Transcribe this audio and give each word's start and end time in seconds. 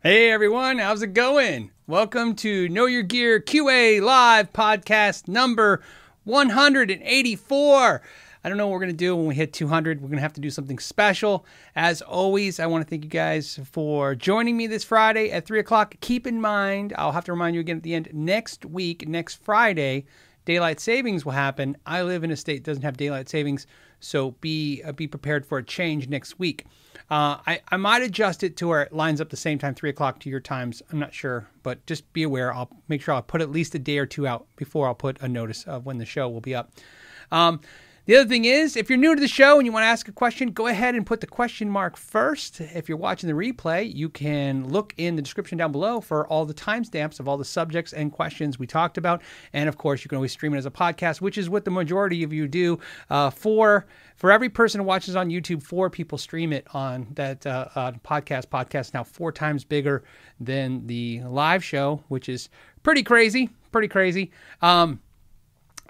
Hey 0.00 0.30
everyone, 0.30 0.78
how's 0.78 1.02
it 1.02 1.12
going? 1.12 1.72
Welcome 1.88 2.36
to 2.36 2.68
Know 2.68 2.86
Your 2.86 3.02
Gear 3.02 3.40
QA 3.40 4.00
Live 4.00 4.52
podcast 4.52 5.26
number 5.26 5.82
184. 6.22 8.02
I 8.44 8.48
don't 8.48 8.56
know 8.56 8.68
what 8.68 8.74
we're 8.74 8.78
going 8.78 8.92
to 8.92 8.96
do 8.96 9.16
when 9.16 9.26
we 9.26 9.34
hit 9.34 9.52
200. 9.52 10.00
We're 10.00 10.06
going 10.06 10.18
to 10.18 10.22
have 10.22 10.34
to 10.34 10.40
do 10.40 10.50
something 10.50 10.78
special. 10.78 11.44
As 11.74 12.00
always, 12.00 12.60
I 12.60 12.66
want 12.66 12.86
to 12.86 12.88
thank 12.88 13.02
you 13.02 13.10
guys 13.10 13.58
for 13.72 14.14
joining 14.14 14.56
me 14.56 14.68
this 14.68 14.84
Friday 14.84 15.32
at 15.32 15.46
3 15.46 15.58
o'clock. 15.58 15.96
Keep 16.00 16.28
in 16.28 16.40
mind, 16.40 16.94
I'll 16.96 17.10
have 17.10 17.24
to 17.24 17.32
remind 17.32 17.56
you 17.56 17.60
again 17.60 17.78
at 17.78 17.82
the 17.82 17.96
end, 17.96 18.08
next 18.12 18.64
week, 18.64 19.08
next 19.08 19.42
Friday, 19.42 20.04
daylight 20.44 20.78
savings 20.78 21.24
will 21.24 21.32
happen. 21.32 21.76
I 21.84 22.02
live 22.02 22.22
in 22.22 22.30
a 22.30 22.36
state 22.36 22.62
that 22.62 22.70
doesn't 22.70 22.84
have 22.84 22.96
daylight 22.96 23.28
savings, 23.28 23.66
so 24.00 24.32
be 24.40 24.82
uh, 24.82 24.92
be 24.92 25.06
prepared 25.06 25.46
for 25.46 25.58
a 25.58 25.62
change 25.64 26.08
next 26.08 26.38
week. 26.38 26.64
Uh, 27.10 27.38
I, 27.46 27.60
I 27.70 27.76
might 27.78 28.02
adjust 28.02 28.42
it 28.42 28.56
to 28.58 28.68
where 28.68 28.82
it 28.82 28.92
lines 28.92 29.20
up 29.20 29.30
the 29.30 29.36
same 29.36 29.58
time, 29.58 29.74
three 29.74 29.90
o'clock 29.90 30.20
to 30.20 30.30
your 30.30 30.40
times. 30.40 30.82
I'm 30.92 30.98
not 30.98 31.14
sure, 31.14 31.48
but 31.62 31.84
just 31.86 32.12
be 32.12 32.22
aware. 32.22 32.52
I'll 32.52 32.70
make 32.88 33.00
sure 33.00 33.14
I'll 33.14 33.22
put 33.22 33.40
at 33.40 33.50
least 33.50 33.74
a 33.74 33.78
day 33.78 33.98
or 33.98 34.06
two 34.06 34.26
out 34.26 34.46
before 34.56 34.86
I'll 34.86 34.94
put 34.94 35.20
a 35.22 35.28
notice 35.28 35.64
of 35.64 35.86
when 35.86 35.98
the 35.98 36.04
show 36.04 36.28
will 36.28 36.42
be 36.42 36.54
up. 36.54 36.70
Um, 37.32 37.60
the 38.08 38.16
other 38.16 38.26
thing 38.26 38.46
is, 38.46 38.74
if 38.74 38.88
you're 38.88 38.96
new 38.96 39.14
to 39.14 39.20
the 39.20 39.28
show 39.28 39.58
and 39.58 39.66
you 39.66 39.72
want 39.72 39.82
to 39.82 39.88
ask 39.88 40.08
a 40.08 40.12
question, 40.12 40.52
go 40.52 40.66
ahead 40.66 40.94
and 40.94 41.04
put 41.04 41.20
the 41.20 41.26
question 41.26 41.68
mark 41.68 41.94
first. 41.98 42.58
If 42.58 42.88
you're 42.88 42.96
watching 42.96 43.28
the 43.28 43.34
replay, 43.34 43.94
you 43.94 44.08
can 44.08 44.66
look 44.66 44.94
in 44.96 45.14
the 45.14 45.20
description 45.20 45.58
down 45.58 45.72
below 45.72 46.00
for 46.00 46.26
all 46.26 46.46
the 46.46 46.54
timestamps 46.54 47.20
of 47.20 47.28
all 47.28 47.36
the 47.36 47.44
subjects 47.44 47.92
and 47.92 48.10
questions 48.10 48.58
we 48.58 48.66
talked 48.66 48.96
about. 48.96 49.20
And 49.52 49.68
of 49.68 49.76
course, 49.76 50.04
you 50.04 50.08
can 50.08 50.16
always 50.16 50.32
stream 50.32 50.54
it 50.54 50.56
as 50.56 50.64
a 50.64 50.70
podcast, 50.70 51.20
which 51.20 51.36
is 51.36 51.50
what 51.50 51.66
the 51.66 51.70
majority 51.70 52.22
of 52.22 52.32
you 52.32 52.48
do. 52.48 52.78
Uh, 53.10 53.28
for 53.28 53.84
for 54.16 54.32
every 54.32 54.48
person 54.48 54.80
who 54.80 54.86
watches 54.86 55.14
on 55.14 55.28
YouTube, 55.28 55.62
four 55.62 55.90
people 55.90 56.16
stream 56.16 56.54
it 56.54 56.66
on 56.72 57.08
that 57.10 57.46
uh, 57.46 57.68
uh, 57.74 57.92
podcast. 58.04 58.46
Podcast 58.46 58.94
now 58.94 59.04
four 59.04 59.32
times 59.32 59.64
bigger 59.64 60.02
than 60.40 60.86
the 60.86 61.20
live 61.24 61.62
show, 61.62 62.02
which 62.08 62.30
is 62.30 62.48
pretty 62.82 63.02
crazy. 63.02 63.50
Pretty 63.70 63.88
crazy. 63.88 64.30
Um, 64.62 65.00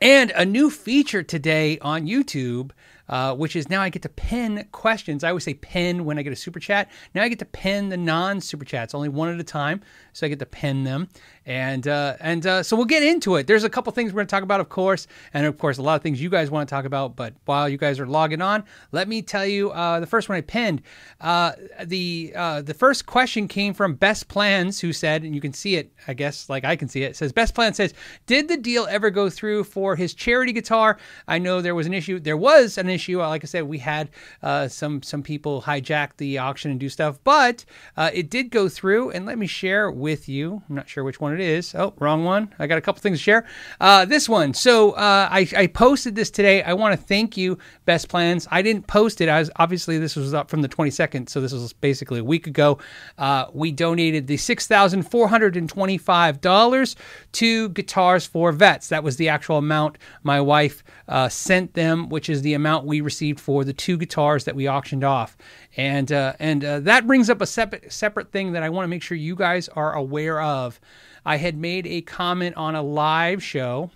and 0.01 0.31
a 0.33 0.45
new 0.45 0.71
feature 0.71 1.23
today 1.23 1.79
on 1.81 2.07
YouTube, 2.07 2.71
uh, 3.09 3.35
which 3.35 3.57
is 3.57 3.69
now 3.69 3.83
I 3.83 3.89
get 3.89 4.03
to 4.03 4.09
pin 4.09 4.67
questions. 4.71 5.25
I 5.25 5.29
always 5.29 5.45
say 5.45 5.55
pin 5.55 6.05
when 6.05 6.19
I 6.19 6.23
get 6.23 6.33
a 6.33 6.37
super 6.37 6.61
chat. 6.61 6.91
Now 7.15 7.23
I 7.23 7.29
get 7.29 7.39
to 7.41 7.45
pin 7.45 7.89
the 7.89 7.97
non 7.97 8.41
super 8.41 8.65
chats, 8.65 8.95
only 8.95 9.09
one 9.09 9.33
at 9.33 9.41
a 9.41 9.45
time. 9.45 9.81
So 10.19 10.27
I 10.27 10.31
get 10.31 10.41
to 10.41 10.47
pin 10.47 10.83
them. 10.83 11.09
And 11.47 11.89
uh, 11.89 12.17
and 12.21 12.47
uh, 12.47 12.63
so 12.63 12.77
we'll 12.77 12.85
get 12.85 13.03
into 13.03 13.37
it. 13.37 13.47
There's 13.47 13.65
a 13.65 13.71
couple 13.71 13.91
things 13.93 14.13
we're 14.13 14.19
going 14.19 14.27
to 14.27 14.31
talk 14.31 14.43
about, 14.43 14.61
of 14.61 14.69
course, 14.69 15.07
and 15.33 15.47
of 15.47 15.57
course 15.57 15.79
a 15.79 15.83
lot 15.83 15.95
of 15.95 16.03
things 16.03 16.21
you 16.21 16.29
guys 16.29 16.51
want 16.51 16.69
to 16.69 16.75
talk 16.75 16.85
about. 16.85 17.17
But 17.17 17.33
while 17.47 17.71
you 17.71 17.79
guys 17.79 17.99
are 17.99 18.07
logging 18.07 18.43
on, 18.43 18.65
let 18.93 19.09
me 19.09 19.23
tell 19.23 19.47
you 19.47 19.71
uh, 19.71 19.99
the 20.01 20.07
first 20.07 20.29
one 20.29 20.37
I 20.37 20.43
pinned. 20.43 20.83
Uh, 21.23 21.53
the 21.85 22.35
uh, 22.37 22.61
the 22.61 22.75
first 22.75 23.07
question 23.07 23.49
came 23.49 23.73
from 23.73 23.95
Best 23.95 24.29
Plans, 24.29 24.79
who 24.79 24.93
said, 24.93 25.23
and 25.23 25.35
you 25.35 25.41
can 25.41 25.55
see 25.55 25.77
it, 25.77 25.91
I 26.07 26.13
guess, 26.13 26.51
like 26.51 26.65
I 26.65 26.77
can 26.77 26.87
see 26.89 27.03
it. 27.03 27.13
it 27.13 27.17
says 27.17 27.33
Best 27.33 27.55
Plan 27.55 27.73
says, 27.73 27.95
did 28.27 28.49
the 28.49 28.59
deal 28.59 28.87
ever 28.91 29.09
go 29.09 29.31
through 29.31 29.65
for 29.65 29.97
his 29.97 30.13
charity 30.13 30.53
guitar? 30.53 30.99
I 31.29 31.39
know 31.39 31.63
there 31.63 31.75
was 31.75 31.87
an 31.87 31.95
issue. 31.95 32.21
There 32.21 32.37
was 32.37 32.77
an 32.77 32.91
issue. 32.91 33.21
Like 33.21 33.45
I 33.45 33.47
said, 33.47 33.63
we 33.63 33.79
had 33.79 34.11
uh, 34.43 34.69
some 34.69 35.03
some 35.03 35.23
people 35.23 35.63
hijack 35.63 36.11
the 36.19 36.37
auction 36.37 36.71
and 36.73 36.79
do 36.79 36.91
stuff, 36.91 37.19
but 37.25 37.65
it 37.97 38.29
did 38.29 38.51
go 38.51 38.69
through. 38.69 39.13
And 39.13 39.25
let 39.25 39.39
me 39.39 39.47
share 39.47 39.91
with 39.91 40.08
you. 40.29 40.63
I'm 40.69 40.75
not 40.77 40.89
sure 40.89 41.05
which 41.05 41.21
one 41.21 41.35
it 41.35 41.41
is. 41.41 41.75
Oh, 41.75 41.95
wrong 41.99 42.25
one. 42.25 42.55
I 42.59 42.67
got 42.67 42.79
a 42.79 42.81
couple 42.81 43.03
things 43.03 43.19
to 43.19 43.23
share. 43.23 43.47
Uh, 43.81 44.05
this 44.05 44.29
one. 44.29 44.55
So 44.55 44.93
uh, 44.93 45.29
I, 45.31 45.49
I, 45.57 45.67
posted 45.67 46.15
this 46.15 46.31
today. 46.31 46.63
I 46.63 46.73
want 46.73 46.99
to 46.99 47.07
thank 47.07 47.37
you, 47.37 47.59
Best 47.85 48.09
Plans. 48.09 48.49
I 48.51 48.63
didn't 48.63 48.87
post 48.87 49.21
it. 49.21 49.29
I 49.29 49.39
was 49.39 49.51
obviously 49.57 49.99
this 49.99 50.17
was 50.17 50.35
up 50.35 50.49
from 50.49 50.63
the 50.63 50.69
22nd, 50.69 51.29
so 51.29 51.41
this 51.41 51.53
was 51.53 51.73
basically 51.73 52.21
a 52.21 52.25
week 52.25 52.47
ago. 52.47 52.79
Uh, 53.19 53.47
we 53.53 53.73
donated 53.73 54.27
the 54.27 54.37
six 54.37 54.67
thousand 54.67 55.03
four 55.03 55.29
hundred 55.29 55.57
and 55.57 55.69
twenty-five 55.69 56.41
dollars 56.41 56.97
to 57.33 57.69
Guitars 57.71 58.27
for 58.27 58.53
Vets. 58.53 58.89
That 58.89 59.05
was 59.05 59.17
the 59.17 59.29
actual 59.29 59.59
amount 59.59 59.99
my 60.23 60.41
wife 60.41 60.83
uh, 61.09 61.29
sent 61.29 61.75
them, 61.75 62.09
which 62.09 62.29
is 62.29 62.43
the 62.43 62.55
amount 62.55 62.87
we 62.87 63.01
received 63.01 63.41
for 63.41 63.65
the 63.65 63.73
two 63.73 63.97
guitars 63.97 64.45
that 64.45 64.55
we 64.55 64.69
auctioned 64.69 65.05
off. 65.05 65.37
And 65.77 66.11
uh, 66.11 66.35
and 66.39 66.65
uh, 66.65 66.81
that 66.81 67.07
brings 67.07 67.31
up 67.31 67.41
a 67.41 67.47
separate 67.47 67.93
separate 67.93 68.33
thing 68.33 68.53
that 68.53 68.63
I 68.63 68.69
want 68.69 68.85
to 68.85 68.89
make 68.89 69.03
sure 69.03 69.17
you 69.17 69.37
guys 69.37 69.69
are 69.69 69.95
aware 69.99 70.41
of. 70.41 70.81
I 71.25 71.37
had 71.37 71.57
made 71.57 71.87
a 71.87 72.01
comment 72.01 72.57
on 72.57 72.75
a 72.75 72.83
live 72.83 73.43
show. 73.43 73.91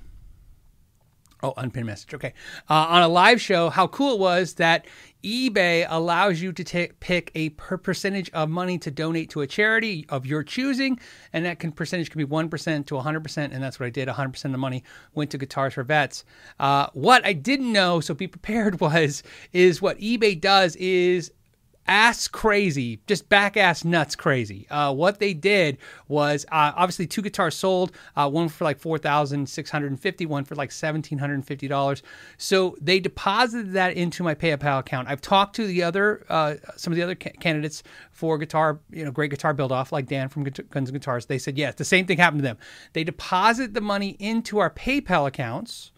Oh, 1.44 1.54
unpinned 1.56 1.86
message. 1.86 2.14
Okay. 2.14 2.34
Uh, 2.70 2.86
on 2.88 3.02
a 3.02 3.08
live 3.08 3.40
show, 3.40 3.68
how 3.68 3.88
cool 3.88 4.14
it 4.14 4.20
was 4.20 4.54
that 4.54 4.86
eBay 5.24 5.84
allows 5.88 6.40
you 6.40 6.52
to 6.52 6.62
take, 6.62 7.00
pick 7.00 7.32
a 7.34 7.48
per 7.50 7.76
percentage 7.76 8.30
of 8.30 8.48
money 8.48 8.78
to 8.78 8.92
donate 8.92 9.30
to 9.30 9.40
a 9.40 9.46
charity 9.46 10.06
of 10.08 10.24
your 10.24 10.44
choosing, 10.44 11.00
and 11.32 11.44
that 11.44 11.58
can 11.58 11.72
percentage 11.72 12.10
can 12.10 12.18
be 12.18 12.24
one 12.24 12.48
percent 12.48 12.86
to 12.88 12.98
hundred 12.98 13.24
percent, 13.24 13.52
and 13.52 13.62
that's 13.62 13.80
what 13.80 13.86
I 13.86 13.90
did. 13.90 14.08
hundred 14.08 14.34
percent 14.34 14.50
of 14.50 14.52
the 14.52 14.58
money 14.58 14.84
went 15.14 15.30
to 15.32 15.38
Guitars 15.38 15.74
for 15.74 15.82
Vets. 15.82 16.24
Uh, 16.60 16.86
what 16.92 17.24
I 17.24 17.32
didn't 17.32 17.72
know, 17.72 17.98
so 17.98 18.14
be 18.14 18.28
prepared, 18.28 18.80
was 18.80 19.24
is 19.52 19.82
what 19.82 19.98
eBay 19.98 20.40
does 20.40 20.76
is 20.76 21.32
ass 21.86 22.28
crazy, 22.28 23.00
just 23.06 23.28
back 23.28 23.56
ass 23.56 23.84
nuts 23.84 24.14
crazy. 24.14 24.66
Uh, 24.70 24.92
what 24.92 25.18
they 25.18 25.34
did 25.34 25.78
was 26.08 26.44
uh, 26.52 26.72
obviously 26.76 27.06
two 27.06 27.22
guitars 27.22 27.54
sold, 27.54 27.92
uh, 28.16 28.28
one 28.28 28.48
for 28.48 28.64
like 28.64 28.78
four 28.78 28.98
thousand 28.98 29.48
six 29.48 29.70
hundred 29.70 29.90
and 29.90 30.00
fifty, 30.00 30.26
one 30.26 30.44
for 30.44 30.54
like 30.54 30.70
seventeen 30.72 31.18
hundred 31.18 31.34
and 31.34 31.46
fifty 31.46 31.68
dollars. 31.68 32.02
So 32.38 32.76
they 32.80 33.00
deposited 33.00 33.72
that 33.72 33.94
into 33.94 34.22
my 34.22 34.34
PayPal 34.34 34.78
account. 34.78 35.08
I've 35.08 35.20
talked 35.20 35.56
to 35.56 35.66
the 35.66 35.82
other 35.82 36.24
uh, 36.28 36.54
some 36.76 36.92
of 36.92 36.96
the 36.96 37.02
other 37.02 37.14
ca- 37.14 37.32
candidates 37.40 37.82
for 38.10 38.38
guitar, 38.38 38.80
you 38.90 39.04
know, 39.04 39.10
great 39.10 39.30
guitar 39.30 39.52
build 39.54 39.72
off 39.72 39.92
like 39.92 40.06
Dan 40.06 40.28
from 40.28 40.44
Guns 40.44 40.88
and 40.88 40.92
Guitars. 40.92 41.26
They 41.26 41.38
said 41.38 41.58
yes, 41.58 41.74
the 41.74 41.84
same 41.84 42.06
thing 42.06 42.18
happened 42.18 42.40
to 42.40 42.44
them. 42.44 42.58
They 42.92 43.04
deposit 43.04 43.74
the 43.74 43.80
money 43.80 44.16
into 44.18 44.58
our 44.58 44.70
PayPal 44.70 45.26
accounts 45.26 45.92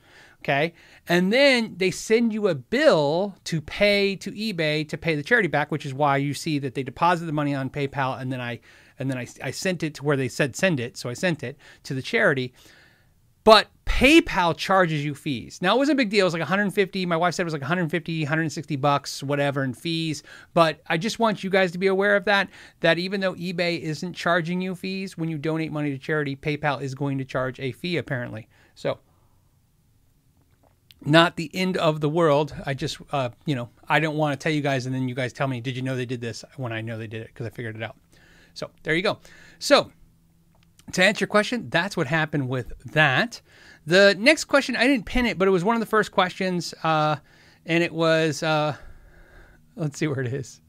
Okay. 0.45 0.75
And 1.09 1.33
then 1.33 1.75
they 1.79 1.91
send 1.91 2.35
you 2.35 2.49
a 2.49 2.55
bill 2.55 3.35
to 3.45 3.63
pay 3.63 4.15
to 4.17 4.31
eBay 4.31 4.87
to 4.91 4.99
pay 4.99 5.15
the 5.15 5.23
charity 5.23 5.49
back, 5.49 5.71
which 5.71 5.87
is 5.87 5.95
why 5.95 6.19
you 6.19 6.35
see 6.35 6.59
that 6.59 6.75
they 6.75 6.83
deposit 6.83 7.25
the 7.25 7.33
money 7.33 7.55
on 7.55 7.71
PayPal 7.71 8.21
and 8.21 8.31
then 8.31 8.43
I 8.43 8.61
and 8.99 9.11
then 9.11 9.17
I, 9.17 9.27
I 9.43 9.51
sent 9.51 9.83
it 9.83 9.95
to 9.95 10.05
where 10.05 10.19
they 10.19 10.29
said 10.29 10.55
send 10.55 10.81
it. 10.81 10.99
So 10.99 11.09
I 11.09 11.15
sent 11.15 11.43
it 11.43 11.57
to 11.85 11.95
the 11.95 12.03
charity. 12.03 12.53
But 13.43 13.69
PayPal 13.87 14.57
charges 14.57 15.03
you 15.03 15.15
fees. 15.15 15.61
Now 15.63 15.77
it 15.77 15.79
wasn't 15.79 15.97
a 15.97 16.03
big 16.03 16.11
deal. 16.11 16.23
It 16.23 16.25
was 16.25 16.35
like 16.35 16.41
150. 16.41 17.07
My 17.07 17.17
wife 17.17 17.35
said 17.35 17.45
it 17.45 17.45
was 17.45 17.55
like 17.55 17.63
150, 17.63 18.23
160 18.23 18.77
bucks, 18.77 19.23
whatever, 19.23 19.65
in 19.65 19.73
fees. 19.73 20.23
But 20.53 20.81
I 20.89 20.99
just 20.99 21.19
want 21.19 21.43
you 21.43 21.49
guys 21.49 21.73
to 21.73 21.79
be 21.79 21.87
aware 21.87 22.17
of 22.17 22.27
that. 22.27 22.51
That 22.81 22.99
even 22.99 23.21
though 23.21 23.35
eBay 23.35 23.81
isn't 23.81 24.13
charging 24.13 24.61
you 24.61 24.75
fees 24.75 25.17
when 25.17 25.31
you 25.31 25.39
donate 25.39 25.73
money 25.73 25.91
to 25.91 25.99
charity, 25.99 26.37
PayPal 26.37 26.83
is 26.83 26.95
going 26.95 27.17
to 27.19 27.25
charge 27.25 27.59
a 27.61 27.73
fee 27.73 27.97
apparently. 27.97 28.49
So 28.75 28.99
not 31.07 31.37
the 31.37 31.51
end 31.55 31.77
of 31.77 32.01
the 32.01 32.09
world. 32.09 32.55
I 32.65 32.75
just, 32.75 32.99
uh, 33.13 33.31
you 33.47 33.55
know, 33.55 33.69
I 33.89 34.01
don't 34.01 34.17
want 34.17 34.39
to 34.39 34.43
tell 34.43 34.53
you 34.53 34.61
guys, 34.61 34.87
and 34.87 34.95
then 34.95 35.09
you 35.09 35.15
guys 35.15 35.33
tell 35.33 35.47
me, 35.47 35.61
did 35.61 35.77
you 35.77 35.83
know 35.83 35.97
they 35.97 36.07
did 36.07 36.21
this 36.21 36.45
when 36.57 36.73
I 36.73 36.81
know 36.81 36.99
they 36.99 37.07
did 37.07 37.23
it 37.23 37.29
because 37.29 37.47
I 37.47 37.51
figured 37.51 37.77
it 37.77 37.83
out. 37.83 37.97
So 38.55 38.71
there 38.83 38.95
you 38.95 39.03
go. 39.03 39.19
So 39.59 39.91
to 40.93 41.05
answer 41.05 41.23
your 41.23 41.29
question, 41.29 41.69
that's 41.71 41.97
what 41.97 42.07
happened 42.07 42.49
with 42.49 42.73
that. 42.93 43.41
The 43.87 44.17
next 44.19 44.45
question, 44.45 44.77
I 44.77 44.87
didn't 44.87 45.07
pin 45.07 45.27
it, 45.27 45.39
but 45.39 45.49
it 45.49 45.51
was 45.51 45.65
one 45.65 45.77
of 45.77 45.81
the 45.81 45.87
first 45.87 46.11
questions, 46.11 46.73
uh, 46.83 47.17
and 47.67 47.83
it 47.83 47.93
was, 47.93 48.43
uh, 48.43 48.77
let's 49.77 49.99
see 49.99 50.07
where 50.07 50.21
it 50.21 50.33
is. 50.33 50.61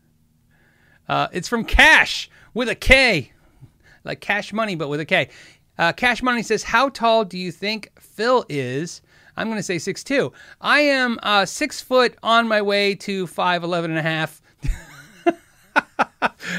Uh, 1.08 1.28
it's 1.32 1.48
from 1.48 1.64
Cash 1.64 2.30
with 2.54 2.68
a 2.68 2.76
K, 2.76 3.32
like 4.04 4.20
Cash 4.20 4.52
Money, 4.52 4.76
but 4.76 4.90
with 4.90 5.00
a 5.00 5.06
K. 5.06 5.30
Uh, 5.78 5.94
Cash 5.94 6.24
Money 6.24 6.42
says, 6.42 6.64
How 6.64 6.90
tall 6.90 7.26
do 7.26 7.38
you 7.38 7.52
think 7.52 7.92
Phil 8.00 8.46
is? 8.50 9.02
I'm 9.38 9.48
going 9.48 9.60
to 9.60 9.64
say 9.64 9.78
six 9.78 10.04
two. 10.04 10.32
I 10.62 10.82
am 10.82 11.20
uh, 11.24 11.46
six 11.46 11.82
foot 11.82 12.18
on 12.24 12.48
my 12.48 12.62
way 12.62 12.96
to 12.96 13.28
five 13.28 13.64
eleven 13.64 13.92
and 13.92 14.00
a 14.00 14.04
half. 14.04 14.42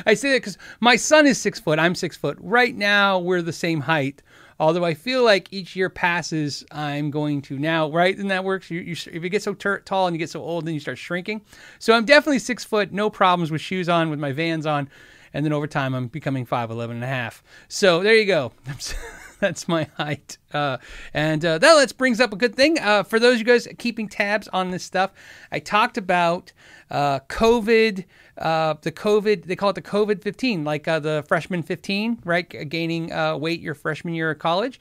I 0.07 0.15
say 0.15 0.33
that 0.33 0.39
because 0.39 0.59
my 0.81 0.97
son 0.97 1.27
is 1.27 1.41
six 1.41 1.59
foot. 1.59 1.79
I'm 1.79 1.95
six 1.95 2.17
foot. 2.17 2.37
Right 2.41 2.75
now, 2.75 3.19
we're 3.19 3.43
the 3.43 3.53
same 3.53 3.81
height. 3.81 4.23
Although 4.59 4.85
I 4.85 4.95
feel 4.95 5.23
like 5.23 5.53
each 5.53 5.77
year 5.77 5.91
passes, 5.91 6.65
I'm 6.73 7.11
going 7.11 7.43
to 7.43 7.59
now, 7.59 7.91
right? 7.91 8.17
And 8.17 8.31
that 8.31 8.43
works. 8.43 8.71
You, 8.71 8.81
you, 8.81 8.93
if 8.93 9.23
you 9.23 9.29
get 9.29 9.43
so 9.43 9.53
ter- 9.53 9.81
tall 9.81 10.07
and 10.07 10.15
you 10.15 10.19
get 10.19 10.31
so 10.31 10.43
old, 10.43 10.65
then 10.65 10.73
you 10.73 10.81
start 10.81 10.97
shrinking. 10.97 11.43
So 11.79 11.93
I'm 11.93 12.07
definitely 12.07 12.39
six 12.39 12.65
foot, 12.65 12.91
no 12.91 13.11
problems 13.11 13.51
with 13.51 13.61
shoes 13.61 13.89
on, 13.89 14.09
with 14.09 14.19
my 14.19 14.33
vans 14.33 14.65
on. 14.65 14.89
And 15.35 15.45
then 15.45 15.53
over 15.53 15.67
time, 15.67 15.95
I'm 15.95 16.07
becoming 16.07 16.47
5'11 16.47 16.93
and 16.93 17.05
a 17.05 17.09
half. 17.09 17.43
So 17.69 18.03
there 18.03 18.15
you 18.15 18.25
go. 18.25 18.53
that's 19.41 19.69
my 19.69 19.85
height. 19.97 20.39
Uh, 20.53 20.79
and 21.13 21.45
uh, 21.45 21.59
that 21.59 21.75
let's 21.75 21.93
brings 21.93 22.21
up 22.21 22.33
a 22.33 22.37
good 22.37 22.55
thing 22.55 22.79
uh, 22.79 23.03
for 23.03 23.19
those 23.19 23.35
of 23.35 23.39
you 23.41 23.45
guys 23.45 23.69
keeping 23.79 24.09
tabs 24.09 24.49
on 24.49 24.71
this 24.71 24.83
stuff. 24.83 25.13
I 25.53 25.59
talked 25.59 25.99
about 25.99 26.53
uh, 26.91 27.21
COVID, 27.29 28.05
uh, 28.39 28.75
the 28.81 28.93
COVID. 28.93 29.45
They 29.45 29.57
call 29.57 29.71
it 29.71 29.75
the 29.75 29.83
COVID 29.83 30.23
fifteen, 30.23 30.65
like 30.65 30.89
uh, 30.89 31.01
the 31.01 31.25
freshman 31.29 31.63
fifteen, 31.63 32.19
right? 32.25 32.49
Gaining 32.69 33.11
weight 33.41 33.61
your 33.61 33.75
freshman 33.75 34.15
year 34.15 34.31
of 34.31 34.39
college. 34.39 34.81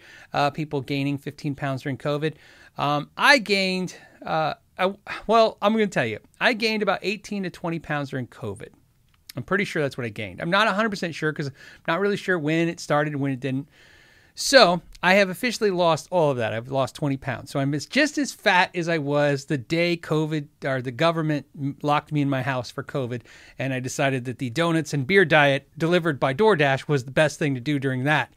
people 0.54 0.81
gaining 0.81 1.18
fifteen 1.18 1.56
pounds 1.56 1.81
during 1.81 1.98
COVID. 1.98 2.36
Um, 2.78 3.10
I 3.18 3.40
gained. 3.40 3.96
I, 4.25 4.94
well, 5.25 5.57
I'm 5.62 5.72
going 5.74 5.88
to 5.88 5.94
tell 5.94 6.06
you, 6.06 6.19
I 6.42 6.52
gained 6.52 6.84
about 6.84 7.00
18 7.02 7.44
to 7.44 7.50
20 7.50 7.80
pounds 7.80 8.10
during 8.10 8.28
COVID. 8.28 8.68
I'm 9.38 9.44
pretty 9.44 9.63
sure 9.63 9.81
that's 9.81 9.98
what 9.98 10.06
I 10.06 10.10
gained. 10.10 10.42
I'm 10.42 10.50
not 10.50 10.68
100% 10.68 11.13
sure 11.13 11.31
because 11.31 11.48
I'm 11.48 11.54
not 11.88 12.02
really 12.02 12.18
sure 12.18 12.38
when 12.38 12.68
it 12.68 12.81
started 12.81 13.13
and 13.13 13.22
when 13.22 13.31
it 13.31 13.40
didn't. 13.40 13.69
So 14.38 14.82
I 15.02 15.14
have 15.14 15.30
officially 15.30 15.72
lost 15.72 16.10
all 16.12 16.30
of 16.30 16.38
that. 16.38 16.54
I've 16.54 16.68
lost 16.68 16.94
20 16.96 17.16
pounds. 17.18 17.52
So 17.52 17.60
I'm 17.60 17.72
just 17.72 18.18
as 18.18 18.34
fat 18.34 18.70
as 18.76 18.90
I 18.90 18.98
was 18.98 19.46
the 19.46 19.58
day 19.58 19.96
COVID 19.96 20.48
or 20.66 20.82
the 20.82 20.92
government 20.92 21.46
locked 21.82 22.12
me 22.12 22.22
in 22.22 22.30
my 22.30 22.42
house 22.42 22.70
for 22.70 22.84
COVID. 22.84 23.22
And 23.58 23.74
I 23.74 23.80
decided 23.80 24.26
that 24.26 24.40
the 24.40 24.50
donuts 24.50 24.94
and 24.94 25.08
beer 25.08 25.24
diet 25.24 25.70
delivered 25.78 26.20
by 26.20 26.34
DoorDash 26.34 26.90
was 26.90 27.06
the 27.06 27.12
best 27.12 27.40
thing 27.40 27.56
to 27.56 27.62
do 27.62 27.80
during 27.80 28.04
that. 28.04 28.34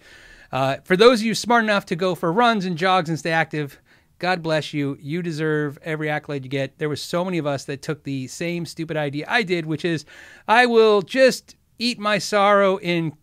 Uh, 0.53 0.77
for 0.85 0.97
those 0.97 1.21
of 1.21 1.27
you 1.27 1.35
smart 1.35 1.65
enough 1.65 1.85
to 1.87 1.97
go 1.97 2.15
for 2.15 2.33
runs 2.33 2.65
and 2.65 2.79
jogs 2.79 3.09
and 3.09 3.19
stay 3.19 3.33
active, 3.33 3.81
God 4.21 4.41
bless 4.43 4.73
you. 4.73 4.97
You 5.01 5.21
deserve 5.21 5.79
every 5.83 6.09
accolade 6.09 6.45
you 6.45 6.51
get. 6.51 6.79
There 6.79 6.89
was 6.89 7.03
so 7.03 7.25
many 7.25 7.39
of 7.39 7.47
us 7.47 7.65
that 7.65 7.83
took 7.83 8.05
the 8.05 8.29
same 8.29 8.67
stupid 8.67 8.97
idea 8.97 9.27
I 9.29 9.43
did, 9.43 9.67
which 9.67 9.85
is 9.85 10.05
I 10.47 10.67
will 10.67 11.03
just 11.03 11.57
eat 11.79 11.99
my 11.99 12.19
sorrow 12.19 12.79
in 12.79 13.15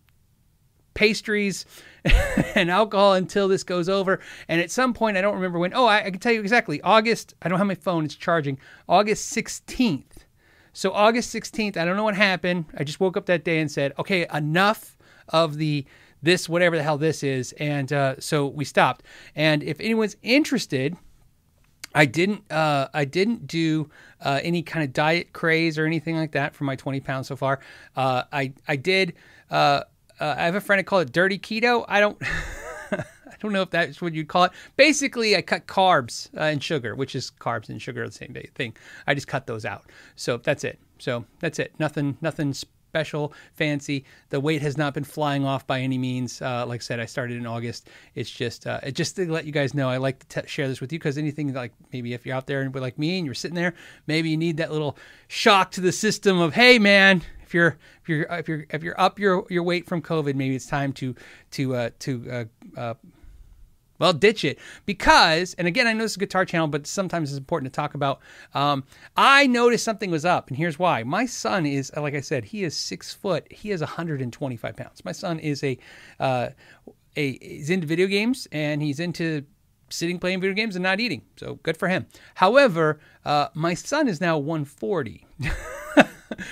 pastries 0.94 1.66
and 2.54 2.70
alcohol 2.70 3.14
until 3.14 3.48
this 3.48 3.64
goes 3.64 3.88
over. 3.88 4.20
And 4.48 4.60
at 4.60 4.70
some 4.70 4.94
point, 4.94 5.16
I 5.16 5.20
don't 5.20 5.34
remember 5.34 5.58
when. 5.58 5.74
Oh, 5.74 5.86
I, 5.86 6.04
I, 6.04 6.10
can 6.10 6.20
tell 6.20 6.32
you 6.32 6.40
exactly. 6.40 6.80
August. 6.82 7.34
I 7.42 7.48
don't 7.48 7.58
have 7.58 7.66
my 7.66 7.74
phone. 7.74 8.04
It's 8.04 8.14
charging. 8.14 8.58
August 8.88 9.28
sixteenth. 9.28 10.24
So 10.72 10.92
August 10.92 11.30
sixteenth. 11.30 11.76
I 11.76 11.84
don't 11.84 11.96
know 11.96 12.04
what 12.04 12.16
happened. 12.16 12.66
I 12.76 12.84
just 12.84 13.00
woke 13.00 13.16
up 13.16 13.26
that 13.26 13.44
day 13.44 13.60
and 13.60 13.70
said, 13.70 13.92
okay, 13.98 14.26
enough 14.32 14.96
of 15.28 15.56
the 15.56 15.84
this 16.22 16.48
whatever 16.48 16.76
the 16.76 16.82
hell 16.82 16.98
this 16.98 17.22
is, 17.22 17.52
and 17.52 17.92
uh, 17.92 18.16
so 18.18 18.46
we 18.46 18.64
stopped. 18.64 19.04
And 19.34 19.62
if 19.62 19.80
anyone's 19.80 20.16
interested. 20.22 20.96
I 21.94 22.04
didn't. 22.04 22.52
Uh, 22.52 22.88
I 22.92 23.06
didn't 23.06 23.46
do 23.46 23.88
uh, 24.20 24.38
any 24.42 24.62
kind 24.62 24.84
of 24.84 24.92
diet 24.92 25.32
craze 25.32 25.78
or 25.78 25.86
anything 25.86 26.14
like 26.14 26.32
that 26.32 26.54
for 26.54 26.64
my 26.64 26.76
20 26.76 27.00
pounds 27.00 27.28
so 27.28 27.36
far. 27.36 27.60
Uh, 27.94 28.24
I 28.30 28.52
I 28.68 28.76
did 28.76 29.14
uh, 30.20 30.34
I 30.36 30.44
have 30.44 30.54
a 30.54 30.60
friend 30.60 30.78
that 30.78 30.84
called 30.84 31.08
it 31.08 31.12
dirty 31.12 31.38
keto. 31.38 31.84
I 31.88 32.00
don't. 32.00 32.18
I 33.36 33.38
don't 33.42 33.52
know 33.52 33.62
if 33.62 33.70
that's 33.70 34.00
what 34.00 34.14
you'd 34.14 34.28
call 34.28 34.44
it. 34.44 34.52
Basically, 34.76 35.36
I 35.36 35.42
cut 35.42 35.66
carbs 35.66 36.34
uh, 36.34 36.44
and 36.44 36.62
sugar, 36.62 36.94
which 36.94 37.14
is 37.14 37.30
carbs 37.38 37.68
and 37.68 37.80
sugar 37.80 38.02
are 38.02 38.06
the 38.06 38.12
same 38.12 38.34
thing. 38.54 38.74
I 39.06 39.12
just 39.12 39.28
cut 39.28 39.46
those 39.46 39.66
out. 39.66 39.90
So 40.14 40.38
that's 40.38 40.64
it. 40.64 40.78
So 40.98 41.26
that's 41.40 41.58
it. 41.58 41.74
Nothing, 41.78 42.16
nothing 42.22 42.54
special, 42.96 43.34
fancy. 43.52 44.06
The 44.30 44.40
weight 44.40 44.62
has 44.62 44.78
not 44.78 44.94
been 44.94 45.04
flying 45.04 45.44
off 45.44 45.66
by 45.66 45.80
any 45.80 45.98
means. 45.98 46.40
Uh, 46.40 46.64
like 46.66 46.80
I 46.80 46.82
said, 46.82 46.98
I 46.98 47.04
started 47.04 47.36
in 47.36 47.46
August. 47.46 47.90
It's 48.14 48.30
just, 48.30 48.66
uh, 48.66 48.80
just 48.90 49.16
to 49.16 49.30
let 49.30 49.44
you 49.44 49.52
guys 49.52 49.74
know, 49.74 49.90
I 49.90 49.98
like 49.98 50.26
to 50.26 50.40
t- 50.40 50.48
share 50.48 50.66
this 50.66 50.80
with 50.80 50.90
you 50.90 50.98
because 50.98 51.18
anything 51.18 51.52
like 51.52 51.72
maybe 51.92 52.14
if 52.14 52.24
you're 52.24 52.34
out 52.34 52.46
there 52.46 52.62
and 52.62 52.74
like 52.74 52.98
me 52.98 53.18
and 53.18 53.26
you're 53.26 53.34
sitting 53.34 53.54
there, 53.54 53.74
maybe 54.06 54.30
you 54.30 54.38
need 54.38 54.56
that 54.56 54.72
little 54.72 54.96
shock 55.28 55.72
to 55.72 55.82
the 55.82 55.92
system 55.92 56.40
of, 56.40 56.54
hey 56.54 56.78
man, 56.78 57.20
if 57.46 57.54
you're 57.54 57.78
if 58.02 58.08
you're 58.08 58.26
if 58.30 58.48
you're 58.48 58.66
if 58.70 58.82
you're 58.82 59.00
up 59.00 59.18
your 59.18 59.46
your 59.48 59.62
weight 59.62 59.86
from 59.86 60.02
COVID, 60.02 60.34
maybe 60.34 60.56
it's 60.56 60.66
time 60.66 60.92
to 60.94 61.14
to 61.52 61.74
uh, 61.74 61.90
to 62.00 62.30
uh, 62.30 62.44
uh, 62.78 62.94
well, 63.98 64.12
ditch 64.12 64.44
it 64.44 64.58
because, 64.84 65.54
and 65.54 65.66
again, 65.66 65.86
I 65.86 65.92
know 65.92 66.04
it's 66.04 66.16
a 66.16 66.18
guitar 66.18 66.44
channel, 66.44 66.66
but 66.66 66.86
sometimes 66.86 67.30
it's 67.30 67.38
important 67.38 67.72
to 67.72 67.76
talk 67.76 67.94
about. 67.94 68.20
Um, 68.54 68.84
I 69.16 69.46
noticed 69.46 69.84
something 69.84 70.10
was 70.10 70.24
up, 70.24 70.48
and 70.48 70.56
here's 70.56 70.78
why. 70.78 71.02
My 71.02 71.24
son 71.24 71.64
is, 71.64 71.90
like 71.96 72.14
I 72.14 72.20
said, 72.20 72.44
he 72.44 72.64
is 72.64 72.76
six 72.76 73.14
foot. 73.14 73.50
He 73.50 73.70
is 73.70 73.80
125 73.80 74.76
pounds. 74.76 75.04
My 75.04 75.12
son 75.12 75.38
is 75.38 75.64
a, 75.64 75.78
uh, 76.20 76.48
a 77.16 77.38
he's 77.38 77.70
into 77.70 77.86
video 77.86 78.06
games, 78.06 78.46
and 78.52 78.82
he's 78.82 79.00
into 79.00 79.44
sitting 79.88 80.18
playing 80.18 80.40
video 80.40 80.54
games 80.54 80.76
and 80.76 80.82
not 80.82 81.00
eating. 81.00 81.22
So 81.36 81.58
good 81.62 81.76
for 81.76 81.88
him. 81.88 82.06
However, 82.34 82.98
uh, 83.24 83.48
my 83.54 83.74
son 83.74 84.08
is 84.08 84.20
now 84.20 84.38
140. 84.38 85.26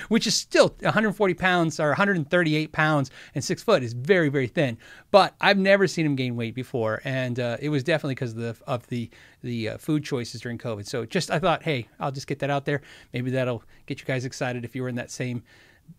which 0.09 0.27
is 0.27 0.35
still 0.35 0.75
140 0.79 1.33
pounds 1.33 1.79
or 1.79 1.89
138 1.89 2.71
pounds 2.71 3.11
and 3.33 3.43
six 3.43 3.61
foot 3.63 3.83
is 3.83 3.93
very 3.93 4.29
very 4.29 4.47
thin. 4.47 4.77
But 5.11 5.35
I've 5.41 5.57
never 5.57 5.87
seen 5.87 6.05
him 6.05 6.15
gain 6.15 6.35
weight 6.35 6.55
before, 6.55 7.01
and 7.03 7.39
uh, 7.39 7.57
it 7.59 7.69
was 7.69 7.83
definitely 7.83 8.15
because 8.15 8.31
of 8.31 8.37
the 8.37 8.55
of 8.67 8.87
the 8.87 9.09
the 9.41 9.69
uh, 9.69 9.77
food 9.77 10.03
choices 10.03 10.41
during 10.41 10.57
COVID. 10.57 10.85
So 10.87 11.05
just 11.05 11.31
I 11.31 11.39
thought, 11.39 11.63
hey, 11.63 11.87
I'll 11.99 12.11
just 12.11 12.27
get 12.27 12.39
that 12.39 12.49
out 12.49 12.65
there. 12.65 12.81
Maybe 13.13 13.31
that'll 13.31 13.63
get 13.85 13.99
you 13.99 14.05
guys 14.05 14.25
excited 14.25 14.65
if 14.65 14.75
you 14.75 14.81
were 14.81 14.89
in 14.89 14.95
that 14.95 15.11
same 15.11 15.43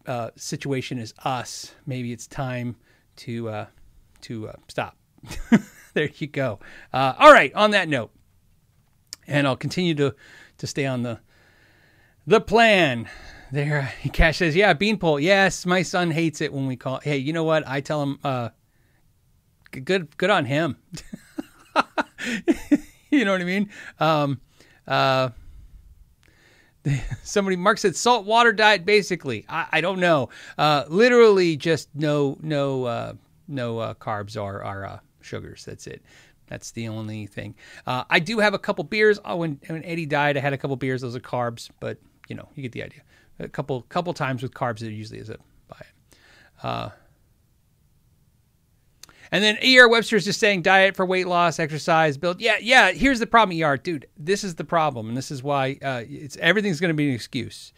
uh, 0.06 0.30
situation 0.36 0.98
as 0.98 1.14
us. 1.24 1.74
Maybe 1.86 2.12
it's 2.12 2.26
time 2.26 2.76
to 3.16 3.48
uh, 3.48 3.66
to 4.22 4.48
uh, 4.48 4.52
stop. 4.68 4.96
there 5.96 6.10
you 6.16 6.26
go. 6.26 6.60
Uh, 6.93 7.14
all 7.19 7.32
right. 7.32 7.52
On 7.54 7.70
that 7.70 7.88
note, 7.88 8.10
and 9.26 9.46
I'll 9.46 9.56
continue 9.56 9.94
to 9.94 10.14
to 10.58 10.66
stay 10.66 10.84
on 10.84 11.02
the 11.02 11.20
the 12.26 12.38
plan 12.40 13.08
there, 13.50 13.90
Cash 14.12 14.37
says, 14.38 14.54
"Yeah, 14.54 14.75
beanpole. 14.75 15.19
Yes, 15.19 15.64
my 15.64 15.81
son 15.81 16.10
hates 16.10 16.43
it 16.43 16.52
when 16.52 16.66
we 16.66 16.76
call. 16.76 17.00
Hey, 17.00 17.16
you 17.16 17.32
know 17.32 17.44
what? 17.44 17.66
I 17.66 17.81
tell 17.81 18.02
him, 18.02 18.19
uh, 18.22 18.50
good, 19.70 20.14
good 20.19 20.28
on 20.28 20.44
him. 20.44 20.76
you 23.10 23.25
know 23.25 23.32
what 23.32 23.40
I 23.40 23.44
mean? 23.44 23.70
Um, 23.98 24.40
uh, 24.87 25.31
somebody 27.22 27.56
Mark 27.56 27.78
said 27.78 27.96
salt 27.96 28.26
water 28.26 28.52
diet. 28.52 28.84
Basically, 28.84 29.46
I, 29.48 29.66
I 29.72 29.81
don't 29.81 30.00
know. 30.00 30.28
Uh, 30.58 30.84
literally, 30.88 31.56
just 31.56 31.88
no, 31.94 32.37
no, 32.43 32.84
uh, 32.84 33.12
no 33.48 33.78
uh, 33.78 33.94
carbs 33.94 34.38
or, 34.40 34.62
or 34.62 34.84
uh, 34.84 34.98
sugars. 35.26 35.64
That's 35.64 35.87
it. 35.87 36.02
That's 36.46 36.70
the 36.70 36.88
only 36.88 37.26
thing. 37.26 37.56
Uh, 37.87 38.05
I 38.08 38.20
do 38.20 38.38
have 38.38 38.55
a 38.55 38.58
couple 38.58 38.84
beers. 38.84 39.19
Oh, 39.25 39.37
when, 39.37 39.61
when 39.67 39.84
Eddie 39.84 40.06
died, 40.06 40.37
I 40.37 40.40
had 40.40 40.52
a 40.52 40.58
couple 40.58 40.76
beers. 40.76 41.02
Those 41.02 41.17
are 41.17 41.20
carbs, 41.20 41.70
but 41.81 41.99
you 42.28 42.37
know, 42.37 42.49
you 42.55 42.62
get 42.62 42.73
the 42.73 42.82
idea 42.84 43.02
a 43.38 43.49
couple 43.49 43.82
couple 43.82 44.12
times 44.14 44.43
with 44.43 44.55
carbs. 44.55 44.82
It 44.82 44.93
usually 44.93 45.20
is 45.20 45.31
a 45.31 45.34
it. 45.34 45.40
Uh, 46.62 46.90
and 49.32 49.43
then 49.43 49.58
ER 49.62 49.88
Webster 49.88 50.17
is 50.17 50.25
just 50.25 50.38
saying 50.38 50.62
diet 50.62 50.96
for 50.96 51.05
weight 51.05 51.26
loss, 51.26 51.58
exercise, 51.58 52.17
build. 52.17 52.40
Yeah, 52.40 52.56
yeah. 52.61 52.93
Here's 52.93 53.19
the 53.19 53.26
problem, 53.26 53.61
ER, 53.61 53.76
dude. 53.76 54.06
This 54.17 54.44
is 54.44 54.55
the 54.55 54.64
problem, 54.64 55.08
and 55.08 55.17
this 55.17 55.31
is 55.31 55.43
why 55.43 55.79
uh, 55.82 56.05
it's 56.08 56.37
everything's 56.37 56.81
going 56.81 56.90
to 56.90 56.94
be 56.94 57.08
an 57.08 57.14
excuse. 57.14 57.72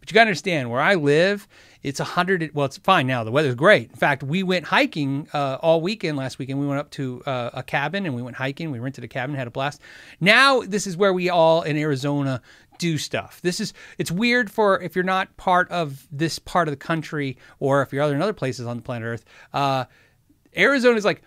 But 0.00 0.10
you 0.10 0.14
got 0.14 0.24
to 0.24 0.28
understand 0.28 0.70
where 0.70 0.80
I 0.80 0.94
live. 0.94 1.46
It's 1.84 2.00
a 2.00 2.04
hundred. 2.04 2.50
Well, 2.54 2.66
it's 2.66 2.78
fine 2.78 3.06
now. 3.06 3.22
The 3.22 3.30
weather's 3.30 3.54
great. 3.54 3.90
In 3.90 3.96
fact, 3.96 4.22
we 4.22 4.42
went 4.42 4.64
hiking 4.64 5.28
uh, 5.32 5.58
all 5.60 5.80
weekend 5.82 6.16
last 6.16 6.38
weekend. 6.38 6.58
We 6.58 6.66
went 6.66 6.80
up 6.80 6.90
to 6.92 7.22
uh, 7.26 7.50
a 7.52 7.62
cabin 7.62 8.06
and 8.06 8.14
we 8.14 8.22
went 8.22 8.36
hiking. 8.36 8.70
We 8.70 8.78
rented 8.78 9.04
a 9.04 9.08
cabin, 9.08 9.36
had 9.36 9.46
a 9.46 9.50
blast. 9.50 9.80
Now 10.18 10.62
this 10.62 10.86
is 10.86 10.96
where 10.96 11.12
we 11.12 11.28
all 11.28 11.62
in 11.62 11.76
Arizona 11.76 12.40
do 12.78 12.98
stuff. 12.98 13.40
This 13.42 13.60
is 13.60 13.74
it's 13.98 14.10
weird 14.10 14.50
for 14.50 14.80
if 14.80 14.96
you're 14.96 15.04
not 15.04 15.36
part 15.36 15.70
of 15.70 16.08
this 16.10 16.38
part 16.38 16.66
of 16.66 16.72
the 16.72 16.76
country 16.76 17.36
or 17.60 17.82
if 17.82 17.92
you're 17.92 18.02
other 18.02 18.14
in 18.14 18.22
other 18.22 18.32
places 18.32 18.66
on 18.66 18.76
the 18.76 18.82
planet 18.82 19.06
Earth. 19.06 19.24
Uh, 19.52 19.84
Arizona 20.56 20.96
is 20.96 21.04
like, 21.04 21.22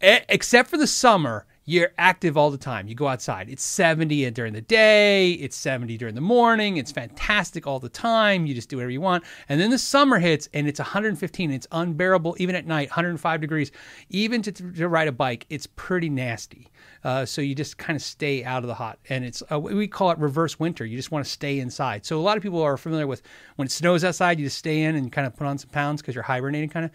except 0.00 0.68
for 0.68 0.76
the 0.76 0.86
summer, 0.86 1.46
you're 1.64 1.92
active 1.96 2.36
all 2.36 2.50
the 2.50 2.58
time. 2.58 2.88
You 2.88 2.94
go 2.94 3.06
outside. 3.06 3.48
It's 3.48 3.62
70 3.62 4.30
during 4.32 4.52
the 4.52 4.60
day, 4.60 5.32
it's 5.32 5.56
70 5.56 5.96
during 5.96 6.14
the 6.14 6.20
morning. 6.20 6.76
It's 6.76 6.90
fantastic 6.90 7.66
all 7.66 7.78
the 7.78 7.88
time. 7.88 8.46
You 8.46 8.54
just 8.54 8.68
do 8.68 8.76
whatever 8.76 8.90
you 8.90 9.00
want. 9.00 9.24
And 9.48 9.60
then 9.60 9.70
the 9.70 9.78
summer 9.78 10.18
hits 10.18 10.48
and 10.52 10.66
it's 10.66 10.80
115. 10.80 11.50
It's 11.52 11.66
unbearable 11.70 12.36
even 12.38 12.56
at 12.56 12.66
night, 12.66 12.88
105 12.88 13.40
degrees. 13.40 13.70
Even 14.10 14.42
to, 14.42 14.52
to 14.52 14.88
ride 14.88 15.08
a 15.08 15.12
bike, 15.12 15.46
it's 15.50 15.66
pretty 15.66 16.10
nasty. 16.10 16.68
Uh, 17.04 17.24
so 17.24 17.40
you 17.40 17.54
just 17.54 17.78
kind 17.78 17.96
of 17.96 18.02
stay 18.02 18.44
out 18.44 18.62
of 18.62 18.68
the 18.68 18.74
hot. 18.74 18.98
And 19.08 19.24
it's 19.24 19.42
uh, 19.50 19.58
we 19.60 19.86
call 19.86 20.10
it 20.10 20.18
reverse 20.18 20.58
winter. 20.58 20.84
You 20.84 20.96
just 20.96 21.10
want 21.12 21.24
to 21.24 21.30
stay 21.30 21.60
inside. 21.60 22.04
So 22.04 22.18
a 22.18 22.22
lot 22.22 22.36
of 22.36 22.42
people 22.42 22.62
are 22.62 22.76
familiar 22.76 23.06
with 23.06 23.22
when 23.56 23.66
it 23.66 23.72
snows 23.72 24.04
outside, 24.04 24.38
you 24.38 24.46
just 24.46 24.58
stay 24.58 24.82
in 24.82 24.96
and 24.96 25.12
kind 25.12 25.26
of 25.26 25.36
put 25.36 25.46
on 25.46 25.58
some 25.58 25.70
pounds 25.70 26.02
because 26.02 26.14
you're 26.14 26.24
hibernating 26.24 26.68
kind 26.68 26.86
of. 26.86 26.90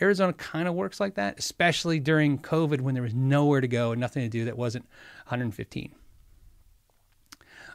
Arizona 0.00 0.32
kind 0.32 0.68
of 0.68 0.74
works 0.74 1.00
like 1.00 1.14
that, 1.14 1.38
especially 1.38 2.00
during 2.00 2.38
COVID 2.38 2.80
when 2.80 2.94
there 2.94 3.02
was 3.02 3.14
nowhere 3.14 3.60
to 3.60 3.68
go 3.68 3.92
and 3.92 4.00
nothing 4.00 4.22
to 4.22 4.28
do 4.28 4.44
that 4.44 4.56
wasn't 4.56 4.84
115. 5.26 5.94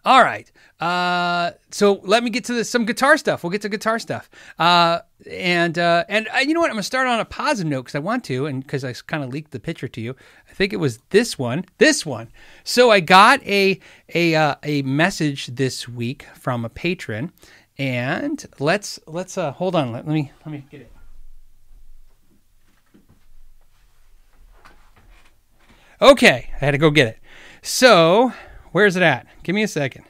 All 0.05 0.21
right. 0.21 0.51
Uh, 0.81 1.51
so 1.71 2.01
let 2.03 2.23
me 2.23 2.29
get 2.29 2.43
to 2.45 2.65
some 2.65 2.85
guitar 2.85 3.17
stuff. 3.17 3.41
We'll 3.41 3.51
get 3.51 3.61
to 3.61 3.69
guitar 3.69 3.99
stuff. 3.99 4.29
Uh, 4.59 4.99
and 5.29 5.79
uh, 5.79 6.03
and 6.09 6.27
you 6.45 6.53
know 6.53 6.59
what? 6.59 6.69
I'm 6.69 6.75
gonna 6.75 6.83
start 6.83 7.07
on 7.07 7.21
a 7.21 7.25
positive 7.25 7.69
note 7.69 7.83
because 7.83 7.95
I 7.95 7.99
want 7.99 8.25
to, 8.25 8.45
and 8.45 8.61
because 8.61 8.83
I 8.83 8.91
kind 8.91 9.23
of 9.23 9.29
leaked 9.29 9.51
the 9.51 9.61
picture 9.61 9.87
to 9.87 10.01
you. 10.01 10.15
I 10.49 10.53
think 10.53 10.73
it 10.73 10.77
was 10.77 10.99
this 11.11 11.39
one. 11.39 11.63
This 11.77 12.05
one. 12.05 12.29
So 12.65 12.91
I 12.91 12.99
got 12.99 13.41
a 13.43 13.79
a 14.13 14.35
uh, 14.35 14.55
a 14.63 14.81
message 14.81 15.47
this 15.47 15.87
week 15.87 16.25
from 16.35 16.65
a 16.65 16.69
patron, 16.69 17.31
and 17.77 18.45
let's 18.59 18.99
let's 19.07 19.37
uh, 19.37 19.53
hold 19.53 19.73
on. 19.73 19.93
Let, 19.93 20.05
let 20.05 20.13
me 20.13 20.33
let 20.45 20.51
me 20.51 20.65
get 20.69 20.81
it. 20.81 20.91
Okay, 26.01 26.49
I 26.53 26.65
had 26.65 26.71
to 26.71 26.77
go 26.77 26.89
get 26.89 27.07
it. 27.07 27.19
So, 27.61 28.33
where's 28.71 28.95
it 28.95 29.03
at? 29.03 29.27
Give 29.43 29.55
me 29.55 29.63
a 29.63 29.67
second. 29.67 30.05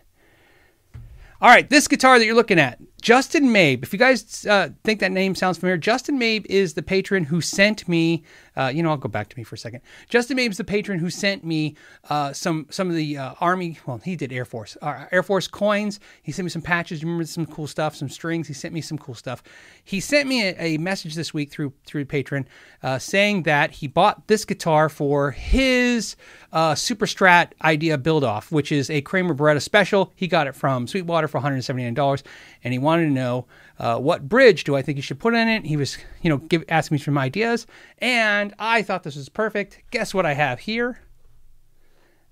All 1.41 1.49
right, 1.49 1.69
this 1.69 1.89
guitar 1.89 2.19
that 2.19 2.25
you're 2.25 2.35
looking 2.35 2.57
at, 2.57 2.79
Justin 3.01 3.49
Mabe. 3.49 3.83
If 3.83 3.91
you 3.91 3.99
guys 3.99 4.45
uh, 4.45 4.69
think 4.85 5.01
that 5.01 5.11
name 5.11 5.35
sounds 5.35 5.57
familiar, 5.57 5.77
Justin 5.77 6.17
Mabe 6.17 6.45
is 6.45 6.73
the 6.73 6.81
patron 6.81 7.25
who 7.25 7.41
sent 7.41 7.85
me 7.85 8.23
Uh, 8.55 8.71
you 8.73 8.83
know, 8.83 8.89
I'll 8.89 8.97
go 8.97 9.09
back 9.09 9.29
to 9.29 9.37
me 9.37 9.43
for 9.43 9.55
a 9.55 9.57
second. 9.57 9.81
Justin 10.09 10.37
Mabe's 10.37 10.57
the 10.57 10.63
patron 10.63 10.99
who 10.99 11.09
sent 11.09 11.43
me 11.43 11.75
uh, 12.09 12.33
some 12.33 12.67
some 12.69 12.89
of 12.89 12.95
the 12.95 13.17
uh, 13.17 13.33
Army. 13.39 13.79
Well, 13.85 13.97
he 13.97 14.15
did 14.15 14.31
Air 14.31 14.45
Force 14.45 14.77
uh, 14.81 15.05
Air 15.11 15.23
Force 15.23 15.47
coins. 15.47 15.99
He 16.21 16.31
sent 16.31 16.45
me 16.45 16.49
some 16.49 16.61
patches. 16.61 17.01
You 17.01 17.07
remember 17.07 17.25
some 17.25 17.45
cool 17.45 17.67
stuff, 17.67 17.95
some 17.95 18.09
strings. 18.09 18.47
He 18.47 18.53
sent 18.53 18.73
me 18.73 18.81
some 18.81 18.97
cool 18.97 19.15
stuff. 19.15 19.43
He 19.83 19.99
sent 19.99 20.27
me 20.27 20.47
a, 20.47 20.55
a 20.59 20.77
message 20.77 21.15
this 21.15 21.33
week 21.33 21.51
through 21.51 21.73
through 21.85 22.05
Patreon 22.05 22.45
uh, 22.81 22.99
saying 22.99 23.43
that 23.43 23.71
he 23.71 23.87
bought 23.87 24.27
this 24.27 24.45
guitar 24.45 24.89
for 24.89 25.31
his 25.31 26.15
uh, 26.51 26.75
Super 26.75 27.05
Strat 27.05 27.51
idea 27.63 27.97
build 27.97 28.23
off, 28.23 28.51
which 28.51 28.71
is 28.71 28.89
a 28.89 29.01
Kramer 29.01 29.33
Baretta 29.33 29.61
special. 29.61 30.11
He 30.15 30.27
got 30.27 30.47
it 30.47 30.55
from 30.55 30.87
Sweetwater 30.87 31.27
for 31.27 31.39
$179, 31.39 32.23
and 32.63 32.73
he 32.73 32.79
wanted 32.79 33.05
to 33.05 33.11
know 33.11 33.45
what 33.79 34.27
bridge 34.29 34.63
do 34.63 34.75
I 34.75 34.81
think 34.81 34.97
he 34.97 35.01
should 35.01 35.19
put 35.19 35.33
in 35.33 35.47
it. 35.47 35.65
He 35.65 35.77
was, 35.77 35.97
you 36.21 36.29
know, 36.29 36.37
give, 36.37 36.63
asking 36.69 36.95
me 36.95 36.99
some 36.99 37.17
ideas, 37.17 37.67
and 37.99 38.42
I 38.57 38.81
thought 38.81 39.03
this 39.03 39.15
was 39.15 39.29
perfect. 39.29 39.81
Guess 39.91 40.13
what 40.13 40.25
I 40.25 40.33
have 40.33 40.59
here? 40.59 40.99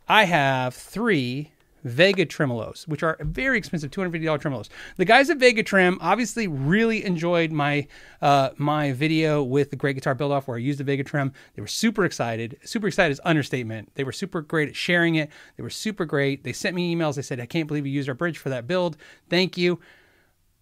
I 0.07 0.25
have 0.25 0.73
three 0.73 1.51
Vega 1.83 2.25
tremolos, 2.25 2.87
which 2.87 3.01
are 3.01 3.17
very 3.21 3.57
expensive, 3.57 3.91
$250 3.91 4.23
tremolos. 4.39 4.69
The 4.97 5.05
guys 5.05 5.29
at 5.29 5.37
Vega 5.37 5.63
Trem 5.63 5.97
obviously 6.01 6.47
really 6.47 7.03
enjoyed 7.03 7.51
my 7.51 7.87
uh, 8.21 8.49
my 8.57 8.91
video 8.91 9.41
with 9.41 9.71
the 9.71 9.75
Great 9.75 9.95
Guitar 9.95 10.13
Build 10.13 10.31
Off 10.31 10.47
where 10.47 10.57
I 10.57 10.59
used 10.59 10.79
the 10.79 10.83
Vega 10.83 11.03
Trem. 11.03 11.33
They 11.55 11.61
were 11.61 11.67
super 11.67 12.05
excited. 12.05 12.57
Super 12.63 12.87
excited 12.87 13.11
is 13.11 13.21
understatement. 13.23 13.91
They 13.95 14.03
were 14.03 14.11
super 14.11 14.41
great 14.41 14.69
at 14.69 14.75
sharing 14.75 15.15
it. 15.15 15.29
They 15.57 15.63
were 15.63 15.69
super 15.69 16.05
great. 16.05 16.43
They 16.43 16.53
sent 16.53 16.75
me 16.75 16.95
emails. 16.95 17.15
They 17.15 17.21
said, 17.23 17.39
I 17.39 17.45
can't 17.45 17.67
believe 17.67 17.85
you 17.85 17.93
used 17.93 18.09
our 18.09 18.15
bridge 18.15 18.37
for 18.37 18.49
that 18.49 18.67
build. 18.67 18.97
Thank 19.29 19.57
you. 19.57 19.79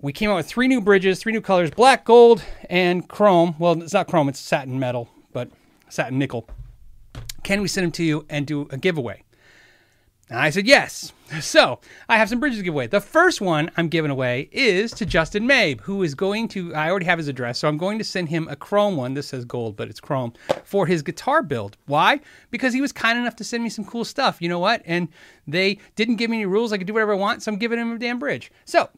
We 0.01 0.13
came 0.13 0.29
out 0.29 0.37
with 0.37 0.47
three 0.47 0.69
new 0.69 0.79
bridges, 0.79 1.19
three 1.19 1.33
new 1.33 1.41
colors 1.41 1.71
black, 1.71 2.05
gold, 2.05 2.41
and 2.69 3.07
chrome. 3.09 3.55
Well, 3.59 3.81
it's 3.81 3.93
not 3.93 4.07
chrome, 4.07 4.29
it's 4.29 4.39
satin 4.39 4.79
metal, 4.79 5.09
but 5.31 5.49
satin 5.89 6.17
nickel. 6.17 6.47
Can 7.43 7.61
we 7.61 7.67
send 7.67 7.85
them 7.85 7.91
to 7.93 8.03
you 8.03 8.25
and 8.29 8.45
do 8.45 8.67
a 8.69 8.77
giveaway? 8.77 9.23
And 10.29 10.39
I 10.39 10.49
said 10.51 10.67
yes. 10.67 11.13
So 11.41 11.79
I 12.07 12.17
have 12.17 12.27
some 12.27 12.39
bridges 12.39 12.57
to 12.57 12.63
give 12.63 12.73
away. 12.73 12.87
The 12.87 12.99
first 12.99 13.39
one 13.39 13.69
I'm 13.77 13.87
giving 13.87 14.09
away 14.09 14.49
is 14.51 14.91
to 14.93 15.05
Justin 15.05 15.45
Mabe, 15.45 15.79
who 15.81 16.01
is 16.01 16.15
going 16.15 16.47
to, 16.49 16.73
I 16.73 16.89
already 16.89 17.05
have 17.05 17.19
his 17.19 17.27
address, 17.27 17.59
so 17.59 17.67
I'm 17.67 17.77
going 17.77 17.99
to 17.99 18.03
send 18.03 18.29
him 18.29 18.47
a 18.47 18.55
chrome 18.55 18.97
one. 18.97 19.13
This 19.13 19.27
says 19.27 19.45
gold, 19.45 19.75
but 19.75 19.89
it's 19.89 19.99
chrome 19.99 20.33
for 20.63 20.87
his 20.87 21.03
guitar 21.03 21.43
build. 21.43 21.77
Why? 21.85 22.19
Because 22.49 22.73
he 22.73 22.81
was 22.81 22.91
kind 22.91 23.19
enough 23.19 23.35
to 23.35 23.43
send 23.43 23.63
me 23.63 23.69
some 23.69 23.85
cool 23.85 24.03
stuff. 24.03 24.41
You 24.41 24.49
know 24.49 24.57
what? 24.57 24.81
And 24.85 25.07
they 25.47 25.77
didn't 25.95 26.15
give 26.15 26.31
me 26.31 26.37
any 26.37 26.45
rules. 26.47 26.73
I 26.73 26.79
could 26.79 26.87
do 26.87 26.93
whatever 26.93 27.13
I 27.13 27.17
want, 27.17 27.43
so 27.43 27.51
I'm 27.51 27.59
giving 27.59 27.77
him 27.77 27.91
a 27.91 27.99
damn 27.99 28.17
bridge. 28.17 28.51
So 28.65 28.89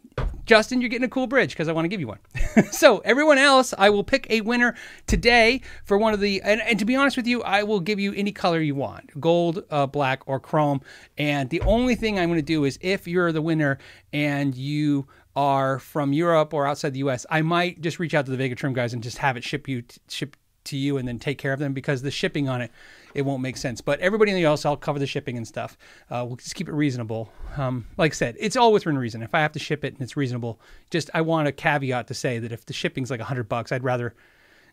Justin, 0.46 0.82
you're 0.82 0.90
getting 0.90 1.06
a 1.06 1.10
cool 1.10 1.28
bridge 1.28 1.52
because 1.52 1.68
I 1.68 1.72
want 1.72 1.86
to 1.86 1.90
give 1.90 2.00
you 2.00 2.08
one. 2.08 2.20
so 2.72 3.00
everyone 3.00 3.38
else, 3.38 3.74
I 3.78 3.90
will 3.90 4.04
pick 4.04 4.28
a 4.30 4.42
winner 4.42 4.76
today 5.08 5.62
for 5.86 5.98
one 5.98 6.14
of 6.14 6.20
the. 6.20 6.42
And, 6.42 6.62
and, 6.62 6.78
to 6.80 6.86
be 6.86 6.96
honest 6.96 7.16
with 7.16 7.28
you, 7.28 7.42
I 7.44 7.64
will 7.64 7.80
give 7.80 8.00
you 8.00 8.14
any 8.14 8.32
color 8.32 8.60
you 8.60 8.76
want: 8.76 9.20
gold, 9.20 9.64
uh, 9.70 9.88
black, 9.88 10.24
or 10.26 10.40
chrome. 10.40 10.82
And 11.18 11.50
the 11.50 11.62
only 11.62 11.96
thing 11.96 12.20
I'm 12.20 12.28
going 12.28 12.40
to 12.40 12.42
do 12.42 12.66
is 12.66 12.78
if 12.82 13.08
you're 13.08 13.32
the 13.32 13.42
winner 13.42 13.78
and 14.12 14.54
you 14.54 15.08
are 15.36 15.80
from 15.80 16.12
Europe 16.12 16.54
or 16.54 16.68
outside 16.68 16.94
the 16.94 17.00
U.S., 17.00 17.26
I 17.30 17.42
might 17.42 17.80
just 17.82 18.00
reach 18.00 18.14
out 18.14 18.26
to 18.26 18.32
the 18.32 18.38
Vega 18.38 18.56
Trem 18.56 18.74
guys 18.74 18.94
and 18.94 19.02
just 19.02 19.20
have 19.20 19.38
it 19.38 19.44
ship 19.44 19.68
you 19.68 19.84
ship 20.10 20.36
to 20.66 20.78
you 20.78 20.98
and 20.98 21.08
then 21.08 21.18
take 21.18 21.38
care 21.38 21.54
of 21.54 21.60
them 21.60 21.74
because 21.74 22.02
the 22.02 22.12
shipping 22.12 22.50
on 22.50 22.62
it 22.62 22.72
it 23.14 23.24
won't 23.24 23.42
make 23.42 23.58
sense. 23.58 23.82
But 23.82 24.00
everybody 24.00 24.44
else, 24.44 24.66
I'll 24.66 24.78
cover 24.78 25.00
the 25.00 25.08
shipping 25.08 25.38
and 25.38 25.48
stuff. 25.48 25.78
Uh, 26.10 26.26
we'll 26.28 26.38
just 26.38 26.56
keep 26.56 26.68
it 26.68 26.74
reasonable. 26.74 27.32
Um, 27.58 27.88
like 27.98 28.14
I 28.14 28.16
said, 28.16 28.36
it's 28.40 28.56
all 28.56 28.74
within 28.74 28.98
reason. 28.98 29.24
If 29.24 29.34
I 29.36 29.40
have 29.40 29.52
to 29.54 29.60
ship 29.60 29.84
it 29.84 29.94
and 29.94 30.02
it's 30.02 30.18
reasonable, 30.18 30.60
just 30.90 31.10
I 31.14 31.22
want 31.22 31.48
a 31.48 31.52
caveat 31.52 32.08
to 32.08 32.14
say 32.14 32.40
that 32.40 32.52
if 32.52 32.66
the 32.66 32.74
shipping's 32.74 33.12
like 33.12 33.20
hundred 33.22 33.50
bucks, 33.50 33.72
I'd 33.72 33.84
rather 33.84 34.14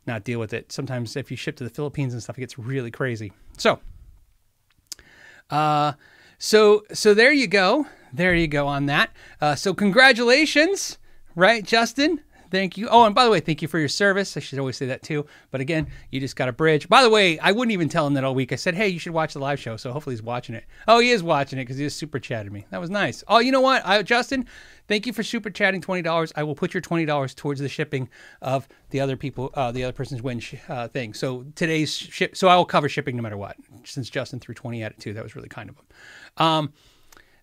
not 0.07 0.25
deal 0.25 0.41
with 0.41 0.53
it. 0.53 0.73
Sometimes 0.73 1.17
if 1.17 1.31
you 1.31 1.37
ship 1.37 1.57
to 1.57 1.65
the 1.65 1.71
Philippines 1.71 2.13
and 2.13 2.23
stuff, 2.23 2.39
it 2.39 2.41
gets 2.41 2.59
really 2.59 2.91
crazy. 2.91 3.33
So, 3.57 3.81
uh, 5.51 5.93
so 6.39 6.85
so 6.93 7.15
there 7.15 7.33
you 7.33 7.47
go. 7.47 7.87
There 8.13 8.35
you 8.35 8.49
go 8.49 8.67
on 8.67 8.87
that. 8.87 9.11
Uh, 9.41 9.55
so 9.55 9.75
congratulations, 9.75 10.99
right, 11.35 11.65
Justin? 11.65 12.23
Thank 12.51 12.79
you. 12.79 12.89
Oh, 12.89 13.05
and 13.05 13.15
by 13.15 13.25
the 13.25 13.31
way, 13.31 13.41
thank 13.41 13.63
you 13.63 13.69
for 13.69 13.79
your 13.79 13.89
service. 13.89 14.37
I 14.37 14.41
should 14.41 14.59
always 14.59 14.77
say 14.77 14.87
that 14.87 15.03
too. 15.03 15.27
But 15.51 15.61
again, 15.61 15.89
you 16.11 16.21
just 16.21 16.37
got 16.37 16.49
a 16.49 16.53
bridge. 16.53 16.89
By 16.89 17.03
the 17.03 17.11
way, 17.11 17.39
I 17.39 17.53
wouldn't 17.53 17.73
even 17.73 17.89
tell 17.89 18.07
him 18.07 18.15
that 18.15 18.25
all 18.25 18.35
week. 18.35 18.53
I 18.53 18.57
said, 18.57 18.75
hey, 18.75 18.89
you 18.89 18.99
should 18.99 19.13
watch 19.13 19.35
the 19.35 19.41
live 19.41 19.61
show. 19.61 19.77
So 19.77 19.93
hopefully 19.93 20.15
he's 20.15 20.23
watching 20.23 20.55
it. 20.55 20.65
Oh, 20.87 21.01
he 21.01 21.11
is 21.11 21.23
watching 21.23 21.59
it 21.59 21.63
because 21.63 21.77
he 21.77 21.85
just 21.85 21.99
super 21.99 22.19
chatted 22.19 22.53
me. 22.53 22.67
That 22.71 22.81
was 22.81 22.91
nice. 22.91 23.23
Oh, 23.29 23.39
you 23.39 23.53
know 23.53 23.61
what? 23.61 23.85
I, 23.85 24.03
Justin, 24.03 24.47
thank 24.87 25.07
you 25.07 25.13
for 25.13 25.23
super 25.23 25.51
chatting 25.51 25.81
$20. 25.81 26.33
I 26.37 26.43
will 26.43 26.55
put 26.55 26.73
your 26.73 26.81
$20 26.81 27.35
towards 27.35 27.61
the 27.61 27.69
shipping 27.69 28.09
of 28.41 28.67
the 28.91 29.01
other 29.01 29.17
people, 29.17 29.51
uh, 29.55 29.73
the 29.73 29.85
other 29.85 29.93
person's 29.93 30.23
win 30.23 30.41
sh- 30.41 30.55
uh, 30.69 30.89
thing. 30.89 31.15
So 31.15 31.45
today's 31.55 31.95
ship. 31.95 32.37
So 32.37 32.49
I 32.49 32.57
will 32.57 32.65
cover 32.65 32.89
shipping 32.89 33.17
no 33.17 33.23
matter 33.23 33.37
what, 33.37 33.57
since 33.85 34.09
Justin 34.09 34.41
threw 34.41 34.55
20 34.55 34.83
at 34.83 34.93
it 34.93 34.99
too. 35.01 35.13
That 35.13 35.23
was 35.23 35.37
really 35.37 35.49
kind 35.49 35.69
of 35.69 35.77
him. 35.77 35.87
Um, 36.39 36.73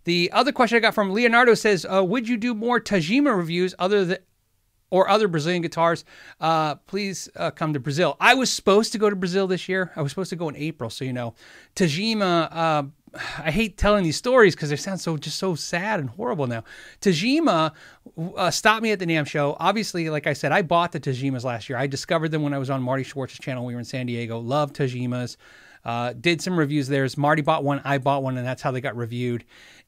the 0.05 0.31
other 0.31 0.51
question 0.51 0.77
I 0.77 0.79
got 0.79 0.93
from 0.93 1.11
Leonardo 1.11 1.55
says, 1.55 1.83
uh, 1.83 2.03
"Would 2.03 2.29
you 2.29 2.37
do 2.37 2.53
more 2.53 2.79
Tagima 2.79 3.35
reviews 3.35 3.73
other 3.79 4.05
than 4.05 4.17
or 4.89 5.09
other 5.09 5.27
Brazilian 5.27 5.61
guitars, 5.61 6.05
uh, 6.39 6.75
please 6.75 7.29
uh, 7.35 7.51
come 7.51 7.73
to 7.73 7.79
Brazil. 7.79 8.17
I 8.19 8.35
was 8.35 8.51
supposed 8.51 8.91
to 8.93 8.97
go 8.97 9.09
to 9.09 9.15
Brazil 9.15 9.47
this 9.47 9.67
year. 9.67 9.91
I 9.95 10.01
was 10.01 10.11
supposed 10.11 10.29
to 10.29 10.35
go 10.35 10.49
in 10.49 10.55
April, 10.55 10.89
so 10.89 11.05
you 11.05 11.13
know, 11.13 11.33
Tagima. 11.75 12.49
Uh, 12.51 12.83
I 13.37 13.51
hate 13.51 13.77
telling 13.77 14.03
these 14.03 14.17
stories 14.17 14.55
because 14.55 14.69
they 14.69 14.75
sound 14.75 14.99
so 14.99 15.17
just 15.17 15.37
so 15.37 15.55
sad 15.55 15.99
and 15.99 16.09
horrible 16.09 16.47
now. 16.47 16.63
Tagima 17.01 17.73
uh, 18.35 18.51
stopped 18.51 18.83
me 18.83 18.91
at 18.91 18.99
the 18.99 19.05
NAMM 19.05 19.27
show. 19.27 19.55
Obviously, 19.59 20.09
like 20.09 20.27
I 20.27 20.33
said, 20.33 20.51
I 20.51 20.61
bought 20.61 20.91
the 20.91 20.99
Tagimas 20.99 21.43
last 21.43 21.69
year. 21.69 21.77
I 21.77 21.87
discovered 21.87 22.29
them 22.29 22.43
when 22.43 22.53
I 22.53 22.57
was 22.57 22.69
on 22.69 22.81
Marty 22.81 23.03
Schwartz's 23.03 23.39
channel. 23.39 23.65
We 23.65 23.73
were 23.73 23.79
in 23.79 23.85
San 23.85 24.05
Diego. 24.05 24.39
Love 24.39 24.73
Tagimas. 24.73 25.37
Uh, 25.85 26.13
did 26.19 26.41
some 26.41 26.57
reviews 26.57 26.87
there. 26.87 27.07
Marty 27.15 27.43
bought 27.43 27.63
one, 27.63 27.79
I 27.85 27.99
bought 27.99 28.23
one, 28.23 28.37
and 28.37 28.45
that's 28.45 28.63
how 28.63 28.71
they 28.71 28.81
got 28.81 28.97
reviewed 28.97 29.45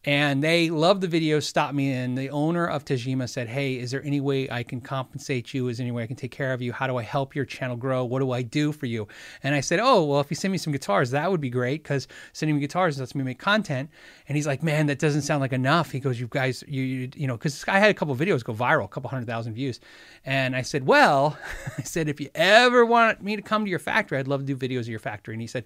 and 0.07 0.41
they 0.41 0.69
loved 0.69 1.01
the 1.01 1.07
video, 1.09 1.41
stopped 1.41 1.73
me 1.73 1.91
in. 1.91 2.15
The 2.15 2.29
owner 2.29 2.65
of 2.65 2.85
Tagima 2.85 3.27
said, 3.27 3.49
Hey, 3.49 3.77
is 3.77 3.91
there 3.91 4.01
any 4.05 4.21
way 4.21 4.49
I 4.49 4.63
can 4.63 4.79
compensate 4.79 5.53
you? 5.53 5.67
Is 5.67 5.79
there 5.79 5.83
any 5.83 5.91
way 5.91 6.03
I 6.03 6.07
can 6.07 6.15
take 6.15 6.31
care 6.31 6.53
of 6.53 6.61
you? 6.61 6.71
How 6.71 6.87
do 6.87 6.95
I 6.95 7.03
help 7.03 7.35
your 7.35 7.43
channel 7.43 7.75
grow? 7.75 8.05
What 8.05 8.19
do 8.19 8.31
I 8.31 8.41
do 8.41 8.71
for 8.71 8.85
you? 8.85 9.09
And 9.43 9.53
I 9.53 9.59
said, 9.59 9.81
Oh, 9.81 10.05
well, 10.05 10.21
if 10.21 10.27
you 10.29 10.37
send 10.37 10.53
me 10.53 10.59
some 10.59 10.71
guitars, 10.71 11.11
that 11.11 11.29
would 11.29 11.41
be 11.41 11.49
great 11.49 11.83
because 11.83 12.07
sending 12.31 12.55
me 12.55 12.61
guitars 12.61 12.97
lets 13.01 13.15
me 13.15 13.23
make 13.25 13.37
content. 13.37 13.89
And 14.29 14.37
he's 14.37 14.47
like, 14.47 14.63
Man, 14.63 14.85
that 14.85 14.97
doesn't 14.97 15.23
sound 15.23 15.41
like 15.41 15.51
enough. 15.51 15.91
He 15.91 15.99
goes, 15.99 16.17
You 16.17 16.27
guys, 16.29 16.63
you, 16.69 16.83
you, 16.83 17.09
you 17.13 17.27
know, 17.27 17.35
because 17.35 17.65
I 17.67 17.77
had 17.77 17.91
a 17.91 17.93
couple 17.93 18.15
videos 18.15 18.45
go 18.45 18.53
viral, 18.53 18.85
a 18.85 18.87
couple 18.87 19.09
hundred 19.09 19.25
thousand 19.27 19.55
views. 19.55 19.81
And 20.23 20.55
I 20.55 20.61
said, 20.61 20.87
Well, 20.87 21.37
I 21.77 21.81
said, 21.81 22.07
if 22.07 22.21
you 22.21 22.29
ever 22.33 22.85
want 22.85 23.21
me 23.21 23.35
to 23.35 23.41
come 23.41 23.65
to 23.65 23.69
your 23.69 23.77
factory, 23.77 24.17
I'd 24.19 24.29
love 24.29 24.45
to 24.45 24.55
do 24.55 24.55
videos 24.55 24.81
of 24.81 24.87
your 24.87 24.99
factory. 24.99 25.33
And 25.33 25.41
he 25.41 25.47
said, 25.47 25.65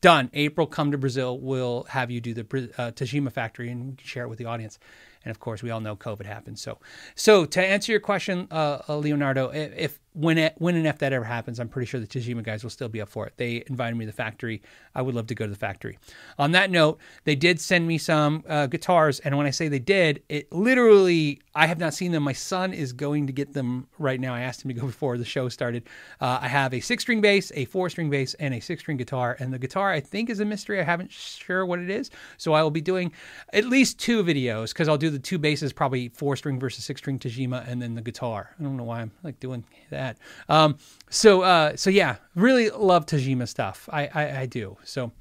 done. 0.00 0.30
April, 0.32 0.66
come 0.66 0.90
to 0.92 0.98
Brazil. 0.98 1.38
We'll 1.38 1.84
have 1.84 2.10
you 2.10 2.20
do 2.20 2.34
the 2.34 2.42
uh, 2.78 2.90
Tagima 2.92 3.32
factory 3.32 3.70
and 3.70 3.90
we 3.90 3.96
can 3.96 4.06
share 4.06 4.24
it 4.24 4.28
with 4.28 4.38
the 4.38 4.46
audience. 4.46 4.78
And 5.24 5.30
of 5.30 5.38
course, 5.38 5.62
we 5.62 5.70
all 5.70 5.80
know 5.80 5.96
COVID 5.96 6.24
happened. 6.24 6.58
So, 6.58 6.78
so 7.14 7.44
to 7.44 7.62
answer 7.62 7.92
your 7.92 8.00
question, 8.00 8.48
uh, 8.50 8.82
uh 8.88 8.96
Leonardo, 8.96 9.50
if 9.50 9.99
when 10.12 10.38
it, 10.38 10.54
when 10.58 10.74
and 10.74 10.86
if 10.86 10.98
that 10.98 11.12
ever 11.12 11.24
happens, 11.24 11.60
I'm 11.60 11.68
pretty 11.68 11.86
sure 11.86 12.00
the 12.00 12.06
Tagima 12.06 12.42
guys 12.42 12.62
will 12.62 12.70
still 12.70 12.88
be 12.88 13.00
up 13.00 13.08
for 13.08 13.26
it. 13.26 13.34
They 13.36 13.62
invited 13.68 13.96
me 13.96 14.06
to 14.06 14.10
the 14.10 14.16
factory. 14.16 14.60
I 14.94 15.02
would 15.02 15.14
love 15.14 15.28
to 15.28 15.34
go 15.34 15.46
to 15.46 15.50
the 15.50 15.58
factory. 15.58 15.98
On 16.38 16.52
that 16.52 16.70
note, 16.70 16.98
they 17.24 17.36
did 17.36 17.60
send 17.60 17.86
me 17.86 17.98
some 17.98 18.44
uh, 18.48 18.66
guitars, 18.66 19.20
and 19.20 19.36
when 19.36 19.46
I 19.46 19.50
say 19.50 19.68
they 19.68 19.78
did, 19.78 20.22
it 20.28 20.52
literally 20.52 21.40
I 21.54 21.66
have 21.66 21.78
not 21.78 21.94
seen 21.94 22.12
them. 22.12 22.22
My 22.22 22.32
son 22.32 22.72
is 22.72 22.92
going 22.92 23.26
to 23.26 23.32
get 23.32 23.52
them 23.52 23.88
right 23.98 24.20
now. 24.20 24.34
I 24.34 24.40
asked 24.40 24.64
him 24.64 24.68
to 24.68 24.80
go 24.80 24.86
before 24.86 25.18
the 25.18 25.24
show 25.24 25.48
started. 25.48 25.88
Uh, 26.20 26.38
I 26.42 26.48
have 26.48 26.74
a 26.74 26.80
six 26.80 27.02
string 27.02 27.20
bass, 27.20 27.50
a 27.54 27.64
four 27.66 27.88
string 27.90 28.10
bass, 28.10 28.34
and 28.34 28.54
a 28.54 28.60
six 28.60 28.82
string 28.82 28.96
guitar. 28.96 29.36
And 29.38 29.52
the 29.52 29.58
guitar 29.58 29.90
I 29.90 30.00
think 30.00 30.30
is 30.30 30.40
a 30.40 30.44
mystery. 30.44 30.80
I 30.80 30.84
haven't 30.84 31.12
sure 31.12 31.64
what 31.66 31.78
it 31.78 31.90
is, 31.90 32.10
so 32.36 32.52
I 32.52 32.62
will 32.62 32.70
be 32.70 32.80
doing 32.80 33.12
at 33.52 33.64
least 33.64 33.98
two 33.98 34.22
videos 34.22 34.68
because 34.68 34.88
I'll 34.88 34.98
do 34.98 35.10
the 35.10 35.18
two 35.18 35.38
basses, 35.38 35.72
probably 35.72 36.08
four 36.08 36.36
string 36.36 36.58
versus 36.58 36.84
six 36.84 37.00
string 37.00 37.18
Tagima, 37.18 37.66
and 37.68 37.80
then 37.80 37.94
the 37.94 38.02
guitar. 38.02 38.54
I 38.58 38.62
don't 38.62 38.76
know 38.76 38.84
why 38.84 39.00
I'm 39.00 39.12
like 39.22 39.38
doing 39.40 39.64
that 39.90 40.09
that. 40.16 40.54
Um, 40.54 40.76
so 41.08 41.42
uh, 41.42 41.76
so 41.76 41.90
yeah, 41.90 42.16
really 42.34 42.70
love 42.70 43.06
Tagima 43.06 43.48
stuff. 43.48 43.88
I 43.92 44.06
I, 44.06 44.40
I 44.40 44.46
do. 44.46 44.76
So. 44.84 45.12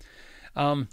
Um, 0.56 0.90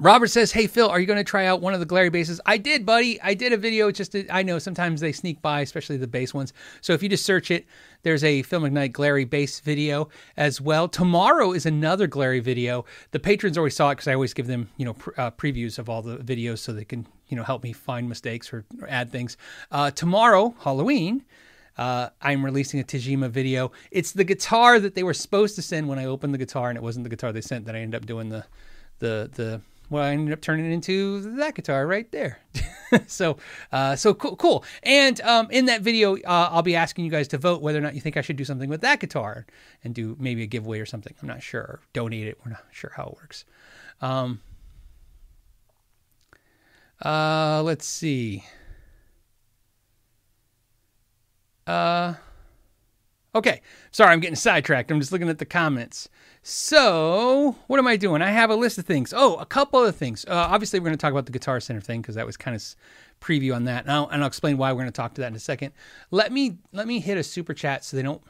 Robert 0.00 0.28
says, 0.28 0.52
"Hey 0.52 0.68
Phil, 0.68 0.88
are 0.88 1.00
you 1.00 1.06
going 1.06 1.18
to 1.18 1.24
try 1.24 1.46
out 1.46 1.60
one 1.60 1.74
of 1.74 1.80
the 1.80 1.86
Glarry 1.86 2.12
bases?" 2.12 2.40
I 2.46 2.56
did, 2.56 2.86
buddy. 2.86 3.20
I 3.20 3.34
did 3.34 3.52
a 3.52 3.56
video. 3.56 3.90
Just 3.90 4.12
to, 4.12 4.28
I 4.28 4.44
know 4.44 4.60
sometimes 4.60 5.00
they 5.00 5.10
sneak 5.10 5.42
by, 5.42 5.60
especially 5.60 5.96
the 5.96 6.06
bass 6.06 6.32
ones. 6.32 6.52
So 6.82 6.92
if 6.92 7.02
you 7.02 7.08
just 7.08 7.24
search 7.24 7.50
it, 7.50 7.66
there's 8.04 8.22
a 8.22 8.42
Phil 8.42 8.60
McKnight 8.60 8.92
Glarry 8.92 9.28
bass 9.28 9.58
video 9.58 10.08
as 10.36 10.60
well. 10.60 10.86
Tomorrow 10.86 11.50
is 11.52 11.66
another 11.66 12.06
Glarry 12.06 12.40
video. 12.40 12.84
The 13.10 13.18
patrons 13.18 13.58
always 13.58 13.74
saw 13.74 13.90
it 13.90 13.96
because 13.96 14.06
I 14.06 14.14
always 14.14 14.34
give 14.34 14.46
them, 14.46 14.68
you 14.76 14.84
know, 14.84 14.96
uh, 15.16 15.32
previews 15.32 15.80
of 15.80 15.88
all 15.88 16.00
the 16.00 16.18
videos 16.18 16.58
so 16.58 16.72
they 16.72 16.84
can, 16.84 17.04
you 17.26 17.36
know, 17.36 17.42
help 17.42 17.64
me 17.64 17.72
find 17.72 18.08
mistakes 18.08 18.52
or, 18.52 18.64
or 18.80 18.88
add 18.88 19.10
things. 19.10 19.36
Uh, 19.72 19.90
tomorrow, 19.90 20.54
Halloween 20.60 21.24
uh, 21.78 22.10
I'm 22.20 22.44
releasing 22.44 22.80
a 22.80 22.84
Tagima 22.84 23.30
video. 23.30 23.70
It's 23.90 24.12
the 24.12 24.24
guitar 24.24 24.80
that 24.80 24.94
they 24.94 25.02
were 25.02 25.14
supposed 25.14 25.54
to 25.56 25.62
send 25.62 25.88
when 25.88 25.98
I 25.98 26.04
opened 26.04 26.34
the 26.34 26.38
guitar, 26.38 26.68
and 26.68 26.76
it 26.76 26.82
wasn't 26.82 27.04
the 27.04 27.10
guitar 27.10 27.32
they 27.32 27.40
sent 27.40 27.64
that 27.66 27.76
I 27.76 27.78
ended 27.78 28.02
up 28.02 28.06
doing 28.06 28.28
the 28.28 28.44
the 28.98 29.30
the 29.32 29.60
well, 29.90 30.04
I 30.04 30.10
ended 30.10 30.34
up 30.34 30.42
turning 30.42 30.66
it 30.66 30.74
into 30.74 31.20
that 31.36 31.54
guitar 31.54 31.86
right 31.86 32.10
there. 32.12 32.40
so, 33.06 33.38
uh, 33.72 33.96
so 33.96 34.12
cool, 34.12 34.36
cool. 34.36 34.64
And 34.82 35.18
um, 35.22 35.48
in 35.50 35.64
that 35.66 35.80
video, 35.80 36.16
uh, 36.16 36.50
I'll 36.52 36.62
be 36.62 36.76
asking 36.76 37.06
you 37.06 37.10
guys 37.10 37.28
to 37.28 37.38
vote 37.38 37.62
whether 37.62 37.78
or 37.78 37.80
not 37.80 37.94
you 37.94 38.00
think 38.02 38.18
I 38.18 38.20
should 38.20 38.36
do 38.36 38.44
something 38.44 38.68
with 38.68 38.82
that 38.82 39.00
guitar 39.00 39.46
and 39.82 39.94
do 39.94 40.14
maybe 40.20 40.42
a 40.42 40.46
giveaway 40.46 40.80
or 40.80 40.86
something. 40.86 41.14
I'm 41.22 41.28
not 41.28 41.42
sure. 41.42 41.62
Or 41.62 41.80
donate 41.94 42.28
it. 42.28 42.38
We're 42.44 42.50
not 42.50 42.64
sure 42.70 42.92
how 42.94 43.04
it 43.04 43.14
works. 43.14 43.46
Um, 44.02 44.42
uh, 47.02 47.62
let's 47.62 47.86
see. 47.86 48.44
Uh, 51.68 52.14
okay. 53.34 53.60
Sorry, 53.90 54.12
I'm 54.12 54.20
getting 54.20 54.36
sidetracked. 54.36 54.90
I'm 54.90 55.00
just 55.00 55.12
looking 55.12 55.28
at 55.28 55.38
the 55.38 55.44
comments. 55.44 56.08
So, 56.42 57.56
what 57.66 57.78
am 57.78 57.86
I 57.86 57.96
doing? 57.96 58.22
I 58.22 58.30
have 58.30 58.48
a 58.48 58.56
list 58.56 58.78
of 58.78 58.86
things. 58.86 59.12
Oh, 59.14 59.36
a 59.36 59.44
couple 59.44 59.84
of 59.84 59.94
things. 59.94 60.24
Uh, 60.26 60.32
obviously, 60.34 60.80
we're 60.80 60.86
going 60.86 60.96
to 60.96 61.00
talk 61.00 61.12
about 61.12 61.26
the 61.26 61.32
Guitar 61.32 61.60
Center 61.60 61.80
thing 61.80 62.00
because 62.00 62.14
that 62.14 62.24
was 62.24 62.36
kind 62.36 62.56
of 62.56 62.64
preview 63.20 63.54
on 63.54 63.64
that, 63.64 63.84
and 63.84 63.92
I'll, 63.92 64.08
and 64.08 64.22
I'll 64.22 64.28
explain 64.28 64.56
why 64.56 64.72
we're 64.72 64.80
going 64.80 64.86
to 64.86 64.92
talk 64.92 65.14
to 65.14 65.20
that 65.20 65.26
in 65.28 65.34
a 65.34 65.40
second. 65.40 65.72
Let 66.10 66.32
me 66.32 66.58
let 66.72 66.86
me 66.86 67.00
hit 67.00 67.18
a 67.18 67.22
super 67.22 67.52
chat 67.52 67.84
so 67.84 67.96
they 67.96 68.02
don't 68.02 68.22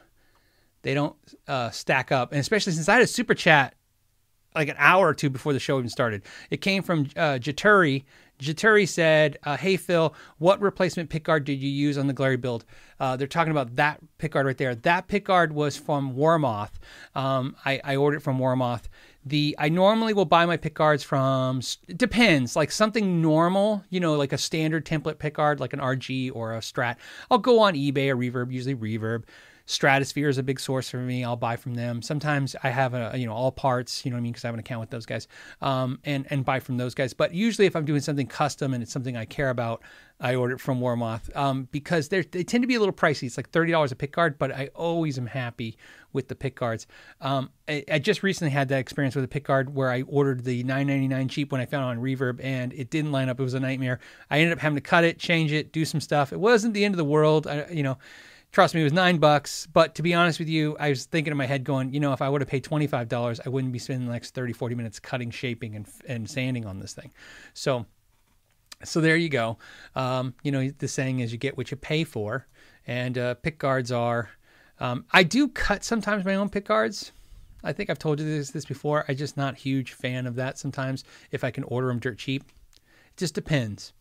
they 0.81 0.93
don't 0.93 1.15
uh, 1.47 1.69
stack 1.69 2.11
up, 2.11 2.31
and 2.31 2.39
especially 2.39 2.73
since 2.73 2.89
I 2.89 2.93
had 2.93 3.03
a 3.03 3.07
super 3.07 3.33
chat 3.33 3.75
like 4.55 4.67
an 4.67 4.75
hour 4.79 5.07
or 5.07 5.13
two 5.13 5.29
before 5.29 5.53
the 5.53 5.59
show 5.59 5.77
even 5.77 5.89
started. 5.89 6.23
It 6.49 6.61
came 6.61 6.83
from 6.83 7.09
uh, 7.15 7.37
Jaturi 7.39 8.03
Jaturi 8.39 8.87
said, 8.87 9.37
uh, 9.43 9.57
"Hey 9.57 9.77
Phil, 9.77 10.13
what 10.37 10.61
replacement 10.61 11.09
pickguard 11.09 11.43
did 11.43 11.61
you 11.61 11.69
use 11.69 11.97
on 11.97 12.07
the 12.07 12.13
Glarry 12.13 12.39
build?" 12.39 12.65
Uh, 12.99 13.15
they're 13.15 13.27
talking 13.27 13.51
about 13.51 13.75
that 13.75 13.99
pickguard 14.17 14.45
right 14.45 14.57
there. 14.57 14.75
That 14.75 15.07
pickguard 15.07 15.51
was 15.51 15.77
from 15.77 16.15
Warmoth. 16.15 16.71
Um, 17.15 17.55
I, 17.65 17.79
I, 17.83 17.95
ordered 17.95 18.17
it 18.17 18.23
from 18.23 18.39
Warmoth. 18.39 18.89
The 19.25 19.55
I 19.59 19.69
normally 19.69 20.13
will 20.13 20.25
buy 20.25 20.45
my 20.45 20.57
pickguards 20.57 21.03
from. 21.03 21.61
It 21.87 21.97
depends, 21.97 22.55
like 22.55 22.71
something 22.71 23.21
normal, 23.21 23.83
you 23.89 23.99
know, 23.99 24.15
like 24.15 24.33
a 24.33 24.37
standard 24.37 24.85
template 24.85 25.15
pickguard, 25.15 25.59
like 25.59 25.73
an 25.73 25.79
RG 25.79 26.31
or 26.33 26.55
a 26.55 26.59
Strat. 26.59 26.95
I'll 27.29 27.37
go 27.37 27.59
on 27.59 27.73
eBay 27.73 28.09
or 28.09 28.17
Reverb, 28.17 28.51
usually 28.51 28.75
Reverb. 28.75 29.23
Stratosphere 29.69 30.29
is 30.29 30.39
a 30.39 30.43
big 30.43 30.59
source 30.59 30.89
for 30.89 30.97
me. 30.97 31.23
I'll 31.23 31.35
buy 31.35 31.55
from 31.55 31.75
them. 31.75 32.01
Sometimes 32.01 32.55
I 32.63 32.69
have 32.69 32.95
a 32.95 33.13
you 33.15 33.27
know 33.27 33.35
Allparts, 33.35 34.03
you 34.03 34.09
know 34.09 34.15
what 34.15 34.21
I 34.21 34.23
mean, 34.23 34.31
because 34.31 34.43
I 34.43 34.47
have 34.47 34.55
an 34.55 34.59
account 34.59 34.79
with 34.79 34.89
those 34.89 35.05
guys, 35.05 35.27
um, 35.61 35.99
and 36.05 36.25
and 36.31 36.43
buy 36.43 36.59
from 36.59 36.77
those 36.77 36.95
guys. 36.95 37.13
But 37.13 37.35
usually, 37.35 37.67
if 37.67 37.75
I'm 37.75 37.85
doing 37.85 38.01
something 38.01 38.25
custom 38.25 38.73
and 38.73 38.81
it's 38.81 38.91
something 38.91 39.15
I 39.15 39.25
care 39.25 39.51
about, 39.51 39.83
I 40.19 40.33
order 40.33 40.55
it 40.55 40.59
from 40.59 40.81
Warmoth 40.81 41.35
um, 41.37 41.67
because 41.71 42.09
they 42.09 42.21
they 42.21 42.43
tend 42.43 42.63
to 42.63 42.67
be 42.67 42.73
a 42.73 42.79
little 42.79 42.95
pricey. 42.95 43.27
It's 43.27 43.37
like 43.37 43.51
thirty 43.51 43.71
dollars 43.71 43.91
a 43.91 43.95
pick 43.95 44.11
guard, 44.11 44.39
but 44.39 44.51
I 44.51 44.71
always 44.73 45.19
am 45.19 45.27
happy 45.27 45.77
with 46.13 46.29
the 46.29 46.35
pick 46.35 46.55
guards. 46.55 46.87
Um, 47.21 47.51
I, 47.67 47.83
I, 47.91 47.99
just 47.99 48.23
recently 48.23 48.49
had 48.49 48.69
that 48.69 48.79
experience 48.79 49.13
with 49.13 49.23
a 49.23 49.27
pick 49.27 49.43
guard 49.43 49.75
where 49.75 49.91
I 49.91 50.01
ordered 50.01 50.45
the 50.45 50.63
nine 50.63 50.87
ninety 50.87 51.07
nine 51.07 51.27
cheap 51.27 51.51
when 51.51 51.61
I 51.61 51.67
found 51.67 51.85
on 51.85 51.99
Reverb 52.03 52.43
and 52.43 52.73
it 52.73 52.89
didn't 52.89 53.11
line 53.11 53.29
up. 53.29 53.39
It 53.39 53.43
was 53.43 53.53
a 53.53 53.59
nightmare. 53.59 53.99
I 54.31 54.39
ended 54.39 54.53
up 54.53 54.59
having 54.59 54.77
to 54.77 54.81
cut 54.81 55.03
it, 55.03 55.19
change 55.19 55.51
it, 55.51 55.71
do 55.71 55.85
some 55.85 56.01
stuff. 56.01 56.33
It 56.33 56.39
wasn't 56.39 56.73
the 56.73 56.83
end 56.83 56.95
of 56.95 56.97
the 56.97 57.05
world. 57.05 57.45
I, 57.45 57.67
you 57.69 57.83
know 57.83 57.99
Trust 58.51 58.73
me, 58.73 58.81
it 58.81 58.83
was 58.83 58.93
nine 58.93 59.17
bucks. 59.17 59.67
But 59.71 59.95
to 59.95 60.01
be 60.01 60.13
honest 60.13 60.39
with 60.39 60.49
you, 60.49 60.75
I 60.79 60.89
was 60.89 61.05
thinking 61.05 61.31
in 61.31 61.37
my 61.37 61.45
head 61.45 61.63
going, 61.63 61.93
you 61.93 61.99
know, 61.99 62.13
if 62.13 62.21
I 62.21 62.29
would 62.29 62.41
have 62.41 62.49
paid 62.49 62.63
$25, 62.63 63.39
I 63.45 63.49
wouldn't 63.49 63.71
be 63.71 63.79
spending 63.79 64.07
the 64.07 64.13
next 64.13 64.33
30, 64.33 64.53
40 64.53 64.75
minutes 64.75 64.99
cutting, 64.99 65.29
shaping, 65.29 65.75
and, 65.75 65.87
and 66.07 66.29
sanding 66.29 66.65
on 66.65 66.79
this 66.79 66.93
thing. 66.93 67.11
So, 67.53 67.85
so 68.83 69.01
there 69.01 69.17
you 69.17 69.29
go. 69.29 69.57
Um, 69.95 70.33
you 70.41 70.51
know, 70.51 70.67
the 70.69 70.87
saying 70.87 71.19
is 71.19 71.31
you 71.31 71.37
get 71.37 71.57
what 71.57 71.69
you 71.69 71.77
pay 71.77 72.03
for. 72.03 72.47
And 72.87 73.17
uh, 73.19 73.35
pick 73.35 73.59
guards 73.59 73.91
are, 73.91 74.29
um, 74.79 75.05
I 75.11 75.23
do 75.23 75.47
cut 75.49 75.83
sometimes 75.83 76.25
my 76.25 76.35
own 76.35 76.49
pick 76.49 76.65
guards. 76.65 77.11
I 77.63 77.73
think 77.73 77.89
I've 77.89 77.99
told 77.99 78.19
you 78.19 78.25
this, 78.25 78.49
this 78.49 78.65
before. 78.65 79.05
I'm 79.07 79.15
just 79.15 79.37
not 79.37 79.57
huge 79.57 79.93
fan 79.93 80.25
of 80.25 80.35
that 80.35 80.57
sometimes 80.57 81.03
if 81.29 81.43
I 81.43 81.51
can 81.51 81.65
order 81.65 81.87
them 81.87 81.99
dirt 81.99 82.17
cheap. 82.17 82.45
It 82.75 83.17
just 83.17 83.35
depends. 83.35 83.93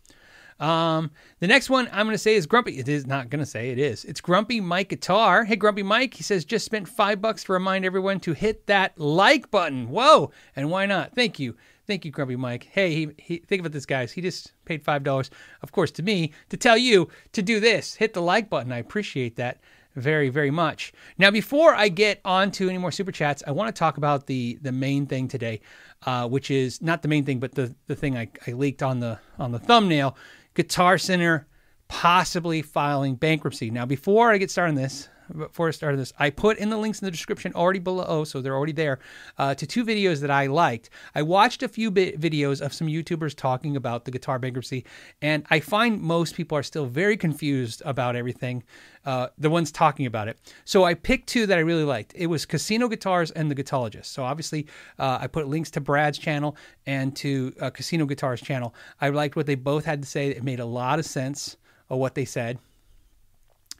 Um, 0.60 1.10
the 1.38 1.46
next 1.46 1.70
one 1.70 1.88
I'm 1.92 2.06
going 2.06 2.14
to 2.14 2.18
say 2.18 2.34
is 2.34 2.46
Grumpy. 2.46 2.78
It 2.78 2.88
is 2.88 3.06
not 3.06 3.30
going 3.30 3.40
to 3.40 3.46
say 3.46 3.70
it 3.70 3.78
is. 3.78 4.04
It's 4.04 4.20
Grumpy 4.20 4.60
Mike 4.60 4.88
Guitar. 4.88 5.44
Hey, 5.44 5.56
Grumpy 5.56 5.82
Mike. 5.82 6.14
He 6.14 6.22
says 6.22 6.44
just 6.44 6.64
spent 6.64 6.88
five 6.88 7.20
bucks 7.20 7.44
to 7.44 7.52
remind 7.52 7.84
everyone 7.84 8.20
to 8.20 8.32
hit 8.32 8.66
that 8.66 8.98
like 8.98 9.50
button. 9.50 9.88
Whoa! 9.88 10.32
And 10.56 10.70
why 10.70 10.86
not? 10.86 11.14
Thank 11.14 11.38
you. 11.38 11.56
Thank 11.86 12.04
you, 12.04 12.10
Grumpy 12.10 12.36
Mike. 12.36 12.68
Hey, 12.70 12.94
he, 12.94 13.08
he, 13.16 13.36
think 13.38 13.60
about 13.60 13.72
this, 13.72 13.86
guys. 13.86 14.12
He 14.12 14.20
just 14.20 14.52
paid 14.64 14.84
five 14.84 15.04
dollars, 15.04 15.30
of 15.62 15.72
course, 15.72 15.90
to 15.92 16.02
me 16.02 16.32
to 16.50 16.56
tell 16.56 16.76
you 16.76 17.08
to 17.32 17.40
do 17.40 17.60
this. 17.60 17.94
Hit 17.94 18.12
the 18.12 18.20
like 18.20 18.50
button. 18.50 18.72
I 18.72 18.78
appreciate 18.78 19.36
that 19.36 19.60
very, 19.94 20.28
very 20.28 20.50
much. 20.50 20.92
Now, 21.18 21.30
before 21.30 21.74
I 21.74 21.88
get 21.88 22.20
on 22.24 22.50
to 22.52 22.68
any 22.68 22.78
more 22.78 22.92
super 22.92 23.12
chats, 23.12 23.42
I 23.46 23.52
want 23.52 23.74
to 23.74 23.78
talk 23.78 23.96
about 23.96 24.26
the 24.26 24.58
the 24.62 24.72
main 24.72 25.06
thing 25.06 25.28
today, 25.28 25.60
uh, 26.04 26.28
which 26.28 26.50
is 26.50 26.82
not 26.82 27.02
the 27.02 27.08
main 27.08 27.24
thing, 27.24 27.38
but 27.38 27.54
the 27.54 27.74
the 27.87 27.96
thing 27.96 28.16
I, 28.16 28.28
I 28.46 28.52
leaked 28.52 28.83
on 28.83 29.00
the 29.00 29.18
on 29.38 29.52
the 29.52 29.59
thumbnail, 29.59 30.16
Guitar 30.59 30.99
Center 30.99 31.47
possibly 31.87 32.62
filing 32.62 33.14
bankruptcy. 33.14 33.71
Now, 33.71 33.87
before 33.87 34.33
I 34.33 34.38
get 34.38 34.51
started 34.51 34.71
on 34.71 34.75
this, 34.75 35.09
before 35.36 35.68
I 35.68 35.70
started 35.72 35.98
this, 35.98 36.12
I 36.18 36.30
put 36.30 36.58
in 36.58 36.70
the 36.70 36.76
links 36.76 37.00
in 37.00 37.04
the 37.04 37.10
description 37.10 37.52
already 37.54 37.78
below, 37.78 38.24
so 38.24 38.40
they're 38.40 38.56
already 38.56 38.72
there, 38.72 38.98
uh, 39.38 39.54
to 39.54 39.66
two 39.66 39.84
videos 39.84 40.20
that 40.20 40.30
I 40.30 40.46
liked. 40.46 40.90
I 41.14 41.22
watched 41.22 41.62
a 41.62 41.68
few 41.68 41.90
videos 41.90 42.60
of 42.60 42.72
some 42.72 42.88
YouTubers 42.88 43.34
talking 43.34 43.76
about 43.76 44.04
the 44.04 44.10
guitar 44.10 44.38
bankruptcy, 44.38 44.84
and 45.22 45.44
I 45.50 45.60
find 45.60 46.00
most 46.00 46.34
people 46.34 46.56
are 46.56 46.62
still 46.62 46.86
very 46.86 47.16
confused 47.16 47.82
about 47.84 48.16
everything 48.16 48.64
uh, 49.08 49.28
the 49.38 49.48
ones 49.48 49.72
talking 49.72 50.04
about 50.04 50.28
it. 50.28 50.38
So 50.66 50.84
I 50.84 50.92
picked 50.92 51.28
two 51.28 51.46
that 51.46 51.56
I 51.56 51.62
really 51.62 51.84
liked. 51.84 52.12
It 52.14 52.26
was 52.26 52.44
Casino 52.44 52.88
Guitars 52.88 53.30
and 53.30 53.50
The 53.50 53.54
Guitologist. 53.54 54.06
So 54.06 54.22
obviously, 54.22 54.66
uh, 54.98 55.18
I 55.20 55.26
put 55.26 55.48
links 55.48 55.70
to 55.72 55.80
Brad's 55.80 56.18
channel 56.18 56.56
and 56.86 57.16
to 57.16 57.54
uh, 57.58 57.70
Casino 57.70 58.04
Guitars 58.04 58.42
channel. 58.42 58.74
I 59.00 59.08
liked 59.08 59.34
what 59.34 59.46
they 59.46 59.54
both 59.54 59.86
had 59.86 60.02
to 60.02 60.08
say. 60.08 60.28
It 60.28 60.44
made 60.44 60.60
a 60.60 60.66
lot 60.66 60.98
of 60.98 61.06
sense 61.06 61.56
of 61.88 61.98
what 61.98 62.14
they 62.14 62.26
said. 62.26 62.58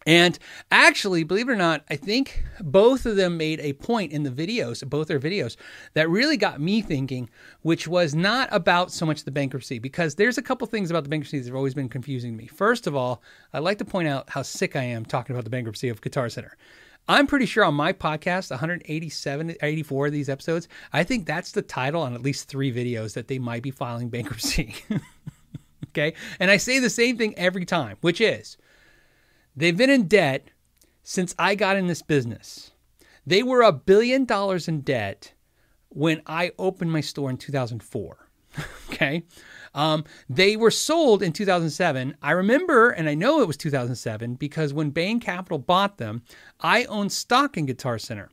And 0.06 0.38
actually, 0.70 1.24
believe 1.24 1.48
it 1.48 1.52
or 1.52 1.56
not, 1.56 1.84
I 1.90 1.96
think 1.96 2.44
both 2.61 3.04
of 3.04 3.16
them 3.16 3.37
made 3.37 3.61
a 3.61 3.74
point 3.74 4.12
in 4.12 4.22
the 4.22 4.30
videos, 4.30 4.88
both 4.88 5.08
their 5.08 5.20
videos, 5.20 5.56
that 5.94 6.08
really 6.08 6.37
got 6.37 6.61
me 6.61 6.80
thinking, 6.80 7.28
which 7.62 7.87
was 7.87 8.14
not 8.14 8.48
about 8.50 8.90
so 8.90 9.04
much 9.04 9.24
the 9.24 9.30
bankruptcy, 9.30 9.78
because 9.78 10.14
there's 10.14 10.38
a 10.38 10.42
couple 10.42 10.66
things 10.66 10.90
about 10.90 11.02
the 11.02 11.11
bankruptcy 11.11 11.38
that 11.38 11.46
have 11.46 11.56
always 11.56 11.74
been 11.74 11.88
confusing 11.88 12.37
me. 12.37 12.46
First 12.46 12.87
of 12.87 12.94
all, 12.94 13.22
I'd 13.52 13.58
like 13.58 13.78
to 13.78 13.84
point 13.84 14.08
out 14.08 14.30
how 14.30 14.42
sick 14.42 14.76
I 14.76 14.84
am 14.84 15.04
talking 15.04 15.34
about 15.34 15.44
the 15.44 15.50
bankruptcy 15.50 15.88
of 15.88 16.00
Guitar 16.00 16.28
Center. 16.28 16.56
I'm 17.08 17.26
pretty 17.26 17.46
sure 17.46 17.64
on 17.64 17.74
my 17.74 17.94
podcast, 17.94 18.50
187, 18.50 19.56
84 19.62 20.06
of 20.06 20.12
these 20.12 20.28
episodes, 20.28 20.68
I 20.92 21.04
think 21.04 21.26
that's 21.26 21.52
the 21.52 21.62
title 21.62 22.02
on 22.02 22.14
at 22.14 22.22
least 22.22 22.48
three 22.48 22.72
videos 22.72 23.14
that 23.14 23.28
they 23.28 23.38
might 23.38 23.62
be 23.62 23.70
filing 23.70 24.11
bankruptcy. 24.11 24.74
okay. 25.88 26.12
And 26.38 26.50
I 26.50 26.58
say 26.58 26.78
the 26.78 26.90
same 26.90 27.16
thing 27.16 27.34
every 27.38 27.64
time, 27.64 27.96
which 28.02 28.20
is 28.20 28.58
They've 29.59 29.77
been 29.77 29.90
in 29.90 30.07
debt 30.07 30.53
since 31.03 31.35
I 31.37 31.57
got 31.57 31.77
in 31.77 31.88
this 31.88 32.01
business. 32.01 32.71
They 33.27 33.42
were 33.42 33.62
a 33.62 33.73
billion 33.73 34.25
dollars 34.25 34.68
in 34.68 34.83
debt 34.83 35.33
when 35.88 36.23
I 36.29 36.53
opened 36.61 36.92
my 36.92 37.01
store 37.01 37.29
in 37.29 37.38
2004. 37.38 38.29
okay. 38.88 39.25
Um, 39.75 40.05
they 40.29 40.57
were 40.57 40.71
sold 40.71 41.25
in 41.25 41.33
2007. 41.33 42.16
I 42.23 42.31
remember, 42.31 42.90
and 42.90 43.09
I 43.09 43.14
know 43.14 43.40
it 43.40 43.49
was 43.49 43.57
2007 43.57 44.37
because 44.37 44.73
when 44.73 44.90
Bain 44.90 45.18
Capital 45.18 45.59
bought 45.59 45.99
them, 45.99 46.23
I 46.61 46.85
owned 46.85 47.11
stock 47.11 47.57
in 47.57 47.66
Guitar 47.66 47.99
Center. 47.99 48.31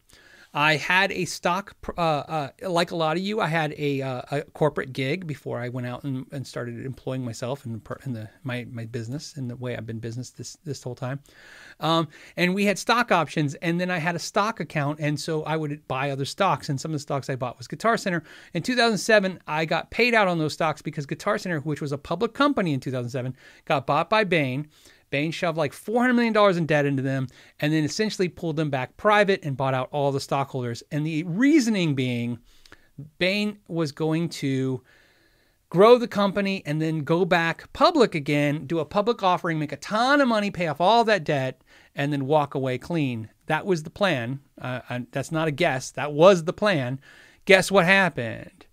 I 0.57 0.77
had 0.77 1.11
a 1.11 1.25
stock, 1.25 1.75
uh, 1.97 2.01
uh, 2.01 2.49
like 2.61 2.91
a 2.91 2.95
lot 2.95 3.17
of 3.17 3.23
you, 3.23 3.41
I 3.41 3.47
had 3.47 3.75
a, 3.77 4.01
uh, 4.01 4.21
a 4.31 4.41
corporate 4.53 4.93
gig 4.93 5.27
before 5.27 5.59
I 5.59 5.67
went 5.67 5.85
out 5.85 6.05
and, 6.05 6.25
and 6.31 6.47
started 6.47 6.85
employing 6.85 7.25
myself 7.25 7.65
in, 7.65 7.81
in 8.05 8.13
the 8.13 8.29
my, 8.45 8.65
my 8.71 8.85
business 8.85 9.35
in 9.35 9.49
the 9.49 9.57
way 9.57 9.75
I've 9.75 9.85
been 9.85 9.99
business 9.99 10.29
this 10.29 10.57
this 10.63 10.81
whole 10.81 10.95
time. 10.95 11.19
Um, 11.81 12.07
and 12.37 12.55
we 12.55 12.63
had 12.63 12.79
stock 12.79 13.11
options, 13.11 13.55
and 13.55 13.81
then 13.81 13.91
I 13.91 13.97
had 13.97 14.15
a 14.15 14.19
stock 14.19 14.61
account, 14.61 14.99
and 15.01 15.19
so 15.19 15.43
I 15.43 15.57
would 15.57 15.85
buy 15.89 16.09
other 16.09 16.23
stocks. 16.23 16.69
And 16.69 16.79
some 16.79 16.91
of 16.91 16.93
the 16.93 16.99
stocks 16.99 17.29
I 17.29 17.35
bought 17.35 17.57
was 17.57 17.67
Guitar 17.67 17.97
Center. 17.97 18.23
In 18.53 18.63
2007, 18.63 19.41
I 19.45 19.65
got 19.65 19.91
paid 19.91 20.13
out 20.13 20.29
on 20.29 20.39
those 20.39 20.53
stocks 20.53 20.81
because 20.81 21.05
Guitar 21.05 21.37
Center, 21.37 21.59
which 21.59 21.81
was 21.81 21.91
a 21.91 21.97
public 21.97 22.33
company 22.33 22.73
in 22.73 22.79
2007, 22.79 23.35
got 23.65 23.85
bought 23.85 24.09
by 24.09 24.23
Bain. 24.23 24.69
Bain 25.09 25.31
shoved 25.31 25.57
like 25.57 25.71
$400 25.71 26.15
million 26.15 26.57
in 26.57 26.65
debt 26.65 26.85
into 26.85 27.01
them 27.01 27.27
and 27.59 27.71
then 27.71 27.83
essentially 27.83 28.29
pulled 28.29 28.55
them 28.55 28.69
back 28.69 28.97
private 28.97 29.43
and 29.43 29.57
bought 29.57 29.73
out 29.73 29.89
all 29.91 30.11
the 30.11 30.19
stockholders. 30.19 30.83
And 30.91 31.05
the 31.05 31.23
reasoning 31.23 31.95
being 31.95 32.39
Bain 33.17 33.59
was 33.67 33.91
going 33.91 34.29
to 34.29 34.81
grow 35.69 35.97
the 35.97 36.07
company 36.07 36.63
and 36.65 36.81
then 36.81 37.03
go 37.03 37.25
back 37.25 37.71
public 37.73 38.15
again, 38.15 38.65
do 38.65 38.79
a 38.79 38.85
public 38.85 39.23
offering, 39.23 39.59
make 39.59 39.71
a 39.71 39.77
ton 39.77 40.21
of 40.21 40.27
money, 40.27 40.51
pay 40.51 40.67
off 40.67 40.81
all 40.81 41.03
that 41.03 41.23
debt, 41.23 41.61
and 41.95 42.11
then 42.11 42.25
walk 42.25 42.55
away 42.55 42.77
clean. 42.77 43.29
That 43.47 43.65
was 43.65 43.83
the 43.83 43.89
plan. 43.89 44.39
Uh, 44.59 44.79
that's 45.11 45.31
not 45.31 45.47
a 45.47 45.51
guess. 45.51 45.91
That 45.91 46.13
was 46.13 46.43
the 46.43 46.53
plan. 46.53 46.99
Guess 47.45 47.71
what 47.71 47.85
happened? 47.85 48.65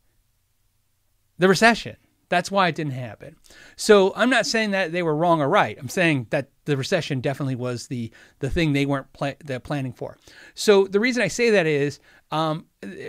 The 1.38 1.48
recession 1.48 1.96
That's 2.32 2.50
why 2.50 2.68
it 2.68 2.74
didn't 2.74 2.94
happen. 2.94 3.36
So 3.76 4.14
I'm 4.16 4.30
not 4.30 4.46
saying 4.46 4.70
that 4.70 4.90
they 4.90 5.02
were 5.02 5.14
wrong 5.14 5.42
or 5.42 5.50
right. 5.50 5.76
I'm 5.78 5.90
saying 5.90 6.28
that 6.30 6.48
the 6.64 6.78
recession 6.78 7.20
definitely 7.20 7.56
was 7.56 7.88
the 7.88 8.10
the 8.38 8.48
thing 8.48 8.72
they 8.72 8.86
weren't 8.86 9.12
pla- 9.12 9.34
planning 9.62 9.92
for. 9.92 10.16
So 10.54 10.86
the 10.86 10.98
reason 10.98 11.22
I 11.22 11.28
say 11.28 11.50
that 11.50 11.66
is 11.66 12.00
um, 12.30 12.64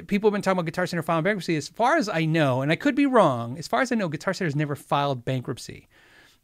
people 0.08 0.28
have 0.28 0.34
been 0.34 0.42
talking 0.42 0.60
about 0.60 0.66
Guitar 0.66 0.86
Center 0.86 1.04
filing 1.04 1.24
bankruptcy. 1.24 1.56
As 1.56 1.70
far 1.70 1.96
as 1.96 2.10
I 2.10 2.26
know, 2.26 2.62
and 2.62 2.70
I 2.70 2.76
could 2.76 2.96
be 2.96 3.06
wrong, 3.06 3.58
as 3.58 3.66
far 3.66 3.80
as 3.80 3.94
I 3.94 3.96
know, 3.96 4.10
Guitar 4.10 4.34
Center 4.34 4.48
has 4.48 4.58
never 4.58 4.76
filed 4.76 5.24
bankruptcy. 5.24 5.88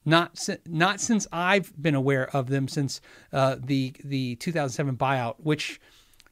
Not 0.06 0.48
not 0.66 1.02
since 1.02 1.28
I've 1.34 1.74
been 1.82 1.96
aware 1.96 2.34
of 2.34 2.48
them 2.48 2.70
since 2.70 3.02
uh, 3.34 3.58
the 3.62 3.94
the 4.06 4.38
2007 4.38 4.96
buyout. 4.96 5.36
Which 5.40 5.82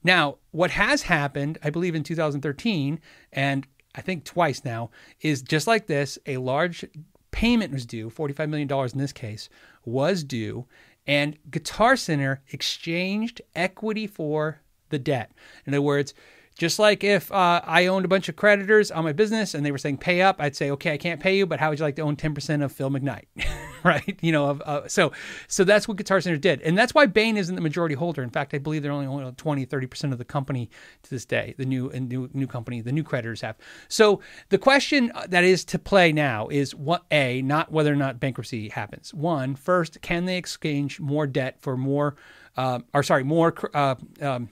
now 0.01 0.37
what 0.51 0.71
has 0.71 1.01
happened, 1.01 1.57
I 1.61 1.71
believe 1.71 1.93
in 1.93 2.03
2013, 2.03 3.01
and 3.33 3.67
I 3.97 4.01
think 4.01 4.23
twice 4.23 4.63
now, 4.63 4.91
is 5.21 5.41
just 5.41 5.67
like 5.67 5.87
this. 5.87 6.17
A 6.27 6.37
large 6.37 6.85
payment 7.31 7.73
was 7.73 7.85
due, 7.85 8.09
$45 8.09 8.49
million 8.49 8.71
in 8.71 8.99
this 8.99 9.11
case, 9.11 9.49
was 9.83 10.23
due, 10.23 10.65
and 11.05 11.37
Guitar 11.49 11.95
Center 11.95 12.41
exchanged 12.49 13.41
equity 13.55 14.07
for 14.07 14.61
the 14.89 14.99
debt. 14.99 15.31
In 15.65 15.73
other 15.73 15.81
words, 15.81 16.13
just 16.57 16.79
like 16.79 17.03
if 17.03 17.31
uh, 17.31 17.61
I 17.63 17.85
owned 17.87 18.05
a 18.05 18.07
bunch 18.07 18.29
of 18.29 18.35
creditors 18.35 18.89
on 18.89 19.03
my 19.03 19.13
business 19.13 19.53
and 19.53 19.65
they 19.65 19.71
were 19.71 19.77
saying 19.77 19.97
pay 19.97 20.21
up, 20.21 20.37
I'd 20.39 20.55
say, 20.55 20.71
okay, 20.71 20.93
I 20.93 20.97
can't 20.97 21.19
pay 21.19 21.37
you, 21.37 21.45
but 21.45 21.59
how 21.59 21.69
would 21.69 21.79
you 21.79 21.85
like 21.85 21.95
to 21.97 22.01
own 22.01 22.15
10% 22.15 22.63
of 22.63 22.71
Phil 22.71 22.89
McKnight? 22.89 23.25
right? 23.83 24.17
You 24.21 24.31
know, 24.31 24.49
uh, 24.49 24.87
so 24.87 25.11
so 25.47 25.63
that's 25.63 25.87
what 25.87 25.97
Guitar 25.97 26.19
Center 26.19 26.37
did. 26.37 26.61
And 26.61 26.77
that's 26.77 26.93
why 26.93 27.05
Bain 27.05 27.37
isn't 27.37 27.55
the 27.55 27.61
majority 27.61 27.95
holder. 27.95 28.23
In 28.23 28.29
fact, 28.29 28.53
I 28.53 28.57
believe 28.57 28.83
they're 28.83 28.91
only 28.91 29.07
only 29.07 29.31
20, 29.31 29.65
30% 29.65 30.11
of 30.11 30.17
the 30.17 30.25
company 30.25 30.69
to 31.03 31.09
this 31.09 31.25
day, 31.25 31.53
the 31.57 31.65
new 31.65 31.89
new 31.91 32.29
new 32.33 32.47
company, 32.47 32.81
the 32.81 32.91
new 32.91 33.03
creditors 33.03 33.41
have. 33.41 33.55
So 33.87 34.21
the 34.49 34.57
question 34.57 35.11
that 35.27 35.43
is 35.43 35.63
to 35.65 35.79
play 35.79 36.11
now 36.11 36.47
is 36.47 36.73
what 36.73 37.05
A, 37.11 37.41
not 37.43 37.71
whether 37.71 37.93
or 37.93 37.95
not 37.95 38.19
bankruptcy 38.19 38.69
happens. 38.69 39.13
One, 39.13 39.55
first, 39.55 40.01
can 40.01 40.25
they 40.25 40.37
exchange 40.37 40.99
more 40.99 41.27
debt 41.27 41.57
for 41.61 41.77
more, 41.77 42.15
uh, 42.55 42.79
or 42.93 43.03
sorry, 43.03 43.23
more 43.23 43.53
uh, 43.73 43.95
um, 44.21 44.49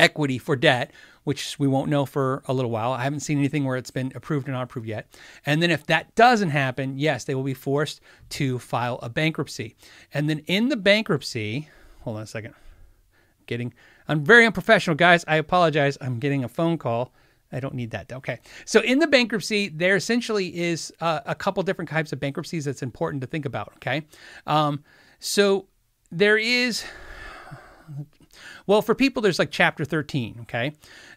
equity 0.00 0.38
for 0.38 0.56
debt, 0.56 0.92
which 1.24 1.58
we 1.58 1.68
won't 1.68 1.90
know 1.90 2.06
for 2.06 2.42
a 2.46 2.52
little 2.52 2.70
while. 2.70 2.92
I 2.92 3.02
haven't 3.02 3.20
seen 3.20 3.38
anything 3.38 3.64
where 3.64 3.76
it's 3.76 3.90
been 3.90 4.10
approved 4.14 4.48
or 4.48 4.52
not 4.52 4.62
approved 4.62 4.88
yet. 4.88 5.14
And 5.46 5.62
then 5.62 5.70
if 5.70 5.86
that 5.86 6.14
doesn't 6.14 6.50
happen, 6.50 6.98
yes, 6.98 7.24
they 7.24 7.34
will 7.34 7.44
be 7.44 7.54
forced 7.54 8.00
to 8.30 8.58
file 8.58 8.98
a 9.02 9.10
bankruptcy. 9.10 9.76
And 10.12 10.28
then 10.28 10.40
in 10.46 10.68
the 10.68 10.76
bankruptcy, 10.76 11.68
hold 12.00 12.16
on 12.16 12.22
a 12.22 12.26
second. 12.26 12.54
Getting 13.46 13.74
I'm 14.08 14.24
very 14.24 14.44
unprofessional, 14.44 14.96
guys. 14.96 15.24
I 15.28 15.36
apologize. 15.36 15.96
I'm 16.00 16.18
getting 16.18 16.42
a 16.42 16.48
phone 16.48 16.78
call. 16.78 17.12
I 17.52 17.60
don't 17.60 17.74
need 17.74 17.90
that. 17.92 18.12
Okay. 18.12 18.38
So 18.64 18.80
in 18.80 18.98
the 18.98 19.06
bankruptcy, 19.06 19.68
there 19.68 19.96
essentially 19.96 20.56
is 20.58 20.92
uh, 21.00 21.20
a 21.26 21.34
couple 21.34 21.62
different 21.62 21.90
types 21.90 22.12
of 22.12 22.20
bankruptcies 22.20 22.64
that's 22.64 22.82
important 22.82 23.20
to 23.20 23.26
think 23.26 23.44
about. 23.44 23.72
Okay. 23.76 24.02
Um, 24.46 24.82
so 25.18 25.66
there 26.10 26.38
is 26.38 26.84
well, 28.70 28.82
for 28.82 28.94
people, 28.94 29.20
there's 29.20 29.40
like 29.40 29.50
chapter 29.50 29.84
13, 29.84 30.42
okay? 30.42 30.74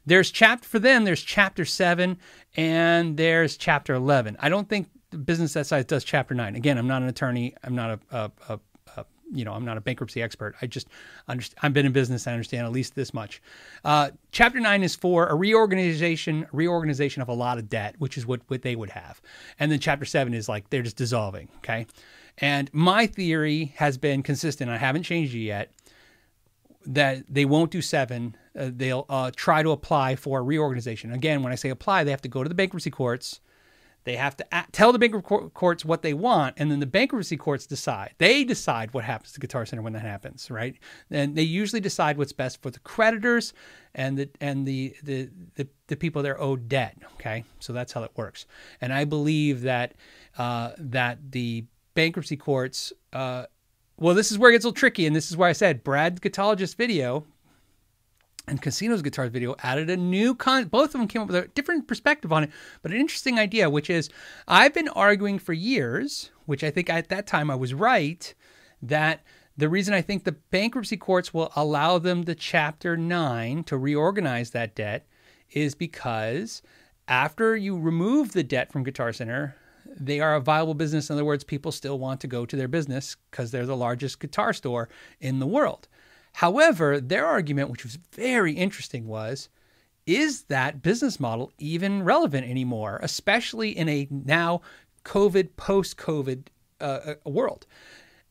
There's 0.07 0.31
chapter, 0.31 0.67
for 0.67 0.79
them, 0.79 1.03
there's 1.03 1.21
chapter 1.21 1.65
7 1.65 2.17
and 2.55 3.15
there's 3.15 3.57
chapter 3.57 3.93
11. 3.93 4.37
I 4.39 4.49
don't 4.49 4.67
think 4.67 4.87
business 5.23 5.53
that 5.53 5.67
size 5.67 5.85
does 5.85 6.03
chapter 6.03 6.33
9. 6.33 6.55
Again, 6.55 6.79
I'm 6.79 6.87
not 6.87 7.03
an 7.03 7.09
attorney. 7.09 7.53
I'm 7.63 7.75
not 7.75 7.91
a, 7.91 7.99
a, 8.09 8.31
a, 8.49 8.59
a 8.97 9.05
you 9.31 9.45
know, 9.45 9.53
I'm 9.53 9.65
not 9.65 9.77
a 9.77 9.81
bankruptcy 9.81 10.19
expert. 10.19 10.55
I 10.63 10.65
just 10.65 10.87
understand. 11.27 11.59
I've 11.61 11.73
been 11.73 11.85
in 11.85 11.91
business. 11.91 12.25
I 12.25 12.31
understand 12.31 12.65
at 12.65 12.71
least 12.71 12.95
this 12.95 13.13
much. 13.13 13.39
Uh, 13.85 14.09
chapter 14.31 14.59
nine 14.59 14.81
is 14.81 14.95
for 14.95 15.27
a 15.27 15.35
reorganization, 15.35 16.47
reorganization 16.53 17.21
of 17.21 17.29
a 17.29 17.33
lot 17.33 17.59
of 17.59 17.69
debt, 17.69 17.93
which 17.99 18.17
is 18.17 18.25
what 18.25 18.41
what 18.47 18.63
they 18.63 18.75
would 18.75 18.89
have. 18.89 19.21
And 19.59 19.71
then 19.71 19.77
chapter 19.77 20.05
seven 20.05 20.33
is 20.33 20.49
like 20.49 20.71
they're 20.71 20.81
just 20.81 20.97
dissolving. 20.97 21.49
Okay. 21.57 21.85
And 22.39 22.73
my 22.73 23.05
theory 23.05 23.75
has 23.75 23.99
been 23.99 24.23
consistent. 24.23 24.71
I 24.71 24.77
haven't 24.77 25.03
changed 25.03 25.35
it 25.35 25.39
yet 25.41 25.71
that 26.85 27.23
they 27.29 27.45
won't 27.45 27.71
do 27.71 27.81
seven. 27.81 28.35
Uh, 28.57 28.69
they'll 28.73 29.05
uh, 29.09 29.31
try 29.35 29.63
to 29.63 29.71
apply 29.71 30.15
for 30.15 30.43
reorganization. 30.43 31.11
Again, 31.11 31.43
when 31.43 31.51
I 31.51 31.55
say 31.55 31.69
apply, 31.69 32.03
they 32.03 32.11
have 32.11 32.21
to 32.21 32.29
go 32.29 32.43
to 32.43 32.49
the 32.49 32.55
bankruptcy 32.55 32.91
courts. 32.91 33.39
They 34.05 34.17
have 34.17 34.35
to 34.37 34.45
tell 34.73 34.91
the 34.91 34.99
bankruptcy 34.99 35.49
courts 35.53 35.85
what 35.85 36.01
they 36.01 36.13
want, 36.13 36.55
and 36.57 36.69
then 36.69 36.81
the 36.81 36.85
bankruptcy 36.85 37.37
courts 37.37 37.65
decide. 37.65 38.13
They 38.17 38.43
decide 38.43 38.93
what 38.93 39.05
happens 39.05 39.31
to 39.31 39.39
Guitar 39.39 39.65
Center 39.65 39.81
when 39.81 39.93
that 39.93 40.01
happens, 40.01 40.51
right? 40.51 40.75
And 41.09 41.35
they 41.35 41.43
usually 41.43 41.79
decide 41.79 42.17
what's 42.17 42.33
best 42.33 42.61
for 42.61 42.69
the 42.69 42.79
creditors 42.79 43.53
and 43.95 44.17
the 44.17 44.29
and 44.41 44.67
the 44.67 44.93
the 45.03 45.29
the, 45.55 45.67
the 45.87 45.95
people 45.95 46.21
they're 46.21 46.41
owed 46.41 46.67
debt. 46.67 46.97
Okay, 47.13 47.45
so 47.59 47.71
that's 47.71 47.93
how 47.93 48.03
it 48.03 48.11
works. 48.15 48.45
And 48.81 48.91
I 48.91 49.05
believe 49.05 49.61
that 49.61 49.93
uh, 50.37 50.71
that 50.77 51.31
the 51.31 51.63
bankruptcy 51.93 52.35
courts 52.35 52.91
uh, 53.13 53.45
well, 53.97 54.15
this 54.15 54.31
is 54.31 54.37
where 54.37 54.49
it 54.49 54.53
gets 54.53 54.65
a 54.65 54.67
little 54.67 54.79
tricky, 54.79 55.05
and 55.05 55.15
this 55.15 55.29
is 55.29 55.37
where 55.37 55.49
I 55.49 55.53
said 55.53 55.83
Brad 55.83 56.21
Guitologist 56.21 56.75
video 56.75 57.25
and 58.47 58.61
Casino's 58.61 59.01
guitars 59.01 59.31
video 59.31 59.55
added 59.63 59.89
a 59.89 59.97
new 59.97 60.35
con. 60.35 60.65
Both 60.65 60.87
of 60.87 60.93
them 60.93 61.07
came 61.07 61.21
up 61.21 61.27
with 61.27 61.35
a 61.37 61.47
different 61.49 61.87
perspective 61.87 62.33
on 62.33 62.43
it, 62.43 62.51
but 62.81 62.91
an 62.91 62.97
interesting 62.97 63.39
idea, 63.39 63.69
which 63.69 63.89
is 63.89 64.09
I've 64.47 64.73
been 64.73 64.89
arguing 64.89 65.39
for 65.39 65.53
years, 65.53 66.31
which 66.45 66.63
I 66.63 66.71
think 66.71 66.89
at 66.89 67.09
that 67.09 67.27
time 67.27 67.49
I 67.49 67.55
was 67.55 67.73
right, 67.73 68.33
that 68.81 69.21
the 69.55 69.69
reason 69.69 69.93
I 69.93 70.01
think 70.01 70.23
the 70.23 70.33
bankruptcy 70.33 70.97
courts 70.97 71.33
will 71.33 71.51
allow 71.55 71.99
them 71.99 72.23
the 72.23 72.35
Chapter 72.35 72.97
9 72.97 73.63
to 73.65 73.77
reorganize 73.77 74.49
that 74.51 74.75
debt 74.75 75.07
is 75.51 75.75
because 75.75 76.61
after 77.07 77.55
you 77.55 77.77
remove 77.77 78.31
the 78.31 78.43
debt 78.43 78.71
from 78.71 78.83
Guitar 78.83 79.13
Center, 79.13 79.55
they 79.99 80.19
are 80.19 80.35
a 80.35 80.41
viable 80.41 80.73
business. 80.73 81.09
In 81.09 81.15
other 81.15 81.25
words, 81.25 81.43
people 81.43 81.71
still 81.71 81.99
want 81.99 82.21
to 82.21 82.27
go 82.27 82.45
to 82.45 82.55
their 82.55 82.67
business 82.67 83.17
because 83.29 83.51
they're 83.51 83.65
the 83.65 83.75
largest 83.75 84.19
guitar 84.19 84.53
store 84.53 84.89
in 85.19 85.39
the 85.39 85.47
world. 85.47 85.87
However, 86.33 86.99
their 86.99 87.25
argument, 87.25 87.69
which 87.69 87.83
was 87.83 87.97
very 88.13 88.53
interesting, 88.53 89.07
was 89.07 89.49
is 90.05 90.43
that 90.43 90.81
business 90.81 91.19
model 91.19 91.53
even 91.57 92.03
relevant 92.03 92.49
anymore, 92.49 92.99
especially 93.01 93.69
in 93.69 93.87
a 93.87 94.07
now 94.09 94.61
COVID, 95.05 95.55
post 95.55 95.97
COVID 95.97 96.47
uh, 96.81 97.15
uh, 97.25 97.29
world? 97.29 97.65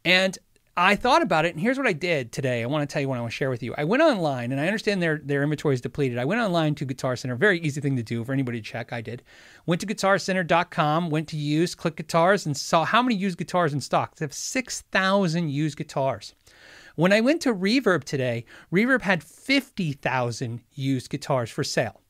And 0.05 0.39
I 0.75 0.97
thought 0.97 1.21
about 1.21 1.45
it, 1.45 1.53
and 1.53 1.61
here's 1.61 1.77
what 1.77 1.87
I 1.87 1.93
did 1.93 2.33
today. 2.33 2.63
I 2.63 2.67
want 2.67 2.89
to 2.89 2.91
tell 2.91 3.03
you 3.03 3.09
what 3.09 3.19
I 3.19 3.21
want 3.21 3.31
to 3.31 3.37
share 3.37 3.51
with 3.51 3.63
you. 3.63 3.75
I 3.77 3.85
went 3.85 4.03
online, 4.03 4.53
and 4.53 4.61
I 4.61 4.67
understand 4.67 5.03
their 5.03 5.19
their 5.19 5.43
inventory 5.43 5.75
is 5.75 5.83
depleted. 5.83 6.17
I 6.17 6.25
went 6.25 6.41
online 6.41 6.75
to 6.77 6.87
Guitar 6.87 7.15
Center, 7.15 7.37
very 7.37 7.61
easy 7.61 7.83
thing 7.83 7.95
to 7.97 8.03
do 8.03 8.25
for 8.25 8.33
anybody 8.33 8.59
to 8.59 8.65
check. 8.65 8.91
I 8.91 9.03
did. 9.03 9.23
Went 9.67 9.83
to 9.83 9.87
GuitarCenter.com, 9.87 11.11
went 11.11 11.29
to 11.29 11.37
used, 11.37 11.77
click 11.77 11.97
guitars, 11.97 12.47
and 12.47 12.57
saw 12.57 12.87
how 12.87 13.03
many 13.03 13.17
used 13.17 13.37
guitars 13.37 13.75
in 13.75 13.83
stock. 13.83 14.17
They 14.17 14.25
have 14.25 14.33
six 14.33 14.81
thousand 14.93 15.51
used 15.51 15.77
guitars. 15.77 16.35
When 16.97 17.13
I 17.13 17.21
went 17.21 17.43
to 17.43 17.55
Reverb 17.55 18.05
today, 18.05 18.47
Reverb 18.73 19.03
had 19.03 19.23
fifty 19.23 19.93
thousand 19.93 20.63
used 20.73 21.11
guitars 21.11 21.51
for 21.51 21.65
sale. 21.65 22.02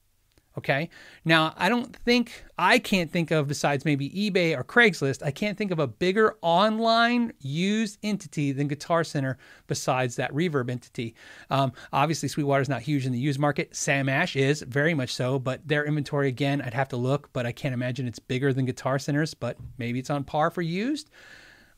Okay. 0.58 0.90
Now, 1.24 1.54
I 1.56 1.70
don't 1.70 1.96
think, 1.96 2.44
I 2.58 2.78
can't 2.78 3.10
think 3.10 3.30
of, 3.30 3.48
besides 3.48 3.86
maybe 3.86 4.10
eBay 4.10 4.56
or 4.56 4.62
Craigslist, 4.62 5.24
I 5.24 5.30
can't 5.30 5.56
think 5.56 5.70
of 5.70 5.78
a 5.78 5.86
bigger 5.86 6.36
online 6.42 7.32
used 7.40 7.98
entity 8.02 8.52
than 8.52 8.68
Guitar 8.68 9.02
Center 9.02 9.38
besides 9.66 10.16
that 10.16 10.30
Reverb 10.32 10.70
entity. 10.70 11.14
Um, 11.48 11.72
obviously, 11.92 12.28
Sweetwater's 12.28 12.68
not 12.68 12.82
huge 12.82 13.06
in 13.06 13.12
the 13.12 13.18
used 13.18 13.40
market. 13.40 13.74
Sam 13.74 14.10
Ash 14.10 14.36
is 14.36 14.60
very 14.60 14.92
much 14.92 15.14
so, 15.14 15.38
but 15.38 15.66
their 15.66 15.86
inventory, 15.86 16.28
again, 16.28 16.60
I'd 16.60 16.74
have 16.74 16.88
to 16.88 16.96
look, 16.98 17.32
but 17.32 17.46
I 17.46 17.52
can't 17.52 17.72
imagine 17.72 18.06
it's 18.06 18.18
bigger 18.18 18.52
than 18.52 18.66
Guitar 18.66 18.98
Center's, 18.98 19.32
but 19.32 19.56
maybe 19.78 19.98
it's 19.98 20.10
on 20.10 20.22
par 20.22 20.50
for 20.50 20.60
used. 20.60 21.08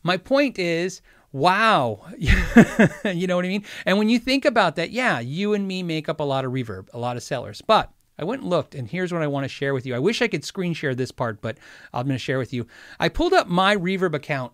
My 0.02 0.16
point 0.16 0.58
is, 0.58 1.00
wow. 1.30 2.04
you 2.18 3.26
know 3.28 3.36
what 3.36 3.44
I 3.44 3.48
mean? 3.48 3.64
And 3.86 3.98
when 3.98 4.08
you 4.08 4.18
think 4.18 4.44
about 4.44 4.74
that, 4.76 4.90
yeah, 4.90 5.20
you 5.20 5.54
and 5.54 5.68
me 5.68 5.84
make 5.84 6.08
up 6.08 6.18
a 6.18 6.24
lot 6.24 6.44
of 6.44 6.52
reverb, 6.52 6.88
a 6.92 6.98
lot 6.98 7.16
of 7.16 7.22
sellers. 7.22 7.62
But 7.62 7.90
I 8.18 8.24
went 8.24 8.42
and 8.42 8.50
looked, 8.50 8.74
and 8.74 8.88
here's 8.88 9.12
what 9.12 9.22
I 9.22 9.26
want 9.26 9.44
to 9.44 9.48
share 9.48 9.74
with 9.74 9.86
you. 9.86 9.94
I 9.94 9.98
wish 9.98 10.22
I 10.22 10.28
could 10.28 10.44
screen 10.44 10.72
share 10.72 10.94
this 10.94 11.10
part, 11.10 11.40
but 11.40 11.58
I'm 11.92 12.06
going 12.06 12.14
to 12.14 12.18
share 12.18 12.38
with 12.38 12.52
you. 12.52 12.66
I 13.00 13.08
pulled 13.08 13.32
up 13.32 13.48
my 13.48 13.76
Reverb 13.76 14.14
account 14.14 14.52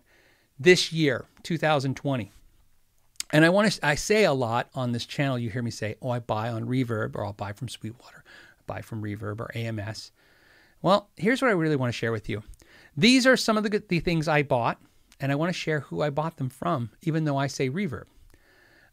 this 0.58 0.92
year, 0.92 1.26
2020. 1.42 2.32
And 3.32 3.44
I 3.44 3.48
want 3.48 3.70
to 3.70 3.86
I 3.86 3.94
say 3.94 4.24
a 4.24 4.32
lot 4.32 4.70
on 4.74 4.92
this 4.92 5.06
channel. 5.06 5.38
You 5.38 5.50
hear 5.50 5.62
me 5.62 5.70
say, 5.70 5.94
"Oh, 6.02 6.10
I 6.10 6.18
buy 6.18 6.48
on 6.48 6.66
Reverb 6.66 7.14
or 7.14 7.24
I'll 7.24 7.32
buy 7.32 7.52
from 7.52 7.68
Sweetwater, 7.68 8.24
I 8.58 8.62
buy 8.66 8.80
from 8.82 9.02
Reverb 9.02 9.40
or 9.40 9.50
AMS." 9.54 10.10
Well, 10.82 11.10
here's 11.16 11.40
what 11.40 11.48
I 11.48 11.54
really 11.54 11.76
want 11.76 11.92
to 11.92 11.96
share 11.96 12.12
with 12.12 12.28
you. 12.28 12.42
These 12.96 13.26
are 13.26 13.36
some 13.36 13.56
of 13.56 13.62
the 13.62 13.82
the 13.88 14.00
things 14.00 14.26
I 14.26 14.42
bought, 14.42 14.80
and 15.20 15.30
I 15.30 15.36
want 15.36 15.50
to 15.50 15.58
share 15.58 15.80
who 15.80 16.02
I 16.02 16.10
bought 16.10 16.38
them 16.38 16.48
from, 16.48 16.90
even 17.02 17.24
though 17.24 17.36
I 17.36 17.46
say 17.46 17.70
Reverb. 17.70 18.06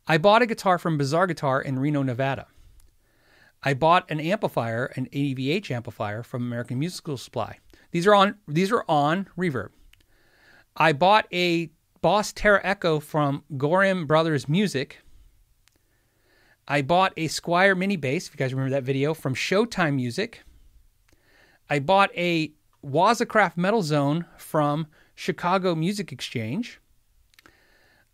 I 0.07 0.17
bought 0.17 0.41
a 0.41 0.45
guitar 0.45 0.77
from 0.77 0.97
Bizarre 0.97 1.27
Guitar 1.27 1.61
in 1.61 1.79
Reno, 1.79 2.03
Nevada. 2.03 2.47
I 3.63 3.73
bought 3.73 4.09
an 4.09 4.19
amplifier, 4.19 4.85
an 4.95 5.07
AVH 5.11 5.71
amplifier 5.71 6.23
from 6.23 6.43
American 6.43 6.79
Musical 6.79 7.17
Supply. 7.17 7.57
These 7.91 8.05
are 8.07 8.15
on 8.15 8.35
these 8.47 8.71
are 8.71 8.85
on 8.87 9.27
Reverb. 9.37 9.69
I 10.75 10.93
bought 10.93 11.27
a 11.33 11.71
Boss 12.01 12.31
Tera 12.31 12.61
Echo 12.63 12.99
from 12.99 13.43
Gorham 13.57 14.05
Brothers 14.05 14.47
Music. 14.47 14.99
I 16.67 16.81
bought 16.81 17.13
a 17.17 17.27
Squier 17.27 17.77
mini 17.77 17.95
bass, 17.95 18.27
if 18.27 18.33
you 18.33 18.37
guys 18.37 18.53
remember 18.53 18.75
that 18.75 18.83
video, 18.83 19.13
from 19.13 19.33
Showtime 19.33 19.95
Music. 19.95 20.43
I 21.69 21.79
bought 21.79 22.11
a 22.15 22.53
Waza 22.85 23.27
Craft 23.27 23.57
Metal 23.57 23.81
Zone 23.81 24.25
from 24.37 24.87
Chicago 25.15 25.75
Music 25.75 26.11
Exchange. 26.11 26.79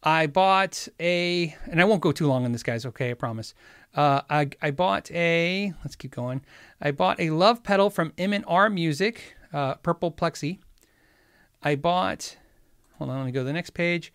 I 0.04 0.28
bought 0.28 0.88
a, 1.00 1.56
and 1.66 1.80
I 1.80 1.86
won't 1.86 2.02
go 2.02 2.12
too 2.12 2.28
long 2.28 2.46
on 2.46 2.52
this, 2.52 2.64
guys. 2.64 2.86
Okay, 2.86 3.12
I 3.12 3.14
promise. 3.14 3.54
Uh, 3.96 4.22
I, 4.30 4.50
I 4.62 4.72
bought 4.72 5.10
a, 5.12 5.74
let's 5.84 5.96
keep 5.96 6.12
going. 6.12 6.42
I 6.82 6.92
bought 6.92 7.20
a 7.20 7.28
Lovepedal 7.28 7.92
from 7.92 8.12
M&R 8.18 8.70
Music, 8.70 9.36
uh, 9.54 9.76
purple 9.76 10.12
plexi. 10.12 10.60
I 11.62 11.76
bought, 11.76 12.38
hold 12.98 13.10
on, 13.10 13.18
let 13.18 13.26
me 13.26 13.32
go 13.32 13.42
to 13.42 13.46
the 13.46 13.54
next 13.54 13.72
page. 13.72 14.12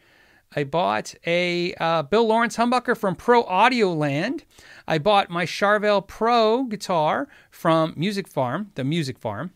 I 0.55 0.65
bought 0.65 1.15
a 1.27 1.75
uh, 1.75 2.03
Bill 2.03 2.27
Lawrence 2.27 2.57
humbucker 2.57 2.97
from 2.97 3.15
Pro 3.15 3.43
Audio 3.45 3.93
Land. 3.93 4.45
I 4.87 4.99
bought 4.99 5.31
my 5.31 5.45
Charvel 5.45 6.07
Pro 6.07 6.65
guitar 6.65 7.29
from 7.51 7.95
Music 7.97 8.27
Farm, 8.27 8.73
the 8.75 8.85
Music 8.85 9.19
Farm. 9.19 9.53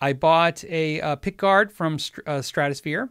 I 0.00 0.12
bought 0.12 0.64
a 0.64 1.00
uh, 1.00 1.16
pickguard 1.16 1.70
from 1.70 1.98
uh, 2.26 2.40
Stratosphere. 2.40 3.10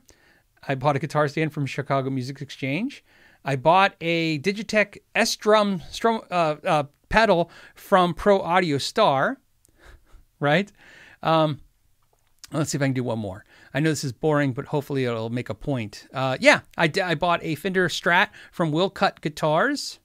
I 0.67 0.75
bought 0.75 0.95
a 0.95 0.99
guitar 0.99 1.27
stand 1.27 1.53
from 1.53 1.65
Chicago 1.65 2.09
Music 2.09 2.41
Exchange. 2.41 3.03
I 3.43 3.55
bought 3.55 3.95
a 4.01 4.39
Digitech 4.39 4.97
S 5.15 5.35
drum 5.35 5.81
strum, 5.89 6.21
uh, 6.29 6.55
uh, 6.63 6.83
pedal 7.09 7.49
from 7.75 8.13
Pro 8.13 8.39
Audio 8.41 8.77
Star. 8.77 9.39
Right? 10.39 10.71
Um, 11.23 11.59
let's 12.51 12.71
see 12.71 12.77
if 12.77 12.81
I 12.81 12.85
can 12.85 12.93
do 12.93 13.03
one 13.03 13.19
more. 13.19 13.45
I 13.73 13.79
know 13.79 13.89
this 13.89 14.03
is 14.03 14.11
boring, 14.11 14.53
but 14.53 14.65
hopefully 14.65 15.05
it'll 15.05 15.29
make 15.29 15.49
a 15.49 15.55
point. 15.55 16.07
Uh, 16.13 16.37
yeah, 16.39 16.61
I, 16.77 16.87
d- 16.87 17.01
I 17.01 17.15
bought 17.15 17.43
a 17.43 17.55
Fender 17.55 17.87
Strat 17.87 18.29
from 18.51 18.71
Willcutt 18.71 19.21
Guitars. 19.21 19.99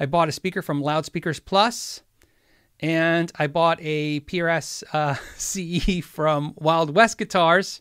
I 0.00 0.06
bought 0.06 0.28
a 0.28 0.32
speaker 0.32 0.62
from 0.62 0.82
Loudspeakers 0.82 1.40
Plus. 1.40 2.02
And 2.80 3.32
I 3.38 3.46
bought 3.46 3.78
a 3.80 4.20
PRS 4.20 4.84
uh, 4.92 5.14
CE 5.36 6.04
from 6.04 6.54
Wild 6.56 6.94
West 6.94 7.18
Guitars. 7.18 7.80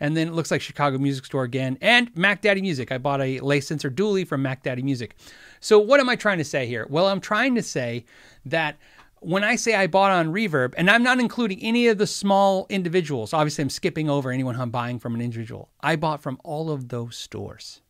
And 0.00 0.16
then 0.16 0.28
it 0.28 0.34
looks 0.34 0.50
like 0.50 0.60
Chicago 0.60 0.98
Music 0.98 1.24
Store 1.24 1.44
again. 1.44 1.78
And 1.80 2.14
Mac 2.16 2.42
Daddy 2.42 2.62
Music. 2.62 2.92
I 2.92 2.98
bought 2.98 3.20
a 3.20 3.40
Lace 3.40 3.66
Sensor 3.66 3.90
Dually 3.90 4.26
from 4.26 4.42
Mac 4.42 4.62
Daddy 4.62 4.82
Music. 4.82 5.16
So, 5.60 5.78
what 5.78 6.00
am 6.00 6.08
I 6.08 6.16
trying 6.16 6.38
to 6.38 6.44
say 6.44 6.66
here? 6.66 6.86
Well, 6.88 7.06
I'm 7.06 7.20
trying 7.20 7.54
to 7.56 7.62
say 7.62 8.04
that 8.46 8.76
when 9.20 9.42
I 9.42 9.56
say 9.56 9.74
I 9.74 9.86
bought 9.86 10.12
on 10.12 10.32
Reverb, 10.32 10.74
and 10.76 10.90
I'm 10.90 11.02
not 11.02 11.18
including 11.18 11.60
any 11.60 11.88
of 11.88 11.98
the 11.98 12.06
small 12.06 12.66
individuals, 12.68 13.32
obviously 13.32 13.62
I'm 13.62 13.70
skipping 13.70 14.08
over 14.08 14.30
anyone 14.30 14.54
who 14.54 14.62
I'm 14.62 14.70
buying 14.70 14.98
from 14.98 15.14
an 15.14 15.20
individual. 15.20 15.70
I 15.80 15.96
bought 15.96 16.22
from 16.22 16.38
all 16.44 16.70
of 16.70 16.88
those 16.88 17.16
stores. 17.16 17.80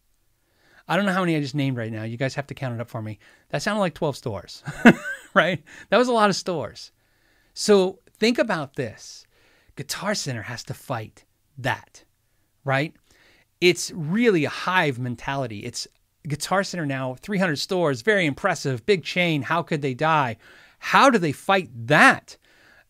I 0.88 0.96
don't 0.96 1.04
know 1.04 1.12
how 1.12 1.20
many 1.20 1.36
I 1.36 1.40
just 1.40 1.54
named 1.54 1.76
right 1.76 1.92
now. 1.92 2.04
You 2.04 2.16
guys 2.16 2.34
have 2.34 2.46
to 2.46 2.54
count 2.54 2.74
it 2.74 2.80
up 2.80 2.88
for 2.88 3.02
me. 3.02 3.18
That 3.50 3.62
sounded 3.62 3.80
like 3.80 3.92
12 3.94 4.16
stores, 4.16 4.62
right? 5.34 5.62
That 5.90 5.98
was 5.98 6.08
a 6.08 6.12
lot 6.12 6.30
of 6.30 6.36
stores. 6.36 6.92
So 7.52 7.98
think 8.18 8.38
about 8.38 8.76
this 8.76 9.26
Guitar 9.76 10.14
Center 10.14 10.42
has 10.42 10.64
to 10.64 10.74
fight 10.74 11.24
that, 11.58 12.04
right? 12.64 12.94
It's 13.60 13.90
really 13.94 14.44
a 14.44 14.50
hive 14.50 14.98
mentality. 14.98 15.60
It's 15.60 15.88
Guitar 16.26 16.62
Center 16.62 16.86
now, 16.86 17.16
300 17.20 17.56
stores, 17.56 18.02
very 18.02 18.26
impressive, 18.26 18.86
big 18.86 19.02
chain. 19.02 19.42
How 19.42 19.62
could 19.62 19.82
they 19.82 19.94
die? 19.94 20.36
How 20.78 21.10
do 21.10 21.18
they 21.18 21.32
fight 21.32 21.70
that? 21.86 22.36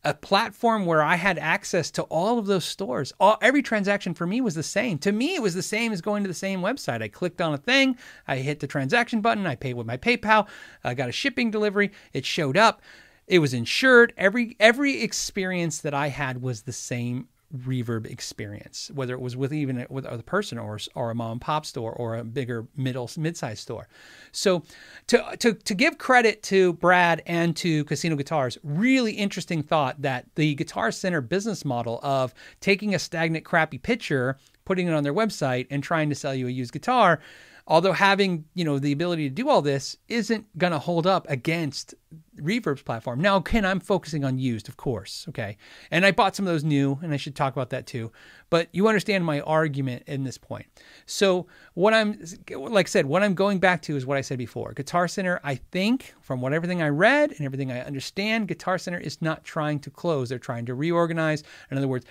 A 0.04 0.14
platform 0.14 0.86
where 0.86 1.02
I 1.02 1.16
had 1.16 1.38
access 1.38 1.90
to 1.92 2.02
all 2.04 2.38
of 2.38 2.46
those 2.46 2.64
stores. 2.64 3.12
All, 3.18 3.36
every 3.42 3.62
transaction 3.62 4.14
for 4.14 4.26
me 4.26 4.40
was 4.40 4.54
the 4.54 4.62
same. 4.62 4.98
To 4.98 5.10
me, 5.10 5.34
it 5.34 5.42
was 5.42 5.54
the 5.54 5.62
same 5.62 5.92
as 5.92 6.00
going 6.00 6.22
to 6.22 6.28
the 6.28 6.34
same 6.34 6.60
website. 6.60 7.02
I 7.02 7.08
clicked 7.08 7.40
on 7.40 7.52
a 7.52 7.58
thing, 7.58 7.96
I 8.26 8.36
hit 8.36 8.60
the 8.60 8.68
transaction 8.68 9.20
button, 9.20 9.46
I 9.46 9.56
paid 9.56 9.74
with 9.74 9.86
my 9.86 9.96
PayPal, 9.96 10.46
I 10.84 10.94
got 10.94 11.08
a 11.08 11.12
shipping 11.12 11.50
delivery, 11.50 11.90
it 12.12 12.24
showed 12.24 12.56
up, 12.56 12.80
it 13.26 13.40
was 13.40 13.52
insured. 13.52 14.14
Every 14.16 14.56
every 14.60 15.02
experience 15.02 15.80
that 15.80 15.94
I 15.94 16.08
had 16.08 16.42
was 16.42 16.62
the 16.62 16.72
same 16.72 17.28
reverb 17.56 18.06
experience, 18.06 18.90
whether 18.94 19.14
it 19.14 19.20
was 19.20 19.36
with 19.36 19.52
even 19.52 19.86
with 19.88 20.04
other 20.04 20.22
person 20.22 20.58
or 20.58 20.78
or 20.94 21.10
a 21.10 21.14
mom 21.14 21.32
and 21.32 21.40
pop 21.40 21.64
store 21.64 21.92
or 21.92 22.16
a 22.16 22.24
bigger 22.24 22.66
middle 22.76 23.10
mid-sized 23.16 23.60
store. 23.60 23.88
So 24.32 24.62
to 25.06 25.36
to 25.38 25.54
to 25.54 25.74
give 25.74 25.98
credit 25.98 26.42
to 26.44 26.74
Brad 26.74 27.22
and 27.26 27.56
to 27.56 27.84
Casino 27.84 28.16
Guitars, 28.16 28.58
really 28.62 29.12
interesting 29.12 29.62
thought 29.62 30.02
that 30.02 30.26
the 30.34 30.54
Guitar 30.56 30.90
Center 30.90 31.20
business 31.20 31.64
model 31.64 32.00
of 32.02 32.34
taking 32.60 32.94
a 32.94 32.98
stagnant 32.98 33.44
crappy 33.44 33.78
picture, 33.78 34.36
putting 34.64 34.86
it 34.86 34.92
on 34.92 35.02
their 35.02 35.14
website 35.14 35.66
and 35.70 35.82
trying 35.82 36.10
to 36.10 36.14
sell 36.14 36.34
you 36.34 36.48
a 36.48 36.50
used 36.50 36.72
guitar 36.72 37.20
although 37.68 37.92
having 37.92 38.46
you 38.54 38.64
know 38.64 38.78
the 38.78 38.90
ability 38.90 39.28
to 39.28 39.34
do 39.34 39.48
all 39.48 39.62
this 39.62 39.96
isn't 40.08 40.46
going 40.58 40.72
to 40.72 40.78
hold 40.78 41.06
up 41.06 41.26
against 41.28 41.94
reverb's 42.36 42.82
platform. 42.82 43.20
Now 43.20 43.40
Ken, 43.40 43.64
i'm 43.64 43.78
focusing 43.78 44.24
on 44.24 44.38
used 44.38 44.68
of 44.68 44.76
course 44.76 45.26
okay? 45.28 45.56
And 45.90 46.04
i 46.04 46.10
bought 46.10 46.34
some 46.34 46.46
of 46.46 46.52
those 46.52 46.64
new 46.64 46.98
and 47.02 47.12
i 47.12 47.16
should 47.16 47.36
talk 47.36 47.52
about 47.52 47.70
that 47.70 47.86
too. 47.86 48.10
But 48.50 48.68
you 48.72 48.88
understand 48.88 49.24
my 49.24 49.40
argument 49.40 50.04
in 50.06 50.24
this 50.24 50.38
point. 50.38 50.66
So 51.06 51.46
what 51.74 51.94
i'm 51.94 52.18
like 52.50 52.86
i 52.86 52.88
said 52.88 53.06
what 53.06 53.22
i'm 53.22 53.34
going 53.34 53.58
back 53.58 53.82
to 53.82 53.96
is 53.96 54.06
what 54.06 54.16
i 54.16 54.22
said 54.22 54.38
before. 54.38 54.72
Guitar 54.72 55.06
center 55.06 55.38
i 55.44 55.56
think 55.56 56.14
from 56.20 56.40
what 56.40 56.52
everything 56.52 56.82
i 56.82 56.88
read 56.88 57.32
and 57.32 57.42
everything 57.42 57.70
i 57.70 57.80
understand 57.80 58.48
guitar 58.48 58.78
center 58.78 58.98
is 58.98 59.20
not 59.20 59.44
trying 59.44 59.78
to 59.80 59.90
close. 59.90 60.30
They're 60.30 60.38
trying 60.38 60.66
to 60.66 60.74
reorganize. 60.74 61.44
In 61.70 61.76
other 61.76 61.88
words 61.88 62.06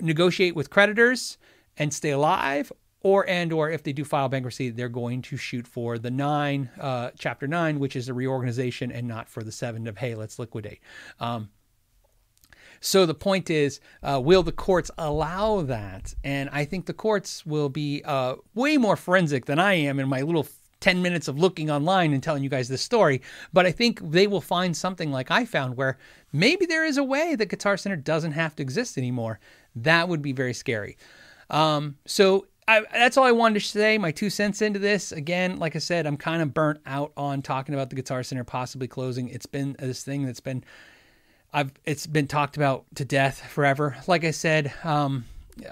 negotiate 0.00 0.56
with 0.56 0.70
creditors 0.70 1.36
and 1.76 1.92
stay 1.92 2.10
alive 2.10 2.72
or 3.02 3.28
and 3.28 3.52
or 3.52 3.70
if 3.70 3.82
they 3.82 3.92
do 3.92 4.04
file 4.04 4.28
bankruptcy, 4.28 4.70
they're 4.70 4.88
going 4.88 5.22
to 5.22 5.36
shoot 5.36 5.66
for 5.66 5.98
the 5.98 6.10
nine, 6.10 6.70
uh, 6.80 7.10
chapter 7.18 7.46
nine, 7.46 7.78
which 7.78 7.96
is 7.96 8.08
a 8.08 8.14
reorganization, 8.14 8.92
and 8.92 9.06
not 9.06 9.28
for 9.28 9.42
the 9.42 9.52
seven 9.52 9.86
of 9.86 9.98
hey, 9.98 10.14
let's 10.14 10.38
liquidate. 10.38 10.80
Um, 11.20 11.50
so 12.80 13.06
the 13.06 13.14
point 13.14 13.48
is, 13.48 13.78
uh, 14.02 14.20
will 14.22 14.42
the 14.42 14.52
courts 14.52 14.90
allow 14.98 15.62
that? 15.62 16.14
And 16.24 16.50
I 16.50 16.64
think 16.64 16.86
the 16.86 16.92
courts 16.92 17.46
will 17.46 17.68
be 17.68 18.02
uh, 18.04 18.36
way 18.54 18.76
more 18.76 18.96
forensic 18.96 19.46
than 19.46 19.60
I 19.60 19.74
am 19.74 20.00
in 20.00 20.08
my 20.08 20.22
little 20.22 20.48
10 20.80 21.00
minutes 21.00 21.28
of 21.28 21.38
looking 21.38 21.70
online 21.70 22.12
and 22.12 22.20
telling 22.20 22.42
you 22.42 22.50
guys 22.50 22.68
this 22.68 22.82
story. 22.82 23.22
But 23.52 23.66
I 23.66 23.72
think 23.72 24.00
they 24.10 24.26
will 24.26 24.40
find 24.40 24.76
something 24.76 25.12
like 25.12 25.30
I 25.30 25.44
found 25.44 25.76
where 25.76 25.96
maybe 26.32 26.66
there 26.66 26.84
is 26.84 26.96
a 26.96 27.04
way 27.04 27.36
that 27.36 27.46
Guitar 27.46 27.76
Center 27.76 27.96
doesn't 27.96 28.32
have 28.32 28.56
to 28.56 28.62
exist 28.62 28.98
anymore. 28.98 29.38
That 29.76 30.08
would 30.08 30.20
be 30.20 30.32
very 30.32 30.52
scary. 30.52 30.98
Um, 31.50 31.98
so 32.04 32.46
I, 32.72 32.82
that's 32.92 33.16
all 33.16 33.24
I 33.24 33.32
wanted 33.32 33.60
to 33.60 33.66
say. 33.66 33.98
My 33.98 34.10
two 34.10 34.30
cents 34.30 34.62
into 34.62 34.78
this. 34.78 35.12
Again, 35.12 35.58
like 35.58 35.76
I 35.76 35.78
said, 35.78 36.06
I'm 36.06 36.16
kind 36.16 36.42
of 36.42 36.54
burnt 36.54 36.80
out 36.86 37.12
on 37.16 37.42
talking 37.42 37.74
about 37.74 37.90
the 37.90 37.96
Guitar 37.96 38.22
Center 38.22 38.44
possibly 38.44 38.88
closing. 38.88 39.28
It's 39.28 39.46
been 39.46 39.76
this 39.78 40.02
thing 40.02 40.24
that's 40.24 40.40
been, 40.40 40.64
I've 41.52 41.72
it's 41.84 42.06
been 42.06 42.26
talked 42.26 42.56
about 42.56 42.84
to 42.94 43.04
death 43.04 43.46
forever. 43.48 43.96
Like 44.06 44.24
I 44.24 44.30
said, 44.30 44.72
um, 44.84 45.24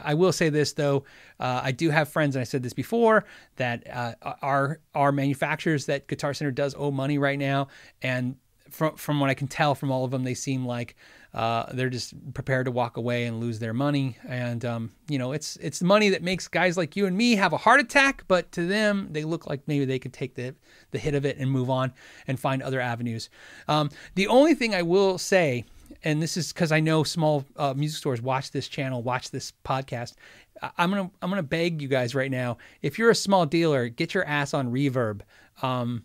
I 0.02 0.14
will 0.14 0.32
say 0.32 0.50
this 0.50 0.74
though, 0.74 1.04
uh, 1.38 1.62
I 1.64 1.72
do 1.72 1.90
have 1.90 2.08
friends, 2.08 2.36
and 2.36 2.40
I 2.40 2.44
said 2.44 2.62
this 2.62 2.74
before, 2.74 3.24
that 3.56 3.86
uh, 3.90 4.14
are 4.42 4.80
are 4.94 5.12
manufacturers 5.12 5.86
that 5.86 6.06
Guitar 6.06 6.34
Center 6.34 6.50
does 6.50 6.74
owe 6.76 6.90
money 6.90 7.16
right 7.16 7.38
now, 7.38 7.68
and 8.02 8.36
from 8.68 8.96
from 8.96 9.20
what 9.20 9.30
I 9.30 9.34
can 9.34 9.48
tell 9.48 9.74
from 9.74 9.90
all 9.90 10.04
of 10.04 10.10
them, 10.10 10.24
they 10.24 10.34
seem 10.34 10.66
like 10.66 10.96
uh, 11.32 11.66
they're 11.72 11.90
just 11.90 12.14
prepared 12.34 12.66
to 12.66 12.72
walk 12.72 12.96
away 12.96 13.26
and 13.26 13.40
lose 13.40 13.58
their 13.58 13.72
money. 13.72 14.16
And 14.26 14.64
um, 14.64 14.90
you 15.08 15.18
know, 15.18 15.32
it's 15.32 15.56
it's 15.56 15.82
money 15.82 16.08
that 16.10 16.22
makes 16.22 16.48
guys 16.48 16.76
like 16.76 16.96
you 16.96 17.06
and 17.06 17.16
me 17.16 17.36
have 17.36 17.52
a 17.52 17.56
heart 17.56 17.80
attack, 17.80 18.24
but 18.28 18.50
to 18.52 18.66
them, 18.66 19.08
they 19.12 19.24
look 19.24 19.46
like 19.46 19.60
maybe 19.66 19.84
they 19.84 19.98
could 19.98 20.12
take 20.12 20.34
the 20.34 20.54
the 20.90 20.98
hit 20.98 21.14
of 21.14 21.24
it 21.24 21.38
and 21.38 21.50
move 21.50 21.70
on 21.70 21.92
and 22.26 22.38
find 22.38 22.62
other 22.62 22.80
avenues. 22.80 23.30
Um, 23.68 23.90
the 24.14 24.26
only 24.26 24.54
thing 24.54 24.74
I 24.74 24.82
will 24.82 25.18
say. 25.18 25.64
And 26.02 26.22
this 26.22 26.38
is 26.38 26.50
because 26.50 26.72
I 26.72 26.80
know 26.80 27.02
small 27.02 27.44
uh, 27.56 27.74
music 27.74 27.98
stores 27.98 28.22
watch 28.22 28.52
this 28.52 28.68
channel, 28.68 29.02
watch 29.02 29.32
this 29.32 29.52
podcast. 29.66 30.14
I'm 30.78 30.88
gonna 30.88 31.10
I'm 31.20 31.28
gonna 31.28 31.42
beg 31.42 31.82
you 31.82 31.88
guys 31.88 32.14
right 32.14 32.30
now. 32.30 32.56
If 32.80 32.98
you're 32.98 33.10
a 33.10 33.14
small 33.14 33.44
dealer, 33.44 33.88
get 33.88 34.14
your 34.14 34.24
ass 34.24 34.54
on 34.54 34.72
Reverb. 34.72 35.20
Um, 35.62 36.04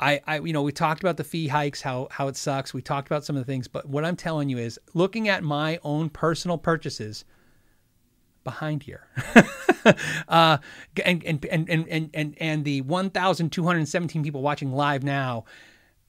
I, 0.00 0.20
I, 0.26 0.40
you 0.40 0.52
know, 0.52 0.62
we 0.62 0.72
talked 0.72 1.02
about 1.02 1.18
the 1.18 1.24
fee 1.24 1.48
hikes, 1.48 1.82
how 1.82 2.08
how 2.10 2.28
it 2.28 2.36
sucks. 2.36 2.72
We 2.72 2.80
talked 2.80 3.08
about 3.08 3.24
some 3.24 3.36
of 3.36 3.44
the 3.44 3.52
things, 3.52 3.68
but 3.68 3.86
what 3.86 4.04
I'm 4.04 4.16
telling 4.16 4.48
you 4.48 4.58
is, 4.58 4.78
looking 4.94 5.28
at 5.28 5.44
my 5.44 5.78
own 5.84 6.08
personal 6.08 6.56
purchases 6.56 7.24
behind 8.42 8.82
here, 8.82 9.06
uh, 10.28 10.56
and, 11.04 11.22
and, 11.24 11.44
and 11.44 11.68
and 11.68 12.10
and 12.14 12.34
and 12.40 12.64
the 12.64 12.80
1,217 12.80 14.22
people 14.22 14.40
watching 14.40 14.72
live 14.72 15.04
now, 15.04 15.44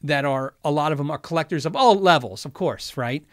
that 0.01 0.23
are 0.23 0.53
a 0.63 0.71
lot 0.71 0.93
of 0.93 0.97
them 0.97 1.11
are 1.11 1.17
collectors 1.17 1.65
of 1.65 1.75
all 1.75 1.95
levels, 1.95 2.45
of 2.45 2.53
course, 2.53 2.95
right? 2.95 3.25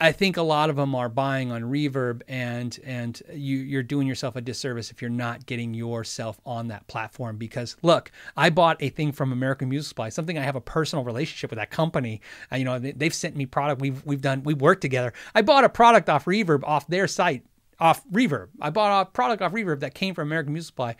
I 0.00 0.10
think 0.10 0.36
a 0.36 0.42
lot 0.42 0.70
of 0.70 0.76
them 0.76 0.94
are 0.94 1.08
buying 1.08 1.52
on 1.52 1.62
Reverb, 1.62 2.22
and 2.26 2.76
and 2.84 3.22
you 3.32 3.58
you're 3.58 3.82
doing 3.82 4.08
yourself 4.08 4.34
a 4.34 4.40
disservice 4.40 4.90
if 4.90 5.00
you're 5.00 5.10
not 5.10 5.46
getting 5.46 5.72
yourself 5.72 6.40
on 6.44 6.68
that 6.68 6.86
platform. 6.88 7.36
Because 7.36 7.76
look, 7.82 8.10
I 8.36 8.50
bought 8.50 8.76
a 8.80 8.88
thing 8.88 9.12
from 9.12 9.32
American 9.32 9.68
Music 9.68 9.88
Supply, 9.88 10.08
something 10.08 10.36
I 10.36 10.42
have 10.42 10.56
a 10.56 10.60
personal 10.60 11.04
relationship 11.04 11.50
with 11.50 11.58
that 11.58 11.70
company. 11.70 12.20
Uh, 12.52 12.56
you 12.56 12.64
know, 12.64 12.78
they, 12.78 13.04
have 13.04 13.14
sent 13.14 13.36
me 13.36 13.46
product. 13.46 13.80
We've 13.80 14.04
we've 14.04 14.20
done 14.20 14.42
we 14.42 14.54
worked 14.54 14.82
together. 14.82 15.12
I 15.34 15.42
bought 15.42 15.64
a 15.64 15.68
product 15.68 16.08
off 16.08 16.24
Reverb 16.24 16.64
off 16.64 16.86
their 16.88 17.06
site 17.06 17.44
off 17.78 18.06
Reverb. 18.08 18.48
I 18.60 18.70
bought 18.70 19.00
a 19.00 19.10
product 19.10 19.42
off 19.42 19.52
Reverb 19.52 19.80
that 19.80 19.94
came 19.94 20.14
from 20.14 20.28
American 20.28 20.52
Music 20.52 20.68
Supply. 20.68 20.96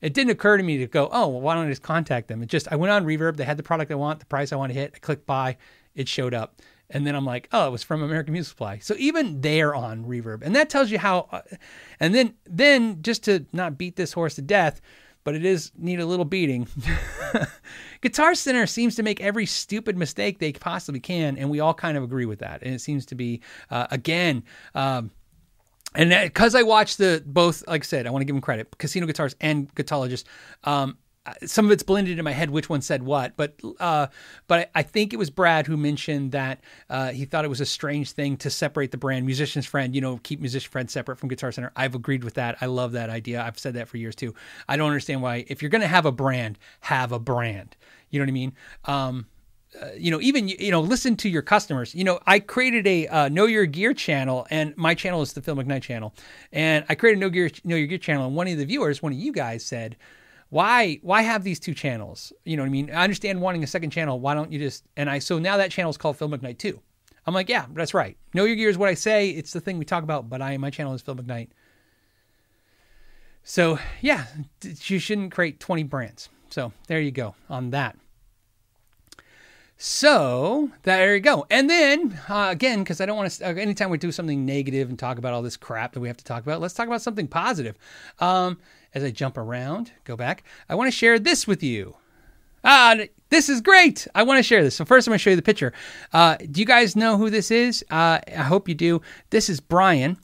It 0.00 0.14
didn't 0.14 0.30
occur 0.30 0.56
to 0.56 0.62
me 0.62 0.78
to 0.78 0.86
go, 0.88 1.08
oh, 1.12 1.28
well, 1.28 1.40
why 1.40 1.54
don't 1.54 1.66
I 1.66 1.68
just 1.68 1.82
contact 1.82 2.26
them? 2.26 2.42
It 2.42 2.48
just 2.48 2.66
I 2.72 2.76
went 2.76 2.90
on 2.90 3.04
Reverb. 3.04 3.36
They 3.36 3.44
had 3.44 3.56
the 3.56 3.62
product 3.62 3.92
I 3.92 3.94
want, 3.94 4.20
the 4.20 4.26
price 4.26 4.52
I 4.52 4.56
want 4.56 4.72
to 4.72 4.78
hit. 4.78 4.92
I 4.96 4.98
clicked 4.98 5.26
buy 5.26 5.58
it 5.94 6.08
showed 6.08 6.34
up. 6.34 6.60
And 6.92 7.06
then 7.06 7.14
I'm 7.14 7.24
like, 7.24 7.48
oh, 7.52 7.66
it 7.66 7.70
was 7.70 7.82
from 7.82 8.02
American 8.02 8.32
Music 8.32 8.50
Supply. 8.50 8.78
So 8.78 8.94
even 8.98 9.40
they're 9.40 9.74
on 9.74 10.04
reverb, 10.04 10.42
and 10.42 10.54
that 10.54 10.70
tells 10.70 10.90
you 10.90 10.98
how. 10.98 11.28
Uh, 11.32 11.40
and 11.98 12.14
then, 12.14 12.34
then 12.44 13.02
just 13.02 13.24
to 13.24 13.46
not 13.52 13.78
beat 13.78 13.96
this 13.96 14.12
horse 14.12 14.34
to 14.36 14.42
death, 14.42 14.80
but 15.24 15.34
it 15.34 15.44
is 15.44 15.72
need 15.76 16.00
a 16.00 16.06
little 16.06 16.24
beating. 16.24 16.68
Guitar 18.00 18.34
Center 18.34 18.66
seems 18.66 18.96
to 18.96 19.02
make 19.02 19.20
every 19.20 19.46
stupid 19.46 19.96
mistake 19.96 20.38
they 20.38 20.52
possibly 20.52 21.00
can, 21.00 21.38
and 21.38 21.50
we 21.50 21.60
all 21.60 21.74
kind 21.74 21.96
of 21.96 22.02
agree 22.02 22.26
with 22.26 22.40
that. 22.40 22.62
And 22.62 22.74
it 22.74 22.80
seems 22.80 23.06
to 23.06 23.14
be 23.14 23.40
uh, 23.70 23.86
again. 23.90 24.44
Um, 24.74 25.10
and 25.94 26.10
because 26.10 26.54
I 26.54 26.62
watched 26.62 26.98
the 26.98 27.22
both, 27.24 27.66
like 27.66 27.82
I 27.82 27.84
said, 27.84 28.06
I 28.06 28.10
want 28.10 28.22
to 28.22 28.24
give 28.24 28.34
them 28.34 28.40
credit, 28.40 28.76
Casino 28.78 29.06
Guitars 29.06 29.36
and 29.40 29.72
Guitologist. 29.74 30.24
Um, 30.64 30.96
some 31.44 31.66
of 31.66 31.70
it's 31.70 31.82
blended 31.82 32.18
in 32.18 32.24
my 32.24 32.32
head 32.32 32.50
which 32.50 32.68
one 32.68 32.80
said 32.80 33.02
what, 33.02 33.36
but 33.36 33.54
uh, 33.78 34.08
but 34.48 34.70
I 34.74 34.82
think 34.82 35.12
it 35.12 35.16
was 35.16 35.30
Brad 35.30 35.66
who 35.66 35.76
mentioned 35.76 36.32
that 36.32 36.60
uh, 36.90 37.10
he 37.10 37.24
thought 37.24 37.44
it 37.44 37.48
was 37.48 37.60
a 37.60 37.66
strange 37.66 38.10
thing 38.12 38.36
to 38.38 38.50
separate 38.50 38.90
the 38.90 38.96
brand 38.96 39.24
musician's 39.24 39.66
friend. 39.66 39.94
You 39.94 40.00
know, 40.00 40.18
keep 40.22 40.40
musician 40.40 40.70
friend 40.70 40.90
separate 40.90 41.18
from 41.18 41.28
Guitar 41.28 41.52
Center. 41.52 41.70
I've 41.76 41.94
agreed 41.94 42.24
with 42.24 42.34
that. 42.34 42.56
I 42.60 42.66
love 42.66 42.92
that 42.92 43.08
idea. 43.08 43.42
I've 43.42 43.58
said 43.58 43.74
that 43.74 43.88
for 43.88 43.98
years 43.98 44.16
too. 44.16 44.34
I 44.68 44.76
don't 44.76 44.88
understand 44.88 45.22
why 45.22 45.44
if 45.48 45.62
you're 45.62 45.70
going 45.70 45.82
to 45.82 45.86
have 45.86 46.06
a 46.06 46.12
brand, 46.12 46.58
have 46.80 47.12
a 47.12 47.20
brand. 47.20 47.76
You 48.10 48.18
know 48.18 48.24
what 48.24 48.30
I 48.30 48.32
mean? 48.32 48.52
Um, 48.84 49.26
uh, 49.80 49.86
you 49.96 50.10
know, 50.10 50.20
even 50.20 50.48
you 50.48 50.70
know, 50.70 50.80
listen 50.80 51.16
to 51.16 51.28
your 51.28 51.42
customers. 51.42 51.94
You 51.94 52.04
know, 52.04 52.18
I 52.26 52.40
created 52.40 52.86
a 52.86 53.06
uh, 53.06 53.28
Know 53.28 53.46
Your 53.46 53.64
Gear 53.64 53.94
channel, 53.94 54.46
and 54.50 54.76
my 54.76 54.94
channel 54.94 55.22
is 55.22 55.32
the 55.32 55.40
Phil 55.40 55.56
McKnight 55.56 55.82
channel. 55.82 56.14
And 56.52 56.84
I 56.88 56.94
created 56.94 57.18
a 57.18 57.20
Know 57.20 57.30
Gear 57.30 57.50
Know 57.64 57.76
Your 57.76 57.86
Gear 57.86 57.98
channel, 57.98 58.26
and 58.26 58.36
one 58.36 58.48
of 58.48 58.58
the 58.58 58.66
viewers, 58.66 59.02
one 59.02 59.12
of 59.12 59.18
you 59.18 59.32
guys, 59.32 59.64
said, 59.64 59.96
why 60.52 60.98
why 61.00 61.22
have 61.22 61.44
these 61.44 61.58
two 61.58 61.72
channels? 61.72 62.30
You 62.44 62.58
know 62.58 62.62
what 62.62 62.66
I 62.66 62.72
mean? 62.72 62.90
I 62.90 63.04
understand 63.04 63.40
wanting 63.40 63.64
a 63.64 63.66
second 63.66 63.88
channel. 63.88 64.20
Why 64.20 64.34
don't 64.34 64.52
you 64.52 64.58
just 64.58 64.84
and 64.98 65.08
I 65.08 65.18
so 65.18 65.38
now 65.38 65.56
that 65.56 65.70
channel 65.70 65.88
is 65.88 65.96
called 65.96 66.18
Phil 66.18 66.28
McKnight 66.28 66.58
2. 66.58 66.78
I'm 67.26 67.32
like, 67.32 67.48
yeah, 67.48 67.64
that's 67.72 67.94
right. 67.94 68.18
Know 68.34 68.44
your 68.44 68.54
gear 68.54 68.68
is 68.68 68.76
what 68.76 68.90
I 68.90 68.94
say. 68.94 69.30
It's 69.30 69.54
the 69.54 69.60
thing 69.60 69.78
we 69.78 69.86
talk 69.86 70.04
about, 70.04 70.28
but 70.28 70.42
I 70.42 70.58
my 70.58 70.68
channel 70.68 70.92
is 70.92 71.00
Phil 71.00 71.16
McKnight. 71.16 71.48
So 73.42 73.78
yeah, 74.02 74.26
you 74.62 74.98
shouldn't 74.98 75.32
create 75.32 75.58
20 75.58 75.84
brands. 75.84 76.28
So 76.50 76.74
there 76.86 77.00
you 77.00 77.12
go 77.12 77.34
on 77.48 77.70
that. 77.70 77.96
So 79.78 80.70
there 80.82 81.14
you 81.14 81.20
go. 81.20 81.46
And 81.50 81.70
then 81.70 82.20
uh, 82.28 82.48
again, 82.50 82.80
because 82.80 83.00
I 83.00 83.06
don't 83.06 83.16
want 83.16 83.30
to. 83.30 83.46
Uh, 83.48 83.54
anytime 83.54 83.88
we 83.88 83.96
do 83.96 84.12
something 84.12 84.44
negative 84.44 84.90
and 84.90 84.98
talk 84.98 85.16
about 85.16 85.32
all 85.32 85.40
this 85.40 85.56
crap 85.56 85.94
that 85.94 86.00
we 86.00 86.08
have 86.08 86.18
to 86.18 86.24
talk 86.24 86.42
about, 86.42 86.60
let's 86.60 86.74
talk 86.74 86.88
about 86.88 87.00
something 87.00 87.26
positive. 87.26 87.78
Um, 88.18 88.58
as 88.94 89.04
I 89.04 89.10
jump 89.10 89.36
around, 89.36 89.92
go 90.04 90.16
back, 90.16 90.44
I 90.68 90.74
want 90.74 90.88
to 90.88 90.96
share 90.96 91.18
this 91.18 91.46
with 91.46 91.62
you. 91.62 91.96
Ah, 92.64 92.96
this 93.30 93.48
is 93.48 93.60
great. 93.60 94.06
I 94.14 94.22
want 94.22 94.38
to 94.38 94.42
share 94.42 94.62
this. 94.62 94.76
So 94.76 94.84
first, 94.84 95.06
I'm 95.06 95.10
going 95.10 95.18
to 95.18 95.22
show 95.22 95.30
you 95.30 95.36
the 95.36 95.42
picture. 95.42 95.72
Uh, 96.12 96.36
do 96.36 96.60
you 96.60 96.66
guys 96.66 96.94
know 96.94 97.16
who 97.16 97.28
this 97.30 97.50
is? 97.50 97.84
Uh, 97.90 98.20
I 98.28 98.42
hope 98.42 98.68
you 98.68 98.74
do. 98.74 99.00
This 99.30 99.48
is 99.48 99.58
Brian. 99.58 100.18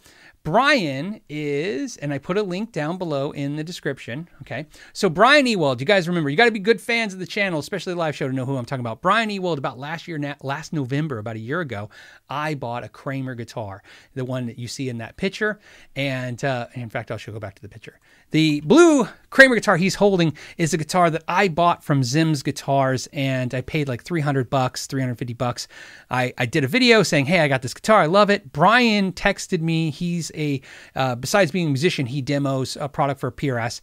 Brian 0.44 1.20
is, 1.28 1.96
and 1.98 2.12
I 2.12 2.18
put 2.18 2.38
a 2.38 2.42
link 2.42 2.72
down 2.72 2.96
below 2.96 3.33
in 3.33 3.57
the 3.57 3.64
description. 3.64 4.28
Okay. 4.42 4.66
So, 4.92 5.11
Brian 5.11 5.46
Ewald, 5.46 5.81
you 5.81 5.87
guys 5.87 6.09
remember, 6.09 6.31
you 6.31 6.37
got 6.37 6.46
to 6.46 6.50
be 6.50 6.59
good 6.59 6.81
fans 6.81 7.12
of 7.12 7.18
the 7.18 7.26
channel, 7.26 7.59
especially 7.59 7.92
the 7.92 7.98
live 7.98 8.16
show, 8.16 8.28
to 8.28 8.35
know 8.35 8.46
who 8.46 8.57
I'm 8.57 8.64
talking 8.64 8.81
about. 8.81 9.02
Brian 9.02 9.28
Ewald, 9.31 9.59
about 9.59 9.78
last 9.78 10.09
year, 10.09 10.37
last 10.42 10.72
November, 10.72 11.18
about 11.18 11.37
a 11.37 11.40
year 11.40 11.61
ago, 11.61 11.90
I 12.31 12.54
bought 12.54 12.85
a 12.85 12.88
Kramer 12.88 13.35
guitar, 13.35 13.83
the 14.14 14.24
one 14.24 14.46
that 14.46 14.59
you 14.59 14.68
see 14.68 14.88
in 14.88 14.98
that 14.98 15.16
picture. 15.16 15.59
And 15.96 16.42
uh, 16.44 16.68
in 16.74 16.88
fact, 16.88 17.11
I'll 17.11 17.18
show 17.18 17.33
go 17.33 17.40
back 17.40 17.57
to 17.57 17.62
the 17.62 17.68
picture. 17.68 17.98
The 18.30 18.60
blue 18.60 19.08
Kramer 19.30 19.54
guitar 19.54 19.76
he's 19.76 19.94
holding 19.94 20.34
is 20.58 20.74
a 20.74 20.78
guitar 20.78 21.10
that 21.10 21.22
I 21.28 21.48
bought 21.48 21.82
from 21.82 22.02
Zim's 22.02 22.42
Guitars, 22.42 23.08
and 23.12 23.54
I 23.54 23.62
paid 23.62 23.88
like 23.88 24.02
300 24.02 24.50
bucks, 24.50 24.86
350 24.86 25.34
bucks. 25.34 25.68
I, 26.10 26.34
I 26.36 26.46
did 26.46 26.64
a 26.64 26.68
video 26.68 27.02
saying, 27.02 27.26
"Hey, 27.26 27.40
I 27.40 27.48
got 27.48 27.62
this 27.62 27.74
guitar, 27.74 28.00
I 28.00 28.06
love 28.06 28.28
it." 28.30 28.52
Brian 28.52 29.12
texted 29.12 29.60
me. 29.60 29.90
He's 29.90 30.30
a 30.34 30.60
uh, 30.94 31.14
besides 31.14 31.50
being 31.50 31.66
a 31.66 31.70
musician, 31.70 32.06
he 32.06 32.20
demos 32.20 32.76
a 32.78 32.88
product 32.88 33.20
for 33.20 33.30
PRS, 33.30 33.80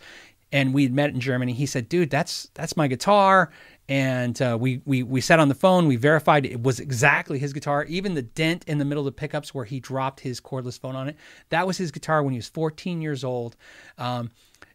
and 0.51 0.73
we 0.73 0.83
had 0.83 0.93
met 0.93 1.09
in 1.09 1.19
Germany. 1.19 1.53
He 1.53 1.65
said, 1.65 1.89
"Dude, 1.89 2.09
that's 2.09 2.49
that's 2.53 2.77
my 2.77 2.87
guitar." 2.87 3.51
And 3.87 4.41
uh, 4.41 4.57
we, 4.59 4.81
we 4.85 5.03
we 5.03 5.21
sat 5.21 5.39
on 5.39 5.47
the 5.47 5.55
phone. 5.55 5.87
We 5.87 5.95
verified 5.95 6.45
it 6.45 6.63
was 6.63 6.79
exactly 6.79 7.37
his 7.37 7.53
guitar. 7.53 7.85
Even 7.85 8.15
the 8.15 8.23
dent 8.23 8.63
in 8.67 8.79
the 8.79 8.85
middle 8.85 9.01
of 9.01 9.05
the 9.05 9.19
pickups 9.19 9.53
where 9.53 9.65
he 9.65 9.79
dropped 9.79 10.19
his 10.19 10.41
cordless 10.41 10.79
phone 10.79 10.95
on 10.95 11.07
it, 11.07 11.15
that 11.49 11.67
was 11.67 11.77
his 11.77 11.91
guitar 11.91 12.23
when 12.23 12.33
he 12.33 12.37
was 12.37 12.47
14 12.47 13.01
years 13.01 13.23
old. 13.23 13.55
Um, 13.97 14.31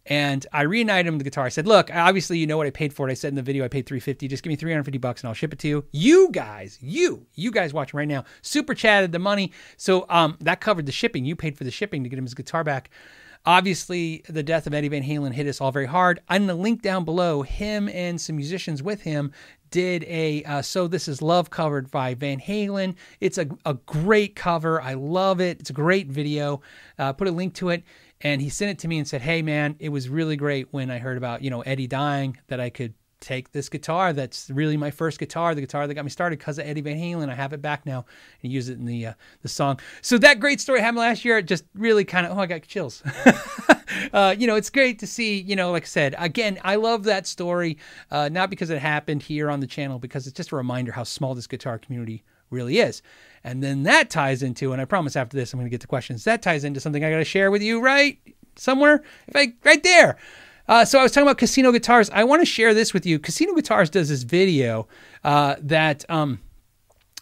and 0.07 0.47
I 0.53 0.63
reunited 0.63 1.07
him 1.07 1.19
the 1.19 1.25
guitar. 1.25 1.45
I 1.45 1.51
said, 1.51 1.67
"Look, 1.67 1.95
obviously 1.95 2.39
you 2.39 2.47
know 2.47 2.57
what 2.57 2.67
I 2.67 2.71
paid 2.71 2.93
for 2.93 3.09
it. 3.09 3.11
I 3.11 3.15
said 3.15 3.29
in 3.29 3.35
the 3.35 3.43
video 3.43 3.65
I 3.65 3.69
paid 3.69 3.87
350. 3.87 4.29
Just 4.29 4.43
give 4.43 4.51
me 4.51 4.57
350 4.57 4.99
bucks 4.99 5.23
and 5.23 5.29
I'll 5.29 5.35
ship 5.35 5.53
it 5.53 5.59
to 5.61 5.69
you. 5.69 5.85
You 5.93 6.31
guys, 6.31 6.79
you, 6.81 7.27
you 7.35 7.51
guys 7.51 7.75
watching 7.75 7.99
right 7.99 8.09
now, 8.09 8.25
super 8.43 8.75
chatted 8.75 9.13
the 9.13 9.19
money. 9.19 9.53
So 9.77 10.07
um, 10.09 10.37
that 10.41 10.61
covered 10.61 10.87
the 10.87 10.93
shipping. 10.93 11.25
You 11.25 11.37
paid 11.37 11.59
for 11.59 11.65
the 11.65 11.71
shipping 11.71 12.03
to 12.05 12.09
get 12.09 12.19
him 12.19 12.25
his 12.25 12.35
guitar 12.35 12.65
back. 12.65 12.91
Obviously, 13.47 14.23
the 14.29 14.43
death 14.43 14.67
of 14.67 14.75
Eddie 14.75 14.89
Van 14.89 15.03
Halen 15.03 15.33
hit 15.33 15.47
us 15.47 15.61
all 15.61 15.73
very 15.73 15.87
hard. 15.87 16.21
I'm 16.29 16.47
going 16.47 16.57
to 16.57 16.63
link 16.63 16.83
down 16.83 17.05
below 17.05 17.43
him 17.43 17.89
and 17.89 18.21
some 18.21 18.37
musicians 18.37 18.83
with 18.83 19.03
him 19.03 19.33
did 19.71 20.05
a 20.05 20.43
uh, 20.45 20.63
So 20.63 20.87
This 20.89 21.09
Is 21.09 21.23
Love 21.23 21.49
covered 21.49 21.91
by 21.91 22.15
Van 22.15 22.39
Halen. 22.41 22.97
It's 23.21 23.39
a, 23.39 23.49
a 23.65 23.75
great 23.75 24.37
cover. 24.37 24.81
I 24.83 24.95
love 24.95 25.41
it. 25.41 25.61
It's 25.61 25.71
a 25.71 25.75
great 25.75 26.09
video. 26.09 26.61
Uh, 26.99 27.13
put 27.13 27.29
a 27.29 27.33
link 27.33 27.55
to 27.55 27.71
it. 27.71 27.85
And 28.21 28.43
he 28.43 28.51
sent 28.51 28.73
it 28.73 28.79
to 28.81 28.89
me 28.89 28.99
and 28.99 29.09
said, 29.09 29.23
Hey, 29.23 29.41
man, 29.41 29.77
it 29.79 29.89
was 29.89 30.09
really 30.09 30.37
great 30.37 30.69
when 30.73 30.91
I 30.91 30.99
heard 30.99 31.17
about, 31.17 31.43
you 31.43 31.49
know, 31.49 31.63
Eddie 31.63 31.87
dying 31.87 32.37
that 32.49 32.61
I 32.61 32.69
could 32.69 32.93
take 33.21 33.53
this 33.53 33.69
guitar 33.69 34.13
that's 34.13 34.51
really 34.51 34.77
my 34.77 34.91
first 34.91 35.19
guitar, 35.19 35.55
the 35.55 35.61
guitar 35.61 35.87
that 35.87 35.95
got 35.95 36.05
me 36.05 36.11
started 36.11 36.39
because 36.39 36.59
of 36.59 36.67
Eddie 36.67 36.81
Van 36.81 36.97
Halen. 36.97 37.29
I 37.29 37.35
have 37.35 37.53
it 37.53 37.63
back 37.63 37.87
now 37.87 38.05
and 38.43 38.51
use 38.51 38.69
it 38.69 38.79
in 38.79 38.87
the 38.87 39.07
uh, 39.07 39.13
the 39.43 39.49
song. 39.49 39.79
So 40.03 40.19
that 40.19 40.41
great 40.41 40.61
story 40.61 40.81
happened 40.81 40.99
last 40.99 41.25
year. 41.25 41.39
It 41.39 41.47
just 41.47 41.65
really 41.75 42.05
kind 42.05 42.27
of 42.27 42.37
oh, 42.37 42.41
I 42.41 42.47
got 42.47 42.63
chills. 42.63 43.03
uh, 44.13 44.35
you 44.39 44.47
know, 44.47 44.57
it's 44.57 44.71
great 44.71 44.99
to 45.01 45.07
see. 45.07 45.41
You 45.41 45.57
know, 45.57 45.71
like 45.73 45.85
I 45.85 45.87
said, 45.87 46.15
again, 46.19 46.59
I 46.65 46.77
love 46.77 47.05
that 47.05 47.27
story. 47.27 47.79
Uh, 48.11 48.29
not 48.29 48.51
because 48.51 48.71
it 48.71 48.79
happened 48.79 49.23
here 49.23 49.51
on 49.51 49.61
the 49.61 49.67
channel, 49.67 49.99
because 49.99 50.27
it's 50.27 50.37
just 50.37 50.53
a 50.53 50.57
reminder 50.57 50.93
how 50.93 51.05
small 51.05 51.35
this 51.35 51.47
guitar 51.47 51.79
community 51.79 52.23
really 52.51 52.79
is. 52.79 53.03
And 53.45 53.63
then 53.63 53.85
that 53.85 54.11
ties 54.11 54.43
into, 54.43 54.73
and 54.73 54.83
I 54.83 54.85
promise 54.85 55.17
after 55.17 55.37
this 55.37 55.53
I'm 55.53 55.59
going 55.59 55.67
to 55.67 55.71
get 55.71 55.81
to 55.83 55.87
questions. 55.87 56.25
That 56.25 56.43
ties 56.43 56.65
into 56.65 56.81
something 56.81 57.05
I 57.05 57.11
got 57.11 57.19
to 57.19 57.25
share 57.25 57.51
with 57.51 57.63
you 57.63 57.81
right 57.81 58.19
somewhere, 58.57 59.03
if 59.29 59.37
I 59.37 59.55
right 59.65 59.83
there. 59.83 60.19
Uh, 60.71 60.85
so 60.85 61.01
I 61.01 61.03
was 61.03 61.11
talking 61.11 61.27
about 61.27 61.37
Casino 61.37 61.73
Guitars. 61.73 62.11
I 62.11 62.23
want 62.23 62.43
to 62.43 62.47
share 62.47 62.75
this 62.75 62.95
with 62.95 63.05
you. 63.05 63.19
Casino 63.19 63.55
Guitars 63.55 63.91
does 63.91 64.09
this 64.09 64.23
video 64.23 64.87
uh, 65.25 65.57
that 65.63 66.09
um, 66.09 66.39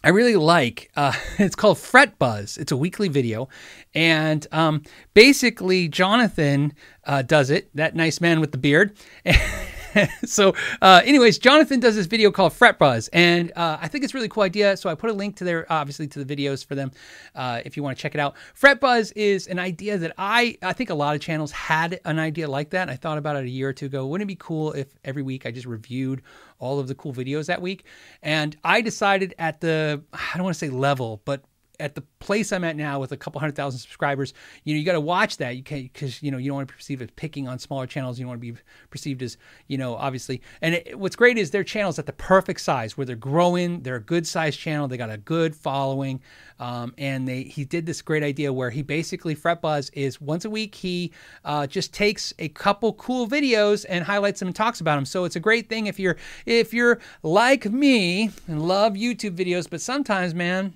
I 0.03 0.09
really 0.09 0.35
like. 0.35 0.91
Uh, 0.95 1.13
it's 1.39 1.55
called 1.55 1.79
Fret 1.79 2.19
Buzz. 2.19 2.59
It's 2.59 2.71
a 2.71 2.77
weekly 2.77 3.07
video, 3.07 3.49
and 3.95 4.45
um, 4.51 4.83
basically 5.15 5.87
Jonathan 5.87 6.73
uh, 7.05 7.23
does 7.23 7.49
it. 7.49 7.75
That 7.75 7.95
nice 7.95 8.21
man 8.21 8.39
with 8.39 8.51
the 8.51 8.59
beard. 8.59 8.95
so, 10.25 10.53
uh, 10.81 11.01
anyways, 11.03 11.37
Jonathan 11.39 11.79
does 11.79 11.95
this 11.95 12.05
video 12.05 12.31
called 12.31 12.53
Fret 12.53 12.77
Buzz, 12.77 13.07
and 13.09 13.51
uh, 13.55 13.77
I 13.81 13.87
think 13.87 14.03
it's 14.03 14.13
a 14.13 14.17
really 14.17 14.29
cool 14.29 14.43
idea. 14.43 14.77
So 14.77 14.89
I 14.89 14.95
put 14.95 15.09
a 15.09 15.13
link 15.13 15.35
to 15.37 15.43
their 15.43 15.71
obviously 15.71 16.07
to 16.07 16.23
the 16.23 16.35
videos 16.35 16.65
for 16.65 16.75
them 16.75 16.91
uh, 17.35 17.61
if 17.65 17.75
you 17.75 17.83
want 17.83 17.97
to 17.97 18.01
check 18.01 18.15
it 18.15 18.19
out. 18.19 18.35
Fret 18.53 18.79
Buzz 18.79 19.11
is 19.13 19.47
an 19.47 19.59
idea 19.59 19.97
that 19.97 20.13
I 20.17 20.57
I 20.61 20.73
think 20.73 20.89
a 20.89 20.95
lot 20.95 21.15
of 21.15 21.21
channels 21.21 21.51
had 21.51 21.99
an 22.05 22.19
idea 22.19 22.49
like 22.49 22.71
that. 22.71 22.89
I 22.89 22.95
thought 22.95 23.17
about 23.17 23.35
it 23.35 23.45
a 23.45 23.49
year 23.49 23.69
or 23.69 23.73
two 23.73 23.87
ago. 23.87 24.05
Wouldn't 24.05 24.29
it 24.29 24.33
be 24.33 24.37
cool 24.39 24.73
if 24.73 24.87
every 25.03 25.23
week 25.23 25.45
I 25.45 25.51
just 25.51 25.65
reviewed 25.65 26.21
all 26.59 26.79
of 26.79 26.87
the 26.87 26.95
cool 26.95 27.13
videos 27.13 27.47
that 27.47 27.61
week? 27.61 27.85
And 28.21 28.55
I 28.63 28.81
decided 28.81 29.33
at 29.39 29.61
the 29.61 30.01
I 30.13 30.31
don't 30.35 30.43
want 30.43 30.55
to 30.55 30.59
say 30.59 30.69
level, 30.69 31.21
but 31.25 31.43
at 31.79 31.95
the 31.95 32.01
place 32.19 32.51
I'm 32.51 32.63
at 32.63 32.75
now 32.75 32.99
with 32.99 33.11
a 33.11 33.17
couple 33.17 33.39
hundred 33.39 33.55
thousand 33.55 33.79
subscribers, 33.79 34.33
you 34.63 34.73
know, 34.73 34.79
you 34.79 34.85
got 34.85 34.93
to 34.93 34.99
watch 34.99 35.37
that. 35.37 35.55
You 35.55 35.63
can't 35.63 35.91
because 35.91 36.21
you 36.21 36.31
know 36.31 36.37
you 36.37 36.49
don't 36.49 36.57
want 36.57 36.67
to 36.67 36.73
be 36.73 36.77
perceived 36.77 37.01
as 37.01 37.09
picking 37.15 37.47
on 37.47 37.59
smaller 37.59 37.87
channels. 37.87 38.19
You 38.19 38.23
don't 38.23 38.29
want 38.29 38.41
to 38.41 38.53
be 38.53 38.59
perceived 38.89 39.21
as 39.21 39.37
you 39.67 39.77
know 39.77 39.95
obviously. 39.95 40.41
And 40.61 40.75
it, 40.75 40.99
what's 40.99 41.15
great 41.15 41.37
is 41.37 41.51
their 41.51 41.63
channels 41.63 41.97
at 41.99 42.05
the 42.05 42.13
perfect 42.13 42.61
size 42.61 42.97
where 42.97 43.05
they're 43.05 43.15
growing. 43.15 43.81
They're 43.81 43.95
a 43.95 44.01
good 44.01 44.27
size 44.27 44.55
channel. 44.55 44.87
They 44.87 44.97
got 44.97 45.09
a 45.09 45.17
good 45.17 45.55
following, 45.55 46.21
um, 46.59 46.93
and 46.97 47.27
they 47.27 47.43
he 47.43 47.65
did 47.65 47.85
this 47.85 48.01
great 48.01 48.23
idea 48.23 48.51
where 48.51 48.69
he 48.69 48.81
basically 48.81 49.35
Fret 49.35 49.61
Buzz 49.61 49.89
is 49.91 50.19
once 50.19 50.45
a 50.45 50.49
week 50.49 50.75
he 50.75 51.11
uh, 51.45 51.67
just 51.67 51.93
takes 51.93 52.33
a 52.39 52.49
couple 52.49 52.93
cool 52.93 53.27
videos 53.27 53.85
and 53.87 54.03
highlights 54.03 54.39
them 54.39 54.49
and 54.49 54.55
talks 54.55 54.81
about 54.81 54.95
them. 54.95 55.05
So 55.05 55.25
it's 55.25 55.35
a 55.35 55.39
great 55.39 55.69
thing 55.69 55.87
if 55.87 55.99
you're 55.99 56.17
if 56.45 56.73
you're 56.73 56.99
like 57.23 57.65
me 57.65 58.31
and 58.47 58.61
love 58.67 58.93
YouTube 58.93 59.35
videos, 59.35 59.69
but 59.69 59.81
sometimes 59.81 60.33
man 60.33 60.73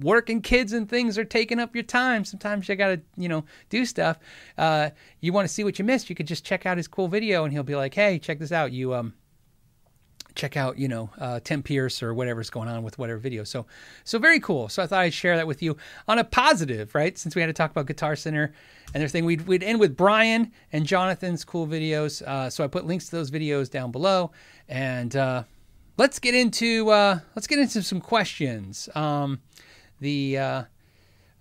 working 0.00 0.42
kids 0.42 0.72
and 0.72 0.88
things 0.88 1.18
are 1.18 1.24
taking 1.24 1.58
up 1.58 1.74
your 1.74 1.84
time. 1.84 2.24
Sometimes 2.24 2.68
you 2.68 2.76
got 2.76 2.88
to, 2.88 3.00
you 3.16 3.28
know, 3.28 3.44
do 3.70 3.84
stuff. 3.84 4.18
Uh, 4.58 4.90
you 5.20 5.32
want 5.32 5.46
to 5.46 5.52
see 5.52 5.64
what 5.64 5.78
you 5.78 5.84
missed, 5.84 6.08
you 6.10 6.16
could 6.16 6.26
just 6.26 6.44
check 6.44 6.66
out 6.66 6.76
his 6.76 6.88
cool 6.88 7.08
video 7.08 7.44
and 7.44 7.52
he'll 7.52 7.62
be 7.62 7.76
like, 7.76 7.94
hey, 7.94 8.18
check 8.18 8.38
this 8.38 8.52
out. 8.52 8.72
You, 8.72 8.94
um, 8.94 9.14
check 10.34 10.56
out, 10.56 10.78
you 10.78 10.88
know, 10.88 11.10
uh, 11.18 11.38
Tim 11.44 11.62
Pierce 11.62 12.02
or 12.02 12.12
whatever's 12.12 12.50
going 12.50 12.68
on 12.68 12.82
with 12.82 12.98
whatever 12.98 13.18
video. 13.18 13.44
So, 13.44 13.66
so 14.02 14.18
very 14.18 14.40
cool. 14.40 14.68
So 14.68 14.82
I 14.82 14.86
thought 14.86 15.00
I'd 15.00 15.14
share 15.14 15.36
that 15.36 15.46
with 15.46 15.62
you 15.62 15.76
on 16.08 16.18
a 16.18 16.24
positive, 16.24 16.94
right? 16.94 17.16
Since 17.16 17.36
we 17.36 17.40
had 17.40 17.46
to 17.46 17.52
talk 17.52 17.70
about 17.70 17.86
Guitar 17.86 18.16
Center 18.16 18.52
and 18.92 19.02
everything, 19.02 19.24
we'd, 19.24 19.46
we'd 19.46 19.62
end 19.62 19.78
with 19.78 19.96
Brian 19.96 20.50
and 20.72 20.86
Jonathan's 20.86 21.44
cool 21.44 21.68
videos. 21.68 22.20
Uh, 22.22 22.50
so 22.50 22.64
I 22.64 22.66
put 22.66 22.84
links 22.84 23.06
to 23.06 23.12
those 23.12 23.30
videos 23.30 23.70
down 23.70 23.92
below 23.92 24.32
and, 24.68 25.14
uh, 25.14 25.44
let's 25.96 26.18
get 26.18 26.34
into 26.34 26.90
uh, 26.90 27.18
let's 27.34 27.46
get 27.46 27.58
into 27.58 27.82
some 27.82 28.00
questions. 28.00 28.88
Um, 28.94 29.40
the 30.04 30.38
uh, 30.38 30.64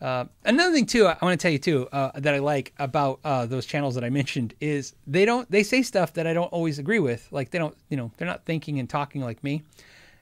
uh, 0.02 0.26
another 0.46 0.74
thing 0.74 0.86
too, 0.86 1.06
I 1.06 1.18
want 1.22 1.40
to 1.40 1.42
tell 1.42 1.52
you 1.52 1.60
too 1.60 1.88
uh, 1.92 2.12
that 2.16 2.34
I 2.34 2.40
like 2.40 2.74
about 2.80 3.20
uh, 3.24 3.46
those 3.46 3.66
channels 3.66 3.96
that 3.96 4.04
I 4.04 4.10
mentioned 4.10 4.56
is 4.60 4.96
they 5.06 5.26
don't 5.26 5.50
they 5.52 5.64
say 5.64 5.84
stuff 5.84 6.14
that 6.14 6.26
I 6.26 6.34
don't 6.34 6.52
always 6.52 6.80
agree 6.80 7.00
with. 7.00 7.28
Like 7.32 7.52
they 7.52 7.60
don't 7.60 7.78
you 7.90 7.98
know 7.98 8.12
they're 8.18 8.28
not 8.28 8.46
thinking 8.46 8.80
and 8.80 8.90
talking 8.90 9.22
like 9.22 9.44
me, 9.44 9.64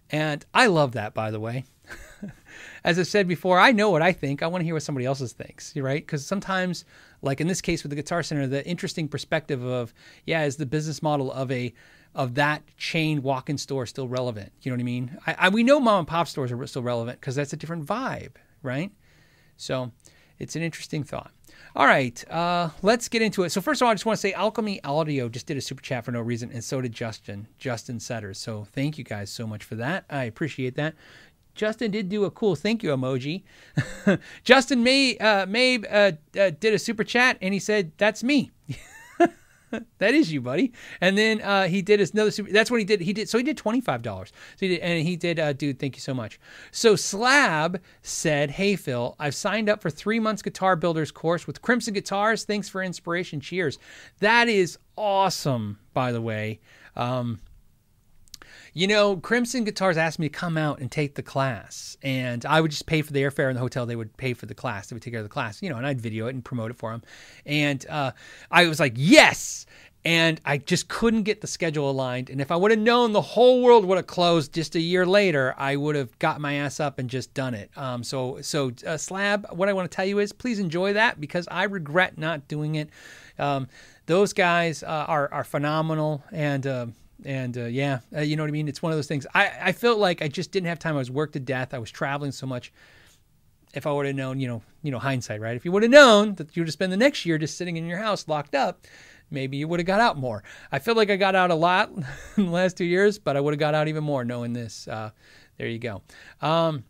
and 0.09 0.45
I 0.53 0.67
love 0.67 0.93
that 0.93 1.13
by 1.13 1.31
the 1.31 1.39
way. 1.39 1.65
As 2.83 2.97
I 2.97 3.03
said 3.03 3.27
before, 3.27 3.59
I 3.59 3.71
know 3.71 3.91
what 3.91 4.01
I 4.01 4.11
think. 4.11 4.41
I 4.41 4.47
want 4.47 4.61
to 4.61 4.65
hear 4.65 4.73
what 4.73 4.83
somebody 4.83 5.05
else's 5.05 5.33
thinks, 5.33 5.75
right? 5.75 6.01
Because 6.01 6.25
sometimes, 6.25 6.83
like 7.21 7.39
in 7.39 7.47
this 7.47 7.61
case 7.61 7.83
with 7.83 7.91
the 7.91 7.95
Guitar 7.95 8.23
Center, 8.23 8.47
the 8.47 8.65
interesting 8.67 9.07
perspective 9.07 9.63
of 9.63 9.93
yeah, 10.25 10.43
is 10.43 10.55
the 10.55 10.65
business 10.65 11.03
model 11.03 11.31
of 11.31 11.51
a 11.51 11.73
of 12.14 12.36
that 12.36 12.64
chain 12.78 13.22
walk-in 13.22 13.57
store 13.57 13.86
still 13.86 14.07
relevant? 14.07 14.51
You 14.62 14.72
know 14.72 14.76
what 14.76 14.82
I 14.82 14.86
mean? 14.86 15.18
I, 15.28 15.36
I 15.39 15.49
we 15.49 15.64
know 15.64 15.80
mom 15.80 15.99
and 15.99 16.07
pop 16.07 16.28
stores 16.28 16.51
are 16.51 16.68
still 16.68 16.84
relevant 16.84 17.20
because 17.20 17.36
that's 17.36 17.53
a 17.53 17.57
different 17.57 17.86
vibe, 17.86 18.34
right? 18.64 18.91
So 19.57 19.91
it's 20.39 20.55
an 20.55 20.64
interesting 20.64 21.03
thought. 21.03 21.32
All 21.76 21.86
right, 21.86 22.30
uh, 22.30 22.70
let's 22.82 23.07
get 23.07 23.22
into 23.22 23.43
it. 23.43 23.51
So 23.51 23.62
first 23.62 23.82
of 23.82 23.86
all, 23.86 23.91
I 23.91 23.93
just 23.93 24.05
want 24.05 24.18
to 24.18 24.22
say 24.22 24.34
Alchemy 24.34 24.84
Audio 24.84 25.30
just 25.30 25.45
did 25.45 25.55
a 25.55 25.62
super 25.62 25.82
chat 25.82 26.03
for 26.03 26.12
no 26.12 26.20
reason, 26.20 26.51
and 26.51 26.64
so 26.64 26.82
did 26.82 26.91
Justin, 26.91 27.47
Justin 27.57 27.99
Setters. 27.99 28.38
So 28.39 28.66
thank 28.66 28.97
you 28.97 29.03
guys 29.03 29.30
so 29.30 29.47
much 29.47 29.64
for 29.64 29.76
that. 29.76 30.03
I 30.09 30.26
appreciate 30.26 30.76
that. 30.76 30.95
Justin 31.53 31.91
did 31.91 32.09
do 32.09 32.26
a 32.26 32.32
cool 32.32 32.55
thank 32.55 32.82
you 32.82 32.89
emoji. 32.89 33.43
Justin 34.43 34.84
May 34.84 35.18
uh, 35.18 35.45
May 35.45 35.78
uh, 35.78 36.14
uh, 36.39 36.51
did 36.59 36.74
a 36.74 36.80
super 36.80 37.03
chat, 37.03 37.38
and 37.41 37.53
he 37.53 37.59
said, 37.59 37.91
"That's 37.97 38.24
me." 38.24 38.51
that 39.99 40.13
is 40.13 40.32
you, 40.32 40.41
buddy. 40.41 40.74
And 40.99 41.17
then 41.17 41.41
uh, 41.41 41.67
he 41.67 41.82
did 41.82 42.01
another 42.01 42.32
super. 42.32 42.51
That's 42.51 42.69
what 42.69 42.80
he 42.80 42.86
did. 42.86 43.01
He 43.01 43.13
did 43.13 43.30
so 43.30 43.38
he 43.38 43.43
did 43.43 43.57
twenty 43.57 43.82
five 43.82 44.01
dollars. 44.01 44.32
So 44.57 44.65
he 44.65 44.67
did, 44.69 44.80
and 44.80 45.05
he 45.05 45.15
did, 45.15 45.39
uh, 45.39 45.53
dude. 45.53 45.80
Thank 45.80 45.95
you 45.95 46.01
so 46.01 46.13
much. 46.13 46.39
So 46.72 46.95
Slab 46.95 47.82
said, 48.01 48.51
"Hey 48.51 48.76
Phil, 48.76 49.15
I've 49.19 49.36
signed 49.36 49.69
up 49.69 49.82
for 49.82 49.89
three 49.89 50.19
months 50.19 50.41
guitar 50.41 50.76
builders 50.76 51.11
course 51.11 51.47
with 51.47 51.61
Crimson 51.61 51.93
Guitars. 51.93 52.43
Thanks 52.43 52.69
for 52.69 52.84
inspiration. 52.84 53.39
Cheers. 53.39 53.80
That 54.19 54.49
is 54.49 54.78
awesome, 54.97 55.80
by 55.93 56.11
the 56.11 56.22
way." 56.22 56.59
Um, 56.95 57.39
you 58.74 58.88
know, 58.88 59.17
Crimson 59.17 59.63
Guitars 59.65 59.97
asked 59.97 60.17
me 60.17 60.30
to 60.30 60.34
come 60.34 60.57
out 60.57 60.80
and 60.80 60.89
take 60.89 61.15
the 61.15 61.24
class, 61.24 61.97
and 62.01 62.45
I 62.45 62.61
would 62.61 62.72
just 62.72 62.86
pay 62.86 63.01
for 63.01 63.11
the 63.11 63.22
airfare 63.22 63.49
in 63.49 63.55
the 63.55 63.59
hotel. 63.59 63.86
They 63.86 63.97
would 63.97 64.15
pay 64.15 64.34
for 64.34 64.45
the 64.45 64.55
class. 64.55 64.88
They 64.88 64.93
would 64.93 65.03
take 65.03 65.13
care 65.13 65.19
of 65.19 65.26
the 65.26 65.30
class, 65.30 65.61
you 65.61 65.69
know, 65.69 65.78
and 65.78 65.86
I'd 65.86 65.99
video 65.99 66.28
it 66.28 66.36
and 66.36 66.43
promote 66.43 66.72
it 66.72 66.78
for 66.78 66.91
them. 66.91 67.03
And 67.45 67.86
uh, 67.89 68.11
I 68.49 68.67
was 68.67 68.80
like, 68.80 68.93
yes. 68.95 69.65
And 70.03 70.41
I 70.45 70.57
just 70.57 70.88
couldn't 70.88 71.24
get 71.24 71.41
the 71.41 71.47
schedule 71.47 71.91
aligned. 71.91 72.32
And 72.32 72.41
if 72.41 72.49
I 72.49 72.55
would 72.55 72.72
have 72.72 72.80
known 72.80 73.11
the 73.11 73.22
whole 73.22 73.61
world 73.61 73.86
would 73.86 73.97
have 73.97 74.07
closed 74.07 74.51
just 74.51 74.74
a 74.76 74.80
year 74.80 75.05
later, 75.05 75.53
I 75.59 75.76
would 75.76 75.95
have 75.95 76.17
got 76.17 76.41
my 76.41 76.55
ass 76.55 76.80
up 76.80 76.97
and 76.97 77.07
just 77.07 77.36
done 77.36 77.53
it. 77.53 77.69
Um, 77.78 78.03
so, 78.03 78.41
so 78.41 78.72
uh, 78.88 78.97
Slab, 78.97 79.45
what 79.51 79.69
I 79.69 79.74
want 79.74 79.91
to 79.91 79.95
tell 79.95 80.05
you 80.05 80.17
is 80.17 80.32
please 80.34 80.57
enjoy 80.57 80.93
that 80.93 81.22
because 81.22 81.47
I 81.51 81.65
regret 81.65 82.17
not 82.17 82.47
doing 82.47 82.76
it. 82.76 82.89
Um, 83.38 83.67
those 84.07 84.34
guys 84.34 84.82
uh, 84.82 85.05
are 85.07 85.32
are 85.32 85.43
phenomenal, 85.43 86.24
and 86.32 86.65
uh, 86.65 86.88
and 87.26 87.57
uh, 87.57 87.65
yeah, 87.65 87.99
uh, 88.15 88.22
you 88.22 88.36
know 88.36 88.43
what 88.43 88.49
I 88.49 88.51
mean. 88.51 88.67
It's 88.67 88.82
one 88.82 88.91
of 88.91 88.97
those 88.97 89.07
things. 89.07 89.26
I 89.34 89.51
I 89.61 89.72
felt 89.72 89.99
like 89.99 90.22
I 90.22 90.28
just 90.28 90.51
didn't 90.51 90.67
have 90.67 90.80
time. 90.80 90.95
I 90.95 90.99
was 90.99 91.11
worked 91.11 91.34
to 91.34 91.39
death. 91.39 91.74
I 91.74 91.80
was 91.80 91.91
traveling 91.91 92.32
so 92.32 92.47
much. 92.47 92.72
If 93.74 93.88
I 93.88 93.91
would 93.91 94.05
have 94.05 94.15
known, 94.15 94.39
you 94.39 94.47
know, 94.47 94.61
you 94.84 94.91
know, 94.91 94.99
hindsight, 94.99 95.39
right? 95.39 95.55
If 95.55 95.63
you 95.63 95.72
would 95.72 95.84
have 95.84 95.91
known 95.91 96.36
that 96.36 96.55
you 96.55 96.61
would 96.61 96.67
have 96.67 96.74
spent 96.74 96.91
the 96.91 96.97
next 96.97 97.26
year 97.26 97.38
just 97.38 97.57
sitting 97.57 97.78
in 97.78 97.86
your 97.86 97.99
house 97.99 98.28
locked 98.28 98.53
up, 98.53 98.86
maybe 99.30 99.55
you 99.57 99.67
would 99.67 99.80
have 99.80 99.88
got 99.88 100.01
out 100.01 100.17
more. 100.17 100.43
I 100.72 100.80
feel 100.80 100.95
like 100.95 101.09
I 101.09 101.15
got 101.15 101.36
out 101.36 101.51
a 101.51 101.55
lot 101.55 101.89
in 102.38 102.45
the 102.47 102.51
last 102.51 102.76
two 102.76 102.86
years, 102.86 103.17
but 103.17 103.38
I 103.38 103.39
would 103.39 103.53
have 103.53 103.59
got 103.59 103.74
out 103.74 103.88
even 103.88 104.03
more 104.03 104.26
knowing 104.26 104.51
this. 104.51 104.88
Uh, 104.88 105.11
there 105.57 105.67
you 105.67 105.80
go. 105.80 106.01
Um, 106.41 106.84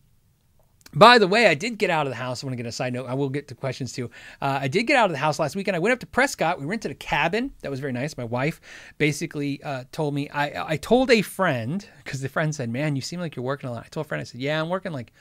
by 0.93 1.17
the 1.17 1.27
way, 1.27 1.47
I 1.47 1.53
did 1.53 1.77
get 1.77 1.89
out 1.89 2.05
of 2.05 2.11
the 2.11 2.17
house. 2.17 2.43
I 2.43 2.47
want 2.47 2.53
to 2.53 2.57
get 2.57 2.67
a 2.67 2.71
side 2.71 2.93
note. 2.93 3.05
I 3.07 3.13
will 3.13 3.29
get 3.29 3.47
to 3.49 3.55
questions 3.55 3.93
too. 3.93 4.09
Uh, 4.41 4.59
I 4.61 4.67
did 4.67 4.83
get 4.83 4.97
out 4.97 5.05
of 5.05 5.11
the 5.11 5.17
house 5.17 5.39
last 5.39 5.55
weekend. 5.55 5.75
I 5.75 5.79
went 5.79 5.93
up 5.93 5.99
to 5.99 6.07
Prescott. 6.07 6.59
We 6.59 6.65
rented 6.65 6.91
a 6.91 6.95
cabin. 6.95 7.51
That 7.61 7.71
was 7.71 7.79
very 7.79 7.93
nice. 7.93 8.17
My 8.17 8.25
wife 8.25 8.59
basically 8.97 9.61
uh, 9.63 9.85
told 9.91 10.13
me. 10.13 10.29
I 10.29 10.73
I 10.73 10.77
told 10.77 11.09
a 11.11 11.21
friend 11.21 11.87
because 12.03 12.21
the 12.21 12.29
friend 12.29 12.53
said, 12.53 12.69
"Man, 12.69 12.95
you 12.95 13.01
seem 13.01 13.19
like 13.19 13.35
you're 13.35 13.45
working 13.45 13.69
a 13.69 13.73
lot." 13.73 13.85
I 13.85 13.89
told 13.89 14.05
a 14.05 14.09
friend. 14.09 14.21
I 14.21 14.25
said, 14.25 14.41
"Yeah, 14.41 14.61
I'm 14.61 14.69
working 14.69 14.91
like 14.91 15.13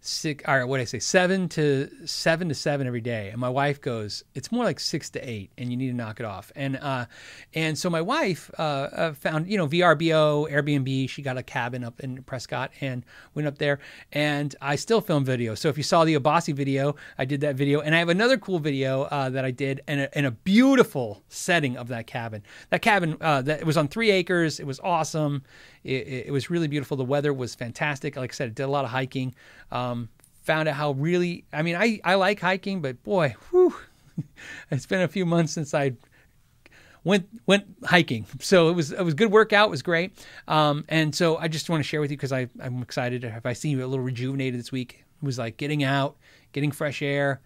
six 0.00 0.44
or 0.46 0.66
what 0.66 0.80
I 0.80 0.84
say? 0.84 0.98
Seven 0.98 1.48
to 1.50 1.88
seven 2.06 2.48
to 2.48 2.54
seven 2.54 2.86
every 2.86 3.00
day. 3.00 3.30
And 3.30 3.40
my 3.40 3.48
wife 3.48 3.80
goes 3.80 4.24
it's 4.34 4.52
more 4.52 4.64
like 4.64 4.80
six 4.80 5.10
to 5.10 5.28
eight 5.28 5.50
and 5.58 5.70
you 5.70 5.76
need 5.76 5.88
to 5.88 5.96
knock 5.96 6.20
it 6.20 6.26
off. 6.26 6.52
And 6.54 6.76
uh 6.76 7.06
and 7.54 7.76
so 7.76 7.90
my 7.90 8.00
wife 8.00 8.50
uh, 8.58 8.62
uh 8.62 9.12
found 9.14 9.48
you 9.48 9.56
know 9.56 9.66
VRBO 9.66 10.50
Airbnb 10.50 11.08
she 11.08 11.22
got 11.22 11.36
a 11.36 11.42
cabin 11.42 11.84
up 11.84 12.00
in 12.00 12.22
Prescott 12.22 12.70
and 12.80 13.04
went 13.34 13.48
up 13.48 13.58
there. 13.58 13.80
And 14.12 14.54
I 14.60 14.76
still 14.76 15.00
film 15.00 15.24
videos 15.24 15.58
so 15.58 15.68
if 15.68 15.76
you 15.76 15.82
saw 15.82 16.04
the 16.04 16.14
Abasi 16.14 16.54
video 16.54 16.96
I 17.18 17.24
did 17.24 17.40
that 17.42 17.56
video. 17.56 17.80
And 17.80 17.94
I 17.94 17.98
have 17.98 18.08
another 18.08 18.38
cool 18.38 18.58
video 18.58 19.02
uh, 19.02 19.30
that 19.30 19.44
I 19.44 19.50
did 19.50 19.82
in 19.88 20.00
a, 20.00 20.08
in 20.14 20.24
a 20.24 20.30
beautiful 20.30 21.22
setting 21.28 21.76
of 21.76 21.88
that 21.88 22.06
cabin. 22.06 22.42
That 22.70 22.82
cabin 22.82 23.16
uh, 23.20 23.42
that 23.42 23.64
was 23.64 23.76
on 23.76 23.88
three 23.88 24.10
acres. 24.10 24.60
It 24.60 24.66
was 24.66 24.80
awesome 24.80 25.42
it, 25.88 26.26
it, 26.26 26.32
was 26.32 26.50
really 26.50 26.68
beautiful. 26.68 26.96
The 26.96 27.04
weather 27.04 27.32
was 27.32 27.54
fantastic. 27.54 28.16
Like 28.16 28.32
I 28.32 28.34
said, 28.34 28.46
I 28.46 28.52
did 28.52 28.62
a 28.62 28.68
lot 28.68 28.84
of 28.84 28.90
hiking. 28.90 29.34
Um, 29.72 30.08
found 30.42 30.68
out 30.68 30.74
how 30.74 30.92
really, 30.92 31.44
I 31.52 31.62
mean, 31.62 31.76
I, 31.76 32.00
I 32.04 32.14
like 32.14 32.40
hiking, 32.40 32.80
but 32.80 33.02
boy, 33.02 33.34
whew, 33.50 33.74
it's 34.70 34.86
been 34.86 35.00
a 35.00 35.08
few 35.08 35.26
months 35.26 35.52
since 35.52 35.74
I 35.74 35.92
went 37.04 37.28
went 37.46 37.64
hiking. 37.84 38.26
So 38.40 38.68
it 38.68 38.72
was 38.72 38.92
it 38.92 39.02
was 39.02 39.14
good 39.14 39.30
workout. 39.30 39.68
It 39.68 39.70
was 39.70 39.82
great. 39.82 40.26
Um, 40.46 40.84
and 40.88 41.14
so 41.14 41.36
I 41.36 41.48
just 41.48 41.70
want 41.70 41.80
to 41.80 41.88
share 41.88 42.00
with 42.00 42.10
you 42.10 42.16
because 42.16 42.32
I 42.32 42.48
I'm 42.60 42.82
excited. 42.82 43.24
If 43.24 43.46
I 43.46 43.52
see 43.52 43.70
you 43.70 43.84
a 43.84 43.86
little 43.86 44.04
rejuvenated 44.04 44.58
this 44.58 44.70
week, 44.70 45.04
it 45.22 45.24
was 45.24 45.38
like 45.38 45.56
getting 45.56 45.84
out, 45.84 46.16
getting 46.52 46.70
fresh 46.70 47.02
air, 47.02 47.40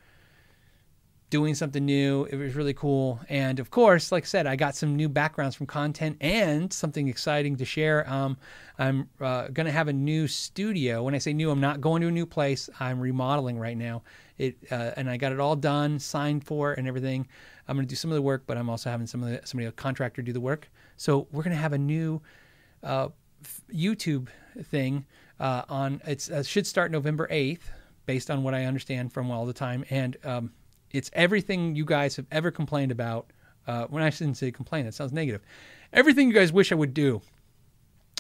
doing 1.33 1.55
something 1.55 1.87
new. 1.87 2.29
It 2.31 2.37
was 2.37 2.55
really 2.55 2.75
cool. 2.75 3.19
And 3.31 3.59
of 3.59 3.71
course, 3.71 4.13
like 4.13 4.25
I 4.25 4.27
said, 4.27 4.47
I 4.47 4.55
got 4.55 4.77
some 4.77 4.95
new 4.95 5.09
backgrounds 5.09 5.57
from 5.57 5.67
content 5.67 6.19
and 6.21 6.71
something 6.71 7.09
exciting 7.09 7.57
to 7.57 7.65
share. 7.65 8.07
Um, 8.07 8.37
I'm 8.79 9.09
uh, 9.19 9.49
going 9.49 9.65
to 9.65 9.73
have 9.73 9.89
a 9.89 9.95
new 9.95 10.29
studio. 10.29 11.03
When 11.03 11.15
I 11.15 11.19
say 11.19 11.33
new, 11.33 11.51
I'm 11.51 11.59
not 11.59 11.81
going 11.81 12.03
to 12.03 12.09
a 12.09 12.11
new 12.11 12.27
place. 12.27 12.69
I'm 12.79 13.01
remodeling 13.01 13.59
right 13.59 13.79
now. 13.79 14.03
It 14.37 14.59
uh, 14.71 14.91
and 14.99 15.09
I 15.09 15.17
got 15.17 15.33
it 15.33 15.41
all 15.41 15.57
done, 15.57 15.99
signed 15.99 16.45
for, 16.45 16.75
and 16.75 16.87
everything. 16.87 17.27
I'm 17.67 17.77
going 17.77 17.87
to 17.87 17.91
do 17.91 17.97
some 17.97 18.11
of 18.11 18.15
the 18.15 18.23
work, 18.23 18.43
but 18.47 18.59
I'm 18.59 18.69
also 18.69 18.91
having 18.91 19.07
some 19.07 19.23
of 19.23 19.31
the, 19.31 19.41
somebody 19.47 19.67
a 19.67 19.73
contractor 19.73 20.21
do 20.21 20.35
the 20.35 20.41
work. 20.41 20.71
So 20.99 21.29
we're 21.33 21.45
going 21.45 21.57
to 21.57 21.63
have 21.63 21.73
a 21.73 21.79
new 21.79 22.21
uh, 22.83 23.09
YouTube 23.73 24.29
thing 24.65 25.07
uh, 25.41 25.63
on. 25.71 26.03
It 26.07 26.31
uh, 26.31 26.43
should 26.43 26.67
start 26.67 26.91
November 26.91 27.27
8th, 27.29 27.63
based 28.05 28.31
on 28.31 28.43
what 28.43 28.53
I 28.53 28.67
understand 28.67 29.15
from 29.15 29.31
all 29.31 29.47
the 29.47 29.55
time, 29.55 29.87
and 29.89 30.19
um, 30.25 30.53
it's 30.93 31.11
everything 31.13 31.75
you 31.75 31.85
guys 31.85 32.17
have 32.17 32.27
ever 32.31 32.51
complained 32.51 32.93
about. 32.93 33.31
Uh, 33.67 33.87
when 33.87 34.03
I 34.03 34.11
shouldn't 34.11 34.37
say 34.37 34.51
complain, 34.51 34.87
that 34.87 34.95
sounds 34.95 35.13
negative. 35.13 35.43
Everything 35.93 36.29
you 36.29 36.35
guys 36.35 36.53
wish 36.53 36.73
I 36.73 36.75
would 36.75 36.95
do, 36.95 37.23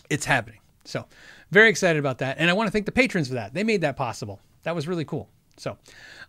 it's 0.08 0.24
happening. 0.24 0.60
So, 0.84 1.06
very 1.50 1.68
excited 1.68 1.98
about 1.98 2.18
that. 2.18 2.36
And 2.38 2.48
I 2.48 2.52
want 2.52 2.68
to 2.68 2.70
thank 2.70 2.86
the 2.86 2.92
patrons 2.92 3.28
for 3.28 3.34
that. 3.34 3.54
They 3.54 3.64
made 3.64 3.80
that 3.80 3.96
possible. 3.96 4.40
That 4.62 4.74
was 4.74 4.86
really 4.86 5.04
cool. 5.04 5.28
So, 5.56 5.76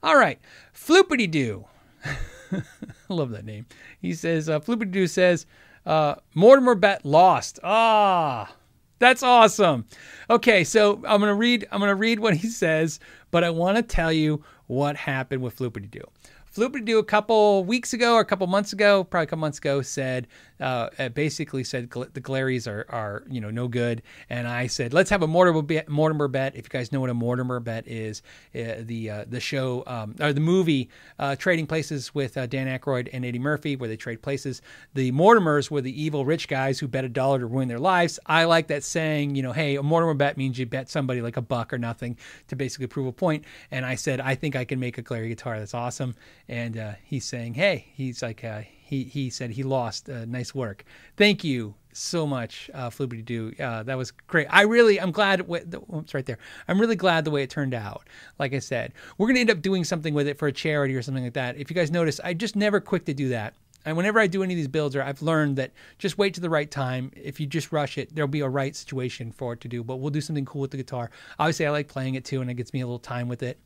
all 0.02 0.18
right. 0.18 0.40
Floopity 0.76 1.30
Doo. 1.30 1.66
I 2.06 2.62
love 3.10 3.32
that 3.32 3.46
name. 3.46 3.66
He 4.02 4.14
says, 4.14 4.50
uh, 4.50 4.60
Floopity 4.60 4.92
Doo 4.92 5.08
says, 5.08 5.46
uh, 5.86 6.16
Mortimer 6.34 6.76
bet 6.76 7.06
lost. 7.06 7.60
Ah, 7.64 8.54
that's 9.00 9.24
awesome. 9.24 9.86
Okay, 10.30 10.64
so 10.64 10.96
I'm 11.06 11.20
gonna 11.20 11.36
read. 11.36 11.68
I'm 11.72 11.80
gonna 11.80 11.96
read 11.96 12.20
what 12.20 12.36
he 12.36 12.48
says, 12.48 13.00
but 13.32 13.44
I 13.44 13.50
want 13.50 13.76
to 13.78 13.84
tell 13.84 14.14
you 14.14 14.44
what 14.68 14.96
happened 14.96 15.42
with 15.42 15.58
Floopity 15.58 15.92
Doo. 15.92 16.08
Floopity 16.54 16.86
Doo 16.86 17.00
a 17.00 17.04
couple 17.04 17.64
weeks 17.66 17.94
ago 17.94 18.14
or 18.14 18.20
a 18.20 18.26
couple 18.26 18.46
months 18.46 18.74
ago, 18.74 19.04
probably 19.04 19.24
a 19.24 19.28
couple 19.28 19.40
months 19.40 19.58
ago, 19.58 19.82
said 19.82 20.28
uh, 20.60 21.10
basically 21.10 21.64
said 21.64 21.90
the 21.90 22.22
Glarrys 22.22 22.68
are 22.68 22.86
are 22.90 23.24
you 23.30 23.42
know 23.42 23.50
no 23.50 23.68
good, 23.68 24.02
and 24.30 24.48
I 24.48 24.68
said 24.68 24.94
let's 24.94 25.10
have 25.10 25.22
a 25.24 25.28
Mortimer 25.28 25.62
bet. 25.62 25.90
Mortimer 25.90 26.28
bet. 26.28 26.56
If 26.56 26.66
you 26.66 26.70
guys 26.70 26.92
know 26.92 27.00
what 27.00 27.10
a 27.10 27.14
Mortimer 27.14 27.60
bet 27.60 27.88
is, 27.88 28.22
uh, 28.56 28.76
the 28.80 29.10
uh, 29.10 29.26
the 29.28 29.40
show 29.40 29.84
um, 29.88 30.16
or 30.20 30.34
the 30.34 30.42
movie 30.42 30.90
uh, 31.20 31.36
Trading 31.36 31.68
Places 31.68 32.14
with 32.14 32.38
uh, 32.38 32.46
Dan 32.46 32.68
Aykroyd 32.68 33.10
and 33.14 33.26
Eddie 33.26 33.40
Murphy, 33.40 33.76
where 33.76 33.90
they 33.90 33.98
trade 33.98 34.22
places. 34.22 34.62
The 34.94 35.12
Mortimers 35.12 35.70
were 35.72 35.82
the 35.82 36.02
evil 36.02 36.26
rich 36.26 36.48
guys 36.48 36.80
who 36.80 36.88
bet 36.88 37.04
a 37.04 37.10
dollar 37.10 37.40
to 37.40 37.46
ruin 37.46 37.68
their 37.68 37.80
lives. 37.80 38.20
I 38.26 38.46
like 38.46 38.68
that 38.68 38.84
saying. 38.84 39.36
You 39.36 39.44
know, 39.44 39.54
hey, 39.54 39.76
a 39.76 39.84
Mortimer 39.84 40.14
bet 40.14 40.38
means 40.38 40.58
you 40.58 40.66
bet 40.66 40.90
somebody 40.90 41.22
like 41.22 41.38
a 41.38 41.42
buck 41.42 41.74
or 41.74 41.78
nothing 41.78 42.18
to 42.48 42.56
basically 42.56 42.88
prove 42.88 43.08
a 43.08 43.12
point. 43.12 43.46
And 43.72 43.86
I 43.86 43.96
said 43.96 44.20
I 44.20 44.36
think 44.36 44.56
I 44.56 44.66
can 44.66 44.80
make 44.80 44.98
a 44.98 45.04
Glarry 45.04 45.30
guitar. 45.30 45.60
That's 45.60 45.74
awesome 45.74 46.16
and 46.48 46.78
uh, 46.78 46.94
he's 47.04 47.26
saying, 47.26 47.56
"Hey," 47.56 47.88
he's 47.94 48.22
like, 48.22 48.44
uh, 48.44 48.62
he 48.94 49.04
he 49.04 49.30
said 49.30 49.52
he 49.52 49.64
lost. 49.64 50.10
Uh, 50.10 50.26
nice 50.26 50.54
work. 50.54 50.84
Thank 51.18 51.44
you 51.44 51.76
so 51.92 52.26
much, 52.26 52.70
uh, 52.74 52.90
Floopity 52.90 53.24
Doo. 53.24 53.54
Uh, 53.60 53.84
that 53.84 53.98
was 53.98 54.12
great. 54.12 54.48
I 54.50 54.64
really, 54.64 55.00
I'm 55.00 55.12
glad. 55.12 55.42
It, 55.42 55.48
oh, 55.50 56.00
it's 56.00 56.14
right 56.14 56.26
there. 56.26 56.40
I'm 56.68 56.80
really 56.80 56.96
glad 56.96 57.26
the 57.26 57.32
way 57.32 57.44
it 57.44 57.50
turned 57.50 57.74
out. 57.74 58.08
Like 58.40 58.54
I 58.54 58.60
said, 58.60 58.94
we're 59.18 59.28
gonna 59.28 59.40
end 59.40 59.52
up 59.52 59.62
doing 59.62 59.84
something 59.84 60.14
with 60.14 60.28
it 60.28 60.38
for 60.38 60.48
a 60.48 60.52
charity 60.52 60.96
or 60.96 61.02
something 61.02 61.24
like 61.24 61.34
that. 61.34 61.58
If 61.58 61.70
you 61.70 61.76
guys 61.76 61.92
notice, 61.92 62.20
I 62.24 62.34
just 62.34 62.56
never 62.56 62.80
quick 62.80 63.06
to 63.06 63.14
do 63.14 63.30
that. 63.30 63.56
And 63.86 63.98
whenever 63.98 64.20
I 64.20 64.28
do 64.28 64.44
any 64.44 64.54
of 64.54 64.58
these 64.58 64.70
builds, 64.70 64.96
or 64.96 65.04
I've 65.04 65.22
learned 65.22 65.58
that 65.58 65.72
just 65.98 66.18
wait 66.18 66.34
to 66.36 66.42
the 66.42 66.50
right 66.50 66.72
time. 66.72 67.12
If 67.16 67.40
you 67.40 67.46
just 67.46 67.72
rush 67.72 67.98
it, 67.98 68.16
there'll 68.16 68.30
be 68.30 68.40
a 68.40 68.48
right 68.48 68.76
situation 68.76 69.32
for 69.32 69.54
it 69.54 69.62
to 69.62 69.68
do. 69.68 69.84
But 69.84 69.98
we'll 69.98 70.10
do 70.10 70.22
something 70.22 70.46
cool 70.46 70.62
with 70.62 70.72
the 70.72 70.78
guitar. 70.78 71.10
Obviously, 71.38 71.66
I 71.66 71.72
like 71.72 71.90
playing 71.90 72.16
it 72.16 72.24
too, 72.24 72.42
and 72.42 72.50
it 72.50 72.54
gets 72.54 72.74
me 72.74 72.82
a 72.82 72.86
little 72.86 73.00
time 73.00 73.28
with 73.28 73.44
it. 73.44 73.60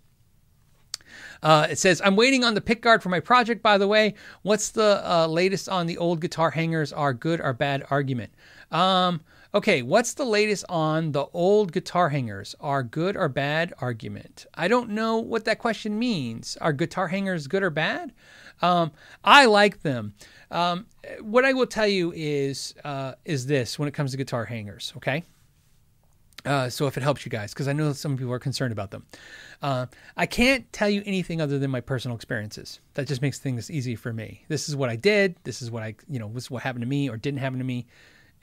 Uh, 1.42 1.68
it 1.70 1.78
says, 1.78 2.02
I'm 2.04 2.16
waiting 2.16 2.44
on 2.44 2.54
the 2.54 2.62
pick 2.62 2.82
guard 2.82 3.04
for 3.04 3.10
my 3.10 3.20
project, 3.20 3.62
by 3.62 3.78
the 3.78 3.88
way. 3.88 4.14
What's 4.42 4.70
the 4.70 5.02
uh, 5.04 5.28
latest 5.28 5.70
on 5.70 5.88
the 5.88 5.98
old 5.98 6.22
guitar 6.22 6.52
hangers 6.52 6.92
are 6.94 7.14
good 7.14 7.42
or 7.42 7.54
bad 7.54 7.86
argument? 7.90 8.34
Um, 8.72 9.22
okay, 9.54 9.82
what's 9.82 10.14
the 10.14 10.26
latest 10.26 10.66
on 10.70 11.12
the 11.12 11.26
old 11.34 11.72
guitar 11.72 12.10
hangers 12.10 12.56
are 12.60 12.84
good 12.84 13.16
or 13.16 13.30
bad 13.30 13.74
argument? 13.80 14.46
I 14.54 14.68
don't 14.68 14.90
know 14.90 15.18
what 15.18 15.46
that 15.46 15.60
question 15.60 15.98
means. 15.98 16.58
Are 16.62 16.74
guitar 16.74 17.08
hangers 17.08 17.48
good 17.48 17.64
or 17.64 17.70
bad? 17.70 18.14
Um, 18.62 18.92
I 19.24 19.46
like 19.46 19.84
them. 19.84 20.14
Um, 20.50 20.88
what 21.22 21.46
I 21.46 21.54
will 21.54 21.68
tell 21.68 21.88
you 21.88 22.12
is 22.16 22.74
uh, 22.84 23.14
is 23.26 23.46
this 23.46 23.78
when 23.78 23.88
it 23.88 23.94
comes 23.94 24.12
to 24.12 24.18
guitar 24.18 24.46
hangers, 24.46 24.94
okay? 24.98 25.24
Uh, 26.46 26.70
so 26.70 26.88
if 26.88 26.96
it 26.98 27.04
helps 27.04 27.26
you 27.26 27.30
guys, 27.30 27.54
because 27.54 27.68
I 27.68 27.74
know 27.74 27.92
some 27.94 28.16
people 28.16 28.32
are 28.32 28.40
concerned 28.40 28.72
about 28.72 28.92
them, 28.92 29.06
uh, 29.62 29.88
I 30.16 30.26
can't 30.26 30.72
tell 30.72 30.90
you 30.90 31.04
anything 31.06 31.42
other 31.42 31.60
than 31.60 31.72
my 31.72 31.82
personal 31.82 32.16
experiences. 32.16 32.80
That 32.94 33.08
just 33.08 33.22
makes 33.22 33.40
things 33.40 33.70
easy 33.70 33.96
for 33.96 34.14
me. 34.14 34.44
This 34.48 34.70
is 34.70 34.76
what 34.76 34.90
I 34.90 34.96
did. 34.96 35.36
This 35.44 35.62
is 35.62 35.72
what 35.72 35.84
I, 35.84 35.96
you 36.08 36.20
know, 36.20 36.30
this 36.34 36.44
is 36.44 36.52
what 36.52 36.64
happened 36.64 36.84
to 36.84 36.88
me 36.88 37.10
or 37.10 37.18
didn't 37.18 37.40
happen 37.40 37.60
to 37.60 37.66
me. 37.66 37.88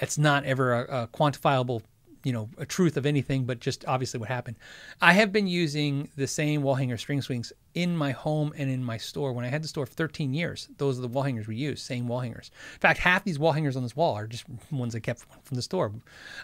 It's 0.01 0.19
not 0.19 0.45
ever 0.45 0.85
a, 0.85 1.03
a 1.03 1.09
quantifiable 1.09 1.83
you 2.25 2.33
know 2.33 2.49
a 2.59 2.67
truth 2.67 2.97
of 2.97 3.07
anything, 3.07 3.45
but 3.45 3.61
just 3.61 3.85
obviously 3.87 4.19
what 4.19 4.29
happened. 4.29 4.57
I 5.01 5.13
have 5.13 5.33
been 5.33 5.47
using 5.47 6.11
the 6.17 6.27
same 6.27 6.63
wall 6.63 6.75
hanger 6.75 6.97
string 6.97 7.23
swings 7.23 7.53
in 7.75 7.97
my 7.97 8.13
home 8.13 8.53
and 8.57 8.71
in 8.71 8.83
my 8.83 8.97
store. 8.97 9.33
When 9.33 9.45
I 9.45 9.49
had 9.49 9.63
the 9.63 9.69
store 9.69 9.87
for 9.87 9.93
13 9.93 10.35
years, 10.35 10.69
those 10.79 10.99
are 10.99 11.03
the 11.03 11.09
wall 11.09 11.23
hangers 11.23 11.47
we 11.47 11.57
use, 11.57 11.83
same 11.83 12.09
wall 12.09 12.21
hangers. 12.21 12.51
In 12.75 12.81
fact, 12.81 12.99
half 12.99 13.25
these 13.25 13.39
wall 13.39 13.53
hangers 13.53 13.77
on 13.77 13.83
this 13.83 13.95
wall 13.95 14.15
are 14.15 14.27
just 14.27 14.45
ones 14.71 14.95
I 14.95 15.01
kept 15.01 15.21
from 15.21 15.55
the 15.55 15.63
store. 15.63 15.93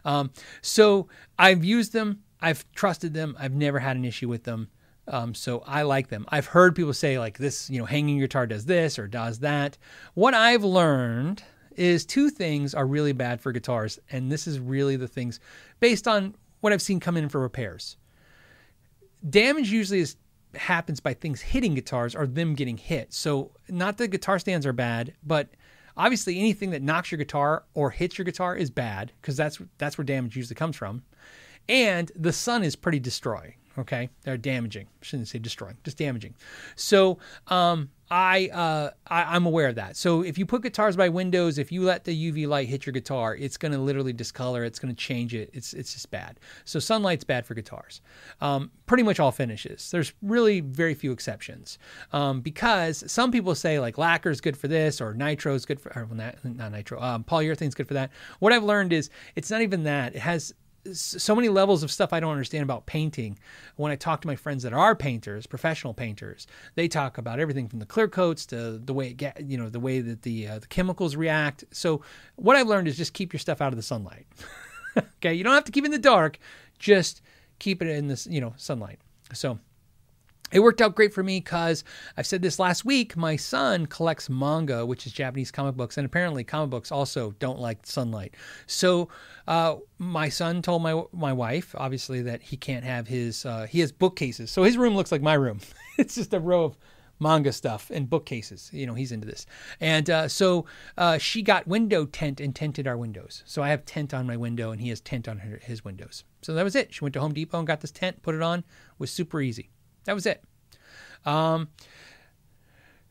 Um, 0.04 0.30
so 0.62 1.08
I've 1.38 1.64
used 1.64 1.92
them, 1.92 2.22
I've 2.40 2.70
trusted 2.72 3.14
them, 3.14 3.36
I've 3.38 3.54
never 3.54 3.78
had 3.78 3.96
an 3.96 4.04
issue 4.04 4.28
with 4.28 4.44
them. 4.44 4.68
Um, 5.08 5.34
so 5.34 5.64
I 5.66 5.82
like 5.82 6.08
them. 6.08 6.24
I've 6.28 6.46
heard 6.46 6.76
people 6.76 6.92
say 6.92 7.18
like 7.18 7.38
this, 7.38 7.68
you 7.68 7.78
know, 7.78 7.84
hanging 7.86 8.20
guitar 8.20 8.46
does 8.46 8.66
this 8.66 8.98
or 8.98 9.08
does 9.08 9.40
that. 9.40 9.76
What 10.14 10.34
I've 10.34 10.62
learned 10.62 11.42
is 11.76 12.04
two 12.04 12.30
things 12.30 12.74
are 12.74 12.86
really 12.86 13.12
bad 13.12 13.40
for 13.40 13.52
guitars, 13.52 13.98
and 14.10 14.30
this 14.30 14.46
is 14.46 14.58
really 14.58 14.96
the 14.96 15.08
things 15.08 15.40
based 15.80 16.06
on 16.06 16.34
what 16.60 16.72
I've 16.72 16.82
seen 16.82 17.00
come 17.00 17.16
in 17.16 17.28
for 17.28 17.40
repairs. 17.40 17.96
Damage 19.28 19.70
usually 19.70 20.00
is 20.00 20.16
happens 20.54 21.00
by 21.00 21.14
things 21.14 21.40
hitting 21.40 21.74
guitars 21.74 22.14
or 22.14 22.26
them 22.26 22.54
getting 22.54 22.76
hit. 22.76 23.12
So 23.12 23.52
not 23.68 23.98
that 23.98 24.08
guitar 24.08 24.38
stands 24.38 24.66
are 24.66 24.72
bad, 24.72 25.14
but 25.22 25.48
obviously 25.96 26.38
anything 26.38 26.70
that 26.70 26.82
knocks 26.82 27.10
your 27.10 27.18
guitar 27.18 27.64
or 27.74 27.90
hits 27.90 28.18
your 28.18 28.24
guitar 28.24 28.56
is 28.56 28.70
bad 28.70 29.12
because 29.20 29.36
that's 29.36 29.60
that's 29.78 29.96
where 29.98 30.04
damage 30.04 30.36
usually 30.36 30.56
comes 30.56 30.76
from. 30.76 31.02
And 31.68 32.10
the 32.16 32.32
sun 32.32 32.64
is 32.64 32.74
pretty 32.74 32.98
destroying. 32.98 33.54
Okay, 33.78 34.10
they're 34.22 34.36
damaging. 34.36 34.86
I 34.86 35.04
shouldn't 35.04 35.28
say 35.28 35.38
destroying, 35.38 35.76
just 35.84 35.96
damaging. 35.96 36.34
So 36.74 37.18
um, 37.46 37.90
I, 38.10 38.48
uh, 38.48 38.90
I 39.06 39.36
am 39.36 39.46
aware 39.46 39.68
of 39.68 39.76
that. 39.76 39.96
So 39.96 40.22
if 40.22 40.36
you 40.36 40.44
put 40.44 40.62
guitars 40.62 40.96
by 40.96 41.08
windows, 41.08 41.58
if 41.58 41.70
you 41.70 41.82
let 41.82 42.04
the 42.04 42.32
UV 42.32 42.48
light 42.48 42.68
hit 42.68 42.84
your 42.84 42.92
guitar, 42.92 43.36
it's 43.36 43.56
going 43.56 43.70
to 43.70 43.78
literally 43.78 44.12
discolor. 44.12 44.64
It's 44.64 44.80
going 44.80 44.92
to 44.92 45.00
change 45.00 45.32
it. 45.32 45.50
It's 45.52 45.72
it's 45.72 45.92
just 45.92 46.10
bad. 46.10 46.40
So 46.64 46.80
sunlight's 46.80 47.22
bad 47.22 47.46
for 47.46 47.54
guitars. 47.54 48.00
Um, 48.40 48.72
pretty 48.86 49.04
much 49.04 49.20
all 49.20 49.30
finishes. 49.30 49.90
There's 49.92 50.12
really 50.22 50.60
very 50.60 50.94
few 50.94 51.12
exceptions 51.12 51.78
um, 52.12 52.40
because 52.40 53.04
some 53.10 53.30
people 53.30 53.54
say 53.54 53.78
like 53.78 53.96
lacquer 53.96 54.30
is 54.30 54.40
good 54.40 54.56
for 54.56 54.66
this 54.66 55.00
or 55.00 55.14
nitro 55.14 55.54
is 55.54 55.64
good 55.64 55.80
for 55.80 55.90
or 55.96 56.08
not, 56.12 56.44
not 56.44 56.72
nitro. 56.72 57.00
Um, 57.00 57.22
polyurethane's 57.22 57.76
good 57.76 57.86
for 57.86 57.94
that. 57.94 58.10
What 58.40 58.52
I've 58.52 58.64
learned 58.64 58.92
is 58.92 59.08
it's 59.36 59.50
not 59.50 59.60
even 59.60 59.84
that. 59.84 60.16
It 60.16 60.20
has 60.20 60.52
so 60.92 61.34
many 61.34 61.48
levels 61.48 61.82
of 61.82 61.90
stuff 61.90 62.12
I 62.12 62.20
don't 62.20 62.32
understand 62.32 62.62
about 62.62 62.86
painting. 62.86 63.38
When 63.76 63.92
I 63.92 63.96
talk 63.96 64.20
to 64.22 64.26
my 64.26 64.36
friends 64.36 64.62
that 64.62 64.72
are 64.72 64.94
painters, 64.94 65.46
professional 65.46 65.94
painters, 65.94 66.46
they 66.74 66.88
talk 66.88 67.18
about 67.18 67.40
everything 67.40 67.68
from 67.68 67.78
the 67.78 67.86
clear 67.86 68.08
coats 68.08 68.46
to 68.46 68.78
the 68.78 68.94
way 68.94 69.08
it 69.08 69.16
get, 69.16 69.42
you 69.42 69.58
know, 69.58 69.68
the 69.68 69.80
way 69.80 70.00
that 70.00 70.22
the 70.22 70.48
uh, 70.48 70.58
the 70.58 70.66
chemicals 70.66 71.16
react. 71.16 71.64
So 71.70 72.02
what 72.36 72.56
I've 72.56 72.68
learned 72.68 72.88
is 72.88 72.96
just 72.96 73.12
keep 73.12 73.32
your 73.32 73.40
stuff 73.40 73.60
out 73.60 73.72
of 73.72 73.76
the 73.76 73.82
sunlight. 73.82 74.26
okay, 74.98 75.34
you 75.34 75.44
don't 75.44 75.54
have 75.54 75.64
to 75.64 75.72
keep 75.72 75.84
it 75.84 75.86
in 75.86 75.92
the 75.92 75.98
dark, 75.98 76.38
just 76.78 77.22
keep 77.58 77.82
it 77.82 77.88
in 77.88 78.08
this, 78.08 78.26
you 78.26 78.40
know, 78.40 78.54
sunlight. 78.56 78.98
So 79.32 79.58
it 80.52 80.60
worked 80.60 80.80
out 80.80 80.94
great 80.94 81.12
for 81.12 81.22
me 81.22 81.38
because 81.38 81.84
I've 82.16 82.26
said 82.26 82.42
this 82.42 82.58
last 82.58 82.84
week. 82.84 83.16
My 83.16 83.36
son 83.36 83.86
collects 83.86 84.28
manga, 84.28 84.84
which 84.84 85.06
is 85.06 85.12
Japanese 85.12 85.50
comic 85.50 85.76
books, 85.76 85.96
and 85.96 86.04
apparently 86.04 86.44
comic 86.44 86.70
books 86.70 86.90
also 86.90 87.32
don't 87.38 87.58
like 87.58 87.86
sunlight. 87.86 88.34
So 88.66 89.08
uh, 89.46 89.76
my 89.98 90.28
son 90.28 90.62
told 90.62 90.82
my 90.82 91.02
my 91.12 91.32
wife, 91.32 91.74
obviously, 91.76 92.22
that 92.22 92.42
he 92.42 92.56
can't 92.56 92.84
have 92.84 93.08
his. 93.08 93.44
Uh, 93.46 93.66
he 93.68 93.80
has 93.80 93.92
bookcases, 93.92 94.50
so 94.50 94.62
his 94.62 94.76
room 94.76 94.96
looks 94.96 95.12
like 95.12 95.22
my 95.22 95.34
room. 95.34 95.60
it's 95.98 96.14
just 96.14 96.34
a 96.34 96.40
row 96.40 96.64
of 96.64 96.78
manga 97.20 97.52
stuff 97.52 97.90
and 97.90 98.08
bookcases. 98.08 98.70
You 98.72 98.86
know, 98.86 98.94
he's 98.94 99.12
into 99.12 99.26
this. 99.26 99.46
And 99.78 100.08
uh, 100.10 100.28
so 100.28 100.64
uh, 100.96 101.18
she 101.18 101.42
got 101.42 101.68
window 101.68 102.06
tent 102.06 102.40
and 102.40 102.56
tented 102.56 102.86
our 102.86 102.96
windows. 102.96 103.42
So 103.46 103.62
I 103.62 103.68
have 103.68 103.84
tent 103.84 104.12
on 104.14 104.26
my 104.26 104.36
window 104.36 104.70
and 104.70 104.80
he 104.80 104.88
has 104.88 105.00
tent 105.00 105.28
on 105.28 105.38
her, 105.38 105.60
his 105.62 105.84
windows. 105.84 106.24
So 106.42 106.54
that 106.54 106.64
was 106.64 106.74
it. 106.74 106.94
She 106.94 107.04
went 107.04 107.12
to 107.14 107.20
Home 107.20 107.34
Depot 107.34 107.58
and 107.58 107.66
got 107.66 107.82
this 107.82 107.90
tent, 107.90 108.22
put 108.22 108.34
it 108.34 108.42
on. 108.42 108.60
It 108.60 108.64
was 108.98 109.10
super 109.10 109.40
easy. 109.40 109.68
That 110.04 110.14
was 110.14 110.26
it. 110.26 110.42
Um, 111.24 111.68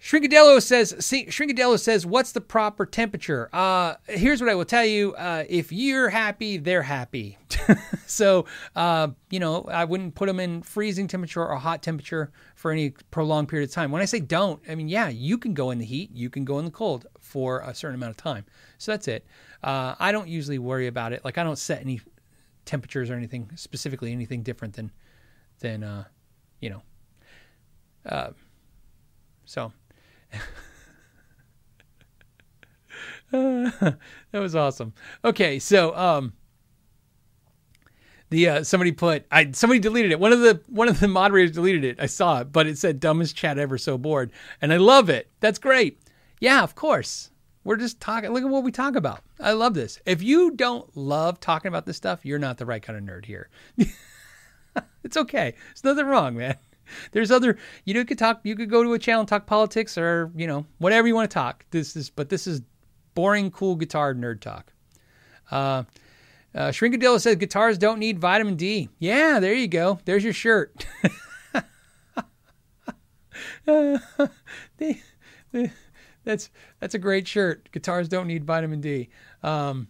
Shrinkadello 0.01 0.61
says, 0.61 0.95
see, 0.99 1.25
Shrinkadello 1.25 1.77
says, 1.77 2.05
what's 2.05 2.31
the 2.31 2.39
proper 2.39 2.85
temperature? 2.85 3.49
Uh, 3.51 3.95
here's 4.07 4.39
what 4.39 4.49
I 4.49 4.55
will 4.55 4.65
tell 4.65 4.85
you. 4.85 5.13
Uh, 5.15 5.43
if 5.49 5.73
you're 5.73 6.07
happy, 6.07 6.55
they're 6.57 6.83
happy. 6.83 7.37
so, 8.07 8.45
uh, 8.77 9.09
you 9.29 9.41
know, 9.41 9.63
I 9.63 9.83
wouldn't 9.83 10.15
put 10.15 10.27
them 10.27 10.39
in 10.39 10.61
freezing 10.61 11.07
temperature 11.07 11.45
or 11.45 11.57
hot 11.57 11.83
temperature 11.83 12.31
for 12.55 12.71
any 12.71 12.91
prolonged 13.11 13.49
period 13.49 13.67
of 13.67 13.75
time. 13.75 13.91
When 13.91 14.01
I 14.01 14.05
say 14.05 14.21
don't, 14.21 14.61
I 14.69 14.75
mean, 14.75 14.87
yeah, 14.87 15.09
you 15.09 15.37
can 15.37 15.53
go 15.53 15.69
in 15.71 15.79
the 15.79 15.85
heat, 15.85 16.11
you 16.13 16.29
can 16.29 16.45
go 16.45 16.59
in 16.59 16.65
the 16.65 16.71
cold 16.71 17.05
for 17.19 17.59
a 17.59 17.75
certain 17.75 17.95
amount 17.95 18.11
of 18.11 18.17
time. 18.17 18.45
So 18.77 18.93
that's 18.93 19.09
it. 19.09 19.25
Uh, 19.61 19.95
I 19.99 20.13
don't 20.13 20.29
usually 20.29 20.59
worry 20.59 20.87
about 20.87 21.11
it. 21.11 21.25
Like 21.25 21.37
I 21.37 21.43
don't 21.43 21.59
set 21.59 21.81
any 21.81 21.99
temperatures 22.63 23.09
or 23.09 23.15
anything 23.15 23.51
specifically 23.55 24.13
anything 24.13 24.43
different 24.43 24.75
than, 24.75 24.91
than, 25.59 25.83
uh, 25.83 26.05
you 26.59 26.69
know, 26.69 26.81
uh, 28.05 28.31
so 29.45 29.71
that 33.31 33.97
was 34.33 34.55
awesome. 34.55 34.93
Okay, 35.23 35.59
so 35.59 35.95
um, 35.95 36.33
the 38.29 38.49
uh, 38.49 38.63
somebody 38.63 38.91
put 38.91 39.25
I 39.31 39.51
somebody 39.51 39.79
deleted 39.79 40.11
it. 40.11 40.19
One 40.19 40.33
of 40.33 40.39
the 40.39 40.61
one 40.67 40.87
of 40.87 40.99
the 40.99 41.07
moderators 41.07 41.51
deleted 41.51 41.83
it. 41.83 41.99
I 41.99 42.05
saw 42.05 42.41
it, 42.41 42.51
but 42.51 42.67
it 42.67 42.77
said 42.77 42.99
dumbest 42.99 43.35
chat 43.35 43.57
ever. 43.57 43.77
So 43.77 43.97
bored, 43.97 44.31
and 44.61 44.73
I 44.73 44.77
love 44.77 45.09
it. 45.09 45.29
That's 45.39 45.59
great. 45.59 46.01
Yeah, 46.39 46.63
of 46.63 46.75
course. 46.75 47.31
We're 47.63 47.75
just 47.75 47.99
talking. 47.99 48.31
Look 48.31 48.43
at 48.43 48.49
what 48.49 48.63
we 48.63 48.71
talk 48.71 48.95
about. 48.95 49.21
I 49.39 49.51
love 49.51 49.73
this. 49.73 49.99
If 50.05 50.23
you 50.23 50.51
don't 50.51 50.95
love 50.95 51.39
talking 51.39 51.67
about 51.67 51.85
this 51.85 51.97
stuff, 51.97 52.25
you're 52.25 52.39
not 52.39 52.57
the 52.57 52.65
right 52.65 52.81
kind 52.81 52.97
of 52.97 53.03
nerd 53.03 53.25
here. 53.25 53.49
it's 55.03 55.17
okay. 55.17 55.53
There's 55.67 55.83
nothing 55.83 56.05
wrong, 56.05 56.35
man. 56.35 56.55
There's 57.11 57.29
other 57.31 57.57
you 57.85 57.93
know, 57.93 57.99
you 57.99 58.05
could 58.05 58.17
talk 58.17 58.41
you 58.43 58.55
could 58.55 58.69
go 58.69 58.83
to 58.83 58.93
a 58.93 58.99
channel 58.99 59.21
and 59.21 59.29
talk 59.29 59.45
politics 59.45 59.97
or, 59.97 60.31
you 60.35 60.47
know, 60.47 60.65
whatever 60.79 61.07
you 61.07 61.15
want 61.15 61.29
to 61.29 61.33
talk. 61.33 61.65
This 61.71 61.95
is 61.95 62.09
but 62.09 62.29
this 62.29 62.47
is 62.47 62.61
boring, 63.13 63.51
cool 63.51 63.75
guitar 63.75 64.13
nerd 64.13 64.41
talk. 64.41 64.73
Uh 65.51 65.83
uh, 66.53 66.69
Shrinkadillo 66.69 67.19
says 67.21 67.35
guitars 67.35 67.77
don't 67.77 67.99
need 67.99 68.19
vitamin 68.19 68.55
D. 68.55 68.89
Yeah, 68.97 69.39
there 69.39 69.53
you 69.53 69.67
go. 69.67 69.99
There's 70.05 70.23
your 70.23 70.33
shirt. 70.33 70.85
uh, 73.67 73.99
they, 74.77 75.01
they, 75.51 75.71
that's 76.23 76.49
that's 76.79 76.95
a 76.95 76.99
great 76.99 77.27
shirt. 77.27 77.71
Guitars 77.71 78.09
don't 78.09 78.27
need 78.27 78.45
vitamin 78.45 78.81
D. 78.81 79.09
Um, 79.43 79.87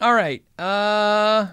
all 0.00 0.14
right. 0.14 0.42
Uh, 0.58 1.48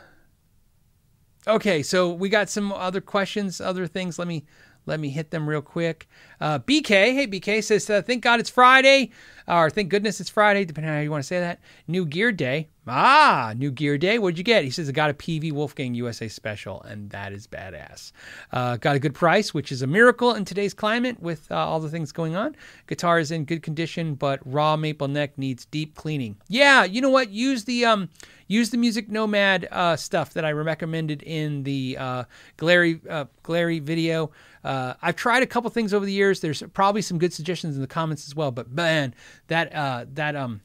okay, 1.48 1.84
so 1.84 2.12
we 2.12 2.30
got 2.30 2.50
some 2.50 2.72
other 2.72 3.02
questions, 3.02 3.62
other 3.62 3.88
things. 3.88 4.18
Let 4.18 4.28
me 4.28 4.46
let 4.86 4.99
me 4.99 5.09
hit 5.09 5.31
them 5.31 5.47
real 5.47 5.61
quick. 5.61 6.07
Uh, 6.39 6.59
BK, 6.59 7.13
hey 7.13 7.27
BK 7.27 7.63
says, 7.63 7.89
uh, 7.89 8.01
"Thank 8.01 8.23
God 8.23 8.39
it's 8.39 8.49
Friday," 8.49 9.11
or 9.47 9.69
"Thank 9.69 9.89
goodness 9.89 10.19
it's 10.19 10.29
Friday," 10.29 10.65
depending 10.65 10.89
on 10.89 10.97
how 10.97 11.01
you 11.01 11.11
want 11.11 11.23
to 11.23 11.27
say 11.27 11.39
that. 11.39 11.59
New 11.88 12.05
Gear 12.05 12.31
Day. 12.31 12.69
Ah, 12.88 13.53
new 13.57 13.71
gear 13.71 13.97
day. 13.97 14.19
What'd 14.19 14.38
you 14.38 14.43
get? 14.43 14.63
He 14.63 14.69
says, 14.69 14.88
I 14.88 14.91
got 14.91 15.09
a 15.09 15.13
PV 15.15 15.51
Wolfgang 15.53 15.95
USA 15.95 16.27
special, 16.27 16.83
and 16.83 17.09
that 17.09 17.33
is 17.33 17.47
badass. 17.47 18.11
Uh, 18.51 18.77
got 18.77 18.95
a 18.95 18.99
good 18.99 19.15
price, 19.15 19.55
which 19.55 19.71
is 19.71 19.81
a 19.81 19.88
miracle 19.88 20.36
in 20.36 20.45
today's 20.45 20.75
climate 20.75 21.19
with 21.19 21.51
uh, 21.51 21.55
all 21.55 21.79
the 21.79 21.89
things 21.89 22.11
going 22.11 22.36
on. 22.36 22.55
Guitar 22.86 23.17
is 23.17 23.31
in 23.31 23.45
good 23.45 23.63
condition, 23.63 24.13
but 24.13 24.39
raw 24.45 24.75
maple 24.75 25.07
neck 25.07 25.36
needs 25.36 25.65
deep 25.65 25.95
cleaning. 25.95 26.38
Yeah, 26.47 26.83
you 26.83 27.01
know 27.01 27.09
what? 27.09 27.31
Use 27.31 27.63
the 27.63 27.86
um, 27.86 28.09
use 28.47 28.69
the 28.69 28.77
Music 28.77 29.09
Nomad 29.09 29.67
uh, 29.71 29.95
stuff 29.95 30.33
that 30.33 30.45
I 30.45 30.51
recommended 30.51 31.23
in 31.23 31.63
the 31.63 31.97
uh, 31.99 32.23
Glarry 32.57 33.01
uh, 33.09 33.25
Glarry 33.43 33.81
video. 33.81 34.29
Uh, 34.66 34.95
I've 34.99 35.16
tried 35.16 35.43
a 35.43 35.45
couple 35.45 35.70
things 35.70 35.93
over 35.93 36.07
the 36.07 36.11
years. 36.11 36.39
There's 36.39 36.63
probably 36.74 37.03
some 37.03 37.20
good 37.20 37.32
suggestions 37.32 37.76
in 37.76 37.82
the 37.82 37.88
comments 37.88 38.28
as 38.28 38.36
well. 38.36 38.49
But 38.49 38.72
man, 38.72 39.13
that 39.47 39.74
uh, 39.76 40.05
that 40.13 40.36
um 40.36 40.61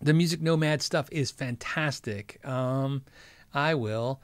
the 0.00 0.14
Music 0.14 0.40
Nomad 0.40 0.80
stuff 0.82 1.08
is 1.10 1.32
fantastic. 1.32 2.38
Um, 2.46 3.02
I 3.52 3.74
will. 3.74 4.22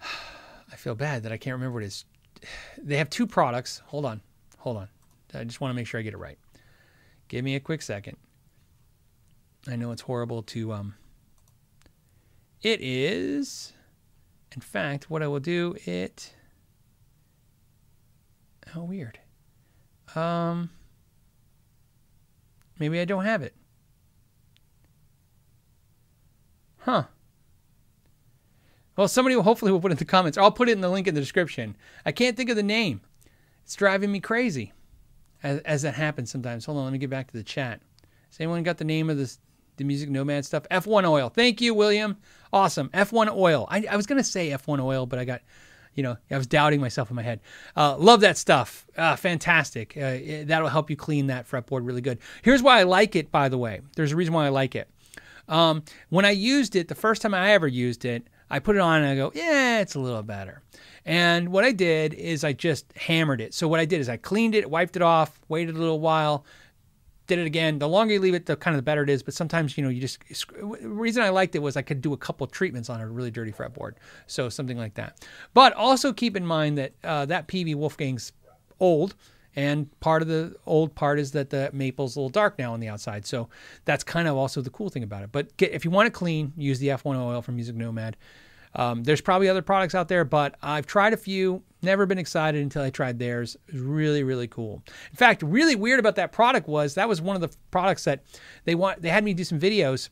I 0.72 0.76
feel 0.76 0.94
bad 0.94 1.24
that 1.24 1.32
I 1.32 1.36
can't 1.36 1.54
remember 1.54 1.74
what 1.74 1.82
it 1.82 1.86
is. 1.86 2.04
They 2.78 2.96
have 2.96 3.10
two 3.10 3.26
products. 3.26 3.82
Hold 3.86 4.04
on. 4.04 4.20
Hold 4.58 4.76
on. 4.76 4.88
I 5.34 5.42
just 5.42 5.60
want 5.60 5.72
to 5.72 5.74
make 5.74 5.88
sure 5.88 5.98
I 5.98 6.04
get 6.04 6.14
it 6.14 6.18
right. 6.18 6.38
Give 7.26 7.44
me 7.44 7.56
a 7.56 7.60
quick 7.60 7.82
second. 7.82 8.16
I 9.68 9.74
know 9.74 9.90
it's 9.90 10.02
horrible 10.02 10.42
to 10.44 10.72
um 10.72 10.94
it 12.62 12.80
is 12.80 13.72
in 14.54 14.60
fact 14.60 15.10
what 15.10 15.22
I 15.22 15.26
will 15.26 15.40
do 15.40 15.76
it 15.84 16.32
Oh 18.76 18.84
weird. 18.84 19.18
Um 20.14 20.70
maybe 22.78 23.00
I 23.00 23.04
don't 23.04 23.24
have 23.24 23.42
it. 23.42 23.54
Huh. 26.78 27.04
Well, 28.96 29.08
somebody 29.08 29.36
will 29.36 29.42
hopefully 29.42 29.72
will 29.72 29.80
put 29.80 29.92
it 29.92 29.94
in 29.94 29.98
the 29.98 30.04
comments. 30.04 30.36
I'll 30.36 30.50
put 30.50 30.68
it 30.68 30.72
in 30.72 30.80
the 30.80 30.88
link 30.88 31.06
in 31.06 31.14
the 31.14 31.20
description. 31.20 31.76
I 32.04 32.12
can't 32.12 32.36
think 32.36 32.50
of 32.50 32.56
the 32.56 32.62
name. 32.62 33.00
It's 33.64 33.74
driving 33.74 34.10
me 34.10 34.20
crazy 34.20 34.72
as, 35.42 35.60
as 35.60 35.82
that 35.82 35.94
happens 35.94 36.30
sometimes. 36.30 36.64
Hold 36.64 36.78
on, 36.78 36.84
let 36.84 36.92
me 36.92 36.98
get 36.98 37.10
back 37.10 37.30
to 37.30 37.36
the 37.36 37.42
chat. 37.42 37.80
Has 38.28 38.40
anyone 38.40 38.62
got 38.62 38.78
the 38.78 38.84
name 38.84 39.10
of 39.10 39.16
this 39.16 39.38
the 39.76 39.84
music 39.84 40.10
nomad 40.10 40.44
stuff? 40.44 40.64
F1 40.70 41.08
oil. 41.08 41.28
Thank 41.30 41.60
you, 41.60 41.72
William. 41.72 42.18
Awesome. 42.52 42.88
F1 42.90 43.34
oil. 43.34 43.66
I, 43.70 43.86
I 43.90 43.96
was 43.96 44.06
gonna 44.06 44.24
say 44.24 44.50
F1 44.50 44.82
oil, 44.82 45.06
but 45.06 45.18
I 45.18 45.24
got 45.24 45.42
you 45.94 46.02
know, 46.02 46.16
I 46.30 46.36
was 46.36 46.46
doubting 46.46 46.80
myself 46.80 47.10
in 47.10 47.16
my 47.16 47.22
head. 47.22 47.40
Uh, 47.76 47.96
love 47.96 48.20
that 48.20 48.36
stuff. 48.36 48.86
Uh, 48.96 49.16
fantastic. 49.16 49.96
Uh, 49.96 50.18
it, 50.22 50.48
that'll 50.48 50.68
help 50.68 50.90
you 50.90 50.96
clean 50.96 51.26
that 51.28 51.48
fretboard 51.48 51.86
really 51.86 52.00
good. 52.00 52.18
Here's 52.42 52.62
why 52.62 52.80
I 52.80 52.84
like 52.84 53.16
it, 53.16 53.30
by 53.30 53.48
the 53.48 53.58
way. 53.58 53.80
There's 53.96 54.12
a 54.12 54.16
reason 54.16 54.34
why 54.34 54.46
I 54.46 54.50
like 54.50 54.74
it. 54.74 54.88
Um, 55.48 55.82
when 56.08 56.24
I 56.24 56.30
used 56.30 56.76
it, 56.76 56.88
the 56.88 56.94
first 56.94 57.22
time 57.22 57.34
I 57.34 57.52
ever 57.52 57.66
used 57.66 58.04
it, 58.04 58.28
I 58.50 58.58
put 58.58 58.76
it 58.76 58.80
on 58.80 59.02
and 59.02 59.10
I 59.10 59.16
go, 59.16 59.32
yeah, 59.34 59.80
it's 59.80 59.94
a 59.94 60.00
little 60.00 60.22
better. 60.22 60.62
And 61.04 61.50
what 61.50 61.64
I 61.64 61.72
did 61.72 62.14
is 62.14 62.44
I 62.44 62.52
just 62.52 62.92
hammered 62.96 63.40
it. 63.40 63.54
So 63.54 63.66
what 63.68 63.80
I 63.80 63.84
did 63.84 64.00
is 64.00 64.08
I 64.08 64.16
cleaned 64.16 64.54
it, 64.54 64.70
wiped 64.70 64.96
it 64.96 65.02
off, 65.02 65.40
waited 65.48 65.76
a 65.76 65.78
little 65.78 66.00
while, 66.00 66.44
did 67.30 67.38
it 67.38 67.46
again. 67.46 67.78
The 67.78 67.88
longer 67.88 68.14
you 68.14 68.20
leave 68.20 68.34
it, 68.34 68.46
the 68.46 68.56
kind 68.56 68.74
of 68.74 68.78
the 68.78 68.82
better 68.82 69.02
it 69.04 69.08
is. 69.08 69.22
But 69.22 69.34
sometimes, 69.34 69.78
you 69.78 69.84
know, 69.84 69.88
you 69.88 70.00
just, 70.00 70.18
the 70.28 70.88
reason 70.88 71.22
I 71.22 71.28
liked 71.28 71.54
it 71.54 71.60
was 71.60 71.76
I 71.76 71.82
could 71.82 72.02
do 72.02 72.12
a 72.12 72.16
couple 72.16 72.46
treatments 72.48 72.90
on 72.90 73.00
a 73.00 73.08
really 73.08 73.30
dirty 73.30 73.52
fretboard. 73.52 73.94
So 74.26 74.48
something 74.48 74.76
like 74.76 74.94
that. 74.94 75.24
But 75.54 75.72
also 75.74 76.12
keep 76.12 76.36
in 76.36 76.44
mind 76.44 76.76
that 76.78 76.92
uh, 77.04 77.26
that 77.26 77.46
Peavey 77.48 77.74
Wolfgang's 77.74 78.32
old. 78.80 79.14
And 79.56 79.88
part 80.00 80.22
of 80.22 80.28
the 80.28 80.56
old 80.66 80.94
part 80.94 81.18
is 81.18 81.32
that 81.32 81.50
the 81.50 81.70
maple's 81.72 82.16
a 82.16 82.20
little 82.20 82.30
dark 82.30 82.58
now 82.58 82.72
on 82.72 82.80
the 82.80 82.88
outside. 82.88 83.26
So 83.26 83.48
that's 83.84 84.04
kind 84.04 84.28
of 84.28 84.36
also 84.36 84.60
the 84.60 84.70
cool 84.70 84.90
thing 84.90 85.02
about 85.02 85.22
it. 85.22 85.30
But 85.32 85.56
get, 85.56 85.72
if 85.72 85.84
you 85.84 85.90
want 85.90 86.08
it 86.08 86.12
clean, 86.12 86.52
use 86.56 86.78
the 86.78 86.88
F1 86.88 87.16
oil 87.16 87.42
from 87.42 87.56
Music 87.56 87.74
Nomad. 87.74 88.16
Um, 88.74 89.02
there's 89.02 89.20
probably 89.20 89.48
other 89.48 89.62
products 89.62 89.94
out 89.94 90.08
there, 90.08 90.24
but 90.24 90.56
I've 90.62 90.86
tried 90.86 91.12
a 91.12 91.16
few. 91.16 91.62
Never 91.82 92.06
been 92.06 92.18
excited 92.18 92.62
until 92.62 92.82
I 92.82 92.90
tried 92.90 93.18
theirs. 93.18 93.56
It 93.68 93.74
was 93.74 93.82
really, 93.82 94.22
really 94.22 94.48
cool. 94.48 94.82
In 95.10 95.16
fact, 95.16 95.42
really 95.42 95.74
weird 95.74 96.00
about 96.00 96.16
that 96.16 96.32
product 96.32 96.68
was 96.68 96.94
that 96.94 97.08
was 97.08 97.20
one 97.20 97.36
of 97.36 97.42
the 97.42 97.54
products 97.70 98.04
that 98.04 98.24
they 98.64 98.74
want. 98.74 99.02
They 99.02 99.08
had 99.08 99.24
me 99.24 99.34
do 99.34 99.44
some 99.44 99.60
videos 99.60 100.10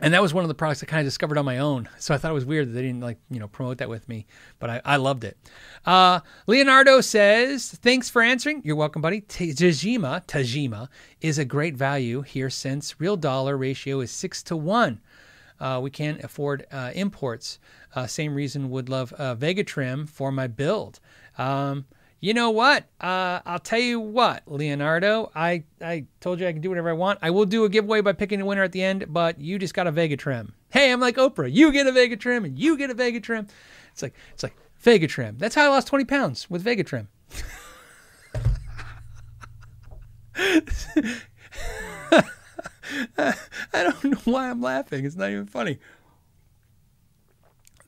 and 0.00 0.14
that 0.14 0.22
was 0.22 0.32
one 0.32 0.44
of 0.44 0.48
the 0.48 0.54
products 0.54 0.82
I 0.82 0.86
kind 0.86 1.00
of 1.00 1.06
discovered 1.06 1.38
on 1.38 1.44
my 1.44 1.58
own. 1.58 1.88
So 1.98 2.14
I 2.14 2.18
thought 2.18 2.30
it 2.30 2.34
was 2.34 2.44
weird 2.44 2.68
that 2.68 2.72
they 2.72 2.82
didn't 2.82 3.00
like 3.00 3.18
you 3.30 3.40
know 3.40 3.48
promote 3.48 3.78
that 3.78 3.88
with 3.88 4.08
me, 4.08 4.26
but 4.58 4.70
I, 4.70 4.80
I 4.84 4.96
loved 4.96 5.24
it. 5.24 5.36
Uh, 5.84 6.20
Leonardo 6.46 7.00
says, 7.00 7.70
"Thanks 7.82 8.08
for 8.08 8.22
answering. 8.22 8.62
You're 8.64 8.76
welcome, 8.76 9.02
buddy. 9.02 9.22
Tagima 9.22 10.24
Tagima 10.26 10.88
is 11.20 11.38
a 11.38 11.44
great 11.44 11.76
value 11.76 12.22
here 12.22 12.50
since 12.50 13.00
real 13.00 13.16
dollar 13.16 13.56
ratio 13.56 14.00
is 14.00 14.10
six 14.10 14.42
to 14.44 14.56
one. 14.56 15.00
Uh, 15.60 15.80
we 15.82 15.90
can't 15.90 16.22
afford 16.22 16.66
uh, 16.72 16.92
imports. 16.94 17.58
Uh, 17.94 18.06
same 18.06 18.34
reason 18.34 18.70
would 18.70 18.88
love 18.88 19.12
uh, 19.14 19.34
Vega 19.34 19.64
Trem 19.64 20.06
for 20.06 20.30
my 20.30 20.46
build." 20.46 21.00
Um, 21.36 21.86
you 22.20 22.34
know 22.34 22.50
what? 22.50 22.84
Uh, 23.00 23.40
I'll 23.46 23.60
tell 23.60 23.78
you 23.78 24.00
what, 24.00 24.42
Leonardo. 24.46 25.30
I, 25.36 25.62
I 25.80 26.06
told 26.20 26.40
you 26.40 26.48
I 26.48 26.52
can 26.52 26.60
do 26.60 26.68
whatever 26.68 26.90
I 26.90 26.94
want. 26.94 27.20
I 27.22 27.30
will 27.30 27.46
do 27.46 27.64
a 27.64 27.68
giveaway 27.68 28.00
by 28.00 28.12
picking 28.12 28.40
a 28.40 28.44
winner 28.44 28.64
at 28.64 28.72
the 28.72 28.82
end, 28.82 29.06
but 29.08 29.40
you 29.40 29.56
just 29.58 29.72
got 29.72 29.86
a 29.86 29.92
Vega 29.92 30.16
Trem. 30.16 30.52
Hey, 30.70 30.90
I'm 30.90 30.98
like 31.00 31.16
Oprah. 31.16 31.52
You 31.52 31.70
get 31.70 31.86
a 31.86 31.92
Vega 31.92 32.16
Trem, 32.16 32.44
and 32.44 32.58
you 32.58 32.76
get 32.76 32.90
a 32.90 32.94
Vega 32.94 33.20
Trem. 33.20 33.46
It's 33.92 34.02
like 34.02 34.14
it's 34.32 34.42
like 34.42 34.56
Vega 34.80 35.06
Trem. 35.06 35.38
That's 35.38 35.54
how 35.54 35.66
I 35.66 35.68
lost 35.68 35.86
20 35.86 36.04
pounds 36.06 36.50
with 36.50 36.62
Vega 36.62 36.82
Trem. 36.82 37.08
I 43.18 43.34
don't 43.72 44.04
know 44.04 44.18
why 44.24 44.50
I'm 44.50 44.60
laughing. 44.60 45.04
It's 45.04 45.16
not 45.16 45.30
even 45.30 45.46
funny. 45.46 45.78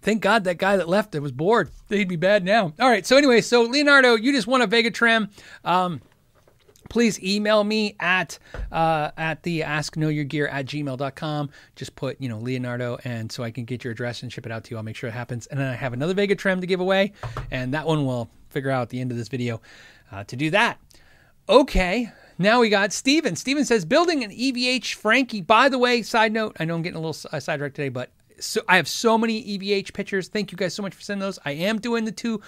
Thank 0.03 0.23
God 0.23 0.45
that 0.45 0.57
guy 0.57 0.77
that 0.77 0.89
left 0.89 1.15
it 1.15 1.21
was 1.21 1.33
bored. 1.33 1.71
He'd 1.89 2.09
be 2.09 2.17
bad 2.17 2.45
now. 2.45 2.73
All 2.81 2.89
right. 2.89 3.07
So 3.07 3.17
anyway, 3.17 3.43
so 3.43 3.63
Leonardo, 3.63 4.15
you 4.15 4.33
just 4.33 4.47
won 4.47 4.63
a 4.63 4.67
Vega 4.67 4.91
Trem. 4.91 5.29
Um, 5.63 6.01
please 6.91 7.23
email 7.23 7.65
me 7.65 7.97
at 8.01 8.39
uh, 8.73 9.11
at 9.17 9.43
the 9.45 9.63
ask 9.63 9.97
know 9.97 10.09
your 10.09 10.25
gear 10.25 10.49
at 10.49 10.67
gmail.com 10.67 11.49
just 11.77 11.95
put 11.95 12.21
you 12.21 12.29
know 12.29 12.39
leonardo 12.39 12.99
and 13.05 13.31
so 13.33 13.43
i 13.43 13.51
can 13.51 13.65
get 13.65 13.85
your 13.85 13.93
address 13.93 14.23
and 14.23 14.33
ship 14.33 14.45
it 14.45 14.51
out 14.51 14.65
to 14.65 14.73
you 14.73 14.77
i'll 14.77 14.83
make 14.83 14.97
sure 14.97 15.09
it 15.09 15.13
happens 15.13 15.47
and 15.47 15.59
then 15.59 15.69
i 15.69 15.75
have 15.75 15.93
another 15.93 16.13
Vega 16.13 16.35
Trem 16.35 16.61
to 16.61 16.67
give 16.67 16.81
away 16.81 17.13
and 17.51 17.73
that 17.73 17.87
one 17.87 18.05
we'll 18.05 18.29
figure 18.51 18.71
out 18.71 18.83
at 18.83 18.89
the 18.91 19.01
end 19.01 19.13
of 19.13 19.17
this 19.17 19.29
video 19.29 19.61
uh, 20.11 20.25
to 20.25 20.37
do 20.37 20.51
that 20.51 20.79
okay 21.49 22.13
now 22.41 22.61
we 22.61 22.71
got 22.71 22.93
Steven. 22.93 23.37
Steven 23.37 23.65
says 23.65 23.85
building 23.85 24.25
an 24.25 24.31
EVH 24.31 24.95
Frankie. 24.95 25.43
By 25.43 25.69
the 25.69 25.79
way, 25.79 26.03
side 26.03 26.33
note, 26.33 26.57
I 26.59 26.65
know 26.65 26.75
I'm 26.75 26.83
getting 26.83 26.97
a 26.97 27.01
little 27.01 27.31
uh, 27.33 27.39
sidetracked 27.39 27.77
today, 27.77 27.91
but 27.91 28.11
so 28.41 28.63
I 28.67 28.77
have 28.77 28.89
so 28.89 29.19
many 29.19 29.59
EVH 29.59 29.93
pictures. 29.93 30.29
Thank 30.29 30.51
you 30.51 30.57
guys 30.57 30.75
so 30.75 30.83
much 30.83 30.95
for 30.95 31.03
sending 31.03 31.21
those. 31.21 31.39
I 31.45 31.53
am 31.53 31.79
doing 31.79 32.05
the 32.05 32.13
two. 32.13 32.41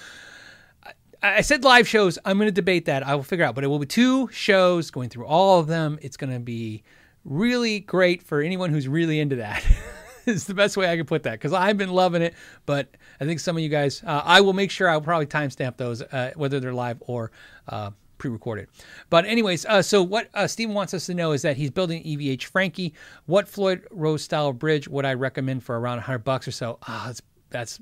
I, 1.22 1.42
said 1.42 1.62
live 1.62 1.86
shows. 1.86 2.18
I'm 2.24 2.38
going 2.38 2.48
to 2.48 2.52
debate 2.52 2.86
that. 2.86 3.06
I 3.06 3.14
will 3.14 3.22
figure 3.22 3.44
out, 3.44 3.54
but 3.54 3.62
it 3.62 3.68
will 3.68 3.78
be 3.78 3.86
two 3.86 4.28
shows 4.28 4.90
going 4.90 5.08
through 5.08 5.26
all 5.26 5.60
of 5.60 5.68
them. 5.68 5.98
It's 6.02 6.16
going 6.16 6.32
to 6.32 6.40
be 6.40 6.82
really 7.24 7.78
great 7.78 8.22
for 8.22 8.40
anyone 8.40 8.70
who's 8.70 8.88
really 8.88 9.20
into 9.20 9.36
that. 9.36 9.64
is 10.26 10.44
the 10.46 10.54
best 10.54 10.76
way 10.76 10.90
I 10.90 10.96
can 10.96 11.06
put 11.06 11.24
that 11.24 11.32
because 11.32 11.52
I've 11.52 11.76
been 11.76 11.90
loving 11.90 12.22
it. 12.22 12.34
But 12.66 12.88
I 13.20 13.24
think 13.24 13.40
some 13.40 13.56
of 13.56 13.62
you 13.62 13.68
guys, 13.68 14.02
uh, 14.04 14.22
I 14.24 14.40
will 14.40 14.52
make 14.52 14.70
sure 14.70 14.88
I'll 14.88 15.00
probably 15.00 15.26
timestamp 15.26 15.76
those, 15.76 16.02
uh, 16.02 16.32
whether 16.34 16.60
they're 16.60 16.72
live 16.72 17.02
or 17.06 17.30
uh, 17.68 17.90
pre-recorded. 18.22 18.68
But 19.10 19.26
anyways, 19.26 19.66
uh, 19.66 19.82
so 19.82 20.00
what 20.00 20.28
uh, 20.32 20.46
Steven 20.46 20.76
wants 20.76 20.94
us 20.94 21.06
to 21.06 21.14
know 21.14 21.32
is 21.32 21.42
that 21.42 21.56
he's 21.56 21.72
building 21.72 22.04
EVH 22.04 22.44
Frankie. 22.44 22.94
What 23.26 23.48
Floyd 23.48 23.84
Rose 23.90 24.22
style 24.22 24.52
bridge 24.52 24.86
would 24.86 25.04
I 25.04 25.14
recommend 25.14 25.64
for 25.64 25.78
around 25.78 25.96
100 25.96 26.18
bucks 26.20 26.46
or 26.46 26.52
so? 26.52 26.78
Ah, 26.86 27.02
oh, 27.02 27.06
that's 27.08 27.22
that's 27.50 27.80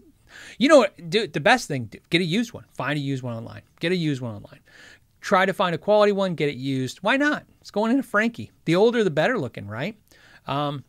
you 0.58 0.68
know 0.70 0.78
what? 0.78 1.10
Do 1.10 1.26
the 1.26 1.40
best 1.40 1.68
thing. 1.68 1.92
Get 2.08 2.22
a 2.22 2.24
used 2.24 2.54
one. 2.54 2.64
Find 2.72 2.96
a 2.96 3.00
used 3.00 3.22
one 3.22 3.34
online. 3.34 3.60
Get 3.80 3.92
a 3.92 3.96
used 3.96 4.22
one 4.22 4.34
online. 4.34 4.60
Try 5.20 5.44
to 5.44 5.52
find 5.52 5.74
a 5.74 5.78
quality 5.78 6.12
one. 6.12 6.34
Get 6.34 6.48
it 6.48 6.56
used. 6.56 6.98
Why 7.02 7.18
not? 7.18 7.44
It's 7.60 7.70
going 7.70 7.90
into 7.90 8.02
Frankie. 8.02 8.50
The 8.64 8.76
older, 8.76 9.04
the 9.04 9.10
better 9.10 9.38
looking, 9.38 9.66
right? 9.66 9.94
Um, 10.46 10.84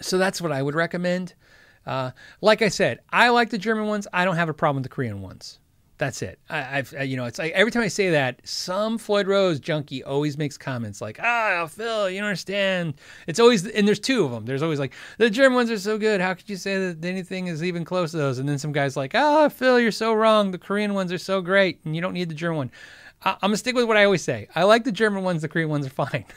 so 0.00 0.18
that's 0.18 0.40
what 0.40 0.50
I 0.50 0.62
would 0.62 0.74
recommend. 0.74 1.34
Uh, 1.86 2.10
like 2.40 2.60
I 2.60 2.68
said, 2.68 2.98
I 3.10 3.28
like 3.28 3.50
the 3.50 3.58
German 3.58 3.86
ones. 3.86 4.08
I 4.12 4.24
don't 4.24 4.36
have 4.36 4.48
a 4.48 4.54
problem 4.54 4.82
with 4.82 4.90
the 4.90 4.94
Korean 4.94 5.22
ones. 5.22 5.60
That's 5.98 6.22
it. 6.22 6.38
I, 6.48 6.60
have 6.60 6.94
you 7.06 7.16
know, 7.16 7.24
it's 7.24 7.40
like 7.40 7.52
every 7.52 7.72
time 7.72 7.82
I 7.82 7.88
say 7.88 8.10
that, 8.10 8.40
some 8.44 8.98
Floyd 8.98 9.26
Rose 9.26 9.58
junkie 9.58 10.04
always 10.04 10.38
makes 10.38 10.56
comments 10.56 11.00
like, 11.00 11.18
"Ah, 11.20 11.66
Phil, 11.66 12.08
you 12.08 12.20
don't 12.20 12.28
understand." 12.28 12.94
It's 13.26 13.40
always, 13.40 13.66
and 13.66 13.86
there's 13.86 13.98
two 13.98 14.24
of 14.24 14.30
them. 14.30 14.46
There's 14.46 14.62
always 14.62 14.78
like, 14.78 14.94
"The 15.18 15.28
German 15.28 15.56
ones 15.56 15.72
are 15.72 15.78
so 15.78 15.98
good. 15.98 16.20
How 16.20 16.34
could 16.34 16.48
you 16.48 16.56
say 16.56 16.92
that 16.92 17.04
anything 17.04 17.48
is 17.48 17.64
even 17.64 17.84
close 17.84 18.12
to 18.12 18.16
those?" 18.16 18.38
And 18.38 18.48
then 18.48 18.58
some 18.58 18.70
guys 18.70 18.96
like, 18.96 19.16
"Ah, 19.16 19.48
Phil, 19.48 19.80
you're 19.80 19.90
so 19.90 20.14
wrong. 20.14 20.52
The 20.52 20.58
Korean 20.58 20.94
ones 20.94 21.12
are 21.12 21.18
so 21.18 21.40
great, 21.40 21.80
and 21.84 21.96
you 21.96 22.00
don't 22.00 22.14
need 22.14 22.30
the 22.30 22.34
German 22.34 22.56
one." 22.58 22.70
I, 23.22 23.30
I'm 23.30 23.48
gonna 23.48 23.56
stick 23.56 23.74
with 23.74 23.86
what 23.86 23.96
I 23.96 24.04
always 24.04 24.22
say. 24.22 24.46
I 24.54 24.62
like 24.62 24.84
the 24.84 24.92
German 24.92 25.24
ones. 25.24 25.42
The 25.42 25.48
Korean 25.48 25.68
ones 25.68 25.84
are 25.86 25.90
fine. 25.90 26.24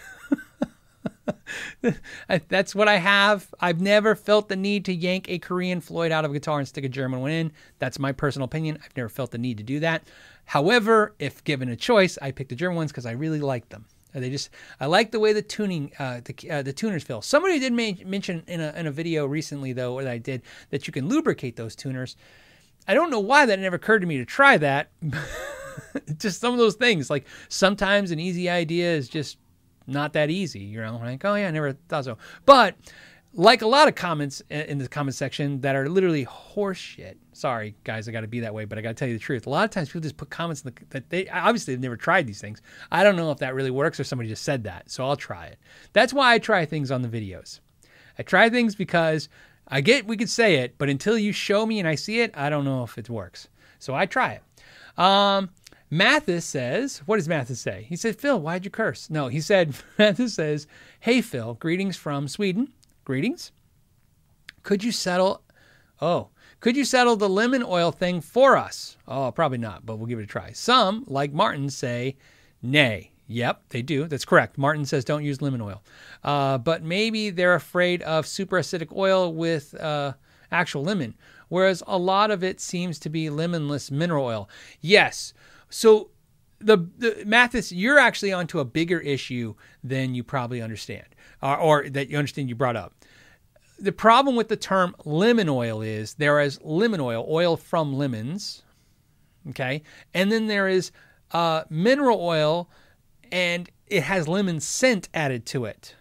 That's 2.47 2.74
what 2.76 2.88
I 2.88 2.97
have. 2.97 3.53
I've 3.59 3.82
never 3.82 4.15
felt 4.15 4.49
the 4.49 4.55
need 4.55 4.86
to 4.86 4.93
yank 4.93 5.30
a 5.30 5.39
Korean 5.39 5.82
Floyd 5.82 6.11
out 6.11 6.26
of 6.26 6.32
a 6.32 6.34
guitar 6.34 6.59
and 6.59 6.67
stick 6.67 6.84
a 6.84 6.89
German 6.89 7.22
one 7.22 7.32
in. 7.32 7.51
That's 7.80 7.99
my 7.99 8.11
personal 8.11 8.45
opinion. 8.45 8.80
I've 8.84 8.95
never 8.95 9.09
felt 9.09 9.32
the 9.32 9.38
need 9.38 9.57
to 9.57 9.63
do 9.63 9.80
that. 9.82 10.03
However, 10.45 11.15
if 11.19 11.43
given 11.43 11.69
a 11.69 11.76
choice, 11.76 12.17
I 12.22 12.32
pick 12.32 12.49
the 12.49 12.55
German 12.55 12.78
ones 12.78 12.91
because 12.91 13.05
I 13.05 13.11
really 13.11 13.39
like 13.39 13.69
them. 13.69 13.86
They 14.13 14.30
just 14.30 14.49
I 14.80 14.88
like 14.88 15.11
the 15.11 15.19
way 15.19 15.32
the 15.32 15.41
tuning 15.41 15.91
uh, 15.97 16.19
the 16.24 16.51
uh, 16.51 16.61
the 16.61 16.74
tuners 16.74 17.03
feel. 17.03 17.22
Somebody 17.22 17.59
did 17.59 17.72
ma- 17.72 18.03
mention 18.05 18.43
in 18.47 18.59
a 18.59 18.74
in 18.76 18.88
a 18.88 18.91
video 18.91 19.26
recently 19.26 19.72
though 19.72 20.01
that 20.01 20.11
I 20.11 20.17
did 20.17 20.41
that 20.69 20.86
you 20.86 20.91
can 20.91 21.07
lubricate 21.07 21.55
those 21.55 21.76
tuners. 21.76 22.17
I 22.88 22.93
don't 22.93 23.09
know 23.09 23.19
why 23.19 23.45
that 23.45 23.59
never 23.59 23.78
occurred 23.78 23.99
to 23.99 24.07
me 24.07 24.17
to 24.17 24.26
try 24.26 24.57
that. 24.57 24.89
just 26.17 26.41
some 26.41 26.51
of 26.51 26.59
those 26.59 26.76
things 26.76 27.09
like 27.09 27.26
sometimes 27.47 28.11
an 28.11 28.19
easy 28.19 28.49
idea 28.49 28.93
is 28.93 29.07
just 29.07 29.38
not 29.92 30.14
that 30.14 30.30
easy. 30.30 30.60
You 30.60 30.82
know, 30.82 30.98
like 30.98 31.24
oh 31.26 31.36
yeah, 31.36 31.48
I 31.48 31.52
never 31.52 31.74
thought 31.74 32.06
so. 32.06 32.18
But 32.46 32.76
like 33.34 33.62
a 33.62 33.68
lot 33.68 33.88
of 33.88 33.96
comments 33.96 34.42
in 34.50 34.78
the 34.78 34.88
comment 34.88 35.16
section 35.16 35.62
that 35.62 35.76
are 35.76 35.88
literally 35.88 36.26
horseshit. 36.26 37.16
Sorry, 37.32 37.76
guys, 37.84 38.08
I 38.08 38.12
got 38.12 38.22
to 38.22 38.28
be 38.28 38.42
that 38.42 38.54
way, 38.54 38.66
but 38.66 38.78
I 38.78 38.82
got 38.82 38.89
to 38.89 38.96
tell 38.96 39.08
you 39.08 39.14
the 39.14 39.24
truth. 39.24 39.48
A 39.48 39.50
lot 39.50 39.64
of 39.64 39.70
times 39.70 39.88
people 39.89 40.02
just 40.02 40.18
put 40.18 40.30
comments 40.30 40.62
the, 40.62 40.74
that 40.89 41.10
they 41.10 41.30
obviously 41.30 41.74
they've 41.74 41.82
never 41.82 41.96
tried 41.96 42.28
these 42.28 42.42
things. 42.42 42.62
I 42.92 43.04
don't 43.04 43.16
know 43.16 43.32
if 43.32 43.38
that 43.39 43.56
really 43.56 43.72
works 43.72 44.00
or 44.00 44.04
somebody 44.04 44.28
just 44.30 44.44
said 44.44 44.66
that, 44.66 44.92
so 44.92 45.06
I'll 45.06 45.16
try 45.16 45.46
it. 45.46 45.60
That's 45.94 46.14
why 46.14 46.34
I 46.34 46.39
try 46.39 46.66
things 46.66 46.92
on 46.92 47.02
the 47.02 47.08
videos. 47.08 47.62
I 48.20 48.24
try 48.24 48.50
things 48.50 48.76
because 48.76 49.30
I 49.68 49.80
get 49.82 50.06
we 50.08 50.18
could 50.18 50.30
say 50.30 50.56
it, 50.56 50.78
but 50.78 50.89
until 50.89 51.18
you 51.18 51.32
show 51.32 51.66
me 51.66 51.80
and 51.80 51.88
I 51.88 51.96
see 51.96 52.20
it, 52.20 52.32
I 52.36 52.50
don't 52.50 52.66
know 52.66 52.84
if 52.84 52.98
it 52.98 53.10
works. 53.10 53.48
So 53.80 53.96
I 53.96 54.06
try 54.06 54.34
it. 54.34 55.02
Um, 55.02 55.50
Mathis 55.94 56.46
says, 56.46 57.00
what 57.06 57.18
does 57.18 57.28
Mathis 57.28 57.60
say? 57.60 57.86
He 57.89 57.98
said, 57.98 58.16
Phil, 58.16 58.39
why'd 58.39 58.64
you 58.64 58.72
curse? 58.72 59.10
No, 59.10 59.28
he 59.28 59.42
said, 59.42 59.76
Mathis 60.00 60.36
says, 60.36 60.66
Hey, 61.02 61.22
Phil, 61.22 61.56
greetings 61.56 61.98
from 61.98 62.30
Sweden. 62.30 62.72
Greetings. 63.04 63.52
Could 64.64 64.86
you 64.86 64.94
settle? 64.94 65.44
Oh, 66.02 66.30
could 66.62 66.78
you 66.78 66.86
settle 66.86 67.18
the 67.18 67.28
lemon 67.28 67.62
oil 67.62 67.92
thing 67.92 68.22
for 68.22 68.56
us? 68.56 68.96
Oh, 69.06 69.32
probably 69.32 69.58
not, 69.58 69.86
but 69.86 69.98
we'll 69.98 70.08
give 70.08 70.20
it 70.20 70.24
a 70.24 70.28
try. 70.28 70.54
Some, 70.54 71.04
like 71.08 71.34
Martin, 71.34 71.70
say 71.70 72.16
nay. 72.62 73.12
Yep, 73.28 73.64
they 73.70 73.82
do. 73.82 74.08
That's 74.08 74.26
correct. 74.26 74.58
Martin 74.58 74.86
says 74.86 75.04
don't 75.04 75.26
use 75.26 75.42
lemon 75.42 75.62
oil. 75.62 75.84
Uh, 76.24 76.58
but 76.58 76.84
maybe 76.84 77.32
they're 77.32 77.56
afraid 77.56 78.02
of 78.04 78.28
super 78.28 78.60
acidic 78.60 78.96
oil 78.96 79.34
with 79.34 79.74
uh, 79.76 80.14
actual 80.52 80.84
lemon, 80.84 81.16
whereas 81.50 81.84
a 81.86 81.98
lot 81.98 82.32
of 82.32 82.44
it 82.44 82.62
seems 82.62 82.98
to 83.00 83.10
be 83.10 83.30
lemonless 83.30 83.92
mineral 83.92 84.26
oil. 84.26 84.50
Yes. 84.80 85.34
So 85.72 86.09
the, 86.59 86.78
the 86.97 87.24
Mathis, 87.26 87.72
you're 87.72 87.97
actually 87.97 88.34
onto 88.34 88.59
a 88.59 88.65
bigger 88.65 88.99
issue 88.99 89.55
than 89.84 90.13
you 90.13 90.24
probably 90.24 90.61
understand, 90.61 91.07
or, 91.41 91.57
or 91.57 91.89
that 91.89 92.09
you 92.09 92.17
understand 92.17 92.49
you 92.49 92.55
brought 92.55 92.76
up. 92.76 92.93
The 93.80 93.91
problem 93.91 94.36
with 94.36 94.47
the 94.47 94.57
term 94.57 94.95
lemon 95.05 95.49
oil 95.49 95.82
is 95.82 96.15
there 96.15 96.39
is 96.39 96.59
lemon 96.61 96.99
oil, 96.99 97.26
oil 97.28 97.57
from 97.57 97.93
lemons, 97.93 98.61
okay, 99.49 99.82
and 100.13 100.32
then 100.32 100.45
there 100.45 100.67
is 100.67 100.91
uh, 101.32 101.63
mineral 101.69 102.19
oil, 102.22 102.69
and 103.32 103.69
it 103.88 104.03
has 104.03 104.28
lemon 104.28 104.59
scent 104.59 105.09
added 105.13 105.47
to 105.47 105.65
it, 105.65 105.95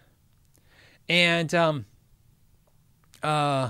and 1.09 1.55
um, 1.55 1.85
uh, 3.23 3.69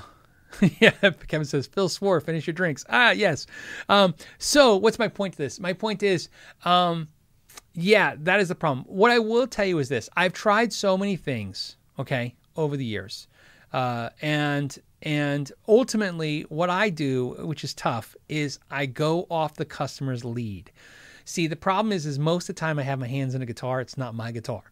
yeah, 0.79 0.91
Kevin 1.27 1.45
says, 1.45 1.67
Phil 1.67 1.89
swore, 1.89 2.19
finish 2.19 2.47
your 2.47 2.53
drinks. 2.53 2.85
Ah, 2.89 3.11
yes. 3.11 3.47
Um, 3.89 4.15
so, 4.37 4.75
what's 4.77 4.99
my 4.99 5.07
point 5.07 5.33
to 5.33 5.37
this? 5.37 5.59
My 5.59 5.73
point 5.73 6.03
is, 6.03 6.29
um, 6.65 7.07
yeah, 7.73 8.15
that 8.19 8.39
is 8.39 8.49
the 8.49 8.55
problem. 8.55 8.85
What 8.87 9.11
I 9.11 9.19
will 9.19 9.47
tell 9.47 9.65
you 9.65 9.79
is 9.79 9.89
this 9.89 10.09
I've 10.15 10.33
tried 10.33 10.73
so 10.73 10.97
many 10.97 11.15
things, 11.15 11.77
okay, 11.97 12.35
over 12.55 12.75
the 12.75 12.85
years. 12.85 13.27
Uh, 13.73 14.09
and 14.21 14.77
and 15.03 15.51
ultimately, 15.67 16.41
what 16.49 16.69
I 16.69 16.89
do, 16.89 17.35
which 17.39 17.63
is 17.63 17.73
tough, 17.73 18.15
is 18.29 18.59
I 18.69 18.85
go 18.85 19.25
off 19.31 19.55
the 19.55 19.65
customer's 19.65 20.23
lead. 20.23 20.71
See, 21.25 21.47
the 21.47 21.55
problem 21.55 21.91
is, 21.91 22.05
is 22.05 22.19
most 22.19 22.49
of 22.49 22.55
the 22.55 22.59
time 22.59 22.79
I 22.79 22.83
have 22.83 22.99
my 22.99 23.07
hands 23.07 23.35
in 23.35 23.41
a 23.41 23.45
guitar. 23.45 23.81
It's 23.81 23.97
not 23.97 24.15
my 24.15 24.31
guitar. 24.31 24.63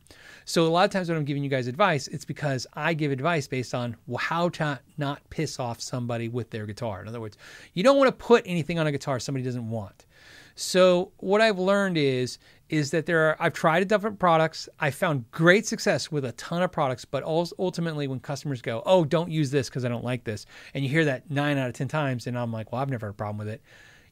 So 0.46 0.66
a 0.66 0.70
lot 0.70 0.86
of 0.86 0.92
times 0.92 1.10
when 1.10 1.18
I'm 1.18 1.26
giving 1.26 1.44
you 1.44 1.50
guys 1.50 1.68
advice, 1.68 2.08
it's 2.08 2.26
because 2.26 2.66
I 2.74 2.94
give 2.94 3.12
advice 3.12 3.48
based 3.48 3.76
on 3.76 3.96
how 4.18 4.50
to 4.50 4.80
not 4.98 5.22
piss 5.30 5.60
off 5.60 5.80
somebody 5.80 6.28
with 6.28 6.50
their 6.50 6.66
guitar. 6.66 7.02
In 7.02 7.08
other 7.08 7.22
words, 7.22 7.38
you 7.74 7.84
don't 7.84 7.98
want 7.98 8.08
to 8.08 8.26
put 8.26 8.44
anything 8.46 8.80
on 8.80 8.88
a 8.88 8.92
guitar 8.92 9.20
somebody 9.20 9.46
doesn't 9.46 9.70
want. 9.70 10.06
So 10.56 11.14
what 11.18 11.40
I've 11.40 11.60
learned 11.60 11.98
is 11.98 12.38
is 12.68 12.92
that 12.92 13.06
there 13.06 13.30
are 13.30 13.38
I've 13.40 13.54
tried 13.54 13.82
a 13.82 13.86
different 13.86 14.20
products. 14.20 14.68
I 14.80 14.92
found 14.92 15.30
great 15.32 15.66
success 15.66 16.12
with 16.12 16.26
a 16.26 16.34
ton 16.34 16.62
of 16.62 16.72
products, 16.72 17.06
but 17.06 17.24
ultimately 17.24 18.08
when 18.08 18.20
customers 18.20 18.62
go, 18.62 18.84
"Oh, 18.86 19.06
don't 19.06 19.32
use 19.32 19.52
this 19.52 19.70
because 19.70 19.86
I 19.86 19.90
don't 19.90 20.04
like 20.04 20.26
this," 20.26 20.46
and 20.74 20.84
you 20.84 20.90
hear 20.90 21.06
that 21.06 21.32
nine 21.32 21.58
out 21.58 21.70
of 21.70 21.76
ten 21.76 21.88
times, 21.88 22.28
and 22.28 22.38
I'm 22.38 22.52
like, 22.52 22.72
"Well, 22.72 22.82
I've 22.82 22.90
never 22.90 23.08
had 23.08 23.12
a 23.12 23.14
problem 23.14 23.38
with 23.38 23.48
it." 23.48 23.62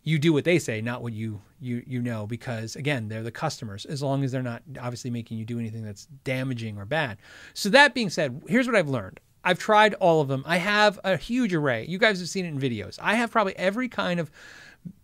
You 0.07 0.17
do 0.17 0.31
what 0.31 0.45
they 0.45 0.57
say, 0.57 0.79
not 0.79 1.03
what 1.03 1.11
you 1.11 1.41
you 1.59 1.83
you 1.85 2.01
know, 2.01 2.25
because 2.25 2.77
again, 2.77 3.09
they're 3.09 3.23
the 3.23 3.31
customers. 3.31 3.83
As 3.83 4.01
long 4.01 4.23
as 4.23 4.31
they're 4.31 4.41
not 4.41 4.63
obviously 4.79 5.11
making 5.11 5.37
you 5.37 5.43
do 5.43 5.59
anything 5.59 5.83
that's 5.83 6.05
damaging 6.23 6.77
or 6.77 6.85
bad. 6.85 7.17
So 7.53 7.67
that 7.69 7.93
being 7.93 8.09
said, 8.09 8.41
here's 8.47 8.67
what 8.67 8.75
I've 8.77 8.87
learned. 8.87 9.19
I've 9.43 9.59
tried 9.59 9.95
all 9.95 10.21
of 10.21 10.29
them. 10.29 10.43
I 10.47 10.57
have 10.57 10.97
a 11.03 11.17
huge 11.17 11.53
array. 11.53 11.85
You 11.87 11.97
guys 11.97 12.19
have 12.19 12.29
seen 12.29 12.45
it 12.45 12.47
in 12.47 12.57
videos. 12.57 12.97
I 13.01 13.15
have 13.15 13.31
probably 13.31 13.53
every 13.57 13.89
kind 13.89 14.21
of 14.21 14.31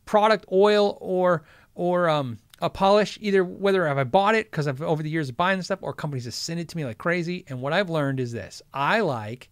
product, 0.06 0.46
oil 0.54 0.98
or 1.02 1.44
or 1.76 2.08
um, 2.08 2.40
a 2.62 2.70
polish, 2.70 3.18
either 3.20 3.44
whether 3.44 3.86
have 3.86 3.98
I 3.98 4.06
bought 4.06 4.36
it 4.36 4.50
because 4.52 4.70
I've 4.70 4.82
over 4.82 5.04
the 5.04 5.10
years 5.10 5.28
of 5.28 5.36
buying 5.36 5.62
stuff, 5.64 5.80
or 5.82 5.92
companies 5.92 6.24
have 6.24 6.34
sent 6.34 6.62
it 6.62 6.70
to 6.70 6.78
me 6.78 6.86
like 6.86 6.98
crazy. 6.98 7.44
And 7.50 7.62
what 7.62 7.74
I've 7.74 7.90
learned 7.90 8.22
is 8.22 8.32
this: 8.32 8.62
I 8.74 9.02
like 9.02 9.50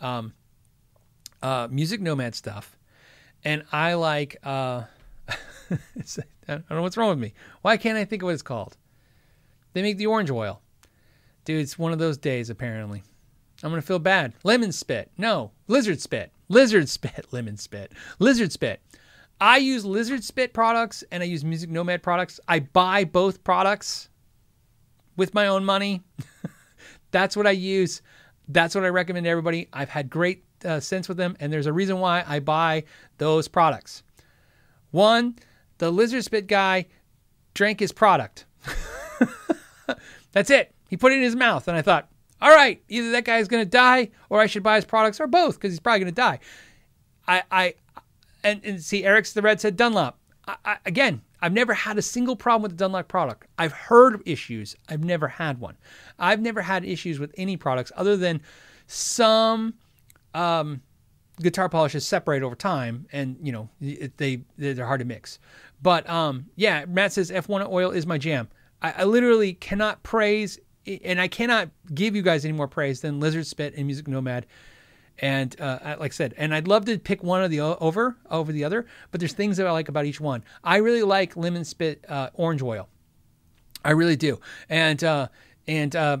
um, 0.00 0.32
uh, 1.42 1.68
music 1.70 2.00
nomad 2.00 2.34
stuff, 2.34 2.78
and 3.44 3.64
I 3.70 3.94
like 3.94 4.38
uh, 4.42 4.84
I 5.28 5.36
don't 6.48 6.70
know 6.70 6.82
what's 6.82 6.96
wrong 6.96 7.10
with 7.10 7.18
me. 7.18 7.34
Why 7.62 7.76
can't 7.76 7.98
I 7.98 8.04
think 8.04 8.22
of 8.22 8.26
what 8.26 8.34
it's 8.34 8.42
called? 8.42 8.76
They 9.72 9.82
make 9.82 9.96
the 9.96 10.06
orange 10.06 10.30
oil. 10.30 10.60
Dude, 11.44 11.60
it's 11.60 11.78
one 11.78 11.92
of 11.92 11.98
those 11.98 12.16
days, 12.16 12.50
apparently. 12.50 13.02
I'm 13.62 13.70
going 13.70 13.80
to 13.80 13.86
feel 13.86 13.98
bad. 13.98 14.34
Lemon 14.44 14.72
spit. 14.72 15.10
No, 15.16 15.52
lizard 15.68 16.00
spit. 16.00 16.32
Lizard 16.48 16.88
spit. 16.88 17.26
Lemon 17.32 17.56
spit. 17.56 17.92
Lizard 18.18 18.52
spit. 18.52 18.80
I 19.40 19.56
use 19.58 19.84
lizard 19.84 20.22
spit 20.22 20.52
products 20.52 21.02
and 21.10 21.22
I 21.22 21.26
use 21.26 21.44
Music 21.44 21.70
Nomad 21.70 22.02
products. 22.02 22.40
I 22.46 22.60
buy 22.60 23.04
both 23.04 23.42
products 23.42 24.08
with 25.16 25.34
my 25.34 25.48
own 25.48 25.64
money. 25.64 26.02
That's 27.10 27.36
what 27.36 27.46
I 27.46 27.52
use. 27.52 28.02
That's 28.48 28.74
what 28.74 28.84
I 28.84 28.88
recommend 28.88 29.24
to 29.24 29.30
everybody. 29.30 29.68
I've 29.72 29.88
had 29.88 30.10
great 30.10 30.44
uh, 30.64 30.80
sense 30.80 31.08
with 31.08 31.16
them, 31.16 31.36
and 31.40 31.52
there's 31.52 31.66
a 31.66 31.72
reason 31.72 32.00
why 32.00 32.24
I 32.26 32.40
buy 32.40 32.84
those 33.18 33.48
products. 33.48 34.02
One, 34.94 35.34
the 35.78 35.90
lizard 35.90 36.22
spit 36.22 36.46
guy 36.46 36.86
drank 37.52 37.80
his 37.80 37.90
product. 37.90 38.44
That's 40.30 40.50
it. 40.50 40.72
He 40.88 40.96
put 40.96 41.10
it 41.10 41.16
in 41.16 41.22
his 41.22 41.34
mouth, 41.34 41.66
and 41.66 41.76
I 41.76 41.82
thought, 41.82 42.08
all 42.40 42.54
right, 42.54 42.80
either 42.88 43.10
that 43.10 43.24
guy's 43.24 43.48
going 43.48 43.64
to 43.64 43.68
die, 43.68 44.10
or 44.30 44.40
I 44.40 44.46
should 44.46 44.62
buy 44.62 44.76
his 44.76 44.84
products, 44.84 45.18
or 45.18 45.26
both, 45.26 45.56
because 45.56 45.72
he's 45.72 45.80
probably 45.80 45.98
going 45.98 46.14
to 46.14 46.20
die. 46.20 46.38
I, 47.26 47.42
I, 47.50 47.74
and, 48.44 48.64
and 48.64 48.80
see, 48.80 49.04
Eric's 49.04 49.32
the 49.32 49.42
red 49.42 49.60
said 49.60 49.76
Dunlop. 49.76 50.16
I, 50.46 50.56
I, 50.64 50.76
again, 50.86 51.22
I've 51.42 51.52
never 51.52 51.74
had 51.74 51.98
a 51.98 52.02
single 52.02 52.36
problem 52.36 52.62
with 52.62 52.70
the 52.70 52.76
Dunlop 52.76 53.08
product. 53.08 53.48
I've 53.58 53.72
heard 53.72 54.22
issues. 54.24 54.76
I've 54.88 55.02
never 55.02 55.26
had 55.26 55.58
one. 55.58 55.76
I've 56.20 56.40
never 56.40 56.62
had 56.62 56.84
issues 56.84 57.18
with 57.18 57.34
any 57.36 57.56
products 57.56 57.90
other 57.96 58.16
than 58.16 58.42
some 58.86 59.74
um, 60.34 60.82
guitar 61.40 61.68
polishes 61.68 62.06
separate 62.06 62.42
over 62.42 62.54
time, 62.54 63.06
and 63.12 63.36
you 63.42 63.52
know 63.52 63.68
it, 63.80 64.16
they 64.16 64.42
they're 64.56 64.86
hard 64.86 65.00
to 65.00 65.06
mix. 65.06 65.38
But 65.82 66.08
um, 66.08 66.46
yeah, 66.56 66.84
Matt 66.86 67.12
says 67.12 67.30
F1 67.30 67.68
oil 67.68 67.90
is 67.90 68.06
my 68.06 68.18
jam. 68.18 68.48
I, 68.80 68.92
I, 68.98 69.04
literally 69.04 69.52
cannot 69.54 70.02
praise, 70.02 70.58
and 70.86 71.20
I 71.20 71.28
cannot 71.28 71.68
give 71.92 72.16
you 72.16 72.22
guys 72.22 72.44
any 72.44 72.52
more 72.52 72.68
praise 72.68 73.00
than 73.00 73.20
Lizard 73.20 73.46
Spit 73.46 73.74
and 73.76 73.86
Music 73.86 74.08
Nomad. 74.08 74.46
And 75.18 75.58
uh, 75.60 75.96
like 76.00 76.12
I 76.12 76.14
said, 76.14 76.34
and 76.36 76.54
I'd 76.54 76.66
love 76.66 76.86
to 76.86 76.98
pick 76.98 77.22
one 77.22 77.44
of 77.44 77.50
the 77.50 77.60
over 77.60 78.16
over 78.30 78.50
the 78.50 78.64
other, 78.64 78.86
but 79.10 79.20
there's 79.20 79.32
things 79.32 79.56
that 79.58 79.66
I 79.66 79.70
like 79.70 79.88
about 79.88 80.06
each 80.06 80.20
one. 80.20 80.42
I 80.64 80.78
really 80.78 81.02
like 81.02 81.36
Lemon 81.36 81.64
Spit 81.64 82.04
uh, 82.08 82.30
orange 82.34 82.62
oil. 82.62 82.88
I 83.84 83.90
really 83.90 84.16
do, 84.16 84.40
and 84.68 85.02
uh, 85.04 85.28
and 85.68 85.94
uh, 85.94 86.18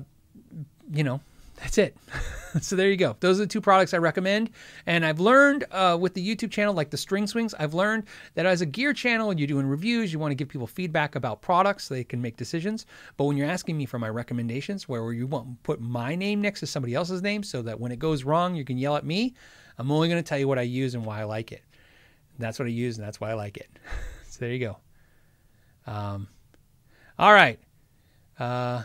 you 0.92 1.02
know 1.02 1.20
that's 1.56 1.78
it. 1.78 1.96
so 2.60 2.76
there 2.76 2.88
you 2.90 2.96
go. 2.96 3.16
Those 3.20 3.38
are 3.38 3.44
the 3.44 3.48
two 3.48 3.60
products 3.60 3.94
I 3.94 3.98
recommend. 3.98 4.50
And 4.86 5.04
I've 5.04 5.20
learned 5.20 5.64
uh, 5.70 5.96
with 6.00 6.14
the 6.14 6.26
YouTube 6.26 6.50
channel, 6.50 6.74
like 6.74 6.90
the 6.90 6.96
string 6.96 7.26
swings, 7.26 7.54
I've 7.58 7.74
learned 7.74 8.04
that 8.34 8.46
as 8.46 8.60
a 8.60 8.66
gear 8.66 8.92
channel, 8.92 9.30
and 9.30 9.40
you're 9.40 9.46
doing 9.46 9.66
reviews, 9.66 10.12
you 10.12 10.18
want 10.18 10.30
to 10.30 10.36
give 10.36 10.48
people 10.48 10.66
feedback 10.66 11.14
about 11.14 11.42
products 11.42 11.84
so 11.84 11.94
they 11.94 12.04
can 12.04 12.20
make 12.20 12.36
decisions. 12.36 12.86
But 13.16 13.24
when 13.24 13.36
you're 13.36 13.48
asking 13.48 13.76
me 13.76 13.86
for 13.86 13.98
my 13.98 14.08
recommendations, 14.08 14.88
where 14.88 15.12
you 15.12 15.26
want 15.26 15.62
put 15.62 15.80
my 15.80 16.14
name 16.14 16.40
next 16.40 16.60
to 16.60 16.66
somebody 16.66 16.94
else's 16.94 17.22
name 17.22 17.42
so 17.42 17.62
that 17.62 17.80
when 17.80 17.92
it 17.92 17.98
goes 17.98 18.24
wrong, 18.24 18.54
you 18.54 18.64
can 18.64 18.78
yell 18.78 18.96
at 18.96 19.04
me, 19.04 19.34
I'm 19.78 19.90
only 19.90 20.08
going 20.08 20.22
to 20.22 20.28
tell 20.28 20.38
you 20.38 20.48
what 20.48 20.58
I 20.58 20.62
use 20.62 20.94
and 20.94 21.04
why 21.04 21.20
I 21.20 21.24
like 21.24 21.52
it. 21.52 21.62
That's 22.38 22.58
what 22.58 22.66
I 22.66 22.70
use, 22.70 22.98
and 22.98 23.06
that's 23.06 23.20
why 23.20 23.30
I 23.30 23.34
like 23.34 23.56
it. 23.56 23.68
so 24.28 24.38
there 24.40 24.50
you 24.50 24.58
go. 24.58 24.76
Um, 25.86 26.28
all 27.18 27.32
right. 27.32 27.58
Uh, 28.38 28.82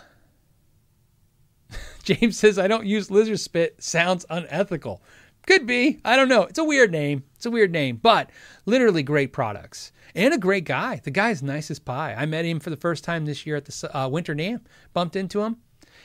James 2.09 2.37
says, 2.37 2.57
I 2.57 2.67
don't 2.67 2.87
use 2.87 3.11
lizard 3.11 3.39
spit. 3.39 3.81
Sounds 3.83 4.25
unethical. 4.29 5.03
Could 5.45 5.67
be. 5.67 5.99
I 6.03 6.15
don't 6.15 6.27
know. 6.27 6.43
It's 6.43 6.59
a 6.59 6.63
weird 6.63 6.91
name. 6.91 7.23
It's 7.35 7.45
a 7.45 7.51
weird 7.51 7.71
name, 7.71 7.97
but 7.97 8.31
literally 8.65 9.03
great 9.03 9.31
products 9.31 9.91
and 10.15 10.33
a 10.33 10.37
great 10.37 10.65
guy. 10.65 11.01
The 11.03 11.11
guy's 11.11 11.43
nice 11.43 11.69
as 11.69 11.79
pie. 11.79 12.15
I 12.17 12.25
met 12.25 12.45
him 12.45 12.59
for 12.59 12.71
the 12.71 12.77
first 12.77 13.03
time 13.03 13.25
this 13.25 13.45
year 13.45 13.55
at 13.55 13.65
the 13.65 13.97
uh, 13.97 14.07
Winter 14.07 14.33
NAMM. 14.33 14.61
Bumped 14.93 15.15
into 15.15 15.41
him. 15.41 15.57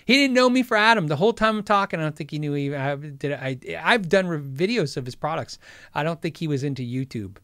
He 0.05 0.15
didn't 0.15 0.35
know 0.35 0.51
me 0.51 0.63
for 0.63 0.77
Adam 0.77 1.07
the 1.07 1.17
whole 1.17 1.33
time 1.33 1.59
I'm 1.59 1.63
talking. 1.63 1.99
I 1.99 2.03
don't 2.03 2.17
think 2.17 2.31
he 2.31 2.39
knew 2.39 2.53
he 2.53 2.75
I 2.75 2.95
did. 2.97 3.33
I 3.33 3.59
I've 3.83 4.11
done 4.11 4.27
videos 4.55 4.99
of 4.99 5.07
his 5.07 5.15
products. 5.15 5.59
I 5.95 6.03
don't 6.03 6.21
think 6.21 6.37
he 6.37 6.47
was 6.47 6.63
into 6.63 6.83
YouTube. 6.83 7.39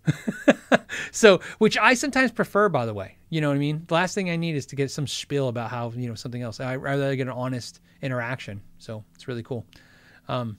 so, 1.10 1.40
which 1.58 1.78
I 1.78 1.94
sometimes 1.94 2.32
prefer, 2.32 2.68
by 2.68 2.84
the 2.84 2.92
way. 2.92 3.16
You 3.30 3.40
know 3.40 3.48
what 3.48 3.54
I 3.54 3.58
mean? 3.58 3.84
The 3.86 3.94
last 3.94 4.14
thing 4.14 4.28
I 4.28 4.36
need 4.36 4.56
is 4.56 4.66
to 4.66 4.76
get 4.76 4.90
some 4.90 5.06
spiel 5.06 5.48
about 5.48 5.70
how 5.70 5.90
you 5.90 6.08
know 6.08 6.16
something 6.16 6.42
else. 6.42 6.58
I 6.58 6.76
rather 6.76 7.14
get 7.14 7.28
an 7.28 7.32
honest 7.32 7.80
interaction. 8.02 8.60
So 8.78 9.04
it's 9.14 9.28
really 9.28 9.44
cool. 9.44 9.64
Um, 10.28 10.58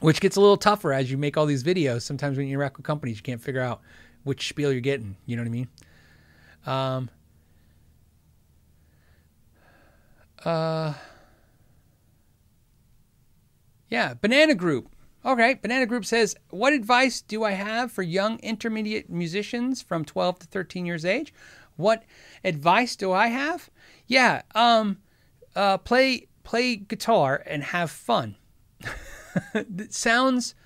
which 0.00 0.20
gets 0.20 0.36
a 0.36 0.40
little 0.40 0.56
tougher 0.56 0.92
as 0.92 1.10
you 1.10 1.18
make 1.18 1.36
all 1.36 1.46
these 1.46 1.64
videos. 1.64 2.02
Sometimes 2.02 2.36
when 2.36 2.46
you 2.46 2.54
interact 2.54 2.76
with 2.76 2.86
companies, 2.86 3.16
you 3.16 3.22
can't 3.22 3.40
figure 3.40 3.60
out 3.60 3.82
which 4.22 4.48
spiel 4.48 4.70
you're 4.70 4.80
getting. 4.80 5.16
You 5.26 5.36
know 5.36 5.42
what 5.42 5.48
I 5.48 5.50
mean? 5.50 5.68
Um, 6.64 7.10
uh, 10.44 10.94
yeah, 13.90 14.14
Banana 14.14 14.54
Group. 14.54 14.91
Okay, 15.24 15.54
Banana 15.54 15.86
Group 15.86 16.04
says, 16.04 16.34
What 16.50 16.72
advice 16.72 17.22
do 17.22 17.44
I 17.44 17.52
have 17.52 17.92
for 17.92 18.02
young 18.02 18.40
intermediate 18.40 19.08
musicians 19.08 19.80
from 19.80 20.04
12 20.04 20.40
to 20.40 20.46
13 20.46 20.84
years 20.84 21.04
age? 21.04 21.32
What 21.76 22.02
advice 22.42 22.96
do 22.96 23.12
I 23.12 23.28
have? 23.28 23.70
Yeah, 24.06 24.42
um, 24.54 24.98
uh, 25.54 25.78
play 25.78 26.26
play 26.42 26.74
guitar 26.74 27.40
and 27.46 27.62
have 27.62 27.90
fun. 27.90 28.36
it 29.54 29.94
sounds 29.94 30.56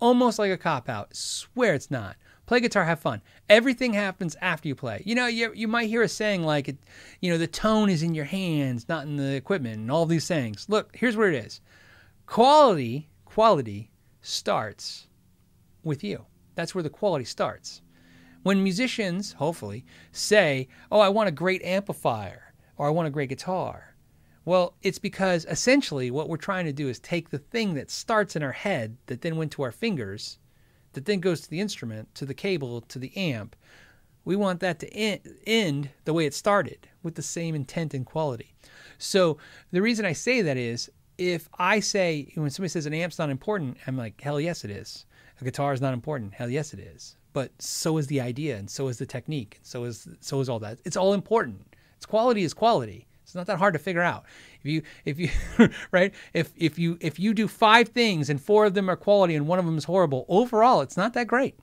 almost 0.00 0.38
like 0.38 0.52
a 0.52 0.58
cop 0.58 0.88
out. 0.90 1.16
Swear 1.16 1.72
it's 1.72 1.90
not. 1.90 2.16
Play 2.44 2.60
guitar, 2.60 2.84
have 2.84 3.00
fun. 3.00 3.22
Everything 3.48 3.94
happens 3.94 4.36
after 4.42 4.68
you 4.68 4.74
play. 4.74 5.02
You 5.06 5.14
know, 5.14 5.26
you, 5.26 5.50
you 5.54 5.66
might 5.66 5.88
hear 5.88 6.02
a 6.02 6.08
saying 6.08 6.42
like, 6.42 6.76
you 7.22 7.30
know, 7.30 7.38
the 7.38 7.46
tone 7.46 7.88
is 7.88 8.02
in 8.02 8.14
your 8.14 8.26
hands, 8.26 8.86
not 8.86 9.06
in 9.06 9.16
the 9.16 9.34
equipment, 9.34 9.76
and 9.76 9.90
all 9.90 10.04
these 10.04 10.24
sayings. 10.24 10.66
Look, 10.68 10.94
here's 10.94 11.16
what 11.16 11.28
it 11.28 11.42
is 11.42 11.62
quality, 12.26 13.08
quality 13.24 13.90
starts 14.24 15.06
with 15.82 16.02
you. 16.02 16.24
That's 16.54 16.74
where 16.74 16.82
the 16.82 16.90
quality 16.90 17.24
starts. 17.24 17.82
When 18.42 18.62
musicians, 18.62 19.32
hopefully, 19.32 19.84
say, 20.12 20.68
Oh, 20.90 21.00
I 21.00 21.08
want 21.08 21.28
a 21.28 21.32
great 21.32 21.62
amplifier, 21.62 22.54
or 22.76 22.86
I 22.86 22.90
want 22.90 23.08
a 23.08 23.10
great 23.10 23.28
guitar. 23.28 23.94
Well, 24.44 24.74
it's 24.82 24.98
because 24.98 25.46
essentially 25.46 26.10
what 26.10 26.28
we're 26.28 26.36
trying 26.36 26.66
to 26.66 26.72
do 26.72 26.88
is 26.88 26.98
take 26.98 27.30
the 27.30 27.38
thing 27.38 27.74
that 27.74 27.90
starts 27.90 28.36
in 28.36 28.42
our 28.42 28.52
head 28.52 28.98
that 29.06 29.22
then 29.22 29.36
went 29.36 29.52
to 29.52 29.62
our 29.62 29.72
fingers 29.72 30.38
that 30.92 31.06
then 31.06 31.20
goes 31.20 31.40
to 31.40 31.50
the 31.50 31.60
instrument, 31.60 32.14
to 32.14 32.24
the 32.24 32.34
cable, 32.34 32.80
to 32.82 32.98
the 32.98 33.16
amp. 33.16 33.56
We 34.24 34.36
want 34.36 34.60
that 34.60 34.78
to 34.80 34.90
end 34.94 35.90
the 36.04 36.14
way 36.14 36.24
it 36.24 36.34
started 36.34 36.88
with 37.02 37.14
the 37.14 37.22
same 37.22 37.54
intent 37.54 37.94
and 37.94 38.06
quality. 38.06 38.54
So 38.96 39.38
the 39.70 39.82
reason 39.82 40.06
I 40.06 40.12
say 40.12 40.40
that 40.40 40.56
is 40.56 40.90
if 41.18 41.48
I 41.58 41.80
say, 41.80 42.32
when 42.34 42.50
somebody 42.50 42.70
says 42.70 42.86
an 42.86 42.94
amp's 42.94 43.18
not 43.18 43.30
important, 43.30 43.76
I'm 43.86 43.96
like, 43.96 44.20
hell 44.20 44.40
yes, 44.40 44.64
it 44.64 44.70
is. 44.70 45.06
A 45.40 45.44
guitar 45.44 45.72
is 45.72 45.80
not 45.80 45.94
important. 45.94 46.34
Hell 46.34 46.50
yes, 46.50 46.72
it 46.72 46.80
is. 46.80 47.16
But 47.32 47.50
so 47.60 47.98
is 47.98 48.06
the 48.06 48.20
idea, 48.20 48.56
and 48.56 48.70
so 48.70 48.88
is 48.88 48.98
the 48.98 49.06
technique, 49.06 49.56
and 49.58 49.66
so 49.66 49.84
is 49.84 50.08
so 50.20 50.40
is 50.40 50.48
all 50.48 50.60
that. 50.60 50.78
It's 50.84 50.96
all 50.96 51.14
important. 51.14 51.74
It's 51.96 52.06
quality 52.06 52.44
is 52.44 52.54
quality. 52.54 53.08
It's 53.24 53.34
not 53.34 53.46
that 53.48 53.58
hard 53.58 53.72
to 53.74 53.80
figure 53.80 54.02
out. 54.02 54.24
If 54.62 54.66
you 54.66 54.82
if 55.04 55.18
you 55.18 55.30
right 55.90 56.14
if 56.32 56.52
if 56.56 56.78
you 56.78 56.96
if 57.00 57.18
you 57.18 57.34
do 57.34 57.48
five 57.48 57.88
things 57.88 58.30
and 58.30 58.40
four 58.40 58.66
of 58.66 58.74
them 58.74 58.88
are 58.88 58.96
quality 58.96 59.34
and 59.34 59.48
one 59.48 59.58
of 59.58 59.64
them 59.64 59.76
is 59.76 59.84
horrible, 59.84 60.24
overall 60.28 60.82
it's 60.82 60.96
not 60.96 61.14
that 61.14 61.26
great. 61.26 61.58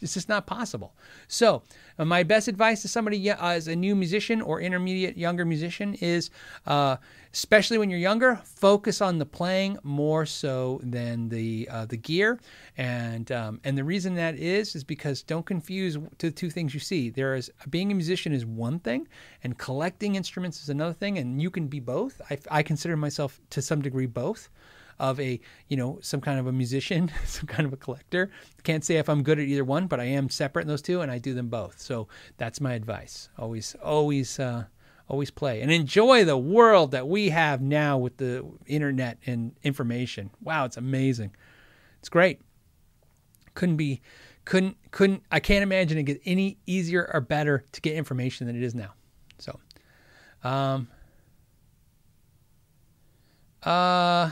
It's 0.00 0.14
just 0.14 0.28
not 0.28 0.46
possible. 0.46 0.94
So, 1.26 1.62
uh, 1.98 2.04
my 2.04 2.22
best 2.22 2.48
advice 2.48 2.82
to 2.82 2.88
somebody 2.88 3.30
uh, 3.30 3.36
as 3.40 3.68
a 3.68 3.76
new 3.76 3.94
musician 3.94 4.40
or 4.40 4.60
intermediate 4.60 5.16
younger 5.16 5.44
musician 5.44 5.94
is, 5.94 6.30
uh, 6.66 6.96
especially 7.32 7.78
when 7.78 7.90
you're 7.90 7.98
younger, 7.98 8.40
focus 8.44 9.00
on 9.00 9.18
the 9.18 9.26
playing 9.26 9.78
more 9.82 10.24
so 10.24 10.80
than 10.82 11.28
the 11.28 11.68
uh, 11.70 11.86
the 11.86 11.96
gear. 11.96 12.38
And 12.76 13.30
um, 13.32 13.60
and 13.64 13.76
the 13.76 13.84
reason 13.84 14.14
that 14.14 14.36
is 14.36 14.76
is 14.76 14.84
because 14.84 15.22
don't 15.22 15.46
confuse 15.46 15.98
the 16.18 16.30
two 16.30 16.50
things 16.50 16.74
you 16.74 16.80
see. 16.80 17.10
There 17.10 17.34
is 17.34 17.50
being 17.68 17.90
a 17.90 17.94
musician 17.94 18.32
is 18.32 18.46
one 18.46 18.78
thing, 18.78 19.08
and 19.42 19.58
collecting 19.58 20.14
instruments 20.14 20.62
is 20.62 20.68
another 20.68 20.94
thing, 20.94 21.18
and 21.18 21.42
you 21.42 21.50
can 21.50 21.66
be 21.66 21.80
both. 21.80 22.20
I, 22.30 22.38
I 22.50 22.62
consider 22.62 22.96
myself 22.96 23.40
to 23.50 23.62
some 23.62 23.82
degree 23.82 24.06
both 24.06 24.48
of 24.98 25.20
a 25.20 25.40
you 25.68 25.76
know 25.76 25.98
some 26.02 26.20
kind 26.20 26.38
of 26.38 26.46
a 26.46 26.52
musician, 26.52 27.10
some 27.24 27.46
kind 27.46 27.66
of 27.66 27.72
a 27.72 27.76
collector. 27.76 28.30
Can't 28.62 28.84
say 28.84 28.96
if 28.96 29.08
I'm 29.08 29.22
good 29.22 29.38
at 29.38 29.46
either 29.46 29.64
one, 29.64 29.86
but 29.86 30.00
I 30.00 30.04
am 30.04 30.28
separate 30.28 30.62
in 30.62 30.68
those 30.68 30.82
two, 30.82 31.00
and 31.00 31.10
I 31.10 31.18
do 31.18 31.34
them 31.34 31.48
both. 31.48 31.80
So 31.80 32.08
that's 32.36 32.60
my 32.60 32.74
advice. 32.74 33.28
Always, 33.38 33.74
always, 33.82 34.38
uh, 34.38 34.64
always 35.08 35.30
play 35.30 35.62
and 35.62 35.70
enjoy 35.72 36.24
the 36.24 36.36
world 36.36 36.90
that 36.90 37.08
we 37.08 37.30
have 37.30 37.60
now 37.60 37.96
with 37.96 38.16
the 38.18 38.44
internet 38.66 39.18
and 39.26 39.52
information. 39.62 40.30
Wow, 40.42 40.64
it's 40.64 40.76
amazing. 40.76 41.34
It's 42.00 42.08
great. 42.08 42.40
Couldn't 43.54 43.76
be, 43.76 44.00
couldn't, 44.44 44.76
couldn't. 44.90 45.22
I 45.32 45.40
can't 45.40 45.62
imagine 45.62 45.98
it 45.98 46.04
get 46.04 46.20
any 46.24 46.58
easier 46.66 47.10
or 47.12 47.20
better 47.20 47.64
to 47.72 47.80
get 47.80 47.94
information 47.94 48.46
than 48.46 48.56
it 48.56 48.62
is 48.62 48.74
now. 48.74 48.92
So, 49.38 49.58
um, 50.44 50.88
uh, 53.62 54.30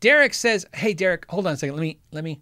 Derek 0.00 0.34
says, 0.34 0.66
"Hey 0.74 0.94
Derek, 0.94 1.26
hold 1.28 1.46
on 1.46 1.54
a 1.54 1.56
second. 1.56 1.76
Let 1.76 1.82
me 1.82 1.98
let 2.12 2.24
me 2.24 2.40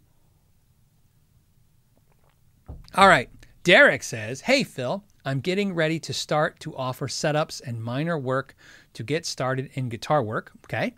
All 2.94 3.08
right. 3.08 3.28
Derek 3.64 4.02
says, 4.02 4.42
"Hey 4.42 4.62
Phil, 4.62 5.04
I'm 5.24 5.40
getting 5.40 5.74
ready 5.74 5.98
to 6.00 6.12
start 6.12 6.60
to 6.60 6.76
offer 6.76 7.08
setups 7.08 7.60
and 7.66 7.82
minor 7.82 8.18
work 8.18 8.54
to 8.92 9.02
get 9.02 9.26
started 9.26 9.70
in 9.74 9.88
guitar 9.88 10.22
work, 10.22 10.52
okay? 10.66 10.94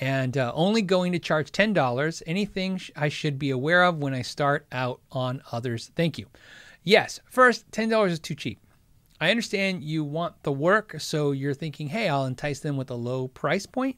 And 0.00 0.36
uh, 0.36 0.52
only 0.54 0.82
going 0.82 1.12
to 1.12 1.18
charge 1.18 1.52
$10. 1.52 2.22
Anything 2.26 2.78
sh- 2.78 2.90
I 2.96 3.08
should 3.08 3.38
be 3.38 3.50
aware 3.50 3.84
of 3.84 3.98
when 3.98 4.14
I 4.14 4.22
start 4.22 4.66
out 4.72 5.00
on 5.10 5.42
others? 5.52 5.90
Thank 5.94 6.18
you." 6.18 6.26
Yes, 6.84 7.20
first, 7.30 7.70
$10 7.70 8.10
is 8.10 8.18
too 8.18 8.34
cheap. 8.34 8.58
I 9.22 9.30
understand 9.30 9.84
you 9.84 10.02
want 10.02 10.42
the 10.42 10.50
work, 10.50 10.96
so 10.98 11.30
you're 11.30 11.54
thinking, 11.54 11.86
hey, 11.86 12.08
I'll 12.08 12.26
entice 12.26 12.58
them 12.58 12.76
with 12.76 12.90
a 12.90 12.96
low 12.96 13.28
price 13.28 13.66
point. 13.66 13.94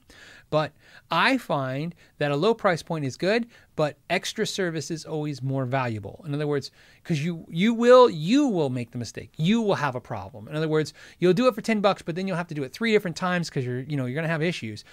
But 0.51 0.72
I 1.11 1.39
find 1.39 1.95
that 2.18 2.31
a 2.31 2.37
low 2.37 2.53
price 2.53 2.83
point 2.83 3.07
is 3.07 3.16
good, 3.16 3.47
but 3.75 3.97
extra 4.11 4.47
service 4.47 4.91
is 4.91 5.07
always 5.07 5.43
more 5.43 5.64
valuable. 5.64 6.22
In 6.27 6.35
other 6.35 6.47
words, 6.47 6.70
because 7.03 7.25
you 7.25 7.47
you 7.49 7.72
will 7.72 8.11
you 8.11 8.49
will 8.49 8.68
make 8.68 8.91
the 8.91 8.99
mistake. 8.99 9.33
You 9.39 9.62
will 9.62 9.77
have 9.77 9.95
a 9.95 10.01
problem. 10.01 10.47
In 10.47 10.57
other 10.57 10.68
words, 10.68 10.93
you'll 11.20 11.33
do 11.33 11.49
it 11.49 11.55
for 11.55 11.62
10 11.62 11.81
bucks, 11.81 12.03
but 12.03 12.16
then 12.16 12.29
you'll 12.29 12.37
have 12.37 12.49
to 12.49 12.55
do 12.55 12.62
it 12.62 12.75
three 12.75 12.93
different 12.93 13.16
times 13.16 13.49
because 13.49 13.64
you're 13.64 13.81
you 13.81 13.97
know 13.97 14.05
you're 14.05 14.16
gonna 14.16 14.29
have 14.29 14.43
issues. 14.43 14.85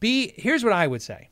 Be 0.00 0.34
here's 0.38 0.64
what 0.64 0.72
I 0.72 0.88
would 0.88 1.02
say. 1.02 1.30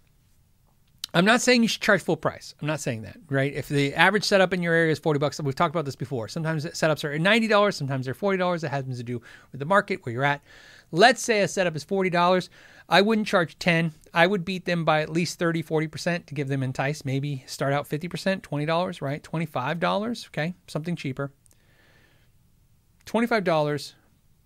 I'm 1.13 1.25
not 1.25 1.41
saying 1.41 1.63
you 1.63 1.69
should 1.69 1.83
charge 1.83 2.03
full 2.03 2.17
price. 2.17 2.55
I'm 2.61 2.69
not 2.69 2.81
saying 2.81 3.03
that, 3.03 3.17
right? 3.29 3.53
If 3.53 3.69
the 3.69 3.95
average 3.95 4.25
setup 4.25 4.53
in 4.53 4.63
your 4.63 4.75
area 4.75 4.93
is 4.93 4.99
40 5.01 5.19
bucks, 5.19 5.41
we've 5.41 5.55
talked 5.55 5.75
about 5.75 5.85
this 5.85 5.97
before. 5.97 6.29
Sometimes 6.29 6.65
setups 6.65 7.03
are 7.03 7.19
$90, 7.19 7.75
sometimes 7.75 8.05
they're 8.05 8.15
$40. 8.15 8.63
It 8.63 8.69
has 8.69 8.85
to 8.97 9.03
do 9.03 9.21
with 9.51 9.59
the 9.59 9.65
market 9.65 10.05
where 10.05 10.13
you're 10.13 10.25
at. 10.25 10.41
Let's 10.93 11.23
say 11.23 11.41
a 11.43 11.49
setup 11.49 11.75
is 11.77 11.85
$40. 11.85 12.49
I 12.89 13.01
wouldn't 13.01 13.27
charge 13.27 13.59
10. 13.59 13.93
I 14.15 14.27
would 14.27 14.45
beat 14.45 14.65
them 14.65 14.85
by 14.85 15.03
at 15.03 15.11
least 15.11 15.39
30, 15.39 15.63
40% 15.63 16.27
to 16.27 16.35
give 16.35 16.49
them 16.49 16.63
entice. 16.63 17.05
Maybe 17.05 17.45
start 17.47 17.73
out 17.73 17.89
50%, 17.89 18.41
$20, 18.41 19.03
right? 19.03 19.23
$25, 19.23 20.27
okay? 20.29 20.55
Something 20.67 20.97
cheaper. 20.97 21.33
$25, 23.07 23.95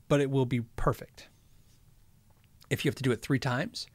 but 0.08 0.20
it 0.20 0.30
will 0.30 0.46
be 0.46 0.60
perfect. 0.76 1.28
If 2.70 2.84
you 2.84 2.88
have 2.88 2.96
to 2.96 3.02
do 3.02 3.12
it 3.12 3.22
3 3.22 3.38
times, 3.38 3.86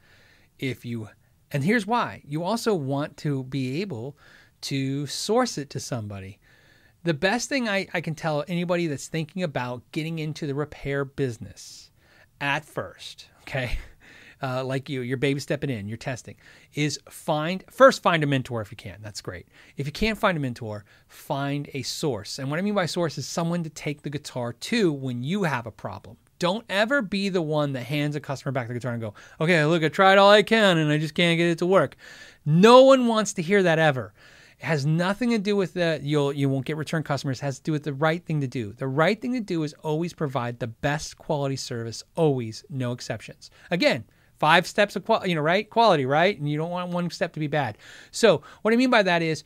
if 0.58 0.86
you 0.86 1.10
and 1.52 1.64
here's 1.64 1.88
why 1.88 2.22
you 2.26 2.44
also 2.44 2.74
want 2.74 3.18
to 3.18 3.44
be 3.44 3.82
able 3.82 4.18
to 4.62 5.08
source 5.08 5.58
it 5.58 5.70
to 5.72 5.80
somebody. 5.80 6.40
The 7.04 7.14
best 7.14 7.48
thing 7.48 7.70
I, 7.70 7.88
I 7.94 8.02
can 8.02 8.14
tell 8.14 8.44
anybody 8.48 8.88
that's 8.88 9.08
thinking 9.08 9.42
about 9.42 9.84
getting 9.92 10.20
into 10.20 10.46
the 10.46 10.56
repair 10.56 11.06
business 11.06 11.92
at 12.42 12.66
first, 12.66 13.30
okay, 13.42 13.78
uh, 14.44 14.64
like 14.64 14.90
you, 14.90 15.02
you're 15.02 15.18
baby 15.18 15.40
stepping 15.40 15.70
in, 15.70 15.88
you're 15.88 15.98
testing, 15.98 16.36
is 16.74 17.00
find 17.10 17.64
first 17.70 18.04
find 18.04 18.24
a 18.24 18.28
mentor 18.28 18.62
if 18.62 18.72
you 18.72 18.78
can. 18.78 19.00
That's 19.02 19.22
great. 19.22 19.48
If 19.78 19.86
you 19.86 19.92
can't 19.92 20.18
find 20.18 20.38
a 20.38 20.42
mentor, 20.42 20.84
find 21.08 21.70
a 21.74 21.84
source. 21.84 22.38
And 22.38 22.50
what 22.50 22.60
I 22.60 22.62
mean 22.62 22.76
by 22.76 22.86
source 22.86 23.18
is 23.18 23.26
someone 23.26 23.64
to 23.64 23.70
take 23.70 24.02
the 24.02 24.10
guitar 24.10 24.54
to 24.54 24.92
when 24.92 25.24
you 25.24 25.44
have 25.44 25.66
a 25.66 25.72
problem. 25.72 26.18
Don't 26.40 26.66
ever 26.70 27.02
be 27.02 27.30
the 27.30 27.42
one 27.42 27.74
that 27.74 27.84
hands 27.84 28.16
a 28.16 28.20
customer 28.20 28.52
back 28.52 28.68
the 28.68 28.74
guitar 28.74 28.94
and 28.94 29.02
go, 29.02 29.14
okay, 29.40 29.64
look, 29.66 29.84
I 29.84 29.90
tried 29.90 30.18
all 30.18 30.32
I 30.32 30.42
can 30.42 30.78
and 30.78 30.92
I 30.92 30.98
just 30.98 31.14
can't 31.14 31.38
get 31.38 31.50
it 31.50 31.58
to 31.60 31.66
work. 31.66 31.96
No 32.46 32.84
one 32.84 33.08
wants 33.08 33.34
to 33.34 33.42
hear 33.42 33.62
that 33.64 33.78
ever. 33.78 34.14
It 34.60 34.66
has 34.66 34.86
nothing 34.86 35.30
to 35.30 35.38
do 35.38 35.56
with 35.56 35.74
that 35.76 36.04
you'll 36.04 36.34
you 36.34 36.50
won't 36.50 36.66
get 36.66 36.78
return 36.78 37.04
customers. 37.04 37.40
It 37.40 37.46
has 37.46 37.58
to 37.60 37.64
do 37.64 37.72
with 37.72 37.84
the 37.84 37.94
right 37.94 38.26
thing 38.26 38.42
to 38.42 38.48
do. 38.48 38.74
The 38.74 38.88
right 38.88 39.20
thing 39.22 39.34
to 39.34 39.40
do 39.40 39.64
is 39.64 39.74
always 39.84 40.14
provide 40.14 40.60
the 40.60 40.68
best 40.68 41.18
quality 41.18 41.56
service, 41.56 42.04
always, 42.16 42.66
no 42.70 42.92
exceptions. 42.92 43.52
Again, 43.72 44.06
five 44.38 44.66
steps 44.66 44.96
of 44.96 45.06
quality, 45.06 45.30
you 45.30 45.36
know, 45.36 45.42
right? 45.42 45.70
Quality, 45.70 46.06
right? 46.06 46.38
And 46.38 46.50
you 46.50 46.58
don't 46.58 46.72
want 46.72 46.92
one 46.92 47.10
step 47.10 47.34
to 47.34 47.40
be 47.40 47.48
bad. 47.48 47.78
So 48.12 48.42
what 48.62 48.74
I 48.74 48.78
mean 48.78 48.90
by 48.90 49.04
that 49.04 49.22
is 49.22 49.44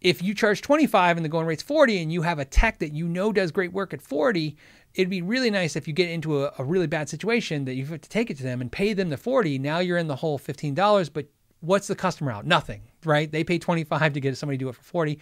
if 0.00 0.22
you 0.22 0.34
charge 0.34 0.62
25 0.62 1.16
and 1.16 1.24
the 1.24 1.28
going 1.28 1.46
rate's 1.46 1.62
40 1.62 2.02
and 2.02 2.12
you 2.12 2.22
have 2.22 2.38
a 2.38 2.44
tech 2.44 2.78
that 2.78 2.92
you 2.92 3.08
know 3.08 3.32
does 3.32 3.50
great 3.50 3.72
work 3.72 3.92
at 3.92 4.00
40, 4.02 4.56
it'd 4.94 5.10
be 5.10 5.22
really 5.22 5.50
nice 5.50 5.76
if 5.76 5.86
you 5.86 5.94
get 5.94 6.10
into 6.10 6.44
a, 6.44 6.52
a 6.58 6.64
really 6.64 6.86
bad 6.86 7.08
situation 7.08 7.64
that 7.66 7.74
you 7.74 7.86
have 7.86 8.00
to 8.00 8.08
take 8.08 8.30
it 8.30 8.36
to 8.38 8.42
them 8.42 8.60
and 8.60 8.70
pay 8.70 8.92
them 8.92 9.10
the 9.10 9.16
40. 9.16 9.58
Now 9.58 9.78
you're 9.78 9.98
in 9.98 10.08
the 10.08 10.16
whole 10.16 10.38
$15, 10.38 11.12
but 11.12 11.26
what's 11.60 11.86
the 11.86 11.94
customer 11.94 12.32
out? 12.32 12.46
Nothing, 12.46 12.82
right? 13.04 13.30
They 13.30 13.44
pay 13.44 13.58
25 13.58 14.12
to 14.14 14.20
get 14.20 14.36
somebody 14.36 14.58
to 14.58 14.64
do 14.64 14.68
it 14.68 14.76
for 14.76 14.82
40. 14.82 15.18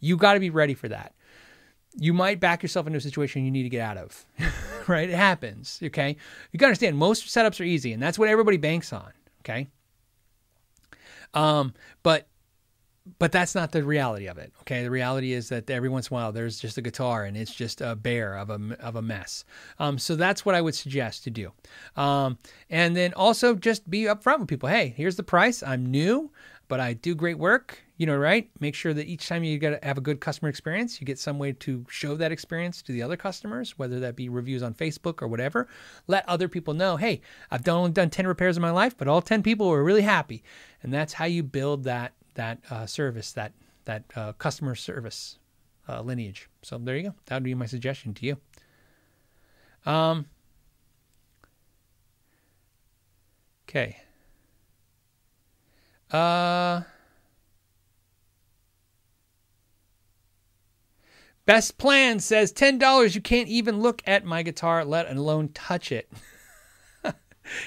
You 0.00 0.16
got 0.16 0.34
to 0.34 0.40
be 0.40 0.50
ready 0.50 0.74
for 0.74 0.88
that. 0.88 1.14
You 1.94 2.12
might 2.12 2.40
back 2.40 2.62
yourself 2.62 2.86
into 2.86 2.96
a 2.96 3.02
situation 3.02 3.44
you 3.44 3.50
need 3.50 3.64
to 3.64 3.68
get 3.68 3.82
out 3.82 3.98
of, 3.98 4.24
right? 4.88 5.08
It 5.08 5.14
happens, 5.14 5.78
okay? 5.82 6.16
You 6.50 6.58
got 6.58 6.66
to 6.66 6.68
understand 6.68 6.96
most 6.96 7.26
setups 7.26 7.60
are 7.60 7.64
easy, 7.64 7.92
and 7.92 8.02
that's 8.02 8.18
what 8.18 8.28
everybody 8.28 8.56
banks 8.56 8.92
on, 8.92 9.12
okay? 9.40 9.68
Um, 11.34 11.74
but 12.02 12.28
but 13.18 13.32
that's 13.32 13.54
not 13.54 13.72
the 13.72 13.82
reality 13.82 14.26
of 14.26 14.38
it. 14.38 14.52
Okay, 14.60 14.82
the 14.82 14.90
reality 14.90 15.32
is 15.32 15.48
that 15.48 15.68
every 15.68 15.88
once 15.88 16.08
in 16.08 16.14
a 16.14 16.20
while 16.20 16.32
there's 16.32 16.60
just 16.60 16.78
a 16.78 16.82
guitar 16.82 17.24
and 17.24 17.36
it's 17.36 17.54
just 17.54 17.80
a 17.80 17.96
bear 17.96 18.36
of 18.36 18.50
a 18.50 18.76
of 18.80 18.96
a 18.96 19.02
mess. 19.02 19.44
Um, 19.78 19.98
so 19.98 20.14
that's 20.14 20.44
what 20.44 20.54
I 20.54 20.60
would 20.60 20.74
suggest 20.74 21.24
to 21.24 21.30
do. 21.30 21.52
Um, 21.96 22.38
and 22.70 22.96
then 22.96 23.12
also 23.14 23.54
just 23.54 23.90
be 23.90 24.02
upfront 24.02 24.40
with 24.40 24.48
people. 24.48 24.68
Hey, 24.68 24.94
here's 24.96 25.16
the 25.16 25.24
price. 25.24 25.62
I'm 25.62 25.86
new, 25.86 26.30
but 26.68 26.78
I 26.78 26.92
do 26.92 27.14
great 27.14 27.38
work. 27.38 27.82
You 27.96 28.06
know, 28.06 28.16
right? 28.16 28.50
Make 28.58 28.74
sure 28.74 28.94
that 28.94 29.06
each 29.06 29.28
time 29.28 29.44
you 29.44 29.58
got 29.58 29.80
to 29.80 29.86
have 29.86 29.98
a 29.98 30.00
good 30.00 30.20
customer 30.20 30.48
experience, 30.48 31.00
you 31.00 31.04
get 31.04 31.20
some 31.20 31.38
way 31.38 31.52
to 31.52 31.84
show 31.88 32.16
that 32.16 32.32
experience 32.32 32.82
to 32.82 32.92
the 32.92 33.02
other 33.02 33.16
customers, 33.16 33.78
whether 33.78 34.00
that 34.00 34.16
be 34.16 34.28
reviews 34.28 34.62
on 34.62 34.74
Facebook 34.74 35.22
or 35.22 35.28
whatever. 35.28 35.68
Let 36.08 36.28
other 36.28 36.48
people 36.48 36.74
know, 36.74 36.96
hey, 36.96 37.20
I've 37.48 37.62
done, 37.62 37.76
only 37.76 37.90
done 37.92 38.10
10 38.10 38.26
repairs 38.26 38.56
in 38.56 38.62
my 38.62 38.72
life, 38.72 38.96
but 38.98 39.06
all 39.06 39.22
10 39.22 39.44
people 39.44 39.68
were 39.68 39.84
really 39.84 40.02
happy. 40.02 40.42
And 40.82 40.92
that's 40.92 41.12
how 41.12 41.26
you 41.26 41.44
build 41.44 41.84
that 41.84 42.12
that 42.34 42.58
uh, 42.70 42.86
service, 42.86 43.32
that 43.32 43.52
that 43.84 44.04
uh, 44.14 44.32
customer 44.34 44.74
service 44.74 45.38
uh, 45.88 46.00
lineage. 46.00 46.48
So 46.62 46.78
there 46.78 46.96
you 46.96 47.02
go. 47.04 47.14
That 47.26 47.36
would 47.36 47.44
be 47.44 47.54
my 47.54 47.66
suggestion 47.66 48.14
to 48.14 48.26
you. 48.26 48.36
Um. 49.84 50.26
Okay. 53.68 53.98
Uh. 56.10 56.82
Best 61.44 61.76
plan 61.76 62.20
says 62.20 62.52
$10. 62.52 63.14
You 63.16 63.20
can't 63.20 63.48
even 63.48 63.80
look 63.80 64.00
at 64.06 64.24
my 64.24 64.44
guitar, 64.44 64.84
let 64.84 65.10
alone 65.10 65.48
touch 65.48 65.90
it. 65.90 66.10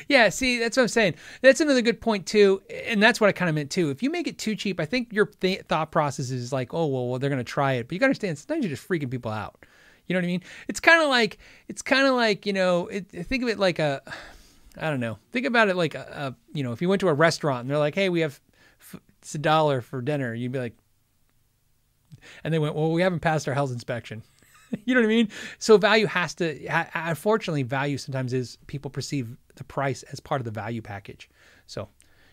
Yeah, 0.07 0.29
see, 0.29 0.59
that's 0.59 0.77
what 0.77 0.83
I'm 0.83 0.89
saying. 0.89 1.15
That's 1.41 1.61
another 1.61 1.81
good 1.81 2.01
point 2.01 2.25
too, 2.25 2.61
and 2.69 3.01
that's 3.01 3.19
what 3.19 3.27
I 3.27 3.31
kind 3.31 3.49
of 3.49 3.55
meant 3.55 3.71
too. 3.71 3.89
If 3.89 4.03
you 4.03 4.09
make 4.09 4.27
it 4.27 4.38
too 4.38 4.55
cheap, 4.55 4.79
I 4.79 4.86
think 4.86 5.11
your 5.11 5.25
th- 5.25 5.63
thought 5.63 5.91
process 5.91 6.31
is 6.31 6.51
like, 6.53 6.73
oh 6.73 6.88
well, 6.88 7.07
well 7.07 7.19
they're 7.19 7.29
gonna 7.29 7.43
try 7.43 7.73
it, 7.73 7.88
but 7.88 7.93
you 7.93 7.99
gotta 7.99 8.09
understand 8.09 8.38
sometimes 8.38 8.63
you're 8.63 8.75
just 8.75 8.88
freaking 8.88 9.11
people 9.11 9.31
out. 9.31 9.65
You 10.07 10.13
know 10.13 10.19
what 10.19 10.25
I 10.25 10.27
mean? 10.27 10.43
It's 10.67 10.79
kind 10.79 11.01
of 11.01 11.09
like 11.09 11.38
it's 11.67 11.81
kind 11.81 12.07
of 12.07 12.15
like 12.15 12.45
you 12.45 12.53
know, 12.53 12.88
it, 12.88 13.09
think 13.09 13.43
of 13.43 13.49
it 13.49 13.59
like 13.59 13.79
a, 13.79 14.01
I 14.77 14.89
don't 14.89 14.99
know, 14.99 15.17
think 15.31 15.45
about 15.45 15.69
it 15.69 15.75
like 15.75 15.95
a, 15.95 16.36
a, 16.36 16.55
you 16.55 16.63
know, 16.63 16.71
if 16.71 16.81
you 16.81 16.89
went 16.89 16.99
to 17.01 17.07
a 17.07 17.13
restaurant 17.13 17.61
and 17.61 17.69
they're 17.69 17.77
like, 17.77 17.95
hey, 17.95 18.09
we 18.09 18.21
have 18.21 18.39
it's 19.19 19.33
a 19.33 19.39
dollar 19.39 19.81
for 19.81 20.01
dinner, 20.01 20.33
you'd 20.33 20.51
be 20.51 20.59
like, 20.59 20.77
and 22.43 22.53
they 22.53 22.59
went, 22.59 22.75
well, 22.75 22.91
we 22.91 23.01
haven't 23.01 23.19
passed 23.21 23.47
our 23.47 23.53
health 23.53 23.71
inspection. 23.71 24.23
you 24.86 24.93
know 24.93 25.01
what 25.01 25.05
I 25.05 25.09
mean? 25.09 25.29
So 25.57 25.77
value 25.77 26.07
has 26.07 26.36
to, 26.36 26.59
unfortunately, 26.93 27.63
value 27.63 27.97
sometimes 27.97 28.33
is 28.33 28.57
people 28.67 28.91
perceive 28.91 29.36
the 29.56 29.64
price 29.64 30.03
as 30.03 30.20
part 30.20 30.41
of 30.41 30.45
the 30.45 30.51
value 30.51 30.82
package. 30.82 31.30
So 31.68 31.89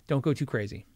don't 0.06 0.22
go 0.22 0.32
too 0.32 0.46
crazy. 0.46 0.86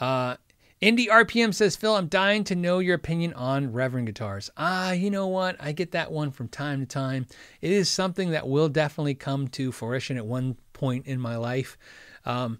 Uh, 0.00 0.36
Indie 0.82 1.08
RPM 1.08 1.54
says, 1.54 1.74
Phil, 1.74 1.96
I'm 1.96 2.08
dying 2.08 2.44
to 2.44 2.54
know 2.54 2.80
your 2.80 2.94
opinion 2.94 3.32
on 3.32 3.72
Reverend 3.72 4.08
guitars. 4.08 4.50
Ah, 4.58 4.92
you 4.92 5.10
know 5.10 5.26
what? 5.26 5.56
I 5.58 5.72
get 5.72 5.92
that 5.92 6.12
one 6.12 6.30
from 6.30 6.48
time 6.48 6.80
to 6.80 6.86
time. 6.86 7.26
It 7.62 7.72
is 7.72 7.88
something 7.88 8.32
that 8.32 8.46
will 8.46 8.68
definitely 8.68 9.14
come 9.14 9.48
to 9.48 9.72
fruition 9.72 10.18
at 10.18 10.26
one 10.26 10.58
point 10.74 11.06
in 11.06 11.18
my 11.18 11.36
life. 11.36 11.78
Um, 12.26 12.58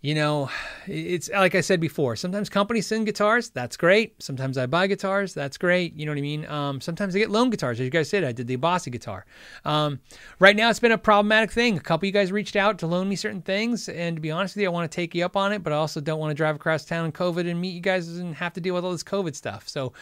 you 0.00 0.14
know, 0.14 0.48
it's 0.86 1.28
like 1.28 1.56
I 1.56 1.60
said 1.60 1.80
before. 1.80 2.14
Sometimes 2.14 2.48
companies 2.48 2.86
send 2.86 3.06
guitars, 3.06 3.50
that's 3.50 3.76
great. 3.76 4.22
Sometimes 4.22 4.56
I 4.56 4.66
buy 4.66 4.86
guitars, 4.86 5.34
that's 5.34 5.58
great. 5.58 5.94
You 5.96 6.06
know 6.06 6.12
what 6.12 6.18
I 6.18 6.22
mean? 6.22 6.46
Um, 6.46 6.80
sometimes 6.80 7.16
I 7.16 7.18
get 7.18 7.30
loan 7.30 7.50
guitars, 7.50 7.80
as 7.80 7.84
you 7.84 7.90
guys 7.90 8.08
said. 8.08 8.22
I 8.22 8.30
did 8.30 8.46
the 8.46 8.54
Bossy 8.54 8.92
guitar. 8.92 9.26
Um, 9.64 9.98
right 10.38 10.54
now, 10.54 10.70
it's 10.70 10.78
been 10.78 10.92
a 10.92 10.98
problematic 10.98 11.50
thing. 11.50 11.76
A 11.76 11.80
couple 11.80 12.06
of 12.06 12.08
you 12.08 12.12
guys 12.12 12.30
reached 12.30 12.54
out 12.54 12.78
to 12.78 12.86
loan 12.86 13.08
me 13.08 13.16
certain 13.16 13.42
things, 13.42 13.88
and 13.88 14.16
to 14.16 14.20
be 14.20 14.30
honest 14.30 14.54
with 14.54 14.62
you, 14.62 14.68
I 14.68 14.72
want 14.72 14.88
to 14.88 14.94
take 14.94 15.16
you 15.16 15.24
up 15.24 15.36
on 15.36 15.52
it, 15.52 15.64
but 15.64 15.72
I 15.72 15.76
also 15.76 16.00
don't 16.00 16.20
want 16.20 16.30
to 16.30 16.34
drive 16.34 16.54
across 16.54 16.84
town 16.84 17.04
in 17.04 17.10
COVID 17.10 17.50
and 17.50 17.60
meet 17.60 17.70
you 17.70 17.80
guys 17.80 18.06
and 18.18 18.36
have 18.36 18.52
to 18.52 18.60
deal 18.60 18.74
with 18.76 18.84
all 18.84 18.92
this 18.92 19.02
COVID 19.02 19.34
stuff. 19.34 19.68
So, 19.68 19.92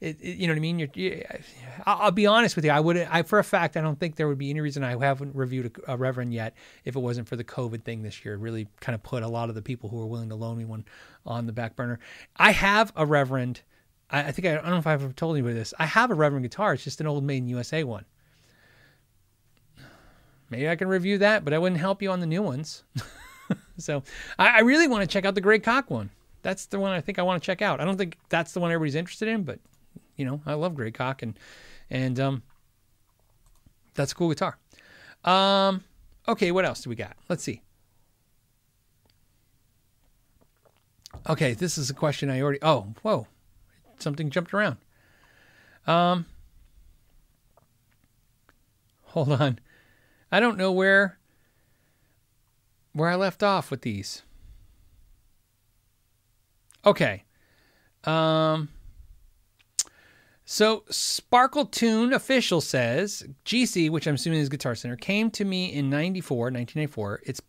it, 0.00 0.20
it, 0.20 0.36
you 0.36 0.46
know 0.46 0.52
what 0.52 0.58
I 0.58 0.60
mean? 0.60 0.78
You're, 0.78 0.88
you, 0.94 1.24
I'll, 1.86 2.10
be 2.10 2.26
honest 2.26 2.54
with 2.54 2.64
you. 2.64 2.70
I 2.70 2.80
would, 2.80 2.98
I 2.98 3.22
for 3.22 3.38
a 3.38 3.44
fact, 3.44 3.76
I 3.76 3.80
don't 3.80 3.98
think 3.98 4.16
there 4.16 4.28
would 4.28 4.38
be 4.38 4.50
any 4.50 4.60
reason 4.60 4.84
I 4.84 4.96
haven't 4.98 5.34
reviewed 5.34 5.78
a, 5.86 5.94
a 5.94 5.96
Reverend 5.96 6.34
yet 6.34 6.54
if 6.84 6.96
it 6.96 6.98
wasn't 6.98 7.28
for 7.28 7.36
the 7.36 7.44
COVID 7.44 7.82
thing 7.82 8.02
this 8.02 8.24
year. 8.24 8.34
It 8.34 8.40
really 8.40 8.68
kind 8.80 8.94
of 8.94 9.02
put 9.02 9.22
a 9.22 9.28
lot 9.28 9.48
of 9.48 9.54
the 9.54 9.62
people 9.62 9.88
who 9.88 9.96
were 9.96 10.06
willing 10.06 10.28
to 10.28 10.34
loan 10.34 10.58
me 10.58 10.64
one 10.64 10.84
on 11.24 11.46
the 11.46 11.52
back 11.52 11.76
burner. 11.76 11.98
I 12.36 12.52
have 12.52 12.92
a 12.94 13.06
Reverend. 13.06 13.62
I, 14.10 14.24
I 14.24 14.32
think 14.32 14.46
I, 14.46 14.52
I, 14.52 14.54
don't 14.56 14.70
know 14.70 14.78
if 14.78 14.86
I've 14.86 15.02
ever 15.02 15.12
told 15.12 15.36
anybody 15.36 15.54
this. 15.54 15.72
I 15.78 15.86
have 15.86 16.10
a 16.10 16.14
Reverend 16.14 16.44
guitar. 16.44 16.74
It's 16.74 16.84
just 16.84 17.00
an 17.00 17.06
old 17.06 17.24
Made 17.24 17.38
in 17.38 17.48
USA 17.48 17.82
one. 17.82 18.04
Maybe 20.50 20.68
I 20.68 20.76
can 20.76 20.88
review 20.88 21.18
that, 21.18 21.44
but 21.44 21.52
I 21.54 21.58
wouldn't 21.58 21.80
help 21.80 22.02
you 22.02 22.10
on 22.10 22.20
the 22.20 22.26
new 22.26 22.42
ones. 22.42 22.84
so 23.78 24.02
I, 24.38 24.58
I 24.58 24.60
really 24.60 24.88
want 24.88 25.02
to 25.02 25.08
check 25.08 25.24
out 25.24 25.34
the 25.34 25.40
Greg 25.40 25.62
Koch 25.62 25.90
one. 25.90 26.10
That's 26.42 26.66
the 26.66 26.78
one 26.78 26.92
I 26.92 27.00
think 27.00 27.18
I 27.18 27.22
want 27.22 27.42
to 27.42 27.46
check 27.46 27.62
out. 27.62 27.80
I 27.80 27.84
don't 27.84 27.96
think 27.96 28.18
that's 28.28 28.52
the 28.52 28.60
one 28.60 28.70
everybody's 28.70 28.94
interested 28.94 29.26
in, 29.26 29.42
but 29.42 29.58
you 30.16 30.24
know, 30.24 30.40
I 30.46 30.54
love 30.54 30.74
Greg 30.74 30.94
Koch 30.94 31.22
and 31.22 31.38
and 31.90 32.18
um, 32.18 32.42
that's 33.94 34.12
a 34.12 34.14
cool 34.14 34.28
guitar. 34.28 34.58
Um, 35.24 35.84
okay, 36.26 36.50
what 36.50 36.64
else 36.64 36.82
do 36.82 36.90
we 36.90 36.96
got? 36.96 37.16
Let's 37.28 37.42
see. 37.42 37.62
Okay, 41.28 41.54
this 41.54 41.78
is 41.78 41.90
a 41.90 41.94
question 41.94 42.30
I 42.30 42.40
already. 42.40 42.58
Oh, 42.62 42.94
whoa, 43.02 43.26
something 43.98 44.30
jumped 44.30 44.52
around. 44.54 44.76
Um, 45.86 46.26
hold 49.02 49.32
on, 49.32 49.58
I 50.32 50.40
don't 50.40 50.58
know 50.58 50.72
where 50.72 51.18
where 52.92 53.08
I 53.08 53.14
left 53.14 53.42
off 53.42 53.70
with 53.70 53.82
these. 53.82 54.22
Okay, 56.84 57.24
um. 58.04 58.68
So 60.48 60.84
Sparkle 60.88 61.66
Tune 61.66 62.12
official 62.12 62.60
says 62.60 63.26
GC, 63.44 63.90
which 63.90 64.06
I'm 64.06 64.14
assuming 64.14 64.38
is 64.38 64.48
Guitar 64.48 64.76
Center, 64.76 64.94
came 64.94 65.28
to 65.32 65.44
me 65.44 65.72
in 65.72 65.90
94, 65.90 66.36
1994. 66.36 67.20
It's 67.24 67.42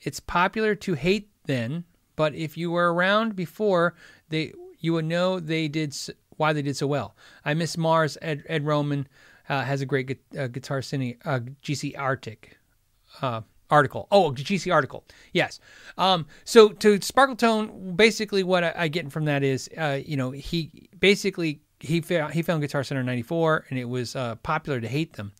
it's 0.00 0.18
popular 0.18 0.74
to 0.74 0.94
hate 0.94 1.30
then, 1.46 1.84
but 2.16 2.34
if 2.34 2.56
you 2.56 2.72
were 2.72 2.92
around 2.92 3.36
before, 3.36 3.94
they 4.30 4.52
you 4.80 4.94
would 4.94 5.04
know 5.04 5.38
they 5.38 5.68
did 5.68 5.96
why 6.36 6.52
they 6.52 6.62
did 6.62 6.76
so 6.76 6.88
well. 6.88 7.14
I 7.44 7.54
miss 7.54 7.78
Mars. 7.78 8.18
Ed, 8.20 8.42
Ed 8.48 8.66
Roman 8.66 9.06
uh, 9.48 9.62
has 9.62 9.80
a 9.80 9.86
great 9.86 10.18
uh, 10.36 10.48
guitar 10.48 10.80
cine, 10.80 11.18
uh, 11.24 11.38
GC 11.62 11.96
Arctic 11.96 12.58
uh, 13.22 13.42
article. 13.70 14.08
Oh, 14.10 14.32
GC 14.32 14.74
article. 14.74 15.04
Yes. 15.32 15.60
Um, 15.96 16.26
so 16.44 16.70
to 16.70 17.00
Sparkle 17.00 17.36
Tone, 17.36 17.94
basically 17.94 18.42
what 18.42 18.64
I, 18.64 18.72
I 18.76 18.88
get 18.88 19.12
from 19.12 19.26
that 19.26 19.44
is, 19.44 19.70
uh, 19.78 20.00
you 20.04 20.16
know, 20.16 20.32
he 20.32 20.88
basically 20.98 21.60
he 21.80 22.00
found, 22.00 22.34
he 22.34 22.42
found 22.42 22.60
Guitar 22.60 22.82
Center 22.84 23.00
in 23.00 23.06
'94, 23.06 23.66
and 23.70 23.78
it 23.78 23.84
was 23.84 24.16
uh, 24.16 24.34
popular 24.36 24.80
to 24.80 24.88
hate 24.88 25.14
them. 25.14 25.32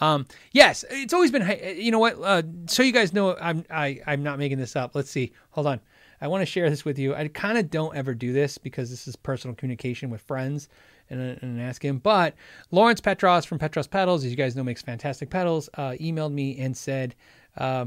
Um, 0.00 0.26
yes, 0.52 0.84
it's 0.90 1.14
always 1.14 1.30
been. 1.30 1.46
You 1.76 1.90
know 1.90 1.98
what? 1.98 2.18
Uh, 2.20 2.42
so 2.66 2.82
you 2.82 2.92
guys 2.92 3.12
know, 3.12 3.36
I'm 3.40 3.64
I, 3.70 4.00
I'm 4.06 4.22
not 4.22 4.38
making 4.38 4.58
this 4.58 4.76
up. 4.76 4.94
Let's 4.94 5.10
see. 5.10 5.32
Hold 5.50 5.66
on. 5.66 5.80
I 6.20 6.28
want 6.28 6.42
to 6.42 6.46
share 6.46 6.70
this 6.70 6.84
with 6.84 6.98
you. 6.98 7.14
I 7.14 7.28
kind 7.28 7.58
of 7.58 7.70
don't 7.70 7.94
ever 7.96 8.14
do 8.14 8.32
this 8.32 8.56
because 8.56 8.88
this 8.88 9.06
is 9.06 9.14
personal 9.14 9.54
communication 9.54 10.08
with 10.08 10.22
friends 10.22 10.68
and, 11.10 11.20
and 11.42 11.60
ask 11.60 11.84
him. 11.84 11.98
But 11.98 12.34
Lawrence 12.70 13.00
Petros 13.00 13.44
from 13.44 13.58
Petros 13.58 13.86
Pedals, 13.86 14.24
as 14.24 14.30
you 14.30 14.36
guys 14.36 14.56
know, 14.56 14.64
makes 14.64 14.80
fantastic 14.80 15.28
pedals, 15.28 15.68
uh, 15.74 15.90
emailed 16.00 16.32
me 16.32 16.58
and 16.58 16.74
said, 16.74 17.14
uh, 17.58 17.86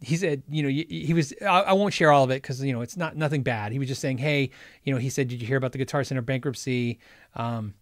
he 0.00 0.16
said, 0.16 0.42
you 0.48 0.62
know, 0.62 0.68
he 0.68 1.14
was, 1.14 1.32
I 1.42 1.72
won't 1.72 1.94
share 1.94 2.12
all 2.12 2.24
of 2.24 2.30
it 2.30 2.42
because, 2.42 2.62
you 2.62 2.72
know, 2.72 2.82
it's 2.82 2.96
not 2.96 3.16
nothing 3.16 3.42
bad. 3.42 3.72
He 3.72 3.78
was 3.78 3.88
just 3.88 4.00
saying, 4.00 4.18
hey, 4.18 4.50
you 4.82 4.92
know, 4.92 4.98
he 4.98 5.08
said, 5.08 5.28
did 5.28 5.40
you 5.40 5.46
hear 5.46 5.56
about 5.56 5.72
the 5.72 5.78
Guitar 5.78 6.04
Center 6.04 6.20
bankruptcy? 6.20 6.98
Um, 7.34 7.74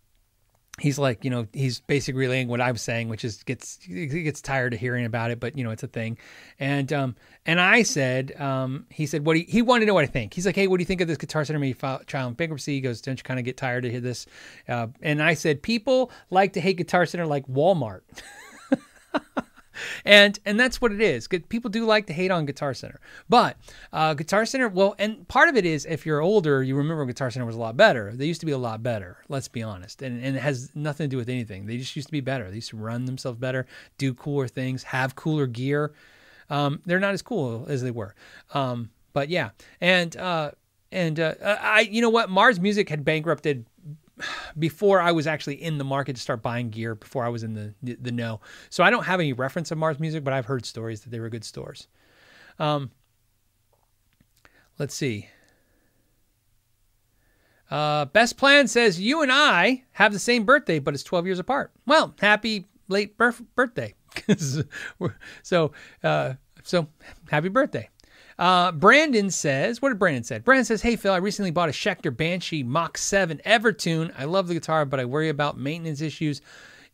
he's 0.78 0.98
like, 0.98 1.24
you 1.24 1.30
know, 1.30 1.46
he's 1.52 1.80
basically 1.80 2.20
relaying 2.20 2.48
what 2.48 2.60
I 2.60 2.72
was 2.72 2.82
saying, 2.82 3.08
which 3.08 3.24
is 3.24 3.42
gets 3.42 3.78
gets 3.86 4.40
tired 4.40 4.74
of 4.74 4.80
hearing 4.80 5.04
about 5.04 5.30
it, 5.30 5.40
but 5.40 5.56
you 5.56 5.64
know, 5.64 5.70
it's 5.70 5.82
a 5.82 5.88
thing. 5.88 6.18
And 6.58 6.92
um, 6.92 7.16
and 7.46 7.60
I 7.60 7.82
said, 7.82 8.40
um, 8.40 8.86
he 8.90 9.06
said, 9.06 9.24
what 9.24 9.36
he 9.36 9.44
he 9.44 9.62
wanted 9.62 9.80
to 9.80 9.86
know 9.86 9.94
what 9.94 10.04
I 10.04 10.08
think. 10.08 10.34
He's 10.34 10.46
like, 10.46 10.56
hey, 10.56 10.66
what 10.66 10.78
do 10.78 10.82
you 10.82 10.86
think 10.86 11.00
of 11.00 11.08
this 11.08 11.18
Guitar 11.18 11.44
Center 11.44 11.58
maybe 11.58 11.78
child 12.06 12.30
in 12.30 12.34
bankruptcy? 12.34 12.74
He 12.74 12.80
goes, 12.80 13.00
don't 13.00 13.18
you 13.18 13.22
kind 13.22 13.38
of 13.38 13.44
get 13.44 13.56
tired 13.56 13.84
of 13.84 13.90
hear 13.90 14.00
this? 14.00 14.26
Uh, 14.68 14.88
and 15.02 15.22
I 15.22 15.34
said, 15.34 15.62
people 15.62 16.10
like 16.30 16.54
to 16.54 16.60
hate 16.60 16.76
Guitar 16.76 17.06
Center 17.06 17.26
like 17.26 17.46
Walmart. 17.46 18.02
and 20.04 20.38
and 20.44 20.58
that's 20.58 20.80
what 20.80 20.92
it 20.92 21.00
is. 21.00 21.28
People 21.48 21.70
do 21.70 21.84
like 21.84 22.06
to 22.06 22.12
hate 22.12 22.30
on 22.30 22.46
Guitar 22.46 22.74
Center, 22.74 23.00
but 23.28 23.56
uh, 23.92 24.14
Guitar 24.14 24.46
Center. 24.46 24.68
Well, 24.68 24.94
and 24.98 25.26
part 25.28 25.48
of 25.48 25.56
it 25.56 25.66
is 25.66 25.86
if 25.86 26.06
you're 26.06 26.20
older, 26.20 26.62
you 26.62 26.76
remember 26.76 27.04
Guitar 27.06 27.30
Center 27.30 27.46
was 27.46 27.56
a 27.56 27.60
lot 27.60 27.76
better. 27.76 28.12
They 28.14 28.26
used 28.26 28.40
to 28.40 28.46
be 28.46 28.52
a 28.52 28.58
lot 28.58 28.82
better. 28.82 29.18
Let's 29.28 29.48
be 29.48 29.62
honest, 29.62 30.02
and 30.02 30.22
and 30.22 30.36
it 30.36 30.40
has 30.40 30.70
nothing 30.74 31.04
to 31.04 31.08
do 31.08 31.16
with 31.16 31.28
anything. 31.28 31.66
They 31.66 31.76
just 31.76 31.96
used 31.96 32.08
to 32.08 32.12
be 32.12 32.20
better. 32.20 32.48
They 32.48 32.56
used 32.56 32.70
to 32.70 32.76
run 32.76 33.04
themselves 33.04 33.38
better, 33.38 33.66
do 33.98 34.14
cooler 34.14 34.48
things, 34.48 34.82
have 34.84 35.14
cooler 35.16 35.46
gear. 35.46 35.92
Um, 36.50 36.82
they're 36.84 37.00
not 37.00 37.14
as 37.14 37.22
cool 37.22 37.66
as 37.68 37.82
they 37.82 37.90
were. 37.90 38.14
Um, 38.52 38.90
but 39.12 39.28
yeah, 39.28 39.50
and 39.80 40.16
uh, 40.16 40.50
and 40.92 41.18
uh, 41.18 41.34
I, 41.42 41.88
you 41.90 42.00
know 42.00 42.10
what, 42.10 42.30
Mars 42.30 42.60
Music 42.60 42.88
had 42.88 43.04
bankrupted 43.04 43.66
before 44.58 45.00
I 45.00 45.12
was 45.12 45.26
actually 45.26 45.62
in 45.62 45.78
the 45.78 45.84
market 45.84 46.16
to 46.16 46.22
start 46.22 46.42
buying 46.42 46.70
gear. 46.70 46.94
Before 46.94 47.24
I 47.24 47.28
was 47.28 47.42
in 47.42 47.54
the 47.54 47.74
the 47.82 48.12
know, 48.12 48.40
so 48.70 48.84
I 48.84 48.90
don't 48.90 49.04
have 49.04 49.20
any 49.20 49.32
reference 49.32 49.70
of 49.70 49.78
Mars 49.78 49.98
Music, 49.98 50.24
but 50.24 50.32
I've 50.32 50.46
heard 50.46 50.64
stories 50.66 51.02
that 51.02 51.10
they 51.10 51.20
were 51.20 51.28
good 51.28 51.44
stores. 51.44 51.88
Um, 52.58 52.90
let's 54.78 54.94
see. 54.94 55.28
Uh, 57.70 58.04
Best 58.04 58.36
Plan 58.36 58.68
says 58.68 59.00
you 59.00 59.22
and 59.22 59.32
I 59.32 59.82
have 59.92 60.12
the 60.12 60.18
same 60.18 60.44
birthday, 60.44 60.78
but 60.78 60.94
it's 60.94 61.02
12 61.02 61.26
years 61.26 61.38
apart. 61.38 61.72
Well, 61.86 62.14
happy 62.20 62.66
late 62.88 63.16
birth- 63.16 63.42
birthday. 63.56 63.94
so, 65.42 65.72
uh, 66.02 66.34
so 66.62 66.88
happy 67.30 67.48
birthday. 67.48 67.88
Uh, 68.38 68.72
Brandon 68.72 69.30
says, 69.30 69.80
what 69.80 69.90
did 69.90 69.98
Brandon 69.98 70.24
say? 70.24 70.38
Brandon 70.38 70.64
says, 70.64 70.82
Hey 70.82 70.96
Phil, 70.96 71.12
I 71.12 71.18
recently 71.18 71.50
bought 71.50 71.68
a 71.68 71.72
Schecter 71.72 72.14
Banshee 72.14 72.62
Mach 72.62 72.98
7 72.98 73.40
Evertune. 73.44 74.12
I 74.18 74.24
love 74.24 74.48
the 74.48 74.54
guitar, 74.54 74.84
but 74.84 75.00
I 75.00 75.04
worry 75.04 75.28
about 75.28 75.58
maintenance 75.58 76.00
issues 76.00 76.40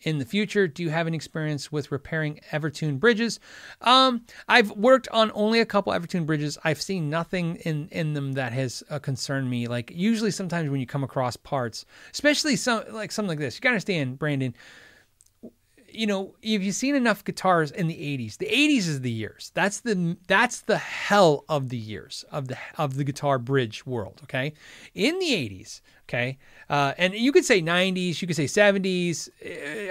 in 0.02 0.18
the 0.18 0.24
future. 0.24 0.66
Do 0.66 0.82
you 0.82 0.90
have 0.90 1.06
any 1.06 1.16
experience 1.16 1.70
with 1.70 1.92
repairing 1.92 2.40
Evertune 2.50 2.98
bridges? 2.98 3.40
Um, 3.80 4.22
I've 4.48 4.70
worked 4.72 5.08
on 5.08 5.30
only 5.34 5.60
a 5.60 5.66
couple 5.66 5.92
Evertune 5.92 6.26
bridges. 6.26 6.58
I've 6.64 6.80
seen 6.80 7.10
nothing 7.10 7.56
in 7.56 7.88
in 7.90 8.14
them 8.14 8.32
that 8.32 8.52
has 8.52 8.82
uh, 8.90 8.98
concerned 8.98 9.50
me. 9.50 9.66
Like 9.66 9.92
usually, 9.94 10.30
sometimes 10.30 10.70
when 10.70 10.80
you 10.80 10.86
come 10.86 11.04
across 11.04 11.36
parts, 11.36 11.84
especially 12.12 12.56
some 12.56 12.84
like 12.92 13.12
something 13.12 13.30
like 13.30 13.38
this, 13.38 13.56
you 13.56 13.60
gotta 13.60 13.74
understand, 13.74 14.18
Brandon 14.18 14.54
you 15.92 16.06
know, 16.06 16.34
if 16.42 16.62
you've 16.62 16.74
seen 16.74 16.94
enough 16.94 17.24
guitars 17.24 17.70
in 17.70 17.86
the 17.86 17.94
80s, 17.94 18.38
the 18.38 18.46
80s 18.46 18.88
is 18.88 19.00
the 19.00 19.10
years. 19.10 19.50
That's 19.54 19.80
the 19.80 20.16
that's 20.26 20.62
the 20.62 20.78
hell 20.78 21.44
of 21.48 21.68
the 21.68 21.76
years 21.76 22.24
of 22.30 22.48
the 22.48 22.58
of 22.78 22.96
the 22.96 23.04
guitar 23.04 23.38
bridge 23.38 23.86
world. 23.86 24.20
Okay, 24.24 24.52
in 24.94 25.18
the 25.18 25.26
80s. 25.26 25.80
Okay, 26.08 26.38
uh, 26.68 26.92
and 26.98 27.14
you 27.14 27.30
could 27.30 27.44
say 27.44 27.62
90s, 27.62 28.20
you 28.20 28.26
could 28.26 28.34
say 28.34 28.46
70s. 28.46 29.28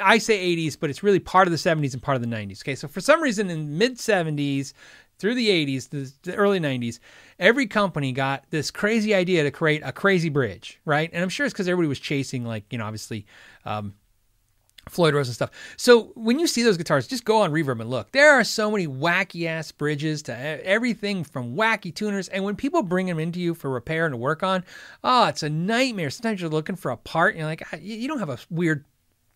I 0.04 0.18
say 0.18 0.56
80s, 0.56 0.78
but 0.78 0.89
it's 0.89 1.02
really 1.02 1.20
part 1.20 1.47
of 1.47 1.52
the 1.52 1.58
70s 1.58 1.93
and 1.93 2.02
part 2.02 2.16
of 2.18 2.22
the 2.22 2.28
90s. 2.28 2.62
Okay, 2.62 2.76
so 2.76 2.89
for 2.89 3.00
some 3.00 3.22
reason 3.22 3.50
in 3.50 3.78
mid 3.78 3.95
70s 3.95 4.74
through 5.18 5.36
the 5.36 5.47
80s, 5.47 6.14
the, 6.24 6.36
early 6.36 6.60
90s, 6.60 7.00
every 7.39 7.68
company 7.68 8.12
got 8.12 8.43
this 8.50 8.70
crazy 8.70 9.14
idea 9.14 9.43
to 9.43 9.52
create 9.52 9.82
a 9.84 9.93
crazy 9.93 10.30
bridge, 10.30 10.80
right? 10.84 11.10
And 11.14 11.22
I'm 11.24 11.30
sure 11.30 11.45
it's 11.45 11.54
because 11.54 11.68
everybody 11.68 11.88
was 11.88 12.00
chasing, 12.00 12.45
like, 12.45 12.66
you 12.70 12.78
know, 12.78 12.86
obviously. 12.86 13.26
Um, 13.66 13.93
Floyd 14.88 15.13
Rose 15.13 15.27
and 15.27 15.36
stuff. 15.36 15.51
So 15.77 16.11
when 16.15 16.39
you 16.39 16.47
see 16.47 16.63
those 16.63 16.77
guitars, 16.77 17.07
just 17.07 17.25
go 17.25 17.41
on 17.41 17.51
Reverb 17.51 17.82
and 17.82 17.89
look. 17.89 18.11
There 18.11 18.32
are 18.32 18.43
so 18.43 18.71
many 18.71 18.88
wacky 18.88 19.45
ass 19.45 19.71
bridges 19.71 20.23
to 20.23 20.65
everything 20.65 21.23
from 21.23 21.55
wacky 21.55 21.93
tuners. 21.93 22.27
And 22.30 22.43
when 22.43 22.55
people 22.55 22.84
bring 22.84 23.07
them 23.07 23.19
into 23.19 23.39
you 23.39 23.53
for 23.53 23.69
repair 23.69 24.05
and 24.05 24.13
to 24.13 24.17
work 24.17 24.43
on, 24.43 24.63
oh, 25.03 25.27
it's 25.27 25.43
a 25.43 25.49
nightmare. 25.49 26.09
Sometimes 26.09 26.41
you're 26.41 26.49
looking 26.49 26.75
for 26.75 26.91
a 26.91 26.97
part 26.97 27.34
and 27.34 27.39
you're 27.39 27.47
like, 27.47 27.63
ah, 27.71 27.77
you 27.80 28.07
don't 28.07 28.19
have 28.19 28.30
a 28.30 28.39
weird 28.49 28.86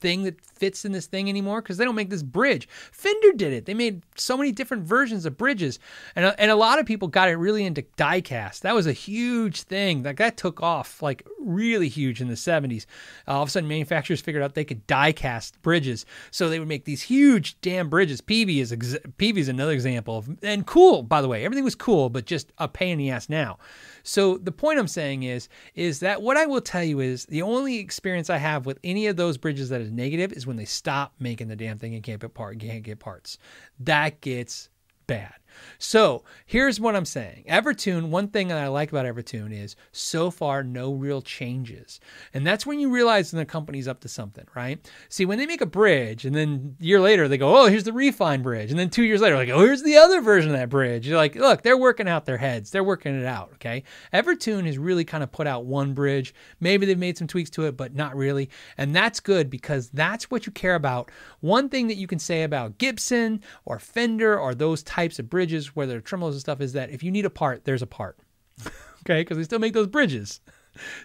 thing 0.04 0.24
that 0.24 0.40
fits 0.46 0.84
in 0.84 0.92
this 0.92 1.08
thing 1.08 1.30
anymore 1.30 1.62
because 1.62 1.78
they 1.78 1.86
don't 1.86 1.96
make 1.96 2.10
this 2.10 2.22
bridge. 2.22 2.68
Fender 2.92 3.32
did 3.32 3.54
it. 3.54 3.66
They 3.66 3.74
made 3.74 4.04
so 4.16 4.38
many 4.38 4.52
different 4.52 4.84
versions 4.84 5.26
of 5.26 5.38
bridges, 5.38 5.80
and 6.16 6.26
a, 6.26 6.40
and 6.40 6.52
a 6.52 6.56
lot 6.56 6.78
of 6.78 6.86
people 6.86 7.08
got 7.08 7.30
it 7.30 7.36
really 7.36 7.66
into 7.66 7.84
diecast. 7.98 8.60
That 8.60 8.76
was 8.76 8.86
a 8.86 8.92
huge 8.92 9.64
thing. 9.64 10.04
Like 10.04 10.18
that 10.18 10.36
took 10.38 10.62
off 10.62 11.02
like 11.02 11.26
really 11.40 11.88
huge 11.88 12.22
in 12.22 12.28
the 12.28 12.34
70s. 12.36 12.86
Uh, 13.28 13.32
all 13.32 13.44
of 13.44 13.48
a 13.48 13.52
sudden, 13.52 13.70
manufacturers 13.70 14.22
figured 14.22 14.44
out 14.44 14.54
they 14.54 14.66
could 14.66 14.86
diecast 14.88 15.54
bridges, 15.62 16.06
so 16.30 16.50
they 16.50 16.60
would 16.60 16.68
make 16.68 16.84
these 16.84 17.02
huge 17.02 17.60
damn 17.62 17.90
bridges. 17.90 18.20
Peavey 18.22 18.58
is 18.58 18.74
ex- 18.74 18.98
Peavey 19.18 19.38
is 19.38 19.48
another 19.48 19.72
example 19.72 20.18
of, 20.18 20.38
and 20.44 20.68
cool 20.68 21.02
by 21.02 21.22
the 21.22 21.30
way. 21.30 21.46
Everything 21.46 21.64
was 21.64 21.76
cool, 21.76 22.10
but 22.10 22.26
just 22.26 22.52
a 22.58 22.68
pain 22.68 22.92
in 22.92 22.98
the 22.98 23.10
ass 23.10 23.30
now. 23.30 23.58
So 24.04 24.38
the 24.38 24.52
point 24.52 24.80
I'm 24.80 24.88
saying 24.88 25.24
is 25.24 25.48
is 25.76 26.02
that 26.02 26.22
what 26.22 26.36
I 26.36 26.46
will 26.46 26.62
tell 26.62 26.84
you 26.84 27.00
is 27.00 27.26
the 27.26 27.42
only 27.42 27.78
experience 27.78 28.30
I 28.30 28.38
have 28.38 28.66
with 28.66 28.78
any 28.84 29.08
of 29.08 29.16
those 29.16 29.38
bridges 29.38 29.70
that 29.70 29.80
is 29.80 29.92
negative 29.96 30.34
is 30.34 30.46
when 30.48 30.58
they 30.58 30.66
stop 30.66 31.14
making 31.20 31.48
the 31.48 31.56
damn 31.56 31.78
thing 31.78 31.94
and 31.94 32.04
can't 32.04 32.20
get 32.22 32.34
part 32.34 32.60
can't 32.60 32.84
get 32.84 33.00
parts. 33.00 33.38
That 33.80 34.22
gets 34.22 34.70
bad. 35.08 35.34
So 35.78 36.24
here's 36.46 36.80
what 36.80 36.96
I'm 36.96 37.06
saying. 37.06 37.46
Evertune, 37.48 38.10
one 38.10 38.28
thing 38.30 38.48
that 38.48 38.58
I 38.58 38.68
like 38.68 38.92
about 38.92 39.06
Evertune 39.06 39.52
is 39.52 39.76
so 39.92 40.32
far 40.32 40.64
no 40.64 40.94
real 40.94 41.22
changes. 41.22 42.00
And 42.34 42.46
that's 42.46 42.66
when 42.66 42.80
you 42.80 42.90
realize 42.90 43.32
when 43.32 43.40
the 43.40 43.46
company's 43.46 43.88
up 43.88 44.02
to 44.02 44.08
something, 44.08 44.46
right? 44.56 44.80
See, 45.10 45.26
when 45.26 45.38
they 45.38 45.46
make 45.46 45.62
a 45.62 45.66
bridge 45.66 46.26
and 46.26 46.36
then 46.36 46.76
a 46.80 46.84
year 46.84 47.00
later 47.00 47.28
they 47.28 47.38
go, 47.38 47.58
oh, 47.58 47.68
here's 47.68 47.84
the 47.84 47.94
refined 47.94 48.44
bridge. 48.44 48.72
And 48.72 48.80
then 48.80 48.90
two 48.90 49.04
years 49.04 49.22
later, 49.22 49.36
like, 49.36 49.50
oh, 49.50 49.60
here's 49.60 49.84
the 49.84 49.98
other 49.98 50.22
version 50.22 50.52
of 50.52 50.58
that 50.58 50.70
bridge. 50.70 51.08
You're 51.08 51.18
like, 51.18 51.36
look, 51.36 51.62
they're 51.62 51.78
working 51.78 52.08
out 52.08 52.26
their 52.26 52.38
heads. 52.38 52.72
They're 52.72 52.84
working 52.84 53.20
it 53.20 53.26
out, 53.26 53.52
okay? 53.56 53.84
Evertune 54.14 54.66
has 54.66 54.78
really 54.78 55.06
kind 55.06 55.24
of 55.24 55.32
put 55.32 55.48
out 55.48 55.66
one 55.66 55.94
bridge. 55.94 56.34
Maybe 56.60 56.86
they've 56.86 56.98
made 56.98 57.18
some 57.18 57.28
tweaks 57.28 57.50
to 57.52 57.66
it, 57.66 57.78
but 57.78 57.94
not 57.94 58.16
really. 58.16 58.50
And 58.78 58.96
that's 58.96 59.20
good 59.20 59.50
because 59.50 59.90
that's 59.90 60.32
what 60.32 60.46
you 60.46 60.52
care 60.52 60.76
about. 60.76 61.12
One 61.42 61.70
thing 61.70 61.88
that 61.88 61.98
you 61.98 62.08
can 62.08 62.20
say 62.20 62.44
about 62.44 62.78
Gibson 62.78 63.42
or 63.66 63.80
Fender 63.80 64.40
or 64.40 64.56
those 64.56 64.84
types 64.84 65.20
of 65.20 65.30
bridges 65.30 65.43
where 65.76 65.88
there 65.88 65.98
are 65.98 66.02
tremolos 66.02 66.32
and 66.32 66.40
stuff 66.40 66.62
is 66.62 66.74
that 66.74 66.90
if 66.90 67.04
you 67.04 67.12
need 67.12 67.26
a 67.26 67.30
part, 67.30 67.66
there's 67.66 67.82
a 67.82 67.88
part. 67.88 68.18
okay, 68.66 69.22
because 69.22 69.38
they 69.38 69.44
still 69.44 69.60
make 69.60 69.74
those 69.74 69.88
bridges. 69.88 70.42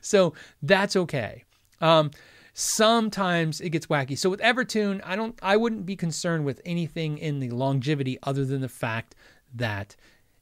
So 0.00 0.32
that's 0.62 0.96
okay. 0.96 1.44
Um, 1.82 2.10
sometimes 2.54 3.60
it 3.60 3.68
gets 3.68 3.86
wacky. 3.86 4.16
So 4.16 4.30
with 4.30 4.40
Evertune, 4.40 5.02
I 5.04 5.14
don't, 5.14 5.38
I 5.42 5.58
wouldn't 5.58 5.84
be 5.84 5.94
concerned 5.94 6.46
with 6.46 6.62
anything 6.64 7.18
in 7.18 7.38
the 7.38 7.50
longevity 7.50 8.18
other 8.22 8.46
than 8.46 8.62
the 8.62 8.68
fact 8.70 9.14
that 9.54 9.94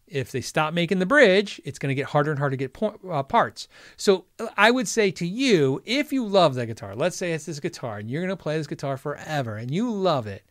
if 0.06 0.30
they 0.30 0.40
stop 0.40 0.72
making 0.72 1.00
the 1.00 1.06
bridge, 1.06 1.60
it's 1.64 1.78
going 1.78 1.88
to 1.88 1.94
get 1.94 2.06
harder 2.06 2.30
and 2.30 2.38
harder 2.38 2.56
to 2.56 2.56
get 2.56 2.72
po- 2.72 2.98
uh, 3.10 3.22
parts. 3.22 3.68
So 3.96 4.26
I 4.56 4.70
would 4.70 4.86
say 4.86 5.10
to 5.10 5.26
you, 5.26 5.82
if 5.84 6.12
you 6.12 6.24
love 6.24 6.54
that 6.54 6.66
guitar, 6.66 6.94
let's 6.94 7.16
say 7.16 7.32
it's 7.32 7.46
this 7.46 7.60
guitar 7.60 7.98
and 7.98 8.10
you're 8.10 8.22
going 8.22 8.28
to 8.28 8.42
play 8.42 8.56
this 8.56 8.66
guitar 8.66 8.96
forever 8.96 9.56
and 9.56 9.70
you 9.70 9.90
love 9.90 10.26
it, 10.26 10.44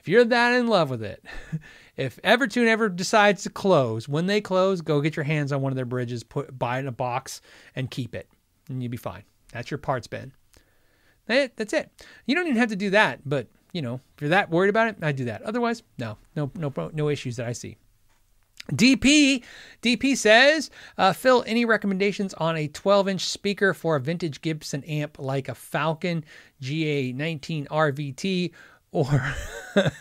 if 0.00 0.08
you're 0.08 0.24
that 0.24 0.58
in 0.58 0.66
love 0.66 0.90
with 0.90 1.02
it, 1.02 1.24
if 1.96 2.20
Evertune 2.22 2.66
ever 2.66 2.88
decides 2.88 3.42
to 3.44 3.50
close, 3.50 4.08
when 4.08 4.26
they 4.26 4.40
close, 4.40 4.80
go 4.80 5.00
get 5.00 5.16
your 5.16 5.24
hands 5.24 5.52
on 5.52 5.60
one 5.60 5.72
of 5.72 5.76
their 5.76 5.84
bridges, 5.84 6.24
put 6.24 6.58
buy 6.58 6.78
it 6.78 6.80
in 6.80 6.88
a 6.88 6.92
box, 6.92 7.40
and 7.76 7.90
keep 7.90 8.14
it, 8.14 8.28
and 8.68 8.82
you'll 8.82 8.90
be 8.90 8.96
fine. 8.96 9.24
That's 9.52 9.70
your 9.70 9.78
parts 9.78 10.06
bin. 10.06 10.32
That, 11.26 11.56
that's 11.56 11.72
it. 11.72 11.90
You 12.26 12.34
don't 12.34 12.46
even 12.46 12.58
have 12.58 12.70
to 12.70 12.76
do 12.76 12.90
that, 12.90 13.20
but 13.24 13.48
you 13.72 13.82
know, 13.82 14.00
if 14.16 14.20
you're 14.20 14.30
that 14.30 14.50
worried 14.50 14.70
about 14.70 14.88
it, 14.88 14.96
I 15.02 15.12
do 15.12 15.26
that. 15.26 15.42
Otherwise, 15.42 15.82
no, 15.98 16.18
no, 16.34 16.50
no, 16.56 16.90
no 16.92 17.08
issues 17.08 17.36
that 17.36 17.46
I 17.46 17.52
see. 17.52 17.76
DP 18.72 19.42
DP 19.82 20.16
says, 20.16 20.70
uh, 20.96 21.12
Phil, 21.12 21.42
any 21.46 21.64
recommendations 21.64 22.34
on 22.34 22.56
a 22.56 22.68
12 22.68 23.08
inch 23.08 23.26
speaker 23.26 23.74
for 23.74 23.96
a 23.96 24.00
vintage 24.00 24.40
Gibson 24.40 24.84
amp 24.84 25.18
like 25.18 25.48
a 25.48 25.54
Falcon 25.54 26.24
GA19 26.62 27.66
RVT 27.68 28.52
or 28.92 29.34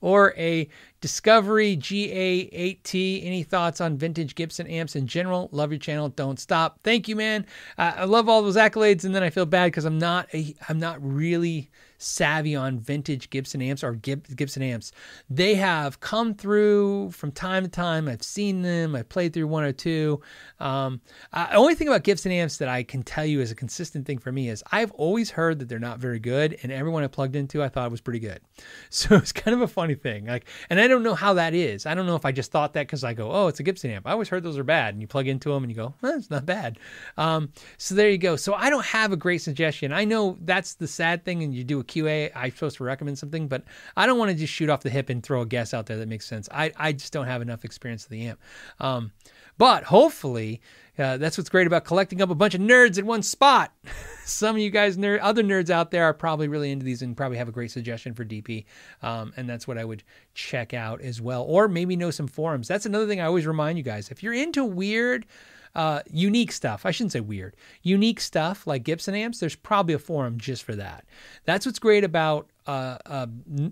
or 0.00 0.34
a 0.36 0.68
Discovery 1.00 1.76
GA8T. 1.76 3.26
Any 3.26 3.42
thoughts 3.42 3.80
on 3.80 3.96
vintage 3.96 4.34
Gibson 4.34 4.66
amps 4.66 4.96
in 4.96 5.06
general? 5.06 5.48
Love 5.52 5.70
your 5.70 5.78
channel. 5.78 6.08
Don't 6.08 6.40
stop. 6.40 6.80
Thank 6.82 7.08
you, 7.08 7.16
man. 7.16 7.46
Uh, 7.76 7.92
I 7.96 8.04
love 8.04 8.28
all 8.28 8.42
those 8.42 8.56
accolades, 8.56 9.04
and 9.04 9.14
then 9.14 9.22
I 9.22 9.30
feel 9.30 9.46
bad 9.46 9.66
because 9.66 9.84
I'm 9.84 9.98
not 9.98 10.28
a, 10.34 10.54
I'm 10.68 10.78
not 10.78 10.98
really 11.00 11.70
savvy 12.04 12.54
on 12.54 12.78
vintage 12.78 13.30
Gibson 13.30 13.62
amps 13.62 13.82
or 13.82 13.94
Gibson 13.94 14.62
amps. 14.62 14.92
They 15.30 15.54
have 15.54 16.00
come 16.00 16.34
through 16.34 17.10
from 17.12 17.32
time 17.32 17.64
to 17.64 17.68
time. 17.68 18.08
I've 18.08 18.22
seen 18.22 18.62
them. 18.62 18.94
I've 18.94 19.08
played 19.08 19.32
through 19.32 19.46
one 19.46 19.64
or 19.64 19.72
two. 19.72 20.20
Um, 20.60 21.00
the 21.32 21.54
only 21.54 21.74
thing 21.74 21.88
about 21.88 22.04
Gibson 22.04 22.32
amps 22.32 22.58
that 22.58 22.68
I 22.68 22.82
can 22.82 23.02
tell 23.02 23.24
you 23.24 23.40
is 23.40 23.50
a 23.50 23.54
consistent 23.54 24.06
thing 24.06 24.18
for 24.18 24.32
me 24.32 24.48
is 24.48 24.62
I've 24.70 24.92
always 24.92 25.30
heard 25.30 25.58
that 25.58 25.68
they're 25.68 25.78
not 25.78 25.98
very 25.98 26.18
good, 26.18 26.58
and 26.62 26.70
everyone 26.70 27.02
I 27.02 27.06
plugged 27.06 27.36
into, 27.36 27.62
I 27.62 27.68
thought 27.68 27.90
was 27.90 28.00
pretty 28.00 28.20
good. 28.20 28.40
So 28.90 29.16
it's 29.16 29.32
kind 29.32 29.54
of 29.54 29.60
a 29.60 29.68
funny 29.68 29.96
thing. 29.96 30.26
Like, 30.26 30.46
and 30.70 30.80
I 30.80 30.86
don't 30.86 31.02
know 31.02 31.14
how 31.14 31.34
that 31.34 31.52
is. 31.52 31.84
I 31.84 31.94
don't 31.94 32.06
know 32.06 32.14
if 32.14 32.24
I 32.24 32.32
just 32.32 32.52
thought 32.52 32.74
that 32.74 32.86
because 32.86 33.04
I 33.04 33.12
go, 33.12 33.30
oh, 33.30 33.48
it's 33.48 33.60
a 33.60 33.62
Gibson 33.62 33.90
amp. 33.90 34.06
I 34.06 34.12
always 34.12 34.28
heard 34.28 34.42
those 34.42 34.56
are 34.56 34.64
bad, 34.64 34.94
and 34.94 35.00
you 35.00 35.06
plug 35.06 35.26
into 35.26 35.50
them 35.50 35.64
and 35.64 35.70
you 35.70 35.76
go, 35.76 35.94
well, 36.00 36.16
it's 36.16 36.30
not 36.30 36.46
bad. 36.46 36.78
Um, 37.18 37.50
so 37.76 37.94
there 37.94 38.08
you 38.08 38.18
go. 38.18 38.36
So 38.36 38.54
I 38.54 38.70
don't 38.70 38.84
have 38.84 39.12
a 39.12 39.16
great 39.16 39.42
suggestion. 39.42 39.92
I 39.92 40.04
know 40.04 40.38
that's 40.42 40.74
the 40.74 40.86
sad 40.86 41.24
thing, 41.24 41.42
and 41.42 41.54
you 41.54 41.64
do 41.64 41.80
a 41.80 41.84
QA, 41.94 42.30
I'm 42.34 42.50
supposed 42.50 42.76
to 42.78 42.84
recommend 42.84 43.18
something, 43.18 43.48
but 43.48 43.64
I 43.96 44.06
don't 44.06 44.18
want 44.18 44.30
to 44.30 44.36
just 44.36 44.52
shoot 44.52 44.68
off 44.70 44.82
the 44.82 44.90
hip 44.90 45.08
and 45.10 45.22
throw 45.22 45.42
a 45.42 45.46
guess 45.46 45.72
out 45.72 45.86
there 45.86 45.96
that 45.98 46.08
makes 46.08 46.26
sense. 46.26 46.48
I, 46.50 46.72
I 46.76 46.92
just 46.92 47.12
don't 47.12 47.26
have 47.26 47.42
enough 47.42 47.64
experience 47.64 48.04
with 48.04 48.10
the 48.10 48.26
amp. 48.26 48.40
Um, 48.80 49.12
But 49.56 49.84
hopefully, 49.84 50.60
uh, 50.98 51.16
that's 51.16 51.38
what's 51.38 51.50
great 51.50 51.66
about 51.66 51.84
collecting 51.84 52.20
up 52.20 52.30
a 52.30 52.34
bunch 52.34 52.54
of 52.54 52.60
nerds 52.60 52.98
in 52.98 53.06
one 53.06 53.22
spot. 53.22 53.72
Some 54.24 54.56
of 54.56 54.62
you 54.62 54.70
guys, 54.70 54.96
nerd, 54.96 55.18
other 55.22 55.42
nerds 55.42 55.70
out 55.70 55.90
there, 55.90 56.04
are 56.04 56.14
probably 56.14 56.48
really 56.48 56.72
into 56.72 56.84
these 56.84 57.02
and 57.02 57.16
probably 57.16 57.36
have 57.38 57.48
a 57.48 57.52
great 57.52 57.70
suggestion 57.70 58.14
for 58.14 58.24
DP. 58.24 58.64
Um, 59.02 59.32
and 59.36 59.48
that's 59.48 59.68
what 59.68 59.78
I 59.78 59.84
would 59.84 60.02
check 60.34 60.74
out 60.74 61.00
as 61.02 61.20
well. 61.20 61.42
Or 61.44 61.68
maybe 61.68 61.94
know 61.94 62.10
some 62.10 62.26
forums. 62.26 62.66
That's 62.66 62.86
another 62.86 63.06
thing 63.06 63.20
I 63.20 63.26
always 63.26 63.46
remind 63.46 63.78
you 63.78 63.84
guys. 63.84 64.10
If 64.10 64.22
you're 64.22 64.34
into 64.34 64.64
weird, 64.64 65.26
uh, 65.74 66.00
unique 66.10 66.52
stuff. 66.52 66.86
I 66.86 66.90
shouldn't 66.90 67.12
say 67.12 67.20
weird. 67.20 67.56
Unique 67.82 68.20
stuff 68.20 68.66
like 68.66 68.84
Gibson 68.84 69.14
amps, 69.14 69.40
there's 69.40 69.56
probably 69.56 69.94
a 69.94 69.98
forum 69.98 70.38
just 70.38 70.62
for 70.62 70.74
that. 70.76 71.04
That's 71.44 71.66
what's 71.66 71.78
great 71.78 72.04
about 72.04 72.48
uh, 72.66 72.96
uh, 73.04 73.26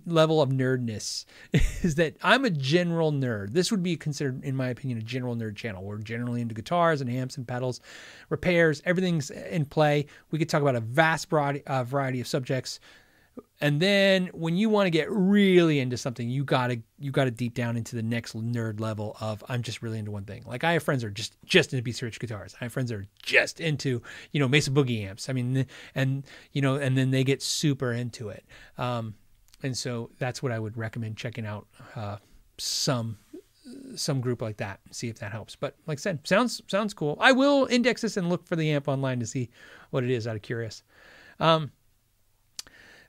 level 0.05 0.43
of 0.43 0.51
nerdness 0.51 1.25
is 1.53 1.95
that 1.95 2.17
I'm 2.23 2.45
a 2.45 2.51
general 2.51 3.13
nerd. 3.13 3.53
This 3.53 3.71
would 3.71 3.83
be 3.83 3.97
considered, 3.97 4.45
in 4.45 4.57
my 4.57 4.69
opinion, 4.69 4.99
a 4.99 5.03
general 5.03 5.37
nerd 5.37 5.57
channel. 5.57 5.85
We're 5.85 5.99
generally 5.99 6.41
into 6.41 6.55
guitars 6.55 7.01
and 7.01 7.09
amps 7.09 7.37
and 7.37 7.47
pedals, 7.47 7.81
repairs, 8.29 8.83
everything's 8.85 9.31
in 9.31 9.65
play. 9.65 10.07
We 10.31 10.39
could 10.39 10.49
talk 10.49 10.63
about 10.63 10.77
a 10.77 10.81
vast 10.81 11.33
uh, 11.33 11.85
variety 11.85 12.21
of 12.21 12.27
subjects 12.27 12.81
and 13.61 13.81
then 13.81 14.27
when 14.33 14.57
you 14.57 14.69
want 14.69 14.87
to 14.87 14.91
get 14.91 15.11
really 15.11 15.79
into 15.79 15.97
something, 15.97 16.29
you 16.29 16.45
gotta 16.45 16.83
you 16.99 17.11
gotta 17.11 17.31
deep 17.31 17.55
down 17.55 17.77
into 17.77 17.97
the 17.97 18.03
next 18.03 18.37
nerd 18.37 18.81
level 18.81 19.17
of 19.21 19.43
I'm 19.49 19.63
just 19.63 19.83
really 19.83 19.99
into 19.99 20.11
one 20.11 20.25
thing. 20.25 20.43
Like 20.47 20.65
I 20.65 20.73
have 20.73 20.83
friends 20.83 21.03
that 21.03 21.09
are 21.09 21.13
just 21.13 21.37
just 21.45 21.73
into 21.73 21.89
BC 21.89 22.03
Rich 22.03 22.21
guitars. 22.21 22.55
I 22.61 22.65
have 22.65 22.73
friends 22.73 22.91
that 22.91 22.97
are 22.97 23.07
just 23.23 23.61
into 23.61 24.03
you 24.33 24.41
know 24.41 24.49
Mesa 24.49 24.71
Boogie 24.71 25.09
amps. 25.09 25.29
I 25.29 25.33
mean, 25.33 25.67
and 25.95 26.25
you 26.53 26.61
know, 26.61 26.75
and 26.75 26.99
then 26.99 27.11
they 27.11 27.25
get 27.25 27.41
super 27.41 27.93
into 27.93 28.31
it. 28.31 28.45
Um, 28.79 29.15
and 29.63 29.77
so 29.77 30.11
that's 30.19 30.43
what 30.43 30.51
I 30.51 30.59
would 30.59 30.77
recommend 30.77 31.17
checking 31.17 31.47
out 31.47 31.67
uh, 31.95 32.17
some 32.59 33.19
some 33.95 34.21
group 34.21 34.43
like 34.43 34.57
that. 34.57 34.81
See 34.91 35.09
if 35.09 35.21
that 35.21 35.33
helps. 35.33 35.55
But 35.57 35.77
like 35.87 35.99
I 35.99 36.01
said, 36.01 36.27
sounds 36.27 36.63
sounds 36.67 36.95
cool. 36.95 37.17
I 37.21 37.33
will 37.33 37.67
index 37.71 38.03
this 38.03 38.17
and 38.17 38.29
look 38.29 38.47
for 38.47 38.57
the 38.57 38.71
amp 38.73 38.89
online 38.89 39.21
to 39.21 39.27
see 39.27 39.51
what 39.91 40.05
it 40.05 40.11
is 40.11 40.27
out 40.27 40.37
of 40.37 40.43
curious. 40.43 40.83
Um, 41.39 41.71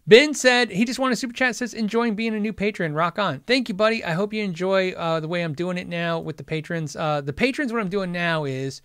Ben 0.05 0.34
said 0.34 0.69
he 0.69 0.84
just 0.84 0.99
wanted 0.99 1.13
a 1.13 1.15
super 1.15 1.34
chat. 1.34 1.55
Says 1.55 1.73
enjoying 1.73 2.15
being 2.15 2.35
a 2.35 2.39
new 2.39 2.53
patron. 2.53 2.93
Rock 2.93 3.17
on. 3.17 3.39
Thank 3.41 3.69
you, 3.69 3.75
buddy. 3.75 4.03
I 4.03 4.11
hope 4.11 4.34
you 4.34 4.43
enjoy 4.43 4.91
uh, 4.91 5.19
the 5.19 5.27
way 5.27 5.41
I'm 5.41 5.53
doing 5.53 5.77
it 5.77 5.88
now 5.88 6.19
with 6.19 6.38
the 6.38 6.43
patrons. 6.43 6.95
Uh, 6.95 7.21
the 7.21 7.34
patrons, 7.34 7.71
what 7.71 7.81
I'm 7.81 7.89
doing 7.89 8.11
now 8.11 8.43
is 8.43 8.81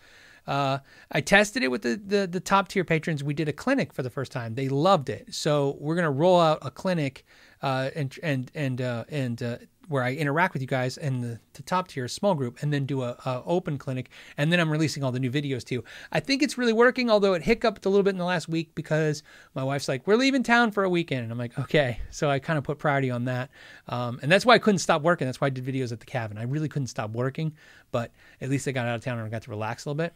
uh, 0.47 0.78
I 1.12 1.20
tested 1.20 1.62
it 1.62 1.69
with 1.69 1.82
the, 1.82 2.01
the, 2.05 2.27
the 2.27 2.40
top 2.40 2.69
tier 2.69 2.85
patrons. 2.85 3.23
We 3.23 3.35
did 3.35 3.49
a 3.49 3.53
clinic 3.53 3.93
for 3.93 4.03
the 4.03 4.11
first 4.11 4.32
time. 4.32 4.55
They 4.55 4.69
loved 4.69 5.11
it. 5.11 5.35
So 5.35 5.77
we're 5.81 5.97
gonna 5.97 6.11
roll 6.11 6.40
out 6.40 6.59
a 6.62 6.70
clinic 6.70 7.27
uh, 7.62 7.90
and 7.97 8.16
and 8.23 8.51
and 8.55 8.81
uh, 8.81 9.05
and 9.09 9.43
uh, 9.43 9.57
where 9.89 10.02
I 10.02 10.12
interact 10.12 10.52
with 10.52 10.62
you 10.62 10.69
guys 10.69 10.97
in 10.97 11.20
the, 11.20 11.40
the 11.55 11.62
top 11.62 11.89
tier 11.89 12.06
small 12.09 12.35
group 12.35 12.62
and 12.62 12.73
then 12.73 12.85
do 12.85 13.02
a, 13.02 13.16
a, 13.24 13.43
open 13.47 13.78
clinic 13.78 14.10
and 14.36 14.52
then 14.52 14.60
I'm 14.60 14.70
releasing 14.70 15.02
all 15.02 15.10
the 15.10 15.19
new 15.19 15.31
videos 15.31 15.65
too. 15.65 15.82
I 16.12 16.20
think 16.20 16.43
it's 16.43 16.59
really 16.59 16.73
working, 16.73 17.10
although 17.10 17.32
it 17.32 17.43
hiccuped 17.43 17.86
a 17.86 17.89
little 17.89 18.02
bit 18.02 18.10
in 18.10 18.19
the 18.19 18.24
last 18.24 18.48
week 18.48 18.74
because 18.74 19.23
my 19.55 19.65
wife's 19.65 19.89
like, 19.89 20.06
"We're 20.06 20.16
leaving 20.16 20.43
town 20.43 20.70
for 20.70 20.85
a 20.85 20.90
weekend," 20.90 21.23
and 21.23 21.32
I'm 21.32 21.39
like, 21.39 21.59
"Okay." 21.59 22.01
So 22.10 22.31
I 22.31 22.39
kind 22.39 22.59
of 22.59 22.65
put 22.65 22.78
priority 22.78 23.10
on 23.10 23.24
that, 23.24 23.51
um, 23.89 24.19
and 24.23 24.31
that's 24.31 24.44
why 24.44 24.55
I 24.55 24.59
couldn't 24.59 24.78
stop 24.78 25.02
working. 25.02 25.27
That's 25.27 25.40
why 25.40 25.47
I 25.47 25.51
did 25.51 25.65
videos 25.65 25.93
at 25.93 26.01
the 26.01 26.06
cabin. 26.06 26.39
I 26.39 26.44
really 26.44 26.69
couldn't 26.69 26.89
stop 26.89 27.10
working, 27.10 27.55
but 27.90 28.12
at 28.40 28.51
least 28.51 28.69
I 28.69 28.73
got 28.73 28.86
out 28.86 28.97
of 28.97 29.05
town 29.05 29.19
and 29.19 29.27
I 29.27 29.31
got 29.31 29.43
to 29.43 29.51
relax 29.51 29.85
a 29.85 29.89
little 29.89 29.98
bit. 29.98 30.15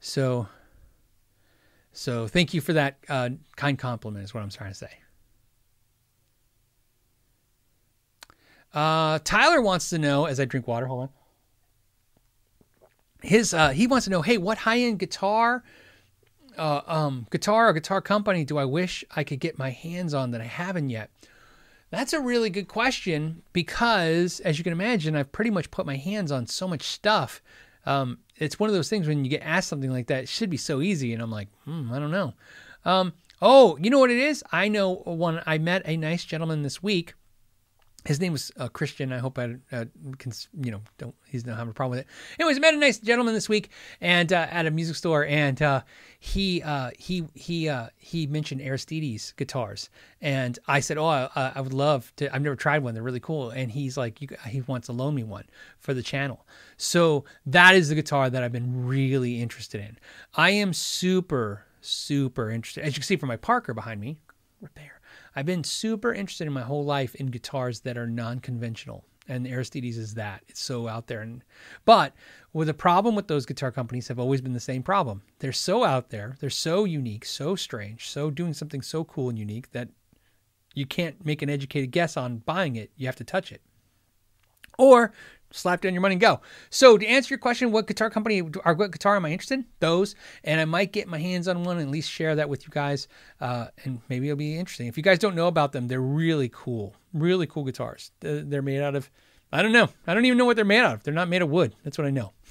So, 0.00 0.46
so 1.92 2.28
thank 2.28 2.54
you 2.54 2.60
for 2.60 2.74
that 2.74 2.98
uh, 3.08 3.30
kind 3.56 3.78
compliment. 3.78 4.24
Is 4.24 4.34
what 4.34 4.42
I'm 4.42 4.50
trying 4.50 4.70
to 4.70 4.76
say. 4.76 4.90
Uh, 8.78 9.18
Tyler 9.24 9.60
wants 9.60 9.90
to 9.90 9.98
know 9.98 10.26
as 10.26 10.38
I 10.38 10.44
drink 10.44 10.68
water. 10.68 10.86
Hold 10.86 11.02
on. 11.02 11.08
His 13.22 13.52
uh, 13.52 13.70
he 13.70 13.88
wants 13.88 14.04
to 14.04 14.10
know, 14.12 14.22
hey, 14.22 14.38
what 14.38 14.58
high 14.58 14.78
end 14.78 15.00
guitar, 15.00 15.64
uh, 16.56 16.82
um, 16.86 17.26
guitar 17.30 17.68
or 17.68 17.72
guitar 17.72 18.00
company 18.00 18.44
do 18.44 18.56
I 18.56 18.64
wish 18.64 19.04
I 19.16 19.24
could 19.24 19.40
get 19.40 19.58
my 19.58 19.70
hands 19.70 20.14
on 20.14 20.30
that 20.30 20.40
I 20.40 20.44
haven't 20.44 20.90
yet? 20.90 21.10
That's 21.90 22.12
a 22.12 22.20
really 22.20 22.50
good 22.50 22.68
question 22.68 23.42
because, 23.52 24.38
as 24.40 24.58
you 24.58 24.64
can 24.64 24.74
imagine, 24.74 25.16
I've 25.16 25.32
pretty 25.32 25.50
much 25.50 25.72
put 25.72 25.84
my 25.84 25.96
hands 25.96 26.30
on 26.30 26.46
so 26.46 26.68
much 26.68 26.82
stuff. 26.82 27.42
Um, 27.84 28.18
it's 28.36 28.60
one 28.60 28.70
of 28.70 28.76
those 28.76 28.88
things 28.88 29.08
when 29.08 29.24
you 29.24 29.30
get 29.30 29.42
asked 29.42 29.66
something 29.66 29.90
like 29.90 30.06
that, 30.06 30.22
it 30.22 30.28
should 30.28 30.50
be 30.50 30.56
so 30.56 30.82
easy, 30.82 31.12
and 31.12 31.20
I'm 31.20 31.32
like, 31.32 31.48
hmm, 31.64 31.92
I 31.92 31.98
don't 31.98 32.12
know. 32.12 32.34
Um, 32.84 33.14
oh, 33.42 33.76
you 33.80 33.90
know 33.90 33.98
what 33.98 34.12
it 34.12 34.18
is? 34.18 34.44
I 34.52 34.68
know 34.68 34.94
one. 34.94 35.42
I 35.46 35.58
met 35.58 35.82
a 35.84 35.96
nice 35.96 36.24
gentleman 36.24 36.62
this 36.62 36.80
week 36.80 37.14
his 38.08 38.20
name 38.20 38.32
was 38.32 38.50
uh, 38.56 38.68
Christian. 38.68 39.12
I 39.12 39.18
hope 39.18 39.38
I 39.38 39.56
uh, 39.70 39.84
can, 40.16 40.32
you 40.62 40.70
know, 40.70 40.80
don't 40.96 41.14
he's 41.26 41.44
not 41.44 41.58
having 41.58 41.72
a 41.72 41.74
problem 41.74 41.98
with 41.98 42.06
it. 42.06 42.40
Anyways, 42.40 42.56
I 42.56 42.60
met 42.60 42.72
a 42.72 42.78
nice 42.78 42.98
gentleman 42.98 43.34
this 43.34 43.50
week 43.50 43.68
and 44.00 44.32
uh, 44.32 44.46
at 44.50 44.64
a 44.64 44.70
music 44.70 44.96
store, 44.96 45.26
and 45.26 45.60
uh, 45.60 45.82
he 46.18 46.62
uh, 46.62 46.90
he 46.98 47.26
he 47.34 47.68
uh, 47.68 47.88
he 47.98 48.26
mentioned 48.26 48.62
Aristides 48.62 49.34
guitars, 49.36 49.90
and 50.22 50.58
I 50.66 50.80
said, 50.80 50.96
"Oh, 50.96 51.04
I, 51.04 51.28
I, 51.54 51.60
would 51.60 51.74
love 51.74 52.10
to. 52.16 52.34
I've 52.34 52.40
never 52.40 52.56
tried 52.56 52.82
one. 52.82 52.94
They're 52.94 53.02
really 53.02 53.20
cool." 53.20 53.50
And 53.50 53.70
he's 53.70 53.98
like, 53.98 54.18
he 54.46 54.62
wants 54.62 54.86
to 54.86 54.94
loan 54.94 55.14
me 55.14 55.22
one 55.22 55.44
for 55.78 55.92
the 55.92 56.02
channel. 56.02 56.46
So 56.78 57.26
that 57.44 57.74
is 57.74 57.90
the 57.90 57.94
guitar 57.94 58.30
that 58.30 58.42
I've 58.42 58.52
been 58.52 58.86
really 58.86 59.42
interested 59.42 59.82
in. 59.82 59.98
I 60.34 60.50
am 60.50 60.72
super 60.72 61.66
super 61.82 62.50
interested, 62.50 62.84
as 62.84 62.96
you 62.96 63.00
can 63.00 63.06
see 63.06 63.16
from 63.16 63.28
my 63.28 63.36
Parker 63.36 63.74
behind 63.74 64.00
me, 64.00 64.18
right 64.62 64.74
there 64.76 64.97
I've 65.38 65.46
been 65.46 65.62
super 65.62 66.12
interested 66.12 66.48
in 66.48 66.52
my 66.52 66.62
whole 66.62 66.84
life 66.84 67.14
in 67.14 67.28
guitars 67.28 67.78
that 67.82 67.96
are 67.96 68.08
non-conventional, 68.08 69.04
and 69.28 69.46
Aristides 69.46 69.96
is 69.96 70.14
that. 70.14 70.42
It's 70.48 70.60
so 70.60 70.88
out 70.88 71.06
there, 71.06 71.20
and 71.20 71.44
but 71.84 72.12
with 72.52 72.66
the 72.66 72.74
problem 72.74 73.14
with 73.14 73.28
those 73.28 73.46
guitar 73.46 73.70
companies 73.70 74.08
have 74.08 74.18
always 74.18 74.40
been 74.40 74.52
the 74.52 74.58
same 74.58 74.82
problem. 74.82 75.22
They're 75.38 75.52
so 75.52 75.84
out 75.84 76.10
there, 76.10 76.36
they're 76.40 76.50
so 76.50 76.84
unique, 76.84 77.24
so 77.24 77.54
strange, 77.54 78.08
so 78.08 78.32
doing 78.32 78.52
something 78.52 78.82
so 78.82 79.04
cool 79.04 79.28
and 79.28 79.38
unique 79.38 79.70
that 79.70 79.90
you 80.74 80.86
can't 80.86 81.24
make 81.24 81.40
an 81.40 81.50
educated 81.50 81.92
guess 81.92 82.16
on 82.16 82.38
buying 82.38 82.74
it. 82.74 82.90
You 82.96 83.06
have 83.06 83.14
to 83.14 83.24
touch 83.24 83.52
it. 83.52 83.62
Or 84.76 85.12
slap 85.50 85.80
down 85.80 85.94
your 85.94 86.02
money 86.02 86.14
and 86.14 86.20
go. 86.20 86.40
So 86.70 86.98
to 86.98 87.06
answer 87.06 87.32
your 87.32 87.38
question, 87.38 87.72
what 87.72 87.86
guitar 87.86 88.10
company 88.10 88.42
or 88.42 88.74
what 88.74 88.90
guitar 88.90 89.16
am 89.16 89.24
I 89.24 89.30
interested 89.30 89.60
in? 89.60 89.66
Those, 89.80 90.14
and 90.44 90.60
I 90.60 90.64
might 90.64 90.92
get 90.92 91.08
my 91.08 91.18
hands 91.18 91.48
on 91.48 91.64
one 91.64 91.78
and 91.78 91.86
at 91.86 91.92
least 91.92 92.10
share 92.10 92.34
that 92.36 92.48
with 92.48 92.64
you 92.64 92.70
guys, 92.70 93.08
uh, 93.40 93.68
and 93.84 94.00
maybe 94.08 94.28
it'll 94.28 94.36
be 94.36 94.58
interesting. 94.58 94.86
If 94.86 94.96
you 94.96 95.02
guys 95.02 95.18
don't 95.18 95.34
know 95.34 95.48
about 95.48 95.72
them, 95.72 95.88
they're 95.88 96.00
really 96.00 96.50
cool, 96.52 96.94
really 97.12 97.46
cool 97.46 97.64
guitars. 97.64 98.10
They're 98.20 98.62
made 98.62 98.80
out 98.80 98.94
of, 98.94 99.10
I 99.52 99.62
don't 99.62 99.72
know, 99.72 99.88
I 100.06 100.14
don't 100.14 100.24
even 100.24 100.38
know 100.38 100.44
what 100.44 100.56
they're 100.56 100.64
made 100.64 100.80
out 100.80 100.94
of. 100.94 101.02
They're 101.02 101.14
not 101.14 101.28
made 101.28 101.42
of 101.42 101.50
wood. 101.50 101.74
That's 101.84 101.98
what 101.98 102.06
I 102.06 102.10
know. 102.10 102.32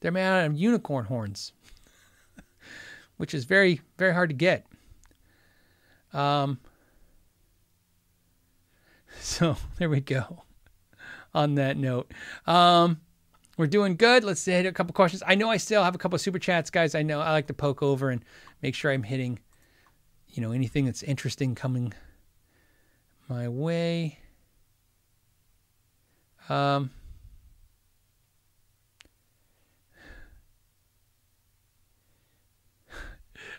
They're 0.00 0.10
made 0.10 0.26
out 0.26 0.46
of 0.46 0.56
unicorn 0.56 1.04
horns, 1.04 1.52
which 3.18 3.34
is 3.34 3.44
very 3.44 3.80
very 3.98 4.12
hard 4.12 4.30
to 4.30 4.34
get. 4.34 4.66
Um. 6.12 6.58
So 9.20 9.56
there 9.78 9.90
we 9.90 10.00
go 10.00 10.42
on 11.34 11.54
that 11.56 11.76
note. 11.76 12.12
Um, 12.46 13.00
we're 13.56 13.66
doing 13.66 13.96
good. 13.96 14.24
Let's 14.24 14.44
hit 14.44 14.66
a 14.66 14.72
couple 14.72 14.92
questions. 14.94 15.22
I 15.26 15.34
know 15.34 15.50
I 15.50 15.56
still 15.56 15.82
have 15.82 15.94
a 15.94 15.98
couple 15.98 16.18
super 16.18 16.38
chats, 16.38 16.70
guys. 16.70 16.94
I 16.94 17.02
know 17.02 17.20
I 17.20 17.32
like 17.32 17.48
to 17.48 17.54
poke 17.54 17.82
over 17.82 18.10
and 18.10 18.24
make 18.62 18.74
sure 18.74 18.90
I'm 18.90 19.02
hitting, 19.02 19.40
you 20.28 20.42
know, 20.42 20.52
anything 20.52 20.86
that's 20.86 21.02
interesting 21.02 21.54
coming 21.54 21.92
my 23.28 23.48
way. 23.48 24.18
Um, 26.48 26.90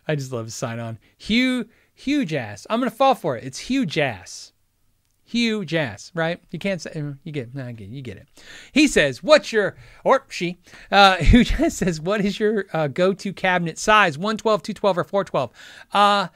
I 0.08 0.16
just 0.16 0.32
love 0.32 0.52
sign 0.52 0.80
on. 0.80 0.98
Huge, 1.18 1.68
huge 1.94 2.34
ass. 2.34 2.66
I'm 2.70 2.80
gonna 2.80 2.92
fall 2.92 3.16
for 3.16 3.38
it. 3.38 3.44
It's 3.44 3.60
huge 3.60 3.98
ass 3.98 4.53
huge 5.34 5.74
ass, 5.74 6.12
right? 6.14 6.40
You 6.52 6.60
can't 6.60 6.80
say 6.80 6.92
uh, 6.96 7.14
you 7.24 7.32
get 7.32 7.56
nah, 7.56 7.68
you 7.68 8.02
get 8.02 8.18
it. 8.18 8.28
He 8.72 8.88
says, 8.88 9.24
"What's 9.24 9.52
your 9.52 9.76
or 10.04 10.26
she 10.30 10.60
uh, 10.92 11.18
who 11.32 11.44
just 11.44 11.78
says 11.78 12.00
what 12.00 12.22
is 12.22 12.40
your 12.40 12.66
uh, 12.72 12.88
go-to 12.88 13.34
cabinet 13.34 13.78
size? 13.80 14.18
112, 14.18 14.62
212 14.64 14.98
or 14.98 15.04
412?" 15.04 15.52
Uh 15.94 16.28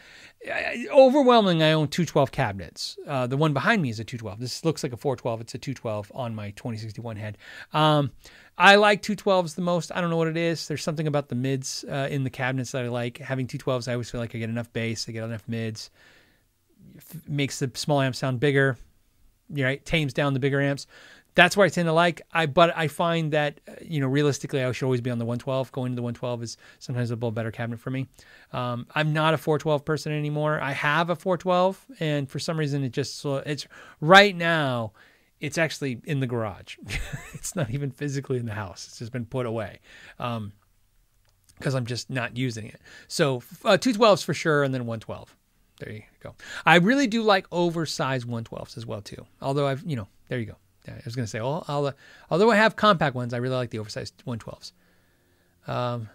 overwhelming 0.91 1.63
I 1.63 1.73
own 1.73 1.87
212 1.87 2.31
cabinets. 2.31 2.97
Uh, 3.07 3.27
the 3.27 3.37
one 3.37 3.53
behind 3.53 3.81
me 3.81 3.89
is 3.89 3.99
a 3.99 4.03
212. 4.03 4.39
This 4.39 4.63
looks 4.63 4.83
like 4.83 4.93
a 4.93 4.97
412. 4.97 5.41
It's 5.41 5.55
a 5.55 5.57
212 5.57 6.11
on 6.13 6.35
my 6.35 6.51
2061 6.51 7.17
head. 7.17 7.37
Um, 7.73 8.11
I 8.57 8.75
like 8.75 9.01
212s 9.01 9.55
the 9.55 9.61
most. 9.61 9.91
I 9.93 10.01
don't 10.01 10.09
know 10.09 10.17
what 10.17 10.27
it 10.27 10.37
is. 10.37 10.67
There's 10.67 10.83
something 10.83 11.07
about 11.07 11.29
the 11.29 11.35
mids 11.35 11.85
uh, 11.89 12.07
in 12.09 12.23
the 12.23 12.29
cabinets 12.29 12.71
that 12.71 12.85
I 12.85 12.87
like. 12.87 13.17
Having 13.17 13.47
212s, 13.47 13.87
I 13.87 13.93
always 13.93 14.09
feel 14.09 14.21
like 14.21 14.35
I 14.35 14.39
get 14.39 14.49
enough 14.49 14.71
bass, 14.73 15.07
I 15.07 15.11
get 15.11 15.23
enough 15.23 15.43
mids. 15.47 15.89
makes 17.27 17.59
the 17.59 17.71
small 17.73 18.01
amp 18.01 18.15
sound 18.15 18.39
bigger 18.39 18.77
right 19.49 19.85
tames 19.85 20.13
down 20.13 20.33
the 20.33 20.39
bigger 20.39 20.61
amps 20.61 20.87
that's 21.37 21.55
where 21.55 21.67
I 21.67 21.69
tend 21.69 21.85
to 21.85 21.93
like. 21.93 22.23
I 22.33 22.47
but 22.47 22.75
I 22.75 22.87
find 22.87 23.31
that 23.31 23.61
uh, 23.67 23.73
you 23.79 24.01
know 24.01 24.07
realistically 24.07 24.63
I 24.63 24.71
should 24.71 24.85
always 24.85 25.01
be 25.01 25.11
on 25.11 25.19
the 25.19 25.25
112. 25.25 25.71
Going 25.71 25.91
to 25.91 25.95
the 25.95 26.01
112 26.01 26.41
is 26.41 26.57
sometimes 26.79 27.11
a 27.11 27.13
little 27.13 27.31
better 27.31 27.51
cabinet 27.51 27.79
for 27.79 27.91
me. 27.91 28.07
Um, 28.51 28.87
I'm 28.95 29.13
not 29.13 29.35
a 29.35 29.37
412 29.37 29.85
person 29.85 30.11
anymore. 30.11 30.59
I 30.59 30.71
have 30.71 31.11
a 31.11 31.15
412, 31.15 31.85
and 31.99 32.27
for 32.27 32.39
some 32.39 32.57
reason 32.57 32.83
it 32.83 32.91
just 32.91 33.23
it's 33.23 33.67
right 34.01 34.35
now 34.35 34.93
it's 35.39 35.59
actually 35.59 36.01
in 36.05 36.21
the 36.21 36.27
garage. 36.27 36.77
it's 37.33 37.55
not 37.55 37.69
even 37.69 37.91
physically 37.91 38.37
in 38.39 38.47
the 38.47 38.53
house. 38.53 38.87
It's 38.87 38.97
just 38.97 39.11
been 39.11 39.27
put 39.27 39.45
away. 39.45 39.79
Um, 40.17 40.53
because 41.59 41.75
I'm 41.75 41.85
just 41.85 42.09
not 42.09 42.35
using 42.35 42.65
it. 42.65 42.81
So 43.07 43.43
uh, 43.63 43.77
two 43.77 43.93
twelves 43.93 44.23
for 44.23 44.33
sure, 44.33 44.63
and 44.63 44.73
then 44.73 44.87
one 44.87 44.99
twelve. 44.99 45.35
There 45.79 45.91
you 45.91 46.03
go. 46.21 46.35
I 46.65 46.77
really 46.77 47.07
do 47.07 47.21
like 47.21 47.45
oversized 47.51 48.25
one 48.25 48.43
twelves 48.43 48.77
as 48.77 48.85
well 48.85 49.01
too. 49.01 49.25
Although 49.41 49.67
I've 49.67 49.83
you 49.85 49.95
know 49.95 50.07
there 50.27 50.39
you 50.39 50.45
go. 50.45 50.55
I 50.87 51.01
was 51.03 51.15
gonna 51.15 51.27
say, 51.27 51.41
well, 51.41 51.65
I'll, 51.67 51.93
although 52.31 52.49
I 52.49 52.55
have 52.55 52.75
compact 52.75 53.13
ones, 53.13 53.33
I 53.33 53.37
really 53.37 53.55
like 53.55 53.69
the 53.71 53.79
oversized 53.79 54.13
one 54.23 54.39
twelves. 54.39 54.73
Um, 55.67 56.09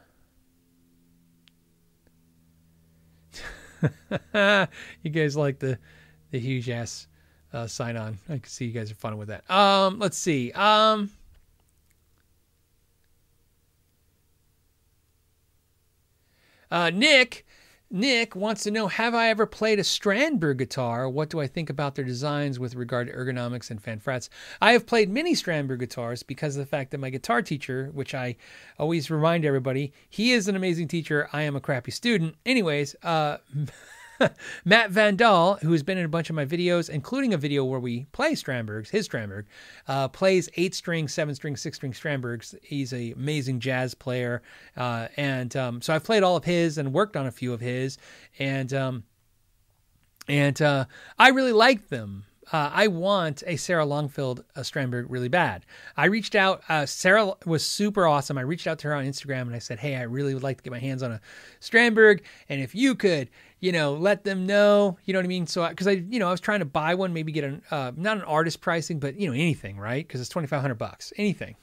you 5.03 5.11
guys 5.11 5.37
like 5.37 5.59
the 5.59 5.79
the 6.31 6.39
huge 6.39 6.71
ass 6.71 7.07
uh, 7.53 7.67
sign 7.67 7.97
on. 7.97 8.19
I 8.29 8.39
can 8.39 8.45
see 8.47 8.65
you 8.67 8.73
guys 8.73 8.91
are 8.91 8.95
fun 8.95 9.19
with 9.19 9.29
that. 9.29 9.49
Um, 9.51 9.99
let's 9.99 10.17
see. 10.17 10.53
Um, 10.53 11.11
uh, 16.71 16.91
Nick. 16.91 17.47
Nick 17.95 18.35
wants 18.35 18.63
to 18.63 18.71
know 18.71 18.89
Have 18.89 19.15
I 19.15 19.29
ever 19.29 19.45
played 19.45 19.79
a 19.79 19.83
Strandberg 19.83 20.57
guitar? 20.57 21.11
What 21.11 21.29
do 21.29 21.41
I 21.41 21.47
think 21.47 21.69
about 21.69 21.95
their 21.95 22.07
designs 22.07 22.59
with 22.59 22.75
regard 22.75 23.09
to 23.09 23.13
ergonomics 23.13 23.71
and 23.71 23.83
fan 23.83 24.01
frets? 24.01 24.31
I 24.63 24.73
have 24.73 24.87
played 24.87 25.11
many 25.11 25.35
Strandberg 25.35 25.81
guitars 25.81 26.23
because 26.23 26.57
of 26.57 26.61
the 26.61 26.67
fact 26.67 26.91
that 26.93 26.99
my 26.99 27.11
guitar 27.11 27.43
teacher, 27.43 27.91
which 27.93 28.15
I 28.15 28.37
always 28.79 29.11
remind 29.11 29.45
everybody, 29.45 29.93
he 30.09 30.33
is 30.33 30.49
an 30.49 30.57
amazing 30.57 30.89
teacher. 30.89 31.29
I 31.35 31.43
am 31.43 31.55
a 31.55 31.61
crappy 31.61 31.91
student. 31.91 32.37
Anyways, 32.47 32.97
uh, 33.03 33.37
Matt 34.65 34.91
Vandal, 34.91 35.55
who 35.63 35.73
has 35.73 35.83
been 35.83 35.99
in 35.99 36.05
a 36.05 36.09
bunch 36.09 36.31
of 36.31 36.37
my 36.37 36.45
videos, 36.45 36.89
including 36.89 37.35
a 37.35 37.37
video 37.37 37.65
where 37.65 37.81
we 37.81 38.07
play 38.13 38.33
Strandbergs, 38.33 38.89
his 38.89 39.09
Strandberg, 39.09 39.45
uh, 39.89 40.09
plays 40.09 40.49
eight 40.57 40.75
string, 40.75 41.09
seven 41.09 41.35
string, 41.35 41.57
six 41.57 41.77
string 41.77 41.93
Strandbergs. 41.93 42.55
He's 42.63 42.93
an 42.93 43.13
amazing 43.17 43.61
jazz 43.61 43.95
player. 43.95 44.43
Uh, 44.77 45.09
and 45.17 45.55
um, 45.57 45.83
so 45.83 45.95
I've 45.95 46.05
played 46.05 46.23
all 46.23 46.37
of 46.37 46.45
his 46.45 46.79
and 46.79 46.93
worked 46.93 47.17
on 47.17 47.27
a 47.27 47.33
few 47.33 47.53
of 47.53 47.61
his. 47.61 47.99
And, 48.39 48.73
um, 48.73 49.05
and 50.29 50.61
uh, 50.61 50.87
I 51.19 51.29
really 51.31 51.53
like 51.53 51.89
them. 51.89 52.25
Uh, 52.53 52.71
I 52.71 52.89
want 52.89 53.43
a 53.47 53.57
Sarah 53.57 53.87
Longfield 53.87 54.45
a 54.57 54.61
Strandberg 54.61 55.07
really 55.09 55.29
bad. 55.29 55.65
I 55.97 56.07
reached 56.07 56.35
out. 56.35 56.63
Uh, 56.69 56.85
Sarah 56.85 57.33
was 57.47 57.65
super 57.65 58.07
awesome. 58.07 58.37
I 58.37 58.43
reached 58.43 58.67
out 58.67 58.79
to 58.81 58.89
her 58.89 58.95
on 58.95 59.07
Instagram 59.07 59.43
and 59.43 59.55
I 59.55 59.59
said, 59.59 59.79
"Hey, 59.79 59.97
I 59.97 60.03
really 60.03 60.35
would 60.35 60.43
like 60.43 60.59
to 60.59 60.63
get 60.63 60.71
my 60.71 60.79
hands 60.79 61.03
on 61.03 61.13
a 61.13 61.21
Strandberg, 61.61 62.21
and 62.51 62.61
if 62.61 62.75
you 62.75 62.95
could, 62.95 63.31
you 63.63 63.71
know, 63.71 63.95
let 63.95 64.25
them 64.25 64.45
know, 64.45 64.99
you 65.05 65.13
know 65.13 65.21
what 65.21 65.25
I 65.25 65.29
mean? 65.29 65.47
So, 65.47 65.67
because 65.69 65.87
I, 65.87 65.93
you 65.93 66.19
know, 66.19 66.27
I 66.27 66.33
was 66.33 66.41
trying 66.41 66.59
to 66.59 66.65
buy 66.65 66.97
one, 66.97 67.15
maybe 67.15 67.31
get 67.31 67.45
an, 67.45 67.63
uh, 67.71 67.93
not 67.97 68.17
an 68.17 68.25
artist 68.25 68.61
pricing, 68.61 68.99
but, 68.99 69.19
you 69.19 69.29
know, 69.29 69.33
anything, 69.33 69.79
right? 69.79 70.07
Because 70.07 70.21
it's 70.21 70.29
2500 70.31 70.75
bucks, 70.75 71.13
anything. 71.17 71.55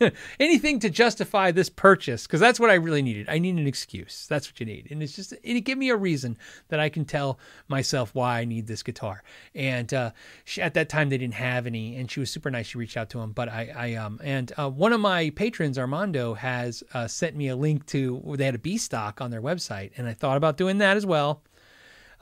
anything 0.40 0.78
to 0.80 0.90
justify 0.90 1.50
this 1.50 1.68
purchase 1.68 2.26
because 2.26 2.40
that's 2.40 2.60
what 2.60 2.70
I 2.70 2.74
really 2.74 3.02
needed. 3.02 3.28
I 3.28 3.38
need 3.38 3.56
an 3.56 3.66
excuse. 3.66 4.26
That's 4.28 4.48
what 4.48 4.60
you 4.60 4.66
need, 4.66 4.88
and 4.90 5.02
it's 5.02 5.16
just 5.16 5.32
and 5.32 5.40
it 5.42 5.62
give 5.62 5.78
me 5.78 5.90
a 5.90 5.96
reason 5.96 6.36
that 6.68 6.80
I 6.80 6.88
can 6.88 7.04
tell 7.04 7.38
myself 7.68 8.14
why 8.14 8.40
I 8.40 8.44
need 8.44 8.66
this 8.66 8.82
guitar. 8.82 9.22
And 9.54 9.92
uh, 9.92 10.10
she, 10.44 10.62
at 10.62 10.74
that 10.74 10.88
time 10.88 11.08
they 11.08 11.18
didn't 11.18 11.34
have 11.34 11.66
any, 11.66 11.96
and 11.96 12.10
she 12.10 12.20
was 12.20 12.30
super 12.30 12.50
nice. 12.50 12.66
She 12.66 12.78
reached 12.78 12.96
out 12.96 13.10
to 13.10 13.20
him, 13.20 13.32
but 13.32 13.48
I, 13.48 13.72
I 13.76 13.94
um 13.94 14.20
and 14.22 14.52
uh, 14.56 14.70
one 14.70 14.92
of 14.92 15.00
my 15.00 15.30
patrons, 15.30 15.78
Armando, 15.78 16.34
has 16.34 16.82
uh, 16.94 17.06
sent 17.06 17.36
me 17.36 17.48
a 17.48 17.56
link 17.56 17.86
to 17.86 18.22
they 18.36 18.44
had 18.44 18.54
a 18.54 18.58
B 18.58 18.78
stock 18.78 19.20
on 19.20 19.30
their 19.30 19.42
website, 19.42 19.92
and 19.96 20.06
I 20.06 20.14
thought 20.14 20.36
about 20.36 20.56
doing 20.56 20.78
that 20.78 20.96
as 20.96 21.06
well. 21.06 21.42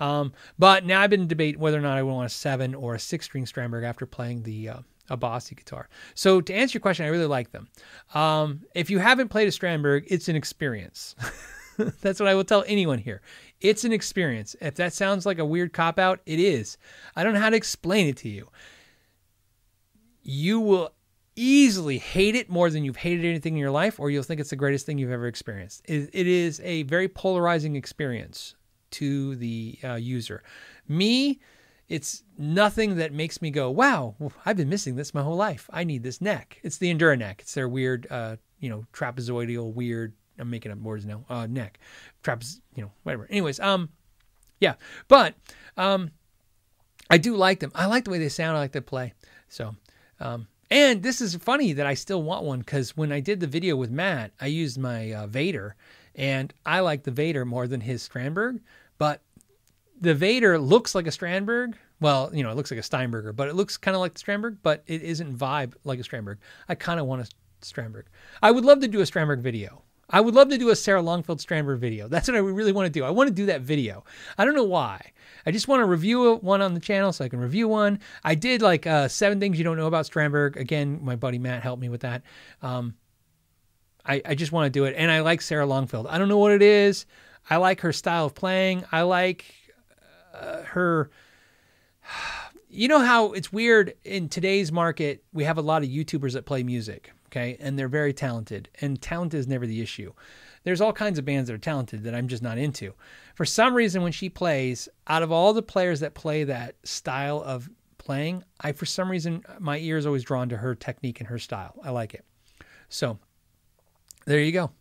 Um, 0.00 0.32
but 0.58 0.84
now 0.84 1.00
I've 1.00 1.10
been 1.10 1.28
debating 1.28 1.60
whether 1.60 1.78
or 1.78 1.82
not 1.82 1.96
I 1.96 2.02
would 2.02 2.12
want 2.12 2.26
a 2.26 2.34
seven 2.34 2.74
or 2.74 2.94
a 2.94 2.98
six 2.98 3.26
string 3.26 3.44
Strandberg 3.44 3.84
after 3.84 4.06
playing 4.06 4.42
the 4.42 4.68
uh, 4.68 4.78
a 5.10 5.16
Bossy 5.16 5.54
guitar. 5.54 5.88
So 6.14 6.40
to 6.40 6.54
answer 6.54 6.76
your 6.76 6.82
question, 6.82 7.06
I 7.06 7.10
really 7.10 7.26
like 7.26 7.50
them. 7.52 7.68
Um, 8.14 8.62
if 8.74 8.90
you 8.90 8.98
haven't 8.98 9.28
played 9.28 9.48
a 9.48 9.50
Strandberg, 9.50 10.04
it's 10.08 10.28
an 10.28 10.36
experience. 10.36 11.14
That's 12.00 12.20
what 12.20 12.28
I 12.28 12.34
will 12.34 12.44
tell 12.44 12.64
anyone 12.66 12.98
here. 12.98 13.20
It's 13.60 13.84
an 13.84 13.92
experience. 13.92 14.54
If 14.60 14.76
that 14.76 14.92
sounds 14.92 15.26
like 15.26 15.38
a 15.38 15.44
weird 15.44 15.72
cop 15.72 15.98
out, 15.98 16.20
it 16.24 16.38
is. 16.38 16.78
I 17.16 17.24
don't 17.24 17.34
know 17.34 17.40
how 17.40 17.50
to 17.50 17.56
explain 17.56 18.06
it 18.08 18.16
to 18.18 18.28
you. 18.28 18.48
You 20.22 20.60
will 20.60 20.92
easily 21.36 21.98
hate 21.98 22.36
it 22.36 22.48
more 22.48 22.70
than 22.70 22.84
you've 22.84 22.96
hated 22.96 23.24
anything 23.24 23.54
in 23.54 23.58
your 23.58 23.70
life, 23.70 23.98
or 23.98 24.10
you'll 24.10 24.22
think 24.22 24.40
it's 24.40 24.50
the 24.50 24.56
greatest 24.56 24.86
thing 24.86 24.98
you've 24.98 25.10
ever 25.10 25.26
experienced. 25.26 25.82
it, 25.88 26.10
is 26.14 26.60
a 26.60 26.84
very 26.84 27.08
polarizing 27.08 27.74
experience 27.76 28.54
to 28.92 29.34
the 29.36 29.76
uh, 29.82 29.94
user. 29.94 30.42
Me, 30.88 31.40
it's 31.88 32.22
nothing 32.38 32.96
that 32.96 33.12
makes 33.12 33.42
me 33.42 33.50
go, 33.50 33.70
wow, 33.70 34.14
I've 34.44 34.56
been 34.56 34.68
missing 34.68 34.96
this 34.96 35.14
my 35.14 35.22
whole 35.22 35.36
life. 35.36 35.68
I 35.72 35.84
need 35.84 36.02
this 36.02 36.20
neck. 36.20 36.58
It's 36.62 36.78
the 36.78 36.92
EndurNeck. 36.92 37.40
It's 37.40 37.54
their 37.54 37.68
weird, 37.68 38.06
uh, 38.10 38.36
you 38.58 38.70
know, 38.70 38.84
trapezoidal, 38.92 39.72
weird, 39.72 40.14
I'm 40.38 40.50
making 40.50 40.72
up 40.72 40.78
words 40.78 41.04
now, 41.04 41.24
uh, 41.28 41.46
neck. 41.46 41.78
Trapez, 42.22 42.60
you 42.74 42.82
know, 42.82 42.90
whatever. 43.02 43.26
Anyways, 43.30 43.60
um, 43.60 43.90
yeah, 44.60 44.74
but, 45.08 45.34
um, 45.76 46.10
I 47.10 47.18
do 47.18 47.36
like 47.36 47.60
them. 47.60 47.70
I 47.74 47.86
like 47.86 48.04
the 48.04 48.10
way 48.10 48.18
they 48.18 48.28
sound. 48.28 48.56
I 48.56 48.60
like 48.60 48.72
they 48.72 48.80
play. 48.80 49.12
So, 49.48 49.76
um, 50.20 50.48
and 50.70 51.02
this 51.02 51.20
is 51.20 51.36
funny 51.36 51.74
that 51.74 51.86
I 51.86 51.94
still 51.94 52.22
want 52.22 52.44
one 52.44 52.60
because 52.60 52.96
when 52.96 53.12
I 53.12 53.20
did 53.20 53.40
the 53.40 53.46
video 53.46 53.76
with 53.76 53.90
Matt, 53.90 54.32
I 54.40 54.46
used 54.46 54.78
my 54.78 55.12
uh, 55.12 55.26
Vader, 55.26 55.76
and 56.14 56.52
I 56.64 56.80
like 56.80 57.02
the 57.02 57.10
Vader 57.10 57.44
more 57.44 57.66
than 57.66 57.82
his 57.82 58.08
Strandberg. 58.08 58.60
But 58.96 59.20
the 60.04 60.14
Vader 60.14 60.58
looks 60.58 60.94
like 60.94 61.06
a 61.06 61.10
Strandberg. 61.10 61.74
Well, 62.00 62.30
you 62.32 62.42
know, 62.42 62.50
it 62.50 62.56
looks 62.56 62.70
like 62.70 62.80
a 62.80 62.82
Steinberger, 62.82 63.32
but 63.32 63.48
it 63.48 63.54
looks 63.54 63.76
kind 63.76 63.94
of 63.94 64.00
like 64.00 64.14
the 64.14 64.20
Strandberg, 64.20 64.58
but 64.62 64.84
it 64.86 65.02
isn't 65.02 65.36
vibe 65.36 65.74
like 65.84 65.98
a 65.98 66.02
Strandberg. 66.02 66.36
I 66.68 66.74
kind 66.74 67.00
of 67.00 67.06
want 67.06 67.22
a 67.22 67.64
Strandberg. 67.64 68.04
I 68.42 68.50
would 68.50 68.64
love 68.64 68.80
to 68.80 68.88
do 68.88 69.00
a 69.00 69.04
Strandberg 69.04 69.40
video. 69.40 69.82
I 70.10 70.20
would 70.20 70.34
love 70.34 70.50
to 70.50 70.58
do 70.58 70.68
a 70.68 70.76
Sarah 70.76 71.00
Longfield 71.00 71.40
Strandberg 71.40 71.78
video. 71.78 72.08
That's 72.08 72.28
what 72.28 72.36
I 72.36 72.40
really 72.40 72.72
want 72.72 72.86
to 72.86 72.90
do. 72.90 73.04
I 73.04 73.10
want 73.10 73.28
to 73.28 73.34
do 73.34 73.46
that 73.46 73.62
video. 73.62 74.04
I 74.36 74.44
don't 74.44 74.54
know 74.54 74.64
why. 74.64 75.12
I 75.46 75.50
just 75.50 75.66
want 75.66 75.80
to 75.80 75.86
review 75.86 76.34
one 76.36 76.60
on 76.60 76.74
the 76.74 76.80
channel 76.80 77.12
so 77.12 77.24
I 77.24 77.28
can 77.28 77.40
review 77.40 77.68
one. 77.68 78.00
I 78.22 78.34
did 78.34 78.60
like 78.60 78.86
uh, 78.86 79.08
seven 79.08 79.40
things 79.40 79.56
you 79.56 79.64
don't 79.64 79.78
know 79.78 79.86
about 79.86 80.04
Strandberg. 80.04 80.56
Again, 80.56 81.00
my 81.02 81.16
buddy 81.16 81.38
Matt 81.38 81.62
helped 81.62 81.80
me 81.80 81.88
with 81.88 82.02
that. 82.02 82.22
Um, 82.60 82.94
I, 84.04 84.20
I 84.26 84.34
just 84.34 84.52
want 84.52 84.66
to 84.66 84.70
do 84.70 84.84
it. 84.84 84.94
And 84.96 85.10
I 85.10 85.20
like 85.20 85.40
Sarah 85.40 85.66
Longfield. 85.66 86.06
I 86.06 86.18
don't 86.18 86.28
know 86.28 86.38
what 86.38 86.52
it 86.52 86.62
is. 86.62 87.06
I 87.48 87.56
like 87.56 87.80
her 87.80 87.92
style 87.92 88.26
of 88.26 88.34
playing. 88.34 88.84
I 88.92 89.02
like 89.02 89.46
uh, 90.34 90.62
her. 90.64 91.10
You 92.76 92.88
know 92.88 92.98
how 92.98 93.34
it's 93.34 93.52
weird 93.52 93.94
in 94.02 94.28
today's 94.28 94.72
market, 94.72 95.22
we 95.32 95.44
have 95.44 95.58
a 95.58 95.62
lot 95.62 95.84
of 95.84 95.88
YouTubers 95.88 96.32
that 96.32 96.44
play 96.44 96.64
music, 96.64 97.12
okay? 97.28 97.56
And 97.60 97.78
they're 97.78 97.86
very 97.86 98.12
talented, 98.12 98.68
and 98.80 99.00
talent 99.00 99.32
is 99.32 99.46
never 99.46 99.64
the 99.64 99.80
issue. 99.80 100.12
There's 100.64 100.80
all 100.80 100.92
kinds 100.92 101.20
of 101.20 101.24
bands 101.24 101.46
that 101.48 101.54
are 101.54 101.58
talented 101.58 102.02
that 102.02 102.16
I'm 102.16 102.26
just 102.26 102.42
not 102.42 102.58
into. 102.58 102.94
For 103.36 103.44
some 103.44 103.74
reason, 103.74 104.02
when 104.02 104.10
she 104.10 104.28
plays, 104.28 104.88
out 105.06 105.22
of 105.22 105.30
all 105.30 105.52
the 105.52 105.62
players 105.62 106.00
that 106.00 106.14
play 106.14 106.42
that 106.42 106.74
style 106.82 107.44
of 107.46 107.70
playing, 107.98 108.42
I, 108.60 108.72
for 108.72 108.86
some 108.86 109.08
reason, 109.08 109.44
my 109.60 109.78
ear 109.78 109.96
is 109.96 110.04
always 110.04 110.24
drawn 110.24 110.48
to 110.48 110.56
her 110.56 110.74
technique 110.74 111.20
and 111.20 111.28
her 111.28 111.38
style. 111.38 111.78
I 111.84 111.90
like 111.90 112.14
it. 112.14 112.24
So, 112.88 113.18
there 114.26 114.40
you 114.40 114.52
go. 114.52 114.72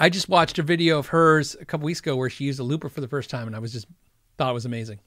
I 0.00 0.08
just 0.08 0.30
watched 0.30 0.58
a 0.58 0.62
video 0.62 0.98
of 0.98 1.08
hers 1.08 1.54
a 1.60 1.66
couple 1.66 1.84
weeks 1.84 2.00
ago 2.00 2.16
where 2.16 2.30
she 2.30 2.44
used 2.44 2.58
a 2.58 2.62
looper 2.64 2.88
for 2.88 3.02
the 3.02 3.06
first 3.06 3.28
time, 3.28 3.46
and 3.46 3.54
I 3.54 3.58
was 3.58 3.70
just 3.70 3.86
thought 4.38 4.50
it 4.50 4.54
was 4.54 4.64
amazing. 4.64 4.98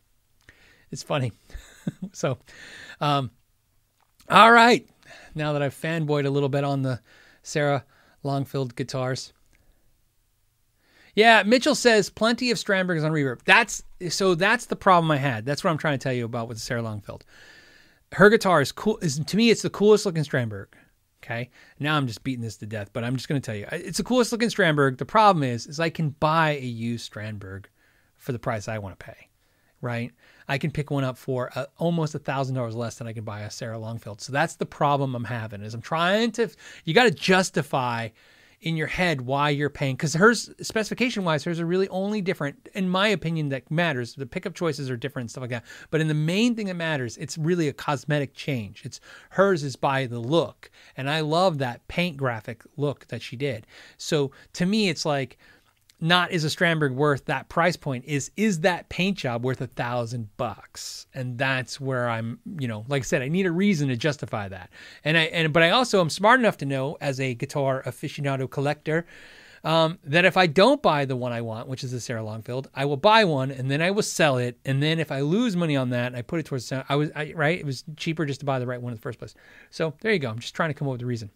It's 0.91 1.02
funny. 1.02 1.32
so, 2.14 2.38
um, 3.02 3.32
all 4.30 4.52
right. 4.52 4.88
Now 5.34 5.53
that 5.53 5.64
I've 5.64 5.74
fanboyed 5.74 6.28
a 6.28 6.30
little 6.30 6.48
bit 6.48 6.64
on 6.64 6.84
the 6.84 7.02
Sarah 7.41 7.84
Longfield 8.22 8.76
guitars. 8.76 9.34
Yeah, 11.15 11.41
Mitchell 11.41 11.76
says 11.76 12.11
plenty 12.11 12.52
of 12.52 12.60
Strandbergs 12.60 13.03
on 13.03 13.11
reverb. 13.11 13.40
That's 13.45 13.82
so 14.10 14.36
that's 14.36 14.68
the 14.68 14.76
problem 14.76 15.10
I 15.10 15.18
had. 15.18 15.44
That's 15.44 15.64
what 15.64 15.72
I'm 15.72 15.80
trying 15.80 15.98
to 15.98 16.03
tell 16.03 16.14
you 16.14 16.26
about 16.26 16.48
with 16.48 16.60
Sarah 16.60 16.84
Longfield. 16.84 17.26
Her 18.11 18.30
guitar 18.30 18.61
is 18.61 18.72
cool. 18.72 18.99
Is 18.99 19.18
to 19.18 19.38
me, 19.38 19.49
it's 19.49 19.64
the 19.64 19.72
coolest 19.72 20.06
looking 20.06 20.24
Strandberg. 20.24 20.68
Okay. 21.24 21.50
Now 21.80 21.95
I'm 21.95 22.08
just 22.08 22.24
beating 22.24 22.44
this 22.44 22.58
to 22.58 22.66
death, 22.66 22.90
but 22.91 23.04
I'm 23.04 23.16
just 23.16 23.30
going 23.30 23.41
to 23.41 23.45
tell 23.45 23.56
you 23.56 23.66
it's 23.72 23.98
the 23.98 24.04
coolest 24.04 24.32
looking 24.34 24.50
Strandberg. 24.50 24.98
The 24.98 25.06
problem 25.06 25.44
is, 25.44 25.68
is 25.68 25.80
I 25.80 25.90
can 25.90 26.10
buy 26.10 26.58
a 26.58 26.66
used 26.66 27.12
Strandberg 27.12 27.66
for 28.18 28.34
the 28.34 28.40
price 28.40 28.68
I 28.68 28.78
want 28.80 29.00
to 29.00 29.06
pay, 29.06 29.30
right? 29.82 30.12
I 30.50 30.58
can 30.58 30.70
pick 30.70 30.91
one 30.91 31.06
up 31.06 31.18
for 31.18 31.50
uh, 31.56 31.68
almost 31.78 32.14
a 32.14 32.20
thousand 32.20 32.56
dollars 32.56 32.76
less 32.76 32.95
than 32.95 33.08
I 33.08 33.14
can 33.14 33.24
buy 33.24 33.41
a 33.41 33.50
Sarah 33.50 33.80
Longfield. 33.80 34.20
So 34.20 34.34
that's 34.34 34.58
the 34.58 34.66
problem 34.66 35.16
I'm 35.16 35.24
having 35.24 35.62
is 35.62 35.74
I'm 35.74 35.82
trying 35.82 36.32
to, 36.34 36.50
you 36.84 36.94
got 36.94 37.06
to 37.06 37.12
justify 37.12 38.10
in 38.64 38.77
your 38.77 38.88
head 38.88 39.22
why 39.22 39.49
you're 39.49 39.69
paying 39.69 39.95
because 39.95 40.14
hers 40.14 40.49
specification 40.61 41.26
wise 41.26 41.44
hers 41.44 41.60
are 41.60 41.65
really 41.65 41.90
only 41.90 42.22
different 42.22 42.69
in 42.73 42.90
my 42.90 43.10
opinion 43.10 43.49
that 43.49 43.69
matters. 43.69 44.15
The 44.15 44.26
pickup 44.26 44.56
choices 44.56 44.90
are 44.90 44.95
different 44.95 45.31
stuff 45.31 45.41
like 45.41 45.49
that. 45.49 45.65
But 45.91 45.99
in 45.99 46.07
the 46.07 46.14
main 46.14 46.56
thing 46.56 46.68
that 46.68 46.76
matters 46.76 47.18
it's 47.18 47.38
really 47.38 47.68
a 47.68 47.73
cosmetic 47.73 48.34
change. 48.34 48.85
It's 48.85 49.02
hers 49.31 49.64
is 49.64 49.76
by 49.76 50.06
the 50.06 50.19
look. 50.19 50.72
And 50.95 51.10
i 51.10 51.19
love 51.19 51.57
that 51.57 51.85
paint 51.90 52.15
graphic 52.15 52.64
look 52.77 53.07
that 53.07 53.22
she 53.22 53.35
did. 53.35 53.68
So 53.98 54.31
to 54.53 54.65
me 54.65 54.88
it's 54.88 55.06
like 55.06 55.38
not 56.03 56.31
is 56.31 56.43
a 56.43 56.49
Strandberg 56.49 56.93
worth 56.93 57.25
that 57.25 57.47
price 57.47 57.77
point 57.77 58.03
is 58.05 58.30
is 58.35 58.59
that 58.59 58.89
paint 58.89 59.17
job 59.17 59.43
worth 59.43 59.61
a 59.61 59.67
thousand 59.67 60.27
bucks 60.35 61.07
and 61.13 61.38
that's 61.38 61.80
where 61.80 62.09
i'm 62.09 62.39
you 62.59 62.67
know 62.67 62.85
like 62.89 63.01
i 63.01 63.05
said 63.05 63.21
i 63.21 63.30
need 63.30 63.45
a 63.45 63.51
reason 63.51 63.88
to 63.88 63.95
justify 63.95 64.49
that 64.49 64.69
and 65.05 65.17
i 65.17 65.21
and 65.23 65.53
but 65.53 65.63
i 65.63 65.69
also 65.69 66.01
am 66.01 66.09
smart 66.09 66.39
enough 66.39 66.57
to 66.57 66.65
know 66.65 66.97
as 66.99 67.21
a 67.21 67.34
guitar 67.34 67.81
aficionado 67.85 68.49
collector 68.49 69.05
um, 69.65 69.97
that 70.03 70.25
if 70.25 70.35
I 70.35 70.47
don't 70.47 70.81
buy 70.81 71.05
the 71.05 71.15
one 71.15 71.31
I 71.31 71.39
want, 71.39 71.69
which 71.69 71.85
is 71.85 71.91
the 71.93 72.01
Sarah 72.01 72.21
Longfield, 72.21 72.69
I 72.75 72.84
will 72.84 72.97
buy 72.97 73.23
one 73.23 73.49
and 73.49 73.71
then 73.71 73.81
I 73.81 73.91
will 73.91 74.03
sell 74.03 74.38
it. 74.38 74.59
And 74.65 74.84
then 74.84 74.99
if 74.99 75.09
I 75.09 75.21
lose 75.21 75.55
money 75.55 75.77
on 75.77 75.91
that, 75.91 76.13
I 76.13 76.21
put 76.21 76.41
it 76.41 76.45
towards 76.45 76.69
I 76.69 76.95
was 76.95 77.11
I, 77.15 77.31
right. 77.34 77.59
It 77.59 77.65
was 77.65 77.85
cheaper 77.95 78.25
just 78.25 78.41
to 78.41 78.45
buy 78.45 78.59
the 78.59 78.67
right 78.67 78.81
one 78.81 78.91
in 78.91 78.97
the 78.97 79.01
first 79.01 79.19
place. 79.19 79.35
So 79.69 79.93
there 80.01 80.11
you 80.11 80.19
go. 80.19 80.30
I'm 80.30 80.39
just 80.39 80.53
trying 80.53 80.69
to 80.69 80.73
come 80.73 80.89
up 80.89 80.93
with 80.93 81.01
a 81.03 81.05
reason. 81.05 81.30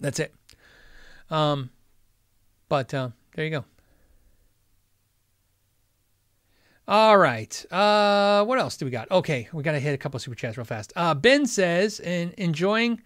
That's 0.00 0.18
it. 0.18 0.34
Um, 1.30 1.70
but 2.68 2.92
uh, 2.92 3.10
there 3.34 3.44
you 3.44 3.50
go. 3.50 3.64
All 6.88 7.16
right. 7.16 7.64
Uh, 7.72 8.44
what 8.44 8.58
else 8.58 8.76
do 8.76 8.84
we 8.84 8.90
got? 8.90 9.10
Okay, 9.10 9.48
we 9.52 9.62
got 9.62 9.72
to 9.72 9.80
hit 9.80 9.94
a 9.94 9.98
couple 9.98 10.18
super 10.18 10.34
chats 10.34 10.56
real 10.56 10.64
fast. 10.64 10.92
Uh, 10.96 11.14
ben 11.14 11.46
says, 11.46 12.00
"In 12.00 12.34
enjoying 12.36 13.00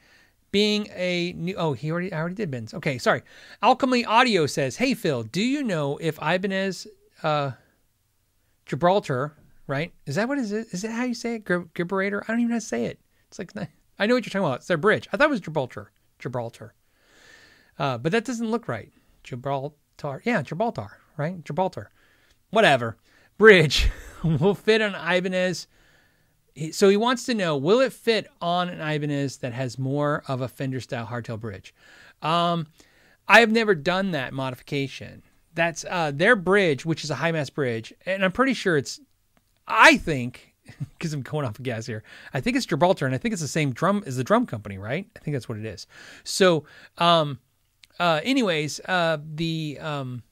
being 0.51 0.89
a 0.94 1.35
new 1.35 1.55
oh 1.57 1.74
he 1.74 1.90
already 1.90 2.12
I 2.12 2.19
already 2.19 2.35
did 2.35 2.51
Ben's. 2.51 2.73
Okay, 2.73 2.97
sorry. 2.97 3.23
Alchemy 3.62 4.07
Audio 4.07 4.47
says, 4.47 4.77
"Hey 4.77 4.94
Phil, 4.94 5.23
do 5.24 5.43
you 5.43 5.62
know 5.62 5.98
if 5.98 6.19
Ibanez 6.19 6.86
uh 7.23 7.51
Gibraltar, 8.65 9.36
right? 9.66 9.93
Is 10.07 10.15
that 10.15 10.28
what 10.28 10.39
is 10.39 10.53
it? 10.53 10.69
Is 10.73 10.82
that 10.82 10.93
how 10.93 11.05
you 11.05 11.15
say 11.15 11.36
it? 11.36 11.47
Gibraltar? 11.74 12.24
I 12.24 12.32
don't 12.32 12.40
even 12.40 12.48
know 12.48 12.55
how 12.55 12.61
to 12.61 12.66
say 12.66 12.86
it. 12.86 12.98
It's 13.28 13.39
like 13.39 13.53
I 13.98 14.07
know 14.07 14.15
what 14.15 14.24
you're 14.24 14.31
talking 14.31 14.47
about. 14.47 14.61
It's 14.61 14.66
their 14.66 14.78
bridge. 14.78 15.09
I 15.12 15.16
thought 15.16 15.28
it 15.28 15.31
was 15.31 15.40
Gibraltar. 15.40 15.93
Gibraltar. 16.19 16.74
Uh, 17.78 17.98
but 17.98 18.12
that 18.12 18.24
doesn't 18.24 18.51
look 18.51 18.69
right. 18.69 18.90
Gibraltar. 19.23 19.77
Yeah, 20.24 20.43
Gibraltar, 20.43 20.98
right? 21.16 21.44
Gibraltar. 21.44 21.90
Whatever. 22.51 22.97
Bridge 23.39 23.90
will 24.24 24.55
fit 24.55 24.81
on 24.81 24.94
Ibanez 24.94 25.66
so 26.73 26.89
he 26.89 26.97
wants 26.97 27.24
to 27.27 27.35
know 27.35 27.56
will 27.56 27.81
it 27.81 27.93
fit 27.93 28.27
on 28.40 28.68
an 28.68 28.81
Ibanez 28.81 29.39
that 29.39 29.52
has 29.52 29.78
more 29.78 30.23
of 30.27 30.40
a 30.40 30.48
Fender 30.48 30.81
style 30.81 31.06
hardtail 31.06 31.39
bridge? 31.39 31.74
Um, 32.23 32.68
I 33.28 33.40
have 33.40 33.51
never 33.51 33.74
done 33.74 34.12
that 34.12 34.32
modification. 34.32 35.23
That's 35.55 35.85
uh, 35.89 36.12
their 36.14 36.36
bridge, 36.36 36.86
which 36.86 37.05
is 37.05 37.10
a 37.10 37.16
high 37.16 37.32
mass 37.32 37.51
bridge, 37.51 37.93
and 38.05 38.24
I'm 38.24 38.32
pretty 38.32 38.55
sure 38.55 38.77
it's. 38.77 39.01
I 39.68 39.97
think 39.97 40.55
because 40.98 41.12
I'm 41.12 41.23
going 41.23 41.44
off 41.44 41.59
of 41.59 41.62
gas 41.62 41.86
here. 41.86 42.02
I 42.32 42.40
think 42.40 42.56
it's 42.56 42.66
Gibraltar, 42.66 43.06
and 43.06 43.14
I 43.14 43.18
think 43.18 43.32
it's 43.32 43.43
the 43.43 43.48
same 43.48 43.73
drum 43.73 44.02
as 44.06 44.16
the 44.16 44.24
drum 44.24 44.47
company, 44.47 44.78
right? 44.78 45.06
I 45.16 45.18
think 45.20 45.35
that's 45.35 45.48
what 45.48 45.59
it 45.59 45.64
is. 45.64 45.86
So, 46.24 46.64
um, 46.98 47.39
uh, 47.98 48.20
anyways, 48.23 48.81
uh, 48.81 49.18
the 49.35 49.78
um, 49.81 50.23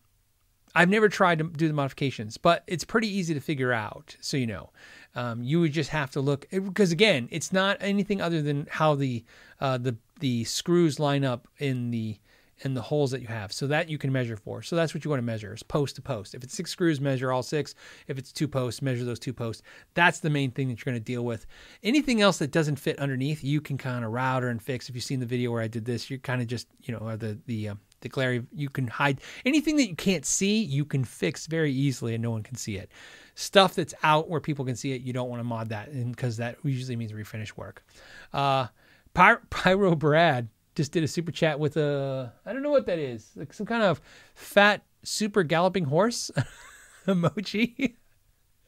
I've 0.74 0.88
never 0.88 1.08
tried 1.08 1.38
to 1.38 1.44
do 1.44 1.68
the 1.68 1.74
modifications, 1.74 2.36
but 2.36 2.64
it's 2.66 2.84
pretty 2.84 3.08
easy 3.08 3.34
to 3.34 3.40
figure 3.40 3.72
out. 3.72 4.16
So 4.20 4.36
you 4.36 4.46
know, 4.46 4.70
um, 5.14 5.42
you 5.42 5.60
would 5.60 5.72
just 5.72 5.90
have 5.90 6.10
to 6.12 6.20
look 6.20 6.46
because 6.50 6.92
again, 6.92 7.28
it's 7.30 7.52
not 7.52 7.76
anything 7.80 8.20
other 8.20 8.42
than 8.42 8.66
how 8.70 8.94
the 8.94 9.24
uh, 9.60 9.78
the 9.78 9.96
the 10.20 10.44
screws 10.44 10.98
line 10.98 11.24
up 11.24 11.48
in 11.58 11.90
the 11.90 12.18
in 12.60 12.74
the 12.74 12.82
holes 12.82 13.10
that 13.10 13.20
you 13.20 13.26
have. 13.26 13.52
So 13.52 13.66
that 13.66 13.88
you 13.88 13.98
can 13.98 14.12
measure 14.12 14.36
for. 14.36 14.62
So 14.62 14.76
that's 14.76 14.94
what 14.94 15.04
you 15.04 15.10
want 15.10 15.20
to 15.20 15.26
measure 15.26 15.54
is 15.54 15.62
post 15.62 15.96
to 15.96 16.02
post. 16.02 16.34
If 16.34 16.44
it's 16.44 16.54
six 16.54 16.70
screws, 16.70 17.00
measure 17.00 17.32
all 17.32 17.42
six. 17.42 17.74
If 18.08 18.18
it's 18.18 18.32
two 18.32 18.48
posts, 18.48 18.82
measure 18.82 19.04
those 19.04 19.18
two 19.18 19.32
posts. 19.32 19.62
That's 19.94 20.20
the 20.20 20.30
main 20.30 20.50
thing 20.50 20.68
that 20.68 20.78
you're 20.78 20.92
going 20.92 21.00
to 21.00 21.04
deal 21.04 21.24
with. 21.24 21.46
Anything 21.82 22.20
else 22.20 22.38
that 22.38 22.50
doesn't 22.50 22.76
fit 22.76 22.98
underneath, 22.98 23.42
you 23.42 23.60
can 23.60 23.78
kind 23.78 24.04
of 24.04 24.12
router 24.12 24.48
and 24.48 24.62
fix. 24.62 24.88
If 24.88 24.94
you've 24.94 25.04
seen 25.04 25.20
the 25.20 25.26
video 25.26 25.50
where 25.50 25.62
I 25.62 25.68
did 25.68 25.84
this, 25.84 26.10
you're 26.10 26.18
kind 26.18 26.40
of 26.40 26.46
just 26.46 26.68
you 26.82 26.92
know 26.92 27.16
the 27.16 27.38
the 27.46 27.70
uh, 27.70 27.74
the 28.00 28.08
glare 28.08 28.44
you 28.52 28.68
can 28.68 28.86
hide 28.86 29.20
anything 29.46 29.76
that 29.76 29.88
you 29.88 29.96
can't 29.96 30.26
see 30.26 30.62
you 30.62 30.84
can 30.84 31.04
fix 31.04 31.46
very 31.46 31.72
easily 31.72 32.12
and 32.12 32.22
no 32.22 32.30
one 32.30 32.42
can 32.42 32.54
see 32.54 32.76
it 32.76 32.90
stuff 33.34 33.74
that's 33.74 33.94
out 34.02 34.28
where 34.28 34.40
people 34.40 34.64
can 34.64 34.76
see 34.76 34.92
it, 34.92 35.02
you 35.02 35.12
don't 35.12 35.28
want 35.28 35.40
to 35.40 35.44
mod 35.44 35.68
that 35.68 35.92
because 36.10 36.36
that 36.38 36.56
usually 36.64 36.96
means 36.96 37.12
refinish 37.12 37.56
work. 37.56 37.84
Uh, 38.32 38.66
Py- 39.14 39.44
Pyro 39.50 39.94
Brad 39.94 40.48
just 40.74 40.92
did 40.92 41.04
a 41.04 41.08
super 41.08 41.32
chat 41.32 41.58
with 41.58 41.76
a 41.76 42.32
I 42.44 42.52
don't 42.52 42.62
know 42.62 42.70
what 42.70 42.86
that 42.86 42.98
is, 42.98 43.30
like 43.36 43.52
some 43.52 43.66
kind 43.66 43.82
of 43.82 44.00
fat 44.34 44.84
super 45.02 45.42
galloping 45.42 45.84
horse 45.84 46.30
emoji. 47.06 47.94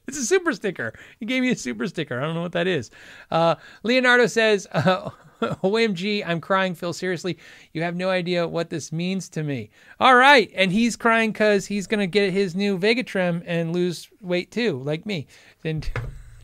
It's 0.09 0.19
a 0.19 0.25
super 0.25 0.53
sticker. 0.53 0.93
He 1.19 1.27
gave 1.27 1.43
me 1.43 1.51
a 1.51 1.57
super 1.57 1.85
sticker. 1.89 2.21
I 2.21 2.23
don't 2.23 2.37
know 2.37 2.43
what 2.43 2.53
that 2.53 2.69
is. 2.69 2.93
Uh, 3.29 3.57
Leonardo 3.83 4.29
says, 4.29 4.69
uh, 4.71 5.11
OMG, 5.43 6.23
I'm 6.25 6.41
crying, 6.41 6.77
Phil. 6.77 6.93
Seriously, 6.93 7.39
you 7.73 7.83
have 7.83 7.97
no 7.97 8.09
idea 8.09 8.47
what 8.47 8.71
this 8.71 8.93
means 8.93 9.29
to 9.31 9.43
me. 9.43 9.71
All 9.99 10.15
right. 10.15 10.51
And 10.55 10.71
he's 10.71 10.95
crying 10.95 11.33
because 11.33 11.67
he's 11.67 11.89
going 11.89 11.99
to 11.99 12.07
get 12.07 12.33
his 12.33 12.55
new 12.55 12.79
Vega 12.79 13.03
Trem 13.03 13.43
and 13.47 13.73
lose 13.73 14.09
weight 14.21 14.53
too, 14.53 14.79
like 14.79 15.07
me. 15.07 15.27
And 15.65 15.91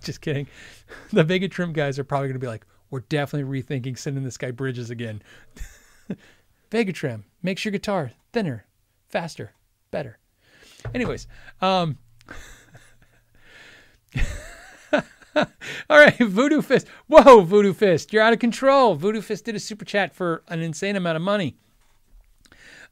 just 0.02 0.20
kidding. 0.20 0.48
The 1.12 1.22
Vega 1.22 1.48
Trem 1.48 1.72
guys 1.72 1.98
are 1.98 2.04
probably 2.04 2.28
going 2.28 2.40
to 2.40 2.44
be 2.44 2.48
like, 2.48 2.66
we're 2.92 3.00
definitely 3.00 3.62
rethinking 3.62 3.98
sending 3.98 4.22
this 4.22 4.36
guy 4.36 4.50
bridges 4.50 4.90
again. 4.90 5.22
Vega 6.70 6.92
Trem 6.92 7.24
makes 7.42 7.64
your 7.64 7.72
guitar 7.72 8.12
thinner, 8.34 8.66
faster, 9.08 9.52
better. 9.90 10.18
Anyways, 10.94 11.26
um, 11.62 11.96
All 15.34 15.46
right, 15.88 16.18
Voodoo 16.18 16.60
Fist. 16.60 16.86
Whoa, 17.06 17.40
Voodoo 17.40 17.72
Fist, 17.72 18.12
you're 18.12 18.22
out 18.22 18.34
of 18.34 18.38
control. 18.38 18.94
Voodoo 18.94 19.22
Fist 19.22 19.46
did 19.46 19.56
a 19.56 19.60
super 19.60 19.86
chat 19.86 20.14
for 20.14 20.42
an 20.48 20.60
insane 20.60 20.94
amount 20.94 21.16
of 21.16 21.22
money. 21.22 21.56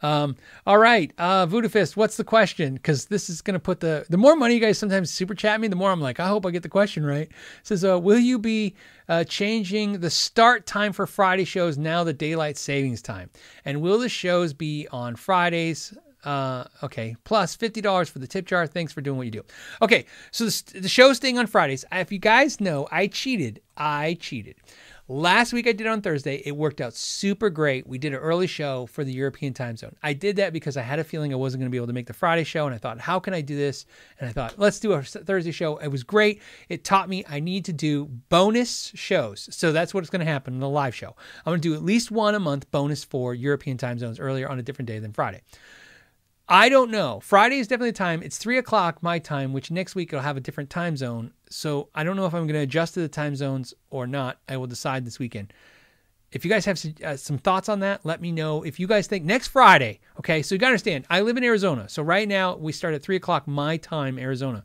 Um, 0.02 0.36
all 0.66 0.78
right, 0.78 1.12
uh, 1.18 1.47
Voodoo 1.47 1.68
Fist, 1.68 1.97
what's 1.97 2.16
the 2.16 2.24
question? 2.24 2.74
Because 2.74 3.06
this 3.06 3.28
is 3.28 3.43
going 3.43 3.55
to 3.55 3.60
put 3.60 3.81
the 3.81 4.06
the 4.09 4.16
more 4.16 4.35
money 4.36 4.55
you 4.55 4.60
guys 4.60 4.78
sometimes 4.78 5.10
super 5.10 5.35
chat 5.35 5.60
me, 5.60 5.68
the 5.68 5.77
more 5.77 5.90
I'm 5.90 6.01
like, 6.01 6.20
I 6.20 6.28
hope 6.28 6.47
I 6.47 6.51
get 6.51 6.62
the 6.62 6.68
question 6.68 7.05
right. 7.05 7.28
It 7.28 7.32
says, 7.62 7.85
uh, 7.85 7.98
will 7.98 8.18
you 8.18 8.39
be 8.39 8.74
uh, 9.09 9.24
changing 9.24 10.01
the 10.01 10.10
start 10.10 10.66
time 10.66 10.93
for 10.93 11.06
Friday 11.06 11.44
shows 11.44 11.77
now 11.77 12.05
the 12.05 12.12
daylight 12.12 12.56
savings 12.56 13.02
time? 13.02 13.31
And 13.64 13.82
will 13.82 13.98
the 13.98 14.09
shows 14.09 14.52
be 14.55 14.89
on 14.90 15.16
Fridays? 15.16 15.94
Uh, 16.22 16.64
okay, 16.82 17.16
plus 17.24 17.55
fifty 17.55 17.81
dollars 17.81 18.10
for 18.10 18.18
the 18.18 18.27
tip 18.27 18.44
jar. 18.47 18.66
Thanks 18.66 18.93
for 18.93 19.01
doing 19.01 19.16
what 19.16 19.24
you 19.24 19.31
do. 19.31 19.43
Okay, 19.81 20.05
so 20.31 20.44
the, 20.44 20.81
the 20.81 20.89
show's 20.89 21.16
staying 21.16 21.39
on 21.39 21.47
Fridays. 21.47 21.85
If 21.93 22.12
you 22.12 22.18
guys 22.18 22.60
know, 22.60 22.86
I 22.93 23.06
cheated. 23.06 23.62
I 23.77 24.18
cheated. 24.20 24.56
Last 25.11 25.53
week 25.53 25.66
I 25.66 25.73
did 25.73 25.89
on 25.89 26.03
Thursday. 26.03 26.41
It 26.47 26.57
worked 26.57 26.81
out 26.81 26.95
super 26.95 27.51
great. 27.51 27.85
We 27.85 27.99
did 27.99 28.12
an 28.12 28.20
early 28.20 28.47
show 28.47 28.87
for 28.87 29.03
the 29.03 29.12
European 29.12 29.53
time 29.53 29.77
zone. 29.77 29.97
I 30.05 30.12
did 30.12 30.37
that 30.37 30.53
because 30.53 30.77
I 30.77 30.82
had 30.82 31.01
a 31.01 31.05
feeling 31.05 31.32
I 31.32 31.37
wasn't 31.37 31.62
going 31.62 31.69
to 31.69 31.73
be 31.73 31.78
able 31.78 31.89
to 31.89 31.93
make 31.93 32.07
the 32.07 32.12
Friday 32.12 32.45
show. 32.45 32.66
And 32.66 32.73
I 32.73 32.78
thought, 32.78 33.01
how 33.01 33.19
can 33.19 33.35
I 33.35 33.41
do 33.41 33.57
this? 33.57 33.87
And 34.20 34.31
I 34.31 34.32
thought, 34.32 34.57
let's 34.57 34.78
do 34.78 34.93
a 34.93 35.03
Thursday 35.03 35.51
show. 35.51 35.78
It 35.78 35.89
was 35.89 36.05
great. 36.05 36.41
It 36.69 36.85
taught 36.85 37.09
me 37.09 37.24
I 37.28 37.41
need 37.41 37.65
to 37.65 37.73
do 37.73 38.05
bonus 38.28 38.93
shows. 38.95 39.49
So 39.51 39.73
that's 39.73 39.93
what's 39.93 40.11
going 40.11 40.24
to 40.24 40.31
happen 40.31 40.55
in 40.55 40.61
the 40.61 40.69
live 40.69 40.95
show. 40.95 41.16
I'm 41.45 41.51
going 41.51 41.61
to 41.61 41.69
do 41.70 41.74
at 41.74 41.82
least 41.82 42.12
one 42.12 42.37
a 42.37 42.41
month 42.41 42.70
bonus 42.70 43.03
for 43.03 43.35
European 43.35 43.78
time 43.78 43.99
zones 43.99 44.20
earlier 44.20 44.49
on 44.49 44.61
a 44.61 44.62
different 44.62 44.87
day 44.87 45.01
than 45.01 45.12
Friday. 45.12 45.41
I 46.52 46.68
don't 46.68 46.90
know. 46.90 47.20
Friday 47.20 47.60
is 47.60 47.68
definitely 47.68 47.93
the 47.93 47.98
time. 47.98 48.24
It's 48.24 48.36
three 48.36 48.59
o'clock 48.59 49.05
my 49.05 49.20
time, 49.20 49.52
which 49.52 49.70
next 49.70 49.94
week 49.94 50.12
it'll 50.12 50.24
have 50.24 50.36
a 50.36 50.40
different 50.40 50.68
time 50.68 50.97
zone. 50.97 51.32
So 51.48 51.90
I 51.94 52.02
don't 52.02 52.16
know 52.16 52.27
if 52.27 52.35
I'm 52.35 52.48
going 52.48 52.55
to 52.55 52.64
adjust 52.64 52.94
to 52.94 53.01
the 53.01 53.09
time 53.09 53.36
zones 53.36 53.72
or 53.90 54.09
not. 54.09 54.40
I 54.48 54.56
will 54.56 54.66
decide 54.66 55.05
this 55.05 55.20
weekend. 55.20 55.52
If 56.32 56.44
you 56.44 56.51
guys 56.51 56.64
have 56.64 56.85
uh, 57.05 57.16
some 57.16 57.39
thoughts 57.39 57.68
on 57.68 57.78
that, 57.81 58.05
let 58.05 58.20
me 58.20 58.32
know. 58.32 58.64
If 58.64 58.81
you 58.81 58.89
guys 58.89 59.06
think 59.06 59.24
next 59.24 59.48
Friday, 59.48 60.01
okay, 60.18 60.43
so 60.43 60.55
you 60.55 60.59
got 60.59 60.66
to 60.66 60.72
understand, 60.72 61.06
I 61.09 61.20
live 61.20 61.36
in 61.36 61.44
Arizona. 61.44 61.89
So 61.89 62.02
right 62.02 62.27
now 62.27 62.56
we 62.56 62.72
start 62.72 62.94
at 62.94 63.02
three 63.02 63.16
o'clock 63.16 63.47
my 63.47 63.77
time, 63.77 64.18
Arizona. 64.18 64.64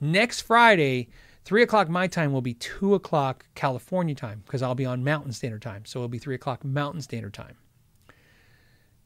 Next 0.00 0.42
Friday, 0.42 1.08
three 1.44 1.64
o'clock 1.64 1.88
my 1.88 2.06
time 2.06 2.32
will 2.32 2.42
be 2.42 2.54
two 2.54 2.94
o'clock 2.94 3.44
California 3.56 4.14
time 4.14 4.42
because 4.44 4.62
I'll 4.62 4.76
be 4.76 4.86
on 4.86 5.02
Mountain 5.02 5.32
Standard 5.32 5.62
Time. 5.62 5.84
So 5.84 5.98
it'll 5.98 6.08
be 6.08 6.18
three 6.18 6.36
o'clock 6.36 6.64
Mountain 6.64 7.02
Standard 7.02 7.34
Time. 7.34 7.56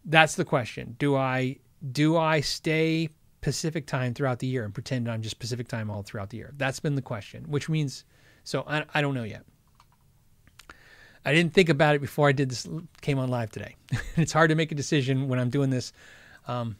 That's 0.04 0.34
the 0.34 0.44
question. 0.44 0.96
Do 0.98 1.16
I 1.16 1.58
do 1.90 2.16
I 2.16 2.40
stay 2.40 3.08
Pacific 3.40 3.86
time 3.86 4.14
throughout 4.14 4.38
the 4.38 4.46
year 4.46 4.64
and 4.64 4.72
pretend 4.72 5.10
I'm 5.10 5.22
just 5.22 5.38
Pacific 5.38 5.68
time 5.68 5.90
all 5.90 6.02
throughout 6.02 6.30
the 6.30 6.36
year? 6.36 6.52
That's 6.56 6.80
been 6.80 6.94
the 6.94 7.02
question, 7.02 7.44
which 7.48 7.68
means, 7.68 8.04
so 8.44 8.64
I, 8.66 8.84
I 8.94 9.00
don't 9.00 9.14
know 9.14 9.24
yet. 9.24 9.44
I 11.24 11.32
didn't 11.32 11.54
think 11.54 11.68
about 11.68 11.94
it 11.94 12.00
before 12.00 12.28
I 12.28 12.32
did 12.32 12.50
this, 12.50 12.68
came 13.00 13.18
on 13.18 13.28
live 13.28 13.50
today. 13.50 13.76
it's 14.16 14.32
hard 14.32 14.50
to 14.50 14.56
make 14.56 14.72
a 14.72 14.74
decision 14.74 15.28
when 15.28 15.38
I'm 15.38 15.50
doing 15.50 15.70
this 15.70 15.92
because 16.42 16.62
um, 16.62 16.76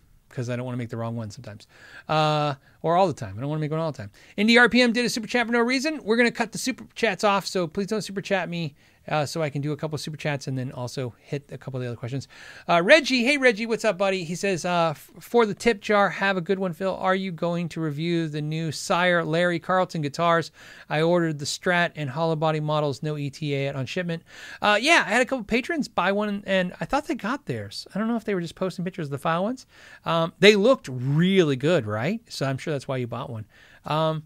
I 0.52 0.56
don't 0.56 0.64
want 0.64 0.74
to 0.74 0.78
make 0.78 0.88
the 0.88 0.96
wrong 0.96 1.16
one 1.16 1.30
sometimes. 1.30 1.68
Uh, 2.08 2.54
or 2.82 2.96
all 2.96 3.06
the 3.06 3.12
time. 3.12 3.36
I 3.36 3.40
don't 3.40 3.48
want 3.48 3.60
to 3.60 3.60
make 3.60 3.70
one 3.70 3.78
all 3.78 3.92
the 3.92 3.98
time. 3.98 4.10
Indie 4.36 4.56
RPM 4.56 4.92
did 4.92 5.04
a 5.04 5.08
super 5.08 5.28
chat 5.28 5.46
for 5.46 5.52
no 5.52 5.60
reason. 5.60 6.00
We're 6.02 6.16
going 6.16 6.28
to 6.28 6.34
cut 6.34 6.50
the 6.50 6.58
super 6.58 6.84
chats 6.94 7.22
off, 7.22 7.46
so 7.46 7.68
please 7.68 7.86
don't 7.86 8.02
super 8.02 8.20
chat 8.20 8.48
me 8.48 8.74
uh, 9.08 9.26
so 9.26 9.42
I 9.42 9.50
can 9.50 9.62
do 9.62 9.72
a 9.72 9.76
couple 9.76 9.98
super 9.98 10.16
chats 10.16 10.46
and 10.46 10.56
then 10.56 10.72
also 10.72 11.14
hit 11.18 11.48
a 11.52 11.58
couple 11.58 11.78
of 11.78 11.82
the 11.82 11.88
other 11.88 11.96
questions. 11.96 12.28
Uh, 12.68 12.82
Reggie, 12.82 13.24
hey 13.24 13.36
Reggie, 13.36 13.66
what's 13.66 13.84
up, 13.84 13.98
buddy? 13.98 14.24
He 14.24 14.34
says, 14.34 14.64
uh, 14.64 14.94
for 14.94 15.46
the 15.46 15.54
tip 15.54 15.80
jar, 15.80 16.08
have 16.10 16.36
a 16.36 16.40
good 16.40 16.58
one, 16.58 16.72
Phil. 16.72 16.94
Are 16.94 17.14
you 17.14 17.32
going 17.32 17.68
to 17.70 17.80
review 17.80 18.28
the 18.28 18.42
new 18.42 18.72
Sire 18.72 19.24
Larry 19.24 19.58
Carlton 19.58 20.02
guitars? 20.02 20.50
I 20.88 21.02
ordered 21.02 21.38
the 21.38 21.44
Strat 21.44 21.92
and 21.96 22.10
hollow 22.10 22.36
body 22.36 22.60
models, 22.60 23.02
no 23.02 23.16
ETA 23.16 23.74
on 23.74 23.86
shipment. 23.86 24.22
Uh, 24.60 24.78
yeah, 24.80 25.04
I 25.06 25.10
had 25.10 25.22
a 25.22 25.24
couple 25.24 25.44
patrons 25.44 25.88
buy 25.88 26.12
one, 26.12 26.42
and 26.46 26.72
I 26.80 26.84
thought 26.84 27.06
they 27.06 27.14
got 27.14 27.46
theirs. 27.46 27.86
I 27.94 27.98
don't 27.98 28.08
know 28.08 28.16
if 28.16 28.24
they 28.24 28.34
were 28.34 28.40
just 28.40 28.54
posting 28.54 28.84
pictures 28.84 29.06
of 29.06 29.12
the 29.12 29.18
file 29.18 29.44
ones. 29.44 29.66
Um, 30.04 30.32
they 30.38 30.56
looked 30.56 30.88
really 30.88 31.56
good, 31.56 31.86
right? 31.86 32.20
So 32.28 32.46
I'm 32.46 32.58
sure 32.58 32.72
that's 32.72 32.88
why 32.88 32.98
you 32.98 33.06
bought 33.06 33.30
one. 33.30 33.46
Um, 33.84 34.24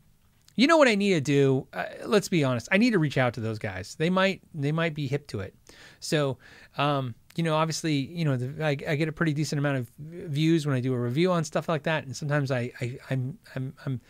you 0.57 0.67
know 0.67 0.79
what 0.79 0.89
I 0.89 0.95
need 0.95 1.15
to 1.15 1.21
do? 1.21 1.67
Uh, 1.73 1.85
let's 2.07 2.29
be 2.29 2.43
honest. 2.43 2.69
I 2.73 2.79
need 2.79 2.91
to 2.91 2.99
reach 2.99 3.19
out 3.19 3.35
to 3.35 3.41
those 3.41 3.59
guys. 3.59 3.95
They 3.95 4.11
might 4.11 4.41
they 4.55 4.73
might 4.73 4.95
be 4.95 5.07
hip 5.07 5.27
to 5.29 5.41
it. 5.41 5.55
So, 6.01 6.39
um, 6.79 7.15
you 7.37 7.45
know, 7.45 7.55
obviously, 7.55 7.93
you 7.93 8.25
know, 8.25 8.37
the, 8.37 8.65
I, 8.65 8.71
I, 8.71 8.97
get 8.97 9.09
a 9.09 9.13
pretty 9.13 9.35
decent 9.35 9.59
amount 9.59 9.79
of 9.79 9.91
views 9.99 10.67
when 10.67 10.75
I 10.75 10.81
do 10.81 10.95
a 10.95 10.99
review 10.99 11.31
on 11.31 11.45
stuff 11.45 11.69
like 11.69 11.83
that, 11.83 12.05
and 12.05 12.17
sometimes 12.17 12.51
I, 12.51 12.73
I 12.81 12.99
I'm 13.11 13.39
I'm 13.55 13.75
I'm 13.85 14.01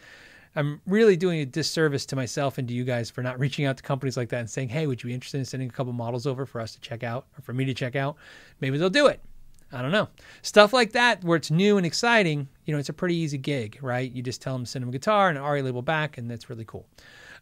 I'm 0.55 0.81
really 0.87 1.17
doing 1.17 1.41
a 1.41 1.47
disservice 1.47 2.07
to 2.07 2.17
myself 2.17 2.59
and 2.59 2.69
to 2.69 2.75
you 2.75 2.85
guys 2.85 3.11
for 3.11 3.23
not 3.23 3.39
reaching 3.41 3.65
out 3.65 3.77
to 3.79 3.83
companies 3.83 4.17
like 4.17 4.29
that 4.29 4.41
and 4.41 4.51
saying, 4.51 4.69
"Hey, 4.69 4.87
would 4.87 5.03
you 5.03 5.09
be 5.09 5.15
interested 5.15 5.39
in 5.39 5.45
sending 5.45 5.69
a 5.69 5.73
couple 5.73 5.93
models 5.93 6.27
over 6.27 6.47
for 6.47 6.61
us 6.61 6.73
to 6.75 6.81
check 6.81 7.03
out 7.03 7.27
or 7.37 7.43
for 7.43 7.53
me 7.53 7.65
to 7.65 7.75
check 7.75 7.97
out?" 7.97 8.17
Maybe 8.61 8.79
they'll 8.79 8.89
do 8.89 9.09
it. 9.09 9.21
I 9.73 9.83
don't 9.83 9.91
know. 9.91 10.09
Stuff 10.43 10.73
like 10.73 10.93
that 10.93 11.25
where 11.25 11.37
it's 11.37 11.51
new 11.51 11.77
and 11.77 11.85
exciting, 11.85 12.49
you 12.65 12.73
know, 12.73 12.79
it's 12.79 12.89
a 12.89 12.93
pretty 12.95 13.17
easy 13.17 13.39
gig, 13.39 13.79
right? 13.83 14.11
You 14.11 14.23
just 14.23 14.41
tell 14.41 14.55
them 14.55 14.65
send 14.65 14.83
them 14.83 14.91
a 14.91 14.93
guitar 14.93 15.29
and 15.29 15.37
an 15.37 15.45
ARRI 15.45 15.63
label 15.63 15.83
back, 15.83 16.19
and 16.19 16.31
that's 16.31 16.49
really 16.49 16.65
cool. 16.65 16.87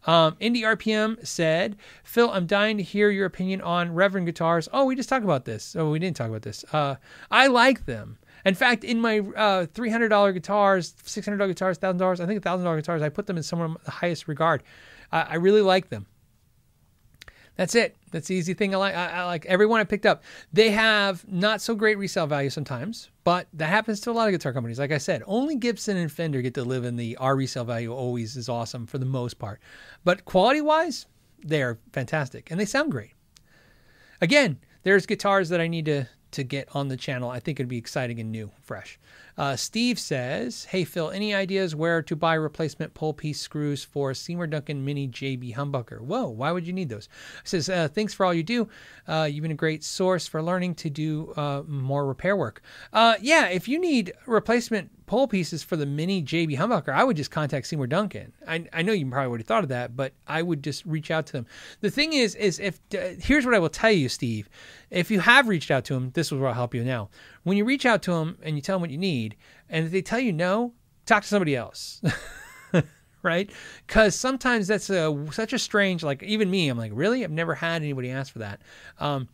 Um, 0.06 0.36
Indie 0.40 0.62
RPM 0.62 1.26
said, 1.26 1.76
Phil, 2.02 2.30
I'm 2.30 2.46
dying 2.46 2.76
to 2.76 2.82
hear 2.82 3.10
your 3.10 3.26
opinion 3.26 3.60
on 3.62 3.94
Reverend 3.94 4.26
guitars. 4.26 4.68
Oh, 4.72 4.84
we 4.84 4.96
just 4.96 5.08
talked 5.08 5.24
about 5.24 5.44
this. 5.44 5.74
Oh, 5.76 5.90
we 5.90 5.98
didn't 5.98 6.16
talk 6.16 6.28
about 6.28 6.42
this. 6.42 6.64
Uh, 6.72 6.96
I 7.30 7.46
like 7.46 7.86
them. 7.86 8.18
In 8.44 8.54
fact, 8.54 8.84
in 8.84 9.00
my 9.00 9.20
uh, 9.20 9.66
$300 9.66 10.34
guitars, 10.34 10.92
$600 10.92 11.46
guitars, 11.48 11.78
$1,000, 11.78 12.20
I 12.20 12.26
think 12.26 12.42
$1,000 12.42 12.76
guitars, 12.76 13.00
I 13.00 13.08
put 13.08 13.26
them 13.26 13.38
in 13.38 13.42
some 13.42 13.60
of 13.60 13.82
the 13.84 13.90
highest 13.90 14.28
regard. 14.28 14.62
I, 15.10 15.22
I 15.22 15.34
really 15.36 15.62
like 15.62 15.88
them. 15.88 16.06
That's 17.56 17.74
it. 17.74 17.96
That's 18.10 18.28
the 18.28 18.34
easy 18.34 18.54
thing. 18.54 18.74
I 18.74 18.78
like. 18.78 18.94
I, 18.94 19.06
I, 19.06 19.24
like 19.24 19.46
everyone 19.46 19.80
I 19.80 19.84
picked 19.84 20.06
up. 20.06 20.24
They 20.52 20.70
have 20.70 21.26
not 21.30 21.60
so 21.60 21.74
great 21.74 21.98
resale 21.98 22.26
value 22.26 22.50
sometimes, 22.50 23.10
but 23.22 23.46
that 23.52 23.68
happens 23.68 24.00
to 24.00 24.10
a 24.10 24.12
lot 24.12 24.26
of 24.26 24.32
guitar 24.32 24.52
companies. 24.52 24.78
Like 24.78 24.92
I 24.92 24.98
said, 24.98 25.22
only 25.26 25.54
Gibson 25.56 25.96
and 25.96 26.10
Fender 26.10 26.42
get 26.42 26.54
to 26.54 26.64
live 26.64 26.84
in 26.84 26.96
the 26.96 27.16
our 27.16 27.36
resale 27.36 27.64
value 27.64 27.92
always 27.92 28.36
is 28.36 28.48
awesome 28.48 28.86
for 28.86 28.98
the 28.98 29.06
most 29.06 29.38
part, 29.38 29.60
but 30.04 30.24
quality 30.24 30.60
wise, 30.60 31.06
they 31.44 31.62
are 31.62 31.78
fantastic 31.92 32.50
and 32.50 32.58
they 32.58 32.64
sound 32.64 32.90
great. 32.90 33.12
Again, 34.20 34.58
there's 34.82 35.06
guitars 35.06 35.48
that 35.50 35.60
I 35.60 35.68
need 35.68 35.86
to 35.86 36.08
to 36.34 36.44
get 36.44 36.68
on 36.74 36.88
the 36.88 36.96
channel. 36.96 37.30
I 37.30 37.40
think 37.40 37.58
it'd 37.58 37.68
be 37.68 37.78
exciting 37.78 38.20
and 38.20 38.30
new, 38.30 38.50
fresh. 38.62 38.98
Uh, 39.36 39.56
Steve 39.56 39.98
says, 39.98 40.64
Hey 40.64 40.84
Phil, 40.84 41.10
any 41.10 41.34
ideas 41.34 41.74
where 41.74 42.02
to 42.02 42.14
buy 42.14 42.34
replacement 42.34 42.94
pole 42.94 43.12
piece 43.12 43.40
screws 43.40 43.82
for 43.82 44.14
Seymour 44.14 44.46
Duncan 44.46 44.84
Mini 44.84 45.08
JB 45.08 45.54
humbucker? 45.54 46.00
Whoa, 46.00 46.28
why 46.28 46.52
would 46.52 46.66
you 46.66 46.72
need 46.72 46.88
those? 46.88 47.08
He 47.42 47.48
says, 47.48 47.68
uh, 47.68 47.88
Thanks 47.88 48.14
for 48.14 48.26
all 48.26 48.34
you 48.34 48.44
do. 48.44 48.68
Uh, 49.08 49.28
you've 49.30 49.42
been 49.42 49.50
a 49.50 49.56
great 49.56 49.82
source 49.82 50.26
for 50.28 50.42
learning 50.42 50.76
to 50.76 50.90
do 50.90 51.32
uh, 51.36 51.62
more 51.66 52.06
repair 52.06 52.36
work. 52.36 52.62
Uh, 52.92 53.14
yeah, 53.20 53.46
if 53.46 53.66
you 53.66 53.80
need 53.80 54.12
replacement 54.26 54.90
pole 55.06 55.28
pieces 55.28 55.62
for 55.62 55.76
the 55.76 55.86
mini 55.86 56.22
JB 56.22 56.56
humbucker, 56.56 56.92
I 56.92 57.04
would 57.04 57.16
just 57.16 57.30
contact 57.30 57.66
Seymour 57.66 57.86
Duncan. 57.86 58.32
I, 58.46 58.66
I 58.72 58.82
know 58.82 58.92
you 58.92 59.06
probably 59.06 59.28
already 59.28 59.44
thought 59.44 59.62
of 59.62 59.68
that, 59.68 59.96
but 59.96 60.12
I 60.26 60.42
would 60.42 60.62
just 60.62 60.84
reach 60.86 61.10
out 61.10 61.26
to 61.26 61.32
them. 61.32 61.46
The 61.80 61.90
thing 61.90 62.12
is, 62.12 62.34
is 62.34 62.58
if 62.58 62.80
uh, 62.94 63.20
here's 63.20 63.44
what 63.44 63.54
I 63.54 63.58
will 63.58 63.68
tell 63.68 63.90
you, 63.90 64.08
Steve. 64.08 64.48
If 64.90 65.10
you 65.10 65.20
have 65.20 65.48
reached 65.48 65.70
out 65.70 65.84
to 65.86 65.94
him, 65.94 66.10
this 66.14 66.28
is 66.28 66.38
where 66.38 66.48
I'll 66.48 66.54
help 66.54 66.74
you 66.74 66.84
now. 66.84 67.10
When 67.42 67.56
you 67.56 67.64
reach 67.64 67.86
out 67.86 68.02
to 68.02 68.12
them 68.12 68.38
and 68.42 68.56
you 68.56 68.62
tell 68.62 68.76
them 68.76 68.82
what 68.82 68.90
you 68.90 68.98
need, 68.98 69.36
and 69.68 69.86
if 69.86 69.92
they 69.92 70.02
tell 70.02 70.20
you 70.20 70.32
no, 70.32 70.72
talk 71.06 71.22
to 71.22 71.28
somebody 71.28 71.56
else. 71.56 72.02
right? 73.22 73.50
Because 73.86 74.14
sometimes 74.14 74.68
that's 74.68 74.90
a, 74.90 75.26
such 75.32 75.52
a 75.52 75.58
strange, 75.58 76.04
like 76.04 76.22
even 76.22 76.50
me, 76.50 76.68
I'm 76.68 76.78
like, 76.78 76.92
really? 76.94 77.24
I've 77.24 77.30
never 77.30 77.54
had 77.54 77.82
anybody 77.82 78.10
ask 78.10 78.32
for 78.32 78.40
that. 78.40 78.60
Um, 79.00 79.28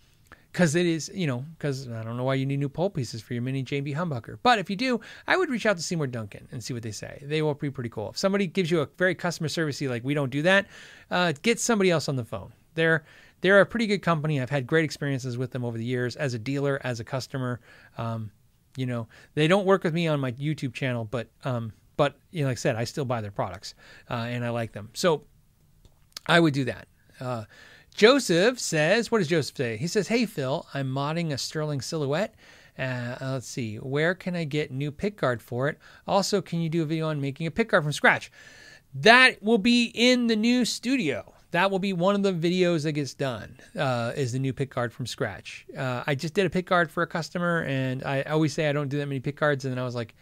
because 0.53 0.75
it 0.75 0.87
is, 0.87 1.11
you 1.15 1.27
know, 1.27 1.45
because 1.57 1.89
I 1.89 2.03
don't 2.03 2.17
know 2.17 2.25
why 2.25 2.35
you 2.35 2.47
need 2.47 2.59
new 2.59 2.69
pole 2.69 2.91
pieces 2.91 3.23
for 3.23 3.35
your 3.35 3.43
mini 3.43 3.63
JB 3.63 3.95
humbucker. 3.95 4.39
But 4.43 4.59
if 4.59 4.69
you 4.69 4.77
do, 4.77 5.01
I 5.27 5.37
would 5.37 5.49
reach 5.49 5.67
out 5.67 5.77
to 5.77 5.83
Seymour 5.83 6.09
Duncan 6.09 6.49
and 6.51 6.63
see 6.63 6.75
what 6.75 6.83
they 6.83 6.91
say. 6.91 7.23
They 7.23 7.43
will 7.43 7.55
be 7.55 7.71
pretty 7.71 7.91
cool. 7.91 8.11
If 8.11 8.19
somebody 8.19 8.47
gives 8.47 8.71
you 8.71 8.81
a 8.81 8.89
very 8.99 9.15
customer 9.15 9.49
servicey, 9.49 9.89
like 9.89 10.05
we 10.05 10.15
don't 10.15 10.31
do 10.31 10.43
that, 10.43 10.67
uh, 11.11 11.33
get 11.43 11.61
somebody 11.61 11.91
else 11.91 12.09
on 12.09 12.17
the 12.17 12.25
phone. 12.25 12.53
They're 12.75 13.05
they're 13.41 13.61
a 13.61 13.67
pretty 13.67 13.87
good 13.87 14.03
company. 14.03 14.41
I've 14.41 14.51
had 14.51 14.67
great 14.67 14.85
experiences 14.85 15.39
with 15.39 15.51
them 15.53 15.65
over 15.65 15.79
the 15.79 15.85
years 15.85 16.17
as 16.17 16.35
a 16.35 16.39
dealer, 16.39 16.81
as 16.85 17.01
a 17.01 17.05
customer. 17.05 17.61
Um, 17.97 18.31
you 18.77 18.87
know, 18.87 19.09
they 19.35 19.49
don't 19.49 19.65
work 19.67 19.83
with 19.85 19.95
me 19.95 20.09
on 20.09 20.21
my 20.21 20.33
YouTube 20.33 20.75
channel, 20.75 21.05
but 21.05 21.29
um, 21.45 21.73
but 21.97 22.17
you 22.31 22.43
know, 22.43 22.49
like 22.49 22.59
I 22.59 22.61
said, 22.61 22.77
I 22.77 22.85
still 22.85 23.05
buy 23.05 23.21
their 23.21 23.31
products 23.31 23.75
uh, 24.11 24.15
and 24.15 24.45
I 24.45 24.51
like 24.51 24.73
them. 24.73 24.91
So 24.95 25.23
I 26.27 26.41
would 26.41 26.55
do 26.55 26.65
that. 26.65 26.89
Uh, 27.21 27.45
Joseph 27.95 28.59
says, 28.59 29.11
what 29.11 29.19
does 29.19 29.29
Joseph 29.29 29.57
say? 29.57 29.77
He 29.77 29.87
says, 29.87 30.09
Hey, 30.09 30.27
Phil, 30.27 30.67
I'm 30.73 30.93
modding 30.93 31.33
a 31.33 31.39
Sterling 31.39 31.81
silhouette. 31.81 32.35
Uh, 32.79 33.17
let's 33.21 33.47
see, 33.47 33.77
where 33.77 34.15
can 34.15 34.35
I 34.35 34.45
get 34.45 34.71
new 34.71 34.91
pickguard 34.91 35.43
for 35.43 35.69
it? 35.69 35.79
Also, 36.07 36.41
can 36.41 36.61
you 36.61 36.71
do 36.71 36.83
a 36.83 36.87
video 36.87 37.09
on 37.09 37.21
making 37.21 37.47
a 37.47 37.51
pickguard 37.51 37.83
from 37.83 37.93
scratch? 37.93 38.33
That 38.95 39.43
will 39.43 39.59
be 39.59 39.93
in 39.95 40.29
the 40.29 40.37
new 40.37 40.65
studio. 40.65 41.35
That 41.51 41.71
will 41.71 41.79
be 41.79 41.93
one 41.93 42.15
of 42.15 42.23
the 42.23 42.33
videos 42.33 42.85
that 42.85 42.93
gets 42.93 43.13
done. 43.13 43.59
Uh, 43.77 44.13
is 44.17 44.33
the 44.33 44.39
new 44.39 44.53
pickguard 44.53 44.93
from 44.93 45.07
scratch? 45.07 45.67
Uh, 45.77 46.05
I 46.07 46.15
just 46.15 46.33
did 46.33 46.47
a 46.47 46.63
pickguard 46.63 46.91
for 46.91 47.03
a 47.03 47.07
customer, 47.07 47.65
and 47.65 48.05
I 48.05 48.23
always 48.23 48.53
say 48.53 48.69
I 48.69 48.73
don't 48.73 48.89
do 48.89 48.99
that 48.99 49.07
many 49.07 49.21
pickguards, 49.21 49.65
and 49.65 49.73
then 49.73 49.79
I 49.79 49.85
was 49.85 49.95
like, 49.95 50.15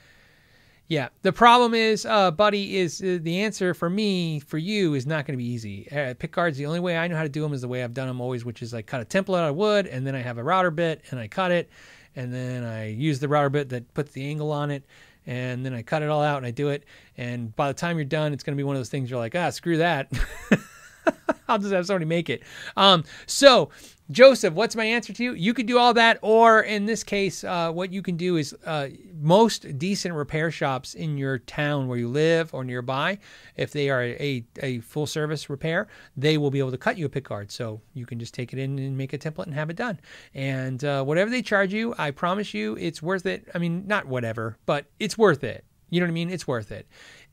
yeah, 0.89 1.09
the 1.21 1.33
problem 1.33 1.75
is, 1.75 2.07
uh, 2.07 2.31
buddy, 2.31 2.79
is 2.79 3.03
uh, 3.03 3.19
the 3.21 3.43
answer 3.43 3.75
for 3.75 3.91
me, 3.91 4.41
for 4.41 4.57
you, 4.57 4.95
is 4.95 5.07
not 5.07 5.27
going 5.27 5.39
to 5.39 5.43
be 5.43 5.49
easy. 5.49 5.87
Uh, 5.91 6.15
pick 6.19 6.33
guards, 6.33 6.57
the 6.57 6.65
only 6.65 6.81
way 6.81 6.97
I 6.97 7.07
know 7.09 7.17
how 7.17 7.23
to 7.23 7.29
do 7.29 7.43
them 7.43 7.53
is 7.53 7.61
the 7.61 7.69
way 7.69 7.85
I've 7.85 7.93
done 7.93 8.09
them 8.09 8.23
always, 8.23 8.45
which 8.45 8.63
is 8.63 8.73
I 8.73 8.81
cut 8.81 9.03
a 9.03 9.05
template 9.05 9.39
out 9.39 9.51
of 9.51 9.57
wood, 9.57 9.87
and 9.87 10.07
then 10.07 10.15
I 10.15 10.23
have 10.23 10.39
a 10.39 10.43
router 10.43 10.71
bit, 10.71 11.03
and 11.11 11.21
I 11.21 11.29
cut 11.29 11.53
it, 11.53 11.69
and 12.17 12.33
then 12.33 12.65
I 12.65 12.89
use 12.89 13.19
the 13.19 13.29
router 13.29 13.51
bit 13.51 13.69
that 13.69 13.93
puts 13.93 14.13
the 14.13 14.27
angle 14.27 14.51
on 14.51 14.71
it, 14.71 14.83
and 15.27 15.65
then 15.65 15.75
I 15.75 15.83
cut 15.83 16.03
it 16.03 16.09
all 16.09 16.23
out 16.23 16.39
and 16.39 16.47
I 16.47 16.51
do 16.51 16.71
it. 16.71 16.85
And 17.19 17.55
by 17.55 17.69
the 17.69 17.75
time 17.75 17.99
you're 17.99 18.07
done, 18.07 18.33
it's 18.33 18.43
going 18.43 18.57
to 18.57 18.61
be 18.61 18.65
one 18.65 18.77
of 18.77 18.81
those 18.81 18.89
things 18.89 19.11
you're 19.11 19.19
like, 19.19 19.35
ah, 19.35 19.51
screw 19.51 19.77
that. 19.77 20.11
I'll 21.49 21.59
just 21.59 21.73
have 21.73 21.87
somebody 21.87 22.05
make 22.05 22.31
it. 22.31 22.43
Um, 22.77 23.05
so 23.27 23.71
Joseph, 24.11 24.55
what's 24.55 24.75
my 24.75 24.87
answer 24.87 25.13
to 25.13 25.23
you? 25.23 25.35
You 25.35 25.53
could 25.53 25.67
do 25.67 25.79
all 25.79 25.93
that, 25.93 26.19
or 26.23 26.63
in 26.63 26.87
this 26.87 27.05
case, 27.05 27.45
uh, 27.45 27.71
what 27.71 27.93
you 27.93 28.01
can 28.01 28.17
do 28.17 28.37
is 28.37 28.57
uh, 28.65 28.89
most 29.21 29.79
decent 29.79 30.15
repair 30.15 30.51
shops 30.51 30.95
in 30.95 31.19
your 31.19 31.39
town 31.41 31.89
where 31.89 31.99
you 31.99 32.09
live 32.09 32.55
or 32.55 32.65
nearby, 32.65 33.19
if 33.57 33.71
they 33.71 33.91
are 33.91 34.03
a, 34.03 34.47
a 34.63 34.79
full 34.81 35.07
service 35.07 35.51
repair, 35.51 35.89
they 36.17 36.39
will 36.39 36.51
be 36.51 36.59
able 36.59 36.71
to 36.71 36.79
cut 36.79 36.97
you 36.97 37.05
a 37.05 37.09
pick 37.11 37.29
pickguard. 37.29 37.51
So 37.51 37.83
you 37.93 38.07
can 38.07 38.19
just 38.19 38.33
take 38.33 38.55
it 38.55 38.59
in 38.59 38.79
and 38.79 38.97
make 38.97 39.13
a 39.13 39.19
template 39.19 39.45
and 39.45 39.55
have 39.55 39.69
it 39.69 39.77
done. 39.77 40.01
And 40.33 40.83
uh, 40.83 41.05
whatever 41.05 41.31
they 41.31 41.43
charge 41.43 41.75
you, 41.75 41.95
I 41.99 42.11
promise 42.11 42.55
you, 42.55 42.79
it's 42.79 43.03
worth 43.03 43.27
it. 43.27 43.47
I 43.55 43.59
mean, 43.59 43.87
not 43.87 44.07
whatever, 44.07 44.57
but 44.65 44.87
it's 44.99 45.19
worth 45.19 45.45
it. 45.45 45.67
You 45.91 46.01
know 46.01 46.07
what 46.07 46.13
I 46.13 46.15
mean? 46.15 46.31
It's 46.31 46.47
worth 46.47 46.73
it 46.73 46.87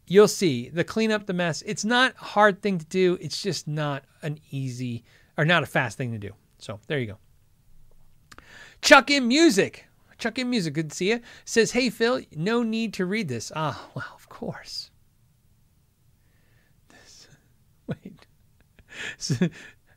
you'll 0.08 0.28
see 0.28 0.70
the 0.70 0.84
clean 0.84 1.12
up 1.12 1.26
the 1.26 1.34
mess. 1.34 1.62
It's 1.66 1.86
not 1.86 2.14
a 2.20 2.24
hard 2.24 2.62
thing 2.62 2.78
to 2.78 2.86
do. 2.86 3.18
It's 3.22 3.42
just 3.42 3.68
not 3.68 4.04
an 4.22 4.40
easy 4.52 5.04
or 5.38 5.46
not 5.46 5.64
a 5.64 5.66
fast 5.66 5.98
thing 5.98 6.12
to 6.12 6.18
do. 6.18 6.32
So 6.60 6.80
there 6.88 7.00
you 7.00 7.08
go. 7.08 7.18
Chuck 8.82 9.10
in 9.10 9.28
music. 9.28 9.88
Chuck 10.18 10.40
in 10.40 10.50
music. 10.50 10.74
Good 10.74 10.92
to 10.92 10.96
see 10.96 11.10
you. 11.10 11.22
Says, 11.44 11.72
hey 11.72 11.90
Phil, 11.90 12.22
no 12.36 12.64
need 12.64 12.94
to 12.94 13.06
read 13.06 13.28
this. 13.28 13.52
Ah, 13.56 13.90
well, 13.96 14.12
of 14.16 14.30
course. 14.30 14.92
This, 16.90 17.28
wait. 17.88 18.28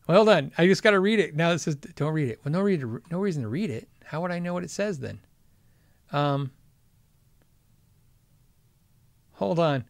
well, 0.06 0.16
hold 0.16 0.28
on. 0.28 0.52
I 0.58 0.66
just 0.66 0.82
got 0.82 0.90
to 0.90 1.00
read 1.00 1.20
it. 1.20 1.36
Now 1.36 1.50
it 1.52 1.58
says 1.58 1.76
don't 1.76 2.12
read 2.12 2.28
it. 2.28 2.40
Well, 2.44 2.52
no 2.52 2.60
read, 2.60 2.84
no 3.10 3.18
reason 3.18 3.42
to 3.42 3.48
read 3.48 3.70
it. 3.70 3.88
How 4.04 4.22
would 4.22 4.30
I 4.30 4.38
know 4.38 4.54
what 4.54 4.64
it 4.64 4.70
says 4.70 4.98
then? 4.98 5.20
Um. 6.12 6.50
Hold 9.32 9.60
on. 9.60 9.84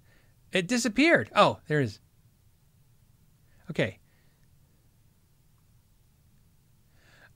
It 0.53 0.67
disappeared. 0.67 1.31
Oh, 1.35 1.59
there 1.69 1.81
it 1.81 1.85
is. 1.85 2.01
Okay. 3.71 3.99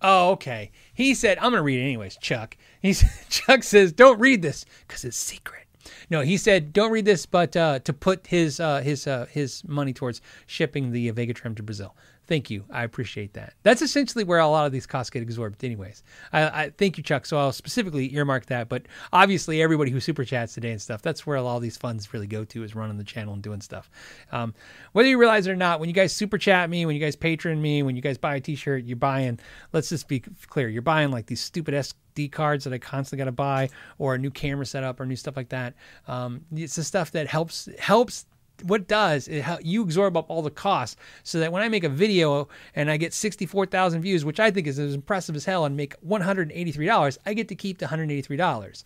Oh, 0.01 0.31
okay. 0.31 0.73
He 0.95 1.15
said, 1.15 1.39
I'm 1.39 1.53
going 1.53 1.61
to 1.61 1.63
read 1.63 1.79
it 1.79 1.85
anyways, 1.85 2.17
Chuck. 2.17 2.57
He's, 2.81 3.05
Chuck 3.29 3.63
says, 3.63 3.93
don't 3.93 4.19
read 4.19 4.43
this 4.43 4.65
because 4.87 5.05
it's 5.05 5.17
secret. 5.17 5.67
No, 6.11 6.21
he 6.21 6.37
said, 6.37 6.73
don't 6.73 6.93
read 6.93 7.05
this, 7.05 7.27
but 7.27 7.57
uh, 7.57 7.79
to 7.81 7.93
put 7.93 8.27
his 8.29 8.61
uh, 8.61 8.83
his 8.83 9.07
uh, 9.07 9.27
his 9.31 9.65
money 9.67 9.93
towards 9.93 10.21
shipping 10.47 10.93
the 10.93 11.11
Vega 11.11 11.35
Trem 11.35 11.55
to 11.57 11.63
Brazil. 11.63 11.97
Thank 12.29 12.51
you. 12.51 12.65
I 12.71 12.85
appreciate 12.85 13.35
that. 13.35 13.55
That's 13.65 13.83
essentially 13.83 14.23
where 14.23 14.39
a 14.39 14.47
lot 14.47 14.65
of 14.65 14.73
these 14.73 14.87
costs 14.87 15.11
get 15.11 15.23
absorbed, 15.23 15.63
anyways. 15.65 16.05
I, 16.33 16.43
I 16.65 16.71
thank 16.71 16.97
you, 16.97 17.03
Chuck. 17.03 17.27
So 17.27 17.37
I'll 17.37 17.53
specifically 17.53 18.15
earmark 18.15 18.47
that. 18.47 18.69
But 18.69 18.87
obviously, 19.13 19.61
everybody 19.61 19.91
who 19.91 19.99
super 19.99 20.25
chats 20.25 20.55
today 20.55 20.71
and 20.71 20.81
stuff, 20.81 21.03
that's 21.03 21.27
where 21.27 21.37
all 21.37 21.59
these 21.59 21.77
funds 21.77 22.13
really 22.15 22.29
go 22.29 22.45
to 22.45 22.63
is 22.63 22.77
running 22.77 22.97
the 22.97 23.05
channel 23.05 23.35
and 23.35 23.43
doing 23.43 23.61
stuff. 23.61 23.91
Um, 24.31 24.55
whether 24.93 25.09
you 25.09 25.19
realize 25.19 25.49
it 25.49 25.51
or 25.51 25.57
not, 25.57 25.81
when 25.81 25.89
you 25.89 25.95
guys 25.95 26.13
super 26.13 26.39
chat 26.39 26.71
me, 26.71 26.87
when 26.87 26.95
you 26.95 27.01
guys 27.01 27.17
patron 27.17 27.61
me, 27.61 27.83
when 27.83 27.97
you 27.97 28.03
guys 28.03 28.19
buy 28.19 28.37
a 28.37 28.41
T-shirt, 28.41 28.85
you're 28.85 28.97
buying. 28.97 29.41
Let's 29.73 29.89
just 29.89 30.07
be 30.07 30.21
clear. 30.21 30.69
You're 30.69 30.83
buying 30.83 31.11
like 31.11 31.27
these 31.27 31.41
stupid 31.41 31.75
SD 31.75 32.31
cards 32.31 32.63
that 32.65 32.73
I 32.73 32.79
constantly 32.79 33.25
got 33.25 33.31
to 33.31 33.33
buy, 33.33 33.69
or 33.99 34.15
a 34.15 34.19
new 34.19 34.31
camera 34.31 34.65
setup, 34.65 35.01
or 35.01 35.07
new 35.07 35.17
stuff 35.17 35.37
like 35.37 35.49
that. 35.49 35.75
Um, 36.07 36.43
it's 36.55 36.77
the 36.77 36.85
stuff 36.85 37.11
that 37.11 37.27
helps 37.27 37.69
helps 37.81 38.27
what 38.65 38.89
does 38.89 39.29
it 39.29 39.43
help 39.43 39.61
you 39.63 39.83
absorb 39.83 40.17
up 40.17 40.29
all 40.29 40.43
the 40.43 40.51
costs 40.51 40.97
so 41.23 41.39
that 41.41 41.53
when 41.53 41.63
I 41.63 41.69
make 41.69 41.85
a 41.85 41.89
video 41.89 42.49
and 42.75 42.91
I 42.91 42.97
get 42.97 43.15
64,000 43.15 44.03
views, 44.03 44.25
which 44.25 44.41
I 44.41 44.51
think 44.51 44.67
is 44.67 44.79
as 44.79 44.95
impressive 44.95 45.37
as 45.37 45.45
hell, 45.45 45.65
and 45.65 45.77
make 45.77 46.01
$183, 46.03 47.19
I 47.27 47.35
get 47.35 47.49
to 47.49 47.55
keep 47.55 47.79
the 47.79 47.87
$183. 47.87 48.85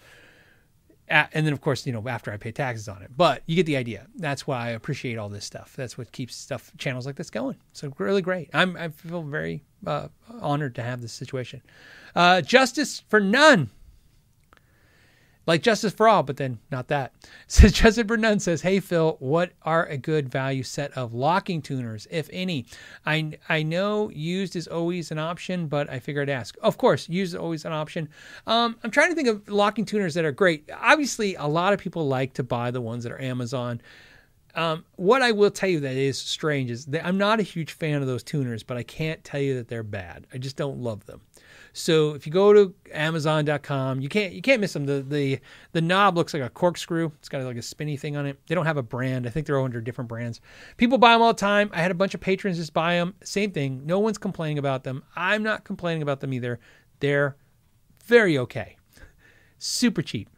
and 1.08 1.46
then, 1.46 1.52
of 1.52 1.60
course, 1.60 1.86
you 1.86 1.92
know, 1.92 2.06
after 2.08 2.32
I 2.32 2.36
pay 2.36 2.52
taxes 2.52 2.88
on 2.88 3.02
it. 3.02 3.10
But 3.16 3.42
you 3.46 3.56
get 3.56 3.66
the 3.66 3.76
idea. 3.76 4.06
That's 4.16 4.46
why 4.46 4.66
I 4.66 4.70
appreciate 4.70 5.18
all 5.18 5.28
this 5.28 5.44
stuff. 5.44 5.74
That's 5.76 5.96
what 5.96 6.12
keeps 6.12 6.34
stuff 6.34 6.72
channels 6.78 7.06
like 7.06 7.16
this 7.16 7.30
going. 7.30 7.56
So 7.72 7.92
really 7.98 8.22
great. 8.22 8.50
I'm 8.52 8.76
I 8.76 8.88
feel 8.88 9.22
very 9.22 9.62
uh, 9.86 10.08
honored 10.40 10.74
to 10.76 10.82
have 10.82 11.00
this 11.00 11.12
situation. 11.12 11.62
Uh, 12.14 12.40
justice 12.40 13.02
for 13.08 13.20
none 13.20 13.70
like 15.46 15.62
Justice 15.62 15.92
for 15.92 16.08
All, 16.08 16.22
but 16.22 16.36
then 16.36 16.58
not 16.70 16.88
that. 16.88 17.12
Says 17.48 17.72
Justin 17.72 18.06
Bernun 18.06 18.40
says, 18.40 18.62
Hey 18.62 18.80
Phil, 18.80 19.16
what 19.20 19.52
are 19.62 19.86
a 19.86 19.96
good 19.96 20.28
value 20.28 20.62
set 20.62 20.92
of 20.92 21.14
locking 21.14 21.62
tuners, 21.62 22.06
if 22.10 22.28
any? 22.32 22.66
I 23.04 23.38
I 23.48 23.62
know 23.62 24.10
used 24.10 24.56
is 24.56 24.66
always 24.66 25.10
an 25.10 25.18
option, 25.18 25.68
but 25.68 25.88
I 25.88 25.98
figured 26.00 26.28
I'd 26.28 26.32
ask. 26.32 26.56
Of 26.62 26.76
course, 26.76 27.08
used 27.08 27.34
is 27.34 27.40
always 27.40 27.64
an 27.64 27.72
option. 27.72 28.08
Um, 28.46 28.76
I'm 28.82 28.90
trying 28.90 29.10
to 29.10 29.14
think 29.14 29.28
of 29.28 29.48
locking 29.48 29.84
tuners 29.84 30.14
that 30.14 30.24
are 30.24 30.32
great. 30.32 30.68
Obviously, 30.74 31.36
a 31.36 31.46
lot 31.46 31.72
of 31.72 31.78
people 31.78 32.08
like 32.08 32.34
to 32.34 32.42
buy 32.42 32.70
the 32.70 32.80
ones 32.80 33.04
that 33.04 33.12
are 33.12 33.20
Amazon. 33.20 33.80
Um, 34.56 34.86
what 34.96 35.20
I 35.20 35.32
will 35.32 35.50
tell 35.50 35.68
you 35.68 35.80
that 35.80 35.96
is 35.96 36.18
strange 36.18 36.70
is 36.70 36.86
that 36.86 37.04
I'm 37.06 37.18
not 37.18 37.40
a 37.40 37.42
huge 37.42 37.72
fan 37.72 38.00
of 38.00 38.06
those 38.06 38.22
tuners, 38.22 38.62
but 38.62 38.78
I 38.78 38.82
can't 38.82 39.22
tell 39.22 39.40
you 39.40 39.54
that 39.56 39.68
they're 39.68 39.82
bad. 39.82 40.26
I 40.32 40.38
just 40.38 40.56
don't 40.56 40.78
love 40.78 41.04
them. 41.04 41.20
So 41.76 42.14
if 42.14 42.26
you 42.26 42.32
go 42.32 42.54
to 42.54 42.74
Amazon.com, 42.94 44.00
you 44.00 44.08
can't 44.08 44.32
you 44.32 44.40
can't 44.40 44.62
miss 44.62 44.72
them. 44.72 44.86
The 44.86 45.04
the 45.06 45.40
the 45.72 45.82
knob 45.82 46.16
looks 46.16 46.32
like 46.32 46.42
a 46.42 46.48
corkscrew. 46.48 47.12
It's 47.18 47.28
got 47.28 47.42
like 47.42 47.58
a 47.58 47.62
spinny 47.62 47.98
thing 47.98 48.16
on 48.16 48.24
it. 48.24 48.38
They 48.46 48.54
don't 48.54 48.64
have 48.64 48.78
a 48.78 48.82
brand. 48.82 49.26
I 49.26 49.30
think 49.30 49.46
they're 49.46 49.60
under 49.60 49.82
different 49.82 50.08
brands. 50.08 50.40
People 50.78 50.96
buy 50.96 51.12
them 51.12 51.20
all 51.20 51.34
the 51.34 51.38
time. 51.38 51.70
I 51.74 51.82
had 51.82 51.90
a 51.90 51.94
bunch 51.94 52.14
of 52.14 52.20
patrons 52.22 52.56
just 52.56 52.72
buy 52.72 52.94
them. 52.94 53.14
Same 53.22 53.50
thing. 53.50 53.84
No 53.84 53.98
one's 53.98 54.16
complaining 54.16 54.56
about 54.56 54.84
them. 54.84 55.04
I'm 55.14 55.42
not 55.42 55.64
complaining 55.64 56.00
about 56.00 56.20
them 56.20 56.32
either. 56.32 56.60
They're 57.00 57.36
very 58.06 58.38
okay. 58.38 58.78
Super 59.58 60.00
cheap. 60.00 60.30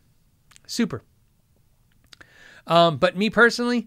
Super. 0.67 1.05
Um, 2.67 2.97
but 2.97 3.17
me 3.17 3.31
personally, 3.31 3.87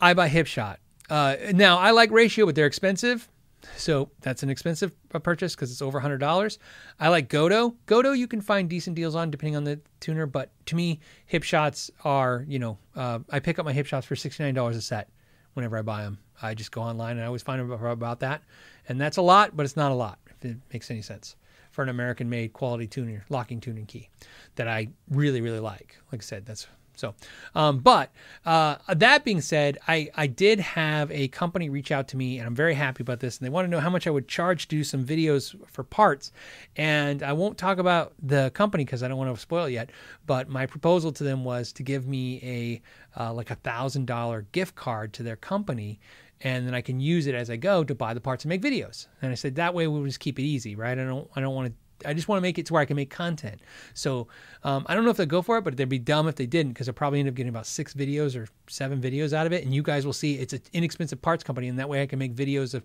I 0.00 0.14
buy 0.14 0.28
Hipshot. 0.28 0.78
Uh, 1.08 1.36
now 1.54 1.78
I 1.78 1.92
like 1.92 2.10
Ratio, 2.10 2.44
but 2.44 2.56
they're 2.56 2.66
expensive. 2.66 3.28
So 3.76 4.10
that's 4.20 4.42
an 4.42 4.50
expensive 4.50 4.92
purchase 5.08 5.54
because 5.54 5.70
it's 5.72 5.82
over 5.82 6.00
$100. 6.00 6.58
I 7.00 7.08
like 7.08 7.28
Gotoh. 7.28 7.74
Gotoh 7.86 8.16
you 8.16 8.28
can 8.28 8.40
find 8.40 8.68
decent 8.68 8.96
deals 8.96 9.14
on 9.14 9.30
depending 9.30 9.56
on 9.56 9.64
the 9.64 9.80
tuner, 10.00 10.26
but 10.26 10.50
to 10.66 10.76
me, 10.76 11.00
Hipshots 11.30 11.90
are, 12.04 12.44
you 12.48 12.58
know, 12.58 12.78
uh, 12.94 13.20
I 13.30 13.40
pick 13.40 13.58
up 13.58 13.64
my 13.64 13.72
Hipshots 13.72 14.04
for 14.04 14.14
$69 14.14 14.70
a 14.70 14.80
set 14.80 15.10
whenever 15.54 15.76
I 15.76 15.82
buy 15.82 16.02
them. 16.02 16.18
I 16.40 16.54
just 16.54 16.70
go 16.70 16.82
online 16.82 17.12
and 17.12 17.22
I 17.22 17.26
always 17.26 17.42
find 17.42 17.60
about, 17.60 17.84
about 17.84 18.20
that. 18.20 18.42
And 18.88 19.00
that's 19.00 19.16
a 19.16 19.22
lot, 19.22 19.56
but 19.56 19.64
it's 19.64 19.76
not 19.76 19.90
a 19.90 19.94
lot, 19.94 20.18
if 20.28 20.44
it 20.44 20.56
makes 20.72 20.90
any 20.90 21.02
sense, 21.02 21.36
for 21.72 21.82
an 21.82 21.88
American 21.88 22.30
made 22.30 22.52
quality 22.52 22.86
tuner, 22.86 23.24
locking 23.28 23.60
tuning 23.60 23.86
key 23.86 24.08
that 24.54 24.68
I 24.68 24.88
really, 25.10 25.40
really 25.40 25.60
like. 25.60 25.96
Like 26.12 26.22
I 26.22 26.24
said, 26.24 26.46
that's 26.46 26.68
so, 26.98 27.14
um, 27.54 27.78
but 27.78 28.10
uh, 28.44 28.76
that 28.88 29.24
being 29.24 29.40
said, 29.40 29.78
I, 29.86 30.10
I 30.14 30.26
did 30.26 30.60
have 30.60 31.10
a 31.12 31.28
company 31.28 31.70
reach 31.70 31.92
out 31.92 32.08
to 32.08 32.16
me, 32.16 32.38
and 32.38 32.46
I'm 32.46 32.54
very 32.54 32.74
happy 32.74 33.02
about 33.02 33.20
this. 33.20 33.38
And 33.38 33.46
they 33.46 33.50
want 33.50 33.66
to 33.66 33.70
know 33.70 33.80
how 33.80 33.90
much 33.90 34.06
I 34.06 34.10
would 34.10 34.26
charge 34.26 34.68
to 34.68 34.76
do 34.76 34.82
some 34.82 35.04
videos 35.04 35.54
for 35.70 35.84
parts. 35.84 36.32
And 36.76 37.22
I 37.22 37.32
won't 37.32 37.56
talk 37.56 37.78
about 37.78 38.14
the 38.20 38.50
company 38.54 38.84
because 38.84 39.02
I 39.02 39.08
don't 39.08 39.18
want 39.18 39.34
to 39.34 39.40
spoil 39.40 39.66
it 39.66 39.72
yet. 39.72 39.90
But 40.26 40.48
my 40.48 40.66
proposal 40.66 41.12
to 41.12 41.24
them 41.24 41.44
was 41.44 41.72
to 41.74 41.82
give 41.82 42.06
me 42.06 42.40
a 42.42 42.82
uh, 43.20 43.32
like 43.32 43.50
a 43.50 43.56
thousand 43.56 44.06
dollar 44.06 44.46
gift 44.52 44.74
card 44.74 45.12
to 45.14 45.22
their 45.22 45.36
company 45.36 45.98
and 46.40 46.66
then 46.66 46.74
I 46.74 46.80
can 46.80 47.00
use 47.00 47.26
it 47.26 47.34
as 47.34 47.50
I 47.50 47.56
go 47.56 47.82
to 47.82 47.94
buy 47.94 48.14
the 48.14 48.20
parts 48.20 48.44
and 48.44 48.48
make 48.48 48.62
videos. 48.62 49.08
And 49.20 49.32
I 49.32 49.34
said 49.34 49.56
that 49.56 49.74
way 49.74 49.86
we'll 49.86 50.04
just 50.04 50.20
keep 50.20 50.38
it 50.38 50.42
easy, 50.42 50.76
right? 50.76 50.96
I 50.98 51.04
don't 51.04 51.28
I 51.34 51.40
don't 51.40 51.54
want 51.54 51.68
to 51.68 51.72
I 52.04 52.14
just 52.14 52.28
want 52.28 52.38
to 52.38 52.42
make 52.42 52.58
it 52.58 52.66
to 52.66 52.72
where 52.72 52.82
I 52.82 52.84
can 52.84 52.96
make 52.96 53.10
content. 53.10 53.60
So 53.94 54.28
um, 54.64 54.86
I 54.88 54.94
don't 54.94 55.04
know 55.04 55.10
if 55.10 55.16
they'll 55.16 55.26
go 55.26 55.42
for 55.42 55.58
it, 55.58 55.64
but 55.64 55.76
they'd 55.76 55.88
be 55.88 55.98
dumb 55.98 56.28
if 56.28 56.36
they 56.36 56.46
didn't 56.46 56.72
because 56.72 56.86
they'll 56.86 56.94
probably 56.94 57.20
end 57.20 57.28
up 57.28 57.34
getting 57.34 57.50
about 57.50 57.66
six 57.66 57.94
videos 57.94 58.36
or 58.36 58.48
seven 58.68 59.00
videos 59.00 59.32
out 59.32 59.46
of 59.46 59.52
it. 59.52 59.64
And 59.64 59.74
you 59.74 59.82
guys 59.82 60.06
will 60.06 60.12
see 60.12 60.34
it's 60.34 60.52
an 60.52 60.62
inexpensive 60.72 61.20
parts 61.20 61.44
company, 61.44 61.68
and 61.68 61.78
that 61.78 61.88
way 61.88 62.02
I 62.02 62.06
can 62.06 62.18
make 62.18 62.34
videos 62.34 62.74
of. 62.74 62.84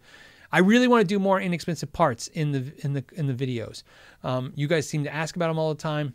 I 0.52 0.60
really 0.60 0.88
want 0.88 1.02
to 1.02 1.08
do 1.08 1.18
more 1.18 1.42
inexpensive 1.42 1.92
parts 1.92 2.28
in 2.28 2.52
the 2.52 2.72
in 2.86 2.94
the 2.94 3.04
in 3.14 3.28
the 3.28 3.34
videos. 3.34 3.84
Um, 4.24 4.54
you 4.56 4.68
guys 4.68 4.88
seem 4.88 5.04
to 5.04 5.14
ask 5.14 5.36
about 5.36 5.48
them 5.48 5.58
all 5.58 5.74
the 5.74 5.82
time. 5.82 6.14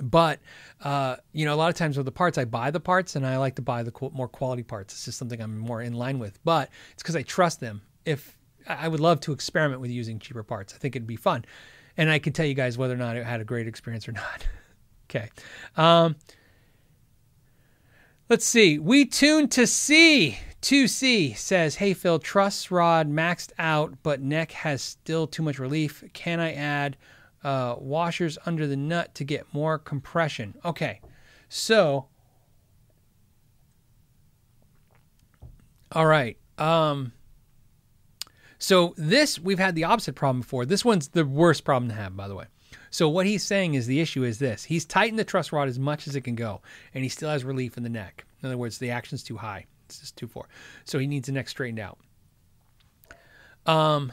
But 0.00 0.40
uh, 0.82 1.16
you 1.32 1.44
know, 1.44 1.54
a 1.54 1.56
lot 1.56 1.68
of 1.68 1.76
times 1.76 1.96
with 1.96 2.06
the 2.06 2.12
parts, 2.12 2.36
I 2.38 2.44
buy 2.44 2.70
the 2.70 2.80
parts, 2.80 3.14
and 3.14 3.26
I 3.26 3.36
like 3.38 3.54
to 3.56 3.62
buy 3.62 3.82
the 3.82 3.92
more 4.12 4.28
quality 4.28 4.62
parts. 4.62 4.94
It's 4.94 5.04
just 5.04 5.18
something 5.18 5.40
I'm 5.40 5.58
more 5.58 5.80
in 5.80 5.92
line 5.92 6.18
with. 6.18 6.38
But 6.44 6.70
it's 6.92 7.02
because 7.02 7.16
I 7.16 7.22
trust 7.22 7.60
them. 7.60 7.82
If 8.04 8.36
I 8.66 8.88
would 8.88 9.00
love 9.00 9.20
to 9.20 9.32
experiment 9.32 9.80
with 9.80 9.90
using 9.90 10.18
cheaper 10.18 10.42
parts. 10.42 10.74
I 10.74 10.78
think 10.78 10.96
it'd 10.96 11.06
be 11.06 11.16
fun. 11.16 11.44
And 11.96 12.10
I 12.10 12.18
can 12.18 12.32
tell 12.32 12.46
you 12.46 12.54
guys 12.54 12.78
whether 12.78 12.94
or 12.94 12.98
not 12.98 13.16
it 13.16 13.24
had 13.24 13.40
a 13.40 13.44
great 13.44 13.66
experience 13.66 14.08
or 14.08 14.12
not. 14.12 14.46
okay. 15.10 15.28
Um, 15.76 16.16
let's 18.28 18.46
see. 18.46 18.78
We 18.78 19.04
tune 19.04 19.48
to 19.48 19.66
C. 19.66 20.38
2C 20.62 21.36
says, 21.36 21.74
Hey 21.74 21.92
Phil, 21.92 22.20
truss 22.20 22.70
rod 22.70 23.10
maxed 23.10 23.50
out, 23.58 23.94
but 24.04 24.20
neck 24.20 24.52
has 24.52 24.80
still 24.80 25.26
too 25.26 25.42
much 25.42 25.58
relief. 25.58 26.04
Can 26.12 26.38
I 26.38 26.52
add 26.52 26.96
uh, 27.42 27.74
washers 27.78 28.38
under 28.46 28.68
the 28.68 28.76
nut 28.76 29.12
to 29.16 29.24
get 29.24 29.52
more 29.52 29.76
compression? 29.76 30.54
Okay. 30.64 31.00
So, 31.48 32.06
all 35.90 36.06
right. 36.06 36.38
Um, 36.58 37.12
so 38.62 38.94
this 38.96 39.40
we've 39.40 39.58
had 39.58 39.74
the 39.74 39.82
opposite 39.82 40.14
problem 40.14 40.40
before. 40.42 40.64
This 40.64 40.84
one's 40.84 41.08
the 41.08 41.24
worst 41.24 41.64
problem 41.64 41.88
to 41.88 41.96
have, 41.96 42.16
by 42.16 42.28
the 42.28 42.36
way. 42.36 42.44
So 42.90 43.08
what 43.08 43.26
he's 43.26 43.42
saying 43.42 43.74
is 43.74 43.88
the 43.88 44.00
issue 44.00 44.22
is 44.22 44.38
this: 44.38 44.62
he's 44.62 44.84
tightened 44.84 45.18
the 45.18 45.24
truss 45.24 45.50
rod 45.50 45.66
as 45.66 45.80
much 45.80 46.06
as 46.06 46.14
it 46.14 46.20
can 46.20 46.36
go, 46.36 46.62
and 46.94 47.02
he 47.02 47.08
still 47.08 47.28
has 47.28 47.42
relief 47.42 47.76
in 47.76 47.82
the 47.82 47.88
neck. 47.88 48.24
In 48.40 48.46
other 48.46 48.56
words, 48.56 48.78
the 48.78 48.92
action's 48.92 49.24
too 49.24 49.36
high. 49.36 49.66
It's 49.86 49.98
just 49.98 50.16
too 50.16 50.28
far. 50.28 50.44
So 50.84 51.00
he 51.00 51.08
needs 51.08 51.26
the 51.26 51.32
neck 51.32 51.48
straightened 51.48 51.80
out. 51.80 51.98
Um, 53.66 54.12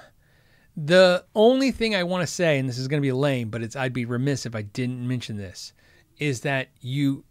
the 0.75 1.25
only 1.35 1.71
thing 1.71 1.93
I 1.93 2.01
want 2.01 2.27
to 2.27 2.33
say, 2.33 2.57
and 2.57 2.67
this 2.67 2.79
is 2.79 2.87
going 2.87 3.03
to 3.03 3.05
be 3.05 3.11
lame, 3.11 3.49
but 3.49 3.61
it's 3.61 3.75
I'd 3.75 3.93
be 3.93 4.05
remiss 4.05 4.47
if 4.47 4.55
I 4.55 4.63
didn't 4.63 5.07
mention 5.07 5.37
this, 5.37 5.73
is 6.17 6.41
that 6.41 6.69
you 6.81 7.23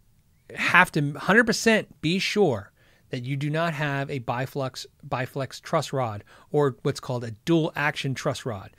have 0.55 0.89
to 0.93 1.01
100% 1.01 1.85
be 1.99 2.17
sure 2.17 2.71
that 3.09 3.23
you 3.23 3.35
do 3.35 3.49
not 3.49 3.73
have 3.73 4.09
a 4.09 4.19
biflex 4.19 4.85
biflex 5.07 5.61
truss 5.61 5.91
rod 5.93 6.23
or 6.51 6.75
what's 6.83 6.99
called 6.99 7.23
a 7.23 7.31
dual 7.45 7.71
action 7.75 8.13
truss 8.13 8.45
rod 8.45 8.71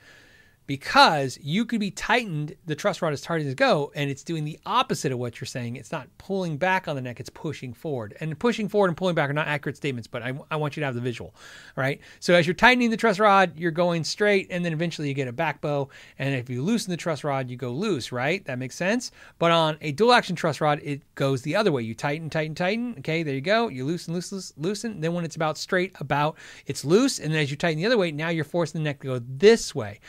because 0.67 1.37
you 1.41 1.65
could 1.65 1.79
be 1.79 1.91
tightened 1.91 2.55
the 2.65 2.75
truss 2.75 3.01
rod 3.01 3.13
is 3.13 3.19
starting 3.19 3.47
to 3.47 3.55
go 3.55 3.91
and 3.95 4.09
it's 4.09 4.23
doing 4.23 4.45
the 4.45 4.59
opposite 4.65 5.11
of 5.11 5.19
what 5.19 5.41
you're 5.41 5.45
saying. 5.45 5.75
It's 5.75 5.91
not 5.91 6.07
pulling 6.17 6.57
back 6.57 6.87
on 6.87 6.95
the 6.95 7.01
neck 7.01 7.19
it's 7.19 7.29
pushing 7.29 7.73
forward. 7.73 8.15
And 8.19 8.37
pushing 8.39 8.69
forward 8.69 8.87
and 8.87 8.95
pulling 8.95 9.15
back 9.15 9.29
are 9.29 9.33
not 9.33 9.47
accurate 9.47 9.75
statements 9.75 10.07
but 10.07 10.21
I, 10.21 10.33
I 10.49 10.55
want 10.55 10.77
you 10.77 10.81
to 10.81 10.85
have 10.85 10.95
the 10.95 11.01
visual 11.01 11.35
right? 11.75 11.99
So 12.19 12.33
as 12.35 12.45
you're 12.45 12.53
tightening 12.53 12.89
the 12.89 12.97
truss 12.97 13.19
rod 13.19 13.57
you're 13.57 13.71
going 13.71 14.03
straight 14.03 14.47
and 14.49 14.63
then 14.63 14.71
eventually 14.71 15.07
you 15.07 15.13
get 15.13 15.27
a 15.27 15.33
back 15.33 15.61
bow 15.61 15.89
and 16.19 16.35
if 16.35 16.49
you 16.49 16.61
loosen 16.61 16.91
the 16.91 16.97
truss 16.97 17.23
rod 17.23 17.49
you 17.49 17.57
go 17.57 17.71
loose 17.71 18.11
right? 18.11 18.45
That 18.45 18.59
makes 18.59 18.75
sense. 18.75 19.11
But 19.39 19.51
on 19.51 19.77
a 19.81 19.91
dual 19.91 20.13
action 20.13 20.35
truss 20.35 20.61
rod 20.61 20.79
it 20.83 21.01
goes 21.15 21.41
the 21.41 21.55
other 21.55 21.71
way. 21.71 21.81
You 21.81 21.95
tighten 21.95 22.29
tighten 22.29 22.55
tighten. 22.55 22.95
Okay 22.99 23.23
there 23.23 23.35
you 23.35 23.41
go. 23.41 23.67
You 23.67 23.85
loosen 23.85 24.13
loosen 24.13 24.41
loosen. 24.57 25.01
Then 25.01 25.13
when 25.13 25.25
it's 25.25 25.35
about 25.35 25.57
straight 25.57 25.95
about 25.99 26.37
it's 26.65 26.85
loose. 26.85 27.19
And 27.19 27.33
then 27.33 27.41
as 27.41 27.51
you 27.51 27.57
tighten 27.57 27.77
the 27.77 27.85
other 27.85 27.97
way 27.97 28.11
now 28.11 28.29
you're 28.29 28.45
forcing 28.45 28.81
the 28.81 28.85
neck 28.85 29.01
to 29.01 29.07
go 29.07 29.19
this 29.19 29.73
way 29.73 29.99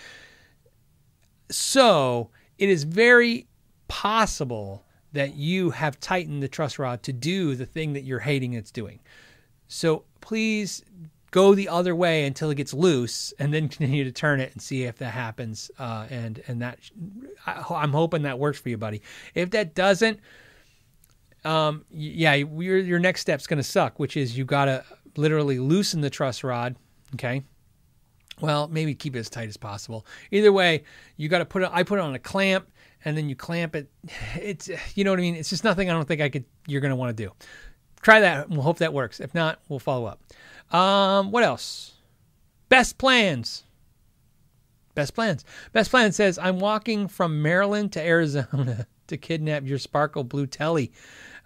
so 1.53 2.31
it 2.59 2.69
is 2.69 2.85
very 2.85 3.47
possible 3.89 4.85
that 5.13 5.35
you 5.35 5.71
have 5.71 6.01
tightened 6.01 6.43
the 6.43 6.49
truss 6.49 6.79
rod 6.79 7.03
to 7.03 7.13
do 7.13 7.55
the 7.55 7.67
thing 7.67 7.93
that 7.93 8.05
you're 8.05 8.21
hating 8.21 8.55
it's 8.55 8.71
doing. 8.71 8.99
So 9.69 10.05
please 10.21 10.83
go 11.31 11.55
the 11.55 11.69
other 11.69 11.95
way 11.95 12.25
until 12.25 12.51
it 12.51 12.55
gets 12.57 12.73
loose 12.73 13.33
and 13.39 13.53
then 13.53 13.69
continue 13.69 14.05
to 14.05 14.13
turn 14.13 14.41
it 14.41 14.53
and 14.53 14.63
see 14.63 14.85
if 14.85 14.99
that 14.99 15.13
happens. 15.13 15.71
Uh, 15.79 16.07
and, 16.11 16.43
and 16.47 16.63
that 16.63 16.79
I, 17.47 17.83
am 17.83 17.93
hoping 17.93 18.23
that 18.23 18.39
works 18.39 18.59
for 18.59 18.69
you, 18.69 18.79
buddy. 18.79 19.03
If 19.35 19.51
that 19.51 19.75
doesn't, 19.75 20.21
um, 21.45 21.85
yeah, 21.91 22.35
your, 22.35 22.79
your 22.79 22.99
next 22.99 23.21
step's 23.23 23.47
going 23.47 23.59
to 23.59 23.65
suck, 23.65 23.99
which 23.99 24.17
is 24.17 24.39
you 24.39 24.45
got 24.45 24.67
to 24.67 24.85
literally 25.17 25.59
loosen 25.59 26.01
the 26.01 26.11
truss 26.11 26.45
rod. 26.45 26.77
Okay. 27.15 27.43
Well, 28.43 28.67
maybe 28.69 28.95
keep 28.95 29.15
it 29.15 29.21
as 29.21 29.31
tight 29.31 29.49
as 29.49 29.57
possible. 29.57 30.05
Either 30.33 30.53
way, 30.53 30.83
you 31.17 31.29
got 31.29 31.39
to 31.39 31.45
put 31.45 31.63
it. 31.63 31.71
I 31.73 31.85
put 31.85 31.99
it 31.99 32.03
on 32.03 32.15
a 32.15 32.19
clamp, 32.19 32.69
and 33.05 33.17
then 33.17 33.29
you 33.29 33.37
clamp 33.37 33.75
it. 33.77 33.89
It's 34.35 34.69
you 34.97 35.05
know 35.05 35.13
what 35.13 35.19
I 35.19 35.23
mean. 35.23 35.37
It's 35.37 35.49
just 35.49 35.65
nothing. 35.65 35.89
I 35.89 35.93
don't 35.93 36.07
think 36.07 36.21
I 36.21 36.29
could. 36.29 36.45
You're 36.67 36.81
going 36.81 36.91
to 36.91 36.97
want 36.97 37.17
to 37.17 37.25
do. 37.25 37.33
Try 38.03 38.21
that. 38.21 38.51
We'll 38.51 38.63
hope 38.63 38.79
that 38.79 38.93
works. 38.93 39.21
If 39.21 39.33
not, 39.33 39.61
we'll 39.69 39.79
follow 39.79 40.07
up. 40.07 40.21
Um, 40.75 41.31
what 41.31 41.45
else? 41.45 41.93
Best 42.69 42.99
plans. 42.99 43.65
Best 44.95 45.15
plans. 45.15 45.45
Best 45.73 45.91
plan 45.91 46.13
says 46.13 46.39
I'm 46.39 46.59
walking 46.59 47.09
from 47.09 47.43
Maryland 47.43 47.93
to 47.93 48.03
Arizona 48.03 48.87
to 49.07 49.17
kidnap 49.17 49.65
your 49.67 49.79
sparkle 49.79 50.25
blue 50.25 50.47
Tele. 50.47 50.91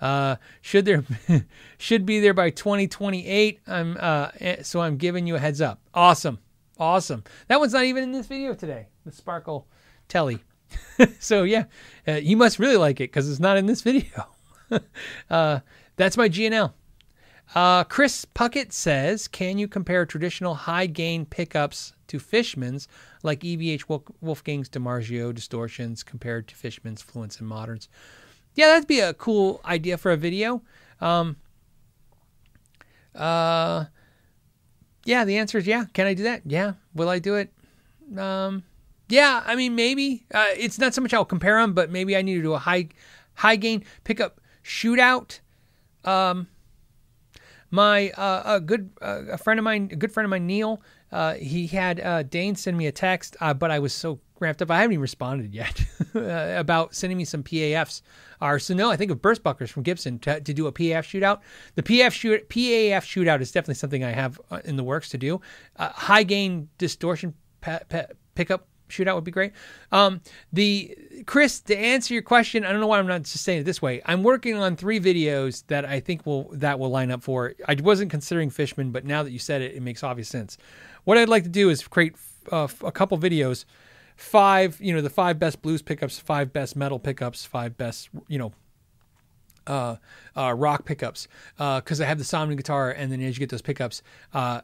Uh, 0.01 0.37
should 0.61 0.85
there 0.85 1.05
should 1.79 2.07
be 2.07 2.21
there 2.21 2.35
by 2.35 2.51
2028. 2.51 3.61
I'm 3.67 3.97
uh, 3.99 4.31
eh, 4.41 4.63
so 4.63 4.81
I'm 4.81 4.97
giving 4.97 5.27
you 5.27 5.37
a 5.37 5.39
heads 5.39 5.61
up. 5.61 5.81
Awesome, 5.95 6.39
awesome. 6.79 7.25
That 7.49 7.61
one's 7.61 7.73
not 7.73 7.85
even 7.85 8.03
in 8.03 8.13
this 8.13 8.27
video 8.27 8.55
today. 8.55 8.89
The 9.05 9.13
sparkle 9.13 9.67
Tele. 10.09 10.43
so 11.19 11.45
yeah, 11.45 11.65
uh, 12.07 12.13
you 12.13 12.37
must 12.37 12.59
really 12.59 12.77
like 12.77 13.01
it 13.01 13.11
because 13.11 13.31
it's 13.31 13.41
not 13.41 13.57
in 13.57 13.67
this 13.67 13.83
video. 13.83 14.27
uh, 15.31 15.61
that's 15.97 16.17
my 16.17 16.29
GNL. 16.29 16.73
Uh, 17.55 17.85
Chris 17.85 18.25
Puckett 18.35 18.73
says, 18.73 19.29
"Can 19.29 19.59
you 19.59 19.69
compare 19.69 20.05
traditional 20.05 20.55
high 20.55 20.87
gain 20.87 21.25
pickups 21.25 21.93
to 22.09 22.19
Fishman's, 22.19 22.89
like 23.23 23.41
EVH 23.41 24.11
Wolfgang's 24.21 24.69
DiMarzio 24.69 25.33
distortions 25.33 26.03
compared 26.03 26.49
to 26.49 26.57
Fishman's 26.57 27.03
Fluence 27.03 27.39
and 27.39 27.49
Moderns?" 27.49 27.89
Yeah, 28.55 28.69
that'd 28.69 28.89
be 28.89 29.01
a 29.01 29.15
cool 29.15 29.61
idea 29.65 29.97
for 29.97 30.11
a 30.11 30.17
video. 30.17 30.63
Um, 31.01 31.37
uh, 33.15 33.85
yeah, 35.07 35.25
the 35.25 35.39
answer 35.39 35.59
is 35.59 35.67
yeah. 35.67 35.87
Can 35.95 36.07
I 36.07 36.15
do 36.15 36.25
that? 36.25 36.43
Yeah. 36.45 36.75
Will 36.95 37.09
I 37.09 37.19
do 37.19 37.37
it? 37.37 37.53
Um, 38.19 38.65
yeah. 39.09 39.43
I 39.47 39.55
mean, 39.55 39.75
maybe. 39.75 40.27
Uh, 40.35 40.47
it's 40.57 40.79
not 40.79 40.95
so 40.95 41.01
much 41.01 41.15
I'll 41.15 41.25
compare 41.25 41.61
them, 41.61 41.73
but 41.73 41.91
maybe 41.91 42.17
I 42.17 42.23
need 42.23 42.35
to 42.35 42.43
do 42.43 42.55
a 42.55 42.59
high, 42.59 42.89
high 43.35 43.57
gain 43.57 43.85
pickup 44.05 44.41
shootout. 44.65 45.39
Um, 46.05 46.49
my 47.71 48.11
uh, 48.11 48.57
a 48.57 48.61
good 48.61 48.91
uh, 49.01 49.23
a 49.33 49.39
friend 49.39 49.59
of 49.59 49.65
mine, 49.65 49.91
a 49.93 49.97
good 49.97 50.13
friend 50.13 50.25
of 50.25 50.31
mine, 50.31 50.47
Neil. 50.47 50.83
Uh, 51.13 51.35
he 51.35 51.69
had 51.69 52.01
uh, 52.01 52.23
Dane 52.25 52.57
send 52.57 52.77
me 52.77 52.87
a 52.87 52.93
text, 52.93 53.37
uh, 53.41 53.55
but 53.55 53.71
I 53.71 53.79
was 53.79 53.93
so 53.93 54.19
ramped 54.41 54.63
up, 54.63 54.71
I 54.71 54.77
haven't 54.77 54.93
even 54.93 55.03
responded 55.03 55.55
yet 55.55 55.85
uh, 56.15 56.55
about 56.57 56.95
sending 56.95 57.19
me 57.19 57.25
some 57.25 57.43
PAFs. 57.43 58.03
Or 58.41 58.59
so 58.59 58.75
no, 58.75 58.91
I 58.91 58.97
think 58.97 59.11
of 59.11 59.23
Burstbuckers 59.23 59.71
from 59.71 59.83
Gibson 59.83 60.19
to, 60.21 60.41
to 60.41 60.55
do 60.55 60.67
a 60.67 60.73
PAF 60.73 61.05
shootout. 61.05 61.41
The 61.75 61.83
PAF 61.83 62.13
shoot 62.13 62.49
PAF 62.49 63.03
shootout 63.03 63.41
is 63.41 63.51
definitely 63.51 63.75
something 63.75 64.05
I 64.05 64.13
have 64.13 64.41
in 64.65 64.77
the 64.77 64.85
works 64.85 65.09
to 65.11 65.19
do. 65.19 65.41
high 65.79 66.23
gain 66.23 66.69
distortion 66.79 67.35
pickup 68.35 68.69
shootout 68.89 69.15
would 69.15 69.25
be 69.25 69.31
great. 69.31 69.53
Um, 69.93 70.21
the 70.53 70.97
Chris, 71.27 71.61
to 71.63 71.77
answer 71.77 72.15
your 72.15 72.23
question, 72.23 72.65
I 72.65 72.73
don't 72.73 72.81
know 72.81 72.87
why 72.87 72.99
I'm 72.99 73.07
not 73.07 73.23
just 73.23 73.45
saying 73.45 73.61
it 73.61 73.65
this 73.65 73.83
way. 73.83 74.01
I'm 74.07 74.23
working 74.23 74.57
on 74.57 74.77
three 74.77 75.01
videos 75.01 75.65
that 75.69 75.85
I 75.85 76.01
think 76.01 76.27
will 76.27 76.51
that 76.53 76.79
will 76.79 76.91
line 76.91 77.11
up 77.11 77.23
for. 77.23 77.55
I 77.67 77.77
wasn't 77.81 78.11
considering 78.11 78.51
Fishman, 78.51 78.91
but 78.91 79.05
now 79.05 79.23
that 79.23 79.31
you 79.31 79.39
said 79.39 79.63
it, 79.63 79.75
it 79.75 79.83
makes 79.83 80.03
obvious 80.03 80.29
sense. 80.29 80.59
What 81.05 81.19
I'd 81.19 81.29
like 81.29 81.45
to 81.45 81.49
do 81.49 81.71
is 81.71 81.87
create 81.87 82.17
uh, 82.53 82.69
a 82.83 82.93
couple 82.93 83.19
videos, 83.19 83.65
five, 84.17 84.81
you 84.81 84.95
know, 84.95 85.01
the 85.01 85.11
five 85.11 85.39
best 85.39 85.63
blues 85.63 85.83
pickups, 85.83 86.19
five 86.19 86.53
best 86.53 86.75
metal 86.75 86.99
pickups, 86.99 87.45
five 87.45 87.77
best, 87.77 88.09
you 88.29 88.39
know, 88.39 88.53
uh, 89.67 89.97
uh, 90.37 90.55
rock 90.55 90.85
pickups 90.85 91.29
because 91.57 92.01
uh, 92.01 92.05
I 92.05 92.07
have 92.07 92.19
the 92.19 92.25
sounding 92.25 92.57
guitar, 92.57 92.91
and 92.91 93.11
then 93.11 93.21
as 93.23 93.37
you 93.37 93.41
get 93.41 93.51
those 93.51 93.63
pickups, 93.63 94.03
uh, 94.33 94.61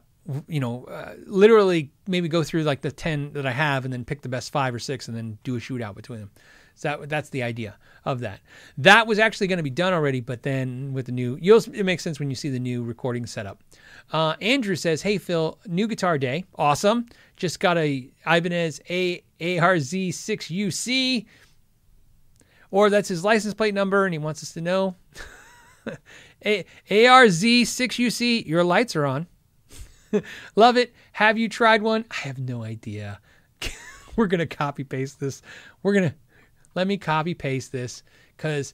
you 0.47 0.59
know, 0.59 0.85
uh, 0.85 1.15
literally 1.25 1.91
maybe 2.07 2.29
go 2.29 2.43
through 2.43 2.63
like 2.63 2.81
the 2.81 2.91
10 2.91 3.33
that 3.33 3.45
I 3.45 3.51
have 3.51 3.83
and 3.83 3.93
then 3.93 4.05
pick 4.05 4.21
the 4.21 4.29
best 4.29 4.51
five 4.51 4.73
or 4.73 4.79
six 4.79 5.07
and 5.07 5.17
then 5.17 5.37
do 5.43 5.55
a 5.55 5.59
shootout 5.59 5.95
between 5.95 6.19
them. 6.19 6.31
So 6.75 6.97
that, 6.99 7.09
that's 7.09 7.29
the 7.29 7.43
idea 7.43 7.75
of 8.05 8.19
that. 8.21 8.41
That 8.77 9.07
was 9.07 9.19
actually 9.19 9.47
going 9.47 9.57
to 9.57 9.63
be 9.63 9.69
done 9.69 9.93
already, 9.93 10.19
but 10.19 10.43
then 10.43 10.93
with 10.93 11.05
the 11.05 11.11
new, 11.11 11.37
it 11.41 11.85
makes 11.85 12.03
sense 12.03 12.19
when 12.19 12.29
you 12.29 12.35
see 12.35 12.49
the 12.49 12.59
new 12.59 12.83
recording 12.83 13.25
setup. 13.25 13.61
Uh, 14.11 14.35
Andrew 14.41 14.75
says, 14.75 15.01
"Hey 15.01 15.17
Phil, 15.17 15.57
new 15.65 15.87
guitar 15.87 16.17
day, 16.17 16.45
awesome. 16.55 17.07
Just 17.37 17.59
got 17.59 17.77
a 17.77 18.09
Ibanez 18.25 18.81
A 18.89 19.23
ARZ6UC, 19.39 21.25
or 22.71 22.89
that's 22.89 23.07
his 23.07 23.23
license 23.23 23.53
plate 23.53 23.73
number, 23.73 24.05
and 24.05 24.13
he 24.13 24.17
wants 24.17 24.43
us 24.43 24.53
to 24.53 24.61
know. 24.61 24.95
a- 26.45 26.65
ARZ6UC, 26.89 28.45
your 28.45 28.63
lights 28.63 28.95
are 28.95 29.05
on." 29.05 29.27
Love 30.55 30.77
it. 30.77 30.93
Have 31.13 31.37
you 31.37 31.49
tried 31.49 31.81
one? 31.81 32.05
I 32.11 32.15
have 32.27 32.39
no 32.39 32.63
idea. 32.63 33.19
We're 34.15 34.27
going 34.27 34.39
to 34.39 34.45
copy 34.45 34.83
paste 34.83 35.19
this. 35.19 35.41
We're 35.81 35.93
going 35.93 36.09
to 36.09 36.15
let 36.75 36.87
me 36.87 36.97
copy 36.97 37.33
paste 37.33 37.71
this 37.71 38.03
because 38.35 38.73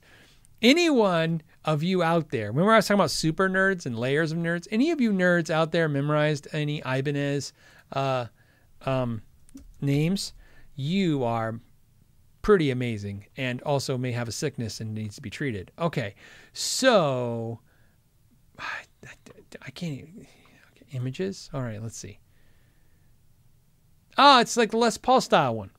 anyone 0.61 1.41
of 1.65 1.83
you 1.83 2.03
out 2.03 2.29
there, 2.29 2.47
remember 2.47 2.73
I 2.73 2.77
was 2.77 2.87
talking 2.87 2.99
about 2.99 3.11
super 3.11 3.49
nerds 3.49 3.85
and 3.85 3.97
layers 3.97 4.31
of 4.31 4.37
nerds? 4.37 4.67
Any 4.71 4.91
of 4.91 5.01
you 5.01 5.11
nerds 5.11 5.49
out 5.49 5.71
there 5.71 5.87
memorized 5.89 6.47
any 6.53 6.81
Ibanez 6.85 7.53
uh, 7.93 8.25
um, 8.85 9.21
names? 9.81 10.33
You 10.75 11.23
are 11.23 11.59
pretty 12.41 12.71
amazing 12.71 13.25
and 13.37 13.61
also 13.63 13.97
may 13.97 14.11
have 14.11 14.27
a 14.27 14.31
sickness 14.31 14.79
and 14.79 14.93
needs 14.93 15.15
to 15.15 15.21
be 15.21 15.29
treated. 15.29 15.71
Okay, 15.77 16.15
so 16.53 17.59
I, 18.57 18.83
I 19.61 19.69
can't 19.71 19.93
even 19.93 20.27
images. 20.91 21.49
All 21.53 21.61
right, 21.61 21.81
let's 21.81 21.97
see. 21.97 22.19
Oh, 24.17 24.39
it's 24.39 24.57
like 24.57 24.71
the 24.71 24.77
Les 24.77 24.97
Paul 24.97 25.21
style 25.21 25.55
one. 25.55 25.71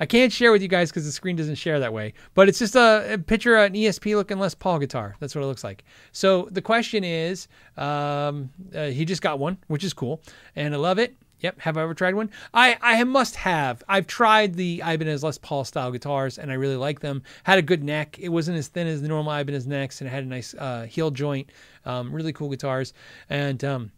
I 0.00 0.06
can't 0.06 0.32
share 0.32 0.52
with 0.52 0.62
you 0.62 0.68
guys 0.68 0.90
because 0.90 1.04
the 1.04 1.12
screen 1.12 1.36
doesn't 1.36 1.56
share 1.56 1.80
that 1.80 1.92
way. 1.92 2.14
But 2.34 2.48
it's 2.48 2.58
just 2.58 2.74
a, 2.74 3.14
a 3.14 3.18
picture 3.18 3.56
of 3.56 3.66
an 3.66 3.74
ESP 3.74 4.14
looking 4.14 4.38
Les 4.38 4.54
Paul 4.54 4.78
guitar. 4.78 5.16
That's 5.20 5.34
what 5.34 5.42
it 5.42 5.46
looks 5.46 5.64
like. 5.64 5.84
So 6.12 6.48
the 6.50 6.62
question 6.62 7.04
is, 7.04 7.48
um, 7.76 8.50
uh, 8.74 8.86
he 8.86 9.04
just 9.04 9.22
got 9.22 9.38
one, 9.38 9.58
which 9.68 9.84
is 9.84 9.92
cool, 9.92 10.22
and 10.54 10.74
I 10.74 10.78
love 10.78 10.98
it. 10.98 11.16
Yep. 11.40 11.60
Have 11.60 11.76
I 11.76 11.82
ever 11.82 11.92
tried 11.92 12.14
one? 12.14 12.30
I, 12.54 12.78
I 12.80 13.04
must 13.04 13.36
have. 13.36 13.82
I've 13.88 14.06
tried 14.06 14.54
the 14.54 14.82
Ibanez 14.84 15.22
Les 15.22 15.36
Paul 15.36 15.64
style 15.64 15.92
guitars 15.92 16.38
and 16.38 16.50
I 16.50 16.54
really 16.54 16.76
like 16.76 17.00
them. 17.00 17.22
Had 17.44 17.58
a 17.58 17.62
good 17.62 17.84
neck. 17.84 18.18
It 18.18 18.30
wasn't 18.30 18.56
as 18.56 18.68
thin 18.68 18.86
as 18.86 19.02
the 19.02 19.08
normal 19.08 19.34
Ibanez 19.34 19.66
necks 19.66 20.00
and 20.00 20.08
it 20.08 20.12
had 20.12 20.24
a 20.24 20.26
nice 20.26 20.54
uh, 20.54 20.84
heel 20.84 21.10
joint. 21.10 21.50
Um, 21.84 22.10
really 22.10 22.32
cool 22.32 22.48
guitars. 22.48 22.94
And 23.28 23.62
um, 23.64 23.92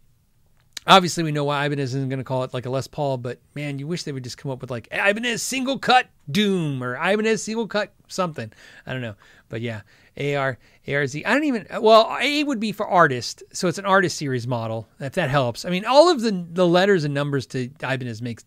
obviously 0.89 1.23
we 1.23 1.31
know 1.31 1.45
why 1.45 1.65
Ibanez 1.65 1.95
isn't 1.95 2.09
going 2.09 2.19
to 2.19 2.25
call 2.25 2.43
it 2.43 2.53
like 2.53 2.65
a 2.65 2.69
Les 2.69 2.87
Paul, 2.87 3.17
but 3.17 3.39
man, 3.55 3.79
you 3.79 3.87
wish 3.87 4.03
they 4.03 4.11
would 4.11 4.23
just 4.23 4.37
come 4.37 4.51
up 4.51 4.59
with 4.59 4.71
like 4.71 4.87
Ibanez 4.91 5.41
single 5.41 5.77
cut 5.79 6.07
Doom 6.29 6.83
or 6.83 6.95
Ibanez 6.95 7.43
single 7.43 7.67
cut 7.67 7.93
something. 8.07 8.51
I 8.85 8.91
don't 8.91 9.01
know. 9.01 9.15
But 9.47 9.61
yeah, 9.61 9.81
AR, 10.17 10.57
ARZ. 10.87 11.25
I 11.25 11.33
don't 11.33 11.43
even, 11.45 11.67
well, 11.79 12.17
A 12.19 12.43
would 12.43 12.59
be 12.59 12.71
for 12.71 12.87
artist. 12.87 13.43
So 13.53 13.67
it's 13.67 13.77
an 13.77 13.85
artist 13.85 14.17
series 14.17 14.47
model, 14.47 14.87
if 14.99 15.13
that 15.13 15.29
helps. 15.29 15.63
I 15.63 15.69
mean, 15.69 15.85
all 15.85 16.09
of 16.09 16.21
the, 16.21 16.45
the 16.51 16.67
letters 16.67 17.03
and 17.03 17.13
numbers 17.13 17.45
to 17.47 17.69
Ibanez 17.81 18.21
makes 18.21 18.43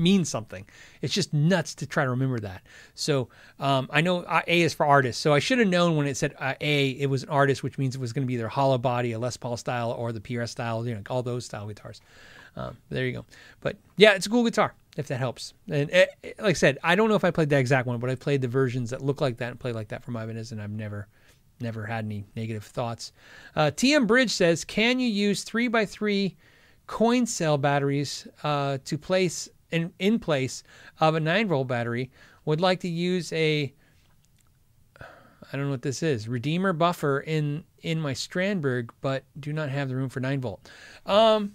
mean 0.00 0.24
something. 0.24 0.66
It's 1.02 1.14
just 1.14 1.32
nuts 1.32 1.74
to 1.76 1.86
try 1.86 2.04
to 2.04 2.10
remember 2.10 2.40
that. 2.40 2.62
So 2.94 3.28
um, 3.58 3.88
I 3.92 4.00
know 4.00 4.24
A 4.46 4.62
is 4.62 4.74
for 4.74 4.86
artist. 4.86 5.20
So 5.20 5.32
I 5.32 5.38
should 5.38 5.58
have 5.58 5.68
known 5.68 5.96
when 5.96 6.06
it 6.06 6.16
said 6.16 6.34
uh, 6.38 6.54
A, 6.60 6.90
it 6.90 7.06
was 7.06 7.22
an 7.22 7.28
artist, 7.28 7.62
which 7.62 7.78
means 7.78 7.94
it 7.94 8.00
was 8.00 8.12
going 8.12 8.24
to 8.24 8.26
be 8.26 8.34
either 8.34 8.48
hollow 8.48 8.78
body, 8.78 9.12
a 9.12 9.18
Les 9.18 9.36
Paul 9.36 9.56
style, 9.56 9.92
or 9.92 10.12
the 10.12 10.20
PRS 10.20 10.48
style, 10.48 10.86
you 10.86 10.94
know, 10.94 11.02
all 11.10 11.22
those 11.22 11.44
style 11.44 11.68
guitars. 11.68 12.00
Um, 12.56 12.76
there 12.88 13.06
you 13.06 13.12
go. 13.12 13.24
But 13.60 13.76
yeah, 13.96 14.14
it's 14.14 14.26
a 14.26 14.30
cool 14.30 14.44
guitar 14.44 14.74
if 14.96 15.06
that 15.08 15.18
helps. 15.18 15.54
And 15.68 15.90
it, 15.90 15.92
eh, 15.92 16.28
eh, 16.28 16.32
like 16.38 16.50
I 16.50 16.52
said, 16.54 16.78
I 16.82 16.94
don't 16.94 17.08
know 17.08 17.14
if 17.14 17.24
I 17.24 17.30
played 17.30 17.48
the 17.48 17.58
exact 17.58 17.86
one, 17.86 17.98
but 17.98 18.10
I 18.10 18.14
played 18.14 18.42
the 18.42 18.48
versions 18.48 18.90
that 18.90 19.02
look 19.02 19.20
like 19.20 19.36
that 19.38 19.50
and 19.50 19.60
play 19.60 19.72
like 19.72 19.88
that 19.88 20.02
from 20.02 20.16
Ibanez, 20.16 20.52
and 20.52 20.60
I've 20.60 20.70
never, 20.70 21.06
never 21.60 21.86
had 21.86 22.04
any 22.04 22.24
negative 22.34 22.64
thoughts. 22.64 23.12
Uh, 23.54 23.70
TM 23.70 24.06
Bridge 24.06 24.30
says, 24.30 24.64
can 24.64 24.98
you 24.98 25.08
use 25.08 25.44
three 25.44 25.68
by 25.68 25.84
three 25.86 26.36
coin 26.86 27.24
cell 27.24 27.56
batteries 27.56 28.26
uh, 28.42 28.78
to 28.84 28.98
place 28.98 29.48
in, 29.70 29.92
in 29.98 30.18
place 30.18 30.62
of 31.00 31.14
a 31.14 31.20
nine 31.20 31.48
volt 31.48 31.68
battery? 31.68 32.10
Would 32.44 32.60
like 32.60 32.80
to 32.80 32.88
use 32.88 33.32
a 33.32 33.72
I 35.52 35.56
don't 35.56 35.66
know 35.66 35.72
what 35.72 35.82
this 35.82 36.02
is. 36.02 36.28
Redeemer 36.28 36.72
buffer 36.72 37.20
in 37.20 37.64
in 37.82 38.00
my 38.00 38.12
Strandberg, 38.12 38.90
but 39.00 39.24
do 39.38 39.52
not 39.52 39.68
have 39.68 39.88
the 39.88 39.96
room 39.96 40.08
for 40.08 40.20
nine 40.20 40.40
volt. 40.40 40.70
Um, 41.06 41.54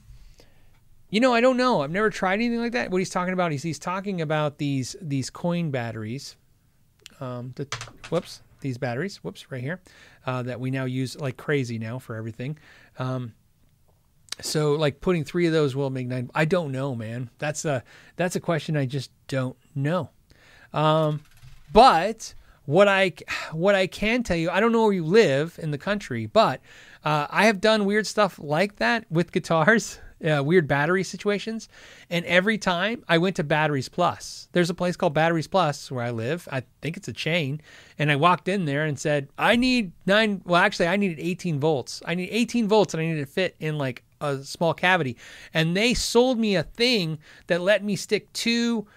you 1.10 1.20
know, 1.20 1.34
I 1.34 1.40
don't 1.40 1.56
know. 1.58 1.82
I've 1.82 1.92
never 1.92 2.10
tried 2.10 2.36
anything 2.36 2.60
like 2.60 2.74
that. 2.74 2.92
What 2.92 2.98
he's 2.98 3.10
talking 3.10 3.34
about 3.34 3.54
is 3.54 3.64
he's 3.64 3.80
talking 3.80 4.22
about 4.22 4.58
these 4.58 4.96
these 5.02 5.30
coin 5.30 5.72
batteries. 5.72 6.36
Um, 7.22 7.54
the, 7.56 7.68
whoops, 8.10 8.42
these 8.60 8.78
batteries. 8.78 9.24
Whoops, 9.24 9.50
right 9.50 9.62
here, 9.62 9.80
uh, 10.26 10.44
that 10.44 10.60
we 10.60 10.72
now 10.72 10.86
use 10.86 11.18
like 11.18 11.38
crazy 11.38 11.80
now 11.80 12.00
for 12.00 12.16
everything. 12.16 12.58
Um, 13.00 13.34
so 14.42 14.74
like 14.74 15.02
putting 15.02 15.24
three 15.24 15.48
of 15.48 15.54
those 15.54 15.76
will 15.76 15.90
make 15.90 16.08
nine. 16.08 16.30
I 16.36 16.46
don't 16.46 16.72
know, 16.72 16.96
man. 16.96 17.30
That's 17.40 17.66
a 17.66 17.84
that's 18.16 18.36
a 18.36 18.40
question 18.40 18.76
I 18.76 18.86
just 18.86 19.12
don't 19.28 19.56
know. 19.74 20.10
Um, 20.74 21.22
but 21.72 22.34
what 22.66 22.88
I 22.88 23.14
what 23.52 23.76
I 23.76 23.88
can 23.88 24.24
tell 24.24 24.38
you, 24.38 24.50
I 24.50 24.60
don't 24.60 24.72
know 24.72 24.84
where 24.84 24.94
you 24.94 25.06
live 25.06 25.60
in 25.62 25.72
the 25.72 25.78
country, 25.78 26.26
but 26.26 26.62
uh, 27.04 27.28
I 27.30 27.46
have 27.46 27.62
done 27.62 27.86
weird 27.86 28.08
stuff 28.08 28.40
like 28.40 28.78
that 28.78 29.06
with 29.10 29.32
guitars. 29.32 30.00
Uh, 30.26 30.42
weird 30.42 30.66
battery 30.66 31.04
situations. 31.04 31.68
And 32.10 32.26
every 32.26 32.58
time 32.58 33.04
I 33.08 33.18
went 33.18 33.36
to 33.36 33.44
Batteries 33.44 33.90
Plus, 33.90 34.48
there's 34.54 34.70
a 34.70 34.74
place 34.74 34.96
called 34.96 35.14
Batteries 35.14 35.46
Plus 35.46 35.92
where 35.92 36.04
I 36.04 36.12
live. 36.12 36.48
I 36.50 36.64
think 36.82 36.96
it's 36.96 37.10
a 37.10 37.14
chain. 37.14 37.60
And 38.00 38.10
I 38.10 38.16
walked 38.16 38.48
in 38.48 38.64
there 38.64 38.86
and 38.86 38.98
said, 38.98 39.28
I 39.38 39.58
need 39.58 39.92
nine. 40.06 40.42
Well, 40.46 40.62
actually, 40.64 40.88
I 40.88 40.96
needed 40.96 41.20
18 41.20 41.60
volts. 41.60 42.02
I 42.06 42.16
need 42.16 42.30
18 42.32 42.68
volts 42.70 42.94
and 42.94 43.02
I 43.02 43.08
needed 43.08 43.28
to 43.28 43.32
fit 43.32 43.58
in 43.60 43.78
like 43.78 44.05
a 44.22 44.44
small 44.44 44.74
cavity. 44.74 45.18
And 45.54 45.76
they 45.76 45.94
sold 45.94 46.40
me 46.40 46.56
a 46.56 46.64
thing 46.64 47.20
that 47.48 47.62
let 47.62 47.84
me 47.84 47.96
stick 47.96 48.32
two 48.34 48.88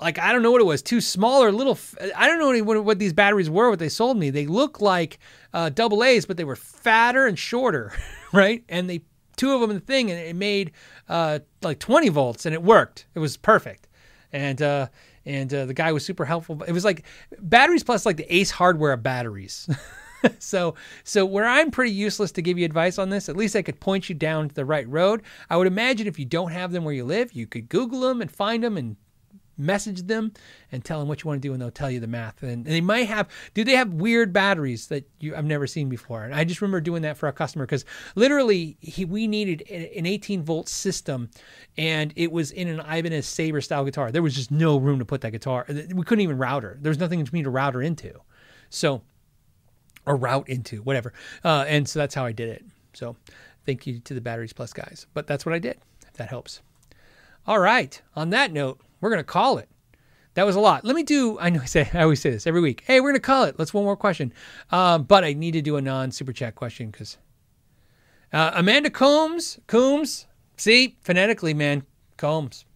like 0.00 0.18
I 0.18 0.32
don't 0.32 0.42
know 0.42 0.50
what 0.50 0.60
it 0.60 0.64
was, 0.64 0.82
two 0.82 1.00
smaller 1.00 1.52
little. 1.52 1.78
I 2.16 2.26
don't 2.26 2.38
know 2.38 2.64
what, 2.64 2.84
what 2.84 2.98
these 2.98 3.12
batteries 3.12 3.50
were. 3.50 3.70
What 3.70 3.78
they 3.78 3.88
sold 3.88 4.16
me, 4.16 4.30
they 4.30 4.46
look 4.46 4.80
like 4.80 5.18
uh, 5.52 5.68
double 5.68 6.02
A's, 6.02 6.26
but 6.26 6.36
they 6.36 6.44
were 6.44 6.56
fatter 6.56 7.26
and 7.26 7.38
shorter, 7.38 7.92
right? 8.32 8.64
And 8.68 8.88
they 8.88 9.02
two 9.36 9.54
of 9.54 9.60
them 9.60 9.70
in 9.70 9.76
the 9.76 9.84
thing, 9.84 10.10
and 10.10 10.20
it 10.20 10.36
made 10.36 10.72
uh, 11.08 11.40
like 11.62 11.78
20 11.78 12.08
volts, 12.10 12.46
and 12.46 12.54
it 12.54 12.62
worked. 12.62 13.06
It 13.14 13.18
was 13.18 13.36
perfect, 13.36 13.88
and 14.32 14.60
uh, 14.62 14.88
and 15.26 15.52
uh, 15.52 15.66
the 15.66 15.74
guy 15.74 15.92
was 15.92 16.04
super 16.04 16.24
helpful. 16.24 16.62
It 16.62 16.72
was 16.72 16.84
like 16.84 17.04
batteries 17.38 17.84
plus 17.84 18.06
like 18.06 18.16
the 18.16 18.34
Ace 18.34 18.50
hardware 18.50 18.92
of 18.92 19.02
batteries. 19.02 19.68
so 20.38 20.74
so 21.04 21.24
where 21.24 21.46
I'm 21.46 21.70
pretty 21.70 21.92
useless 21.92 22.32
to 22.32 22.42
give 22.42 22.58
you 22.58 22.64
advice 22.64 22.98
on 22.98 23.10
this, 23.10 23.28
at 23.28 23.36
least 23.36 23.56
I 23.56 23.62
could 23.62 23.80
point 23.80 24.08
you 24.08 24.14
down 24.14 24.50
the 24.54 24.64
right 24.64 24.88
road. 24.88 25.22
I 25.48 25.56
would 25.56 25.66
imagine 25.66 26.06
if 26.06 26.18
you 26.18 26.24
don't 26.24 26.52
have 26.52 26.72
them 26.72 26.84
where 26.84 26.94
you 26.94 27.04
live, 27.04 27.32
you 27.32 27.46
could 27.46 27.68
Google 27.68 28.00
them 28.00 28.20
and 28.20 28.30
find 28.30 28.62
them 28.62 28.76
and 28.76 28.96
message 29.60 30.02
them 30.02 30.32
and 30.72 30.84
tell 30.84 30.98
them 30.98 31.08
what 31.08 31.22
you 31.22 31.28
want 31.28 31.40
to 31.40 31.46
do 31.46 31.52
and 31.52 31.60
they'll 31.60 31.70
tell 31.70 31.90
you 31.90 32.00
the 32.00 32.06
math. 32.06 32.42
And, 32.42 32.64
they 32.64 32.80
might 32.80 33.06
have 33.08 33.28
do 33.54 33.62
they 33.62 33.76
have 33.76 33.92
weird 33.92 34.32
batteries 34.32 34.88
that 34.88 35.08
you 35.20 35.36
I've 35.36 35.44
never 35.44 35.66
seen 35.66 35.88
before? 35.88 36.24
And 36.24 36.34
I 36.34 36.44
just 36.44 36.60
remember 36.60 36.80
doing 36.80 37.02
that 37.02 37.16
for 37.16 37.28
a 37.28 37.32
customer 37.32 37.66
because 37.66 37.84
literally 38.14 38.76
he, 38.80 39.04
we 39.04 39.26
needed 39.26 39.62
an 39.70 40.06
18 40.06 40.42
volt 40.42 40.68
system 40.68 41.30
and 41.76 42.12
it 42.16 42.32
was 42.32 42.50
in 42.50 42.68
an 42.68 42.80
Ibanez 42.80 43.26
Saber 43.26 43.60
style 43.60 43.84
guitar. 43.84 44.10
There 44.10 44.22
was 44.22 44.34
just 44.34 44.50
no 44.50 44.78
room 44.78 44.98
to 44.98 45.04
put 45.04 45.20
that 45.20 45.32
guitar. 45.32 45.66
We 45.68 46.04
couldn't 46.04 46.22
even 46.22 46.38
router. 46.38 46.78
There 46.80 46.90
was 46.90 46.98
nothing 46.98 47.24
for 47.24 47.34
me 47.34 47.42
to 47.42 47.50
router 47.50 47.82
into. 47.82 48.20
So 48.70 49.02
or 50.10 50.16
route 50.16 50.48
into 50.48 50.82
whatever 50.82 51.12
uh, 51.44 51.64
and 51.68 51.88
so 51.88 51.98
that's 51.98 52.14
how 52.14 52.24
I 52.24 52.32
did 52.32 52.48
it 52.48 52.64
so 52.92 53.16
thank 53.66 53.86
you 53.86 53.98
to 54.00 54.14
the 54.14 54.20
batteries 54.20 54.52
plus 54.52 54.72
guys 54.72 55.06
but 55.14 55.26
that's 55.26 55.46
what 55.46 55.54
I 55.54 55.58
did 55.58 55.78
if 56.06 56.14
that 56.14 56.28
helps 56.28 56.60
all 57.46 57.58
right 57.58 58.00
on 58.14 58.30
that 58.30 58.52
note 58.52 58.80
we're 59.00 59.10
going 59.10 59.20
to 59.20 59.24
call 59.24 59.58
it. 59.58 59.68
That 60.34 60.46
was 60.46 60.56
a 60.56 60.60
lot. 60.60 60.84
Let 60.84 60.94
me 60.94 61.02
do. 61.02 61.38
I 61.38 61.50
know 61.50 61.60
I 61.62 61.66
say 61.66 61.88
I 61.92 62.02
always 62.02 62.20
say 62.20 62.30
this 62.30 62.46
every 62.46 62.60
week. 62.60 62.84
Hey, 62.86 63.00
we're 63.00 63.12
to 63.12 63.20
call 63.20 63.44
it. 63.44 63.58
Let's 63.58 63.74
one 63.74 63.84
more 63.84 63.96
question. 63.96 64.32
Um, 64.70 65.04
but 65.04 65.24
I 65.24 65.32
need 65.32 65.52
to 65.52 65.62
do 65.62 65.76
a 65.76 65.80
non 65.80 66.10
super 66.10 66.32
chat 66.32 66.54
question 66.54 66.90
because 66.90 67.18
uh, 68.32 68.52
Amanda 68.54 68.90
Combs, 68.90 69.58
Combs. 69.66 70.26
See 70.56 70.98
phonetically, 71.00 71.54
man, 71.54 71.84
Combs. 72.18 72.66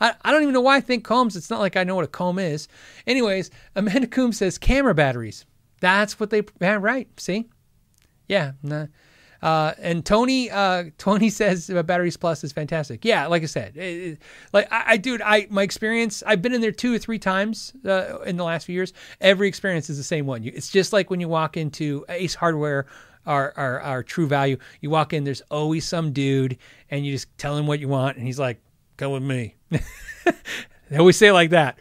I, 0.00 0.14
I 0.22 0.32
don't 0.32 0.42
even 0.42 0.54
know 0.54 0.62
why 0.62 0.76
I 0.76 0.80
think 0.80 1.04
Combs. 1.04 1.36
It's 1.36 1.50
not 1.50 1.60
like 1.60 1.76
I 1.76 1.84
know 1.84 1.94
what 1.94 2.04
a 2.04 2.08
comb 2.08 2.38
is. 2.38 2.68
Anyways, 3.06 3.50
Amanda 3.76 4.06
Combs 4.06 4.38
says 4.38 4.58
camera 4.58 4.94
batteries. 4.94 5.44
That's 5.80 6.18
what 6.18 6.30
they. 6.30 6.42
Yeah, 6.60 6.78
right. 6.80 7.08
See. 7.18 7.48
Yeah. 8.26 8.52
Nah. 8.62 8.86
Uh, 9.40 9.72
and 9.78 10.04
Tony, 10.04 10.50
uh, 10.50 10.84
Tony 10.98 11.30
says 11.30 11.70
Batteries 11.84 12.16
Plus 12.16 12.42
is 12.42 12.52
fantastic. 12.52 13.04
Yeah, 13.04 13.26
like 13.26 13.42
I 13.42 13.46
said, 13.46 13.76
it, 13.76 13.80
it, 13.80 14.18
like 14.52 14.70
I, 14.72 14.84
I, 14.86 14.96
dude, 14.96 15.22
I 15.22 15.46
my 15.50 15.62
experience, 15.62 16.22
I've 16.26 16.42
been 16.42 16.52
in 16.52 16.60
there 16.60 16.72
two 16.72 16.94
or 16.94 16.98
three 16.98 17.18
times 17.18 17.72
uh, 17.84 18.18
in 18.20 18.36
the 18.36 18.44
last 18.44 18.64
few 18.64 18.74
years. 18.74 18.92
Every 19.20 19.48
experience 19.48 19.88
is 19.90 19.96
the 19.96 20.04
same 20.04 20.26
one. 20.26 20.42
You, 20.42 20.52
it's 20.54 20.70
just 20.70 20.92
like 20.92 21.10
when 21.10 21.20
you 21.20 21.28
walk 21.28 21.56
into 21.56 22.04
Ace 22.08 22.34
Hardware. 22.34 22.86
Our, 23.26 23.52
our, 23.58 23.80
our 23.80 24.02
true 24.02 24.26
value. 24.26 24.56
You 24.80 24.88
walk 24.88 25.12
in, 25.12 25.24
there's 25.24 25.42
always 25.50 25.86
some 25.86 26.12
dude, 26.14 26.56
and 26.90 27.04
you 27.04 27.12
just 27.12 27.26
tell 27.36 27.58
him 27.58 27.66
what 27.66 27.78
you 27.78 27.86
want, 27.86 28.16
and 28.16 28.26
he's 28.26 28.38
like, 28.38 28.58
"Come 28.96 29.12
with 29.12 29.22
me." 29.22 29.56
they 29.68 30.96
always 30.96 31.18
say 31.18 31.30
like 31.30 31.50
that 31.50 31.78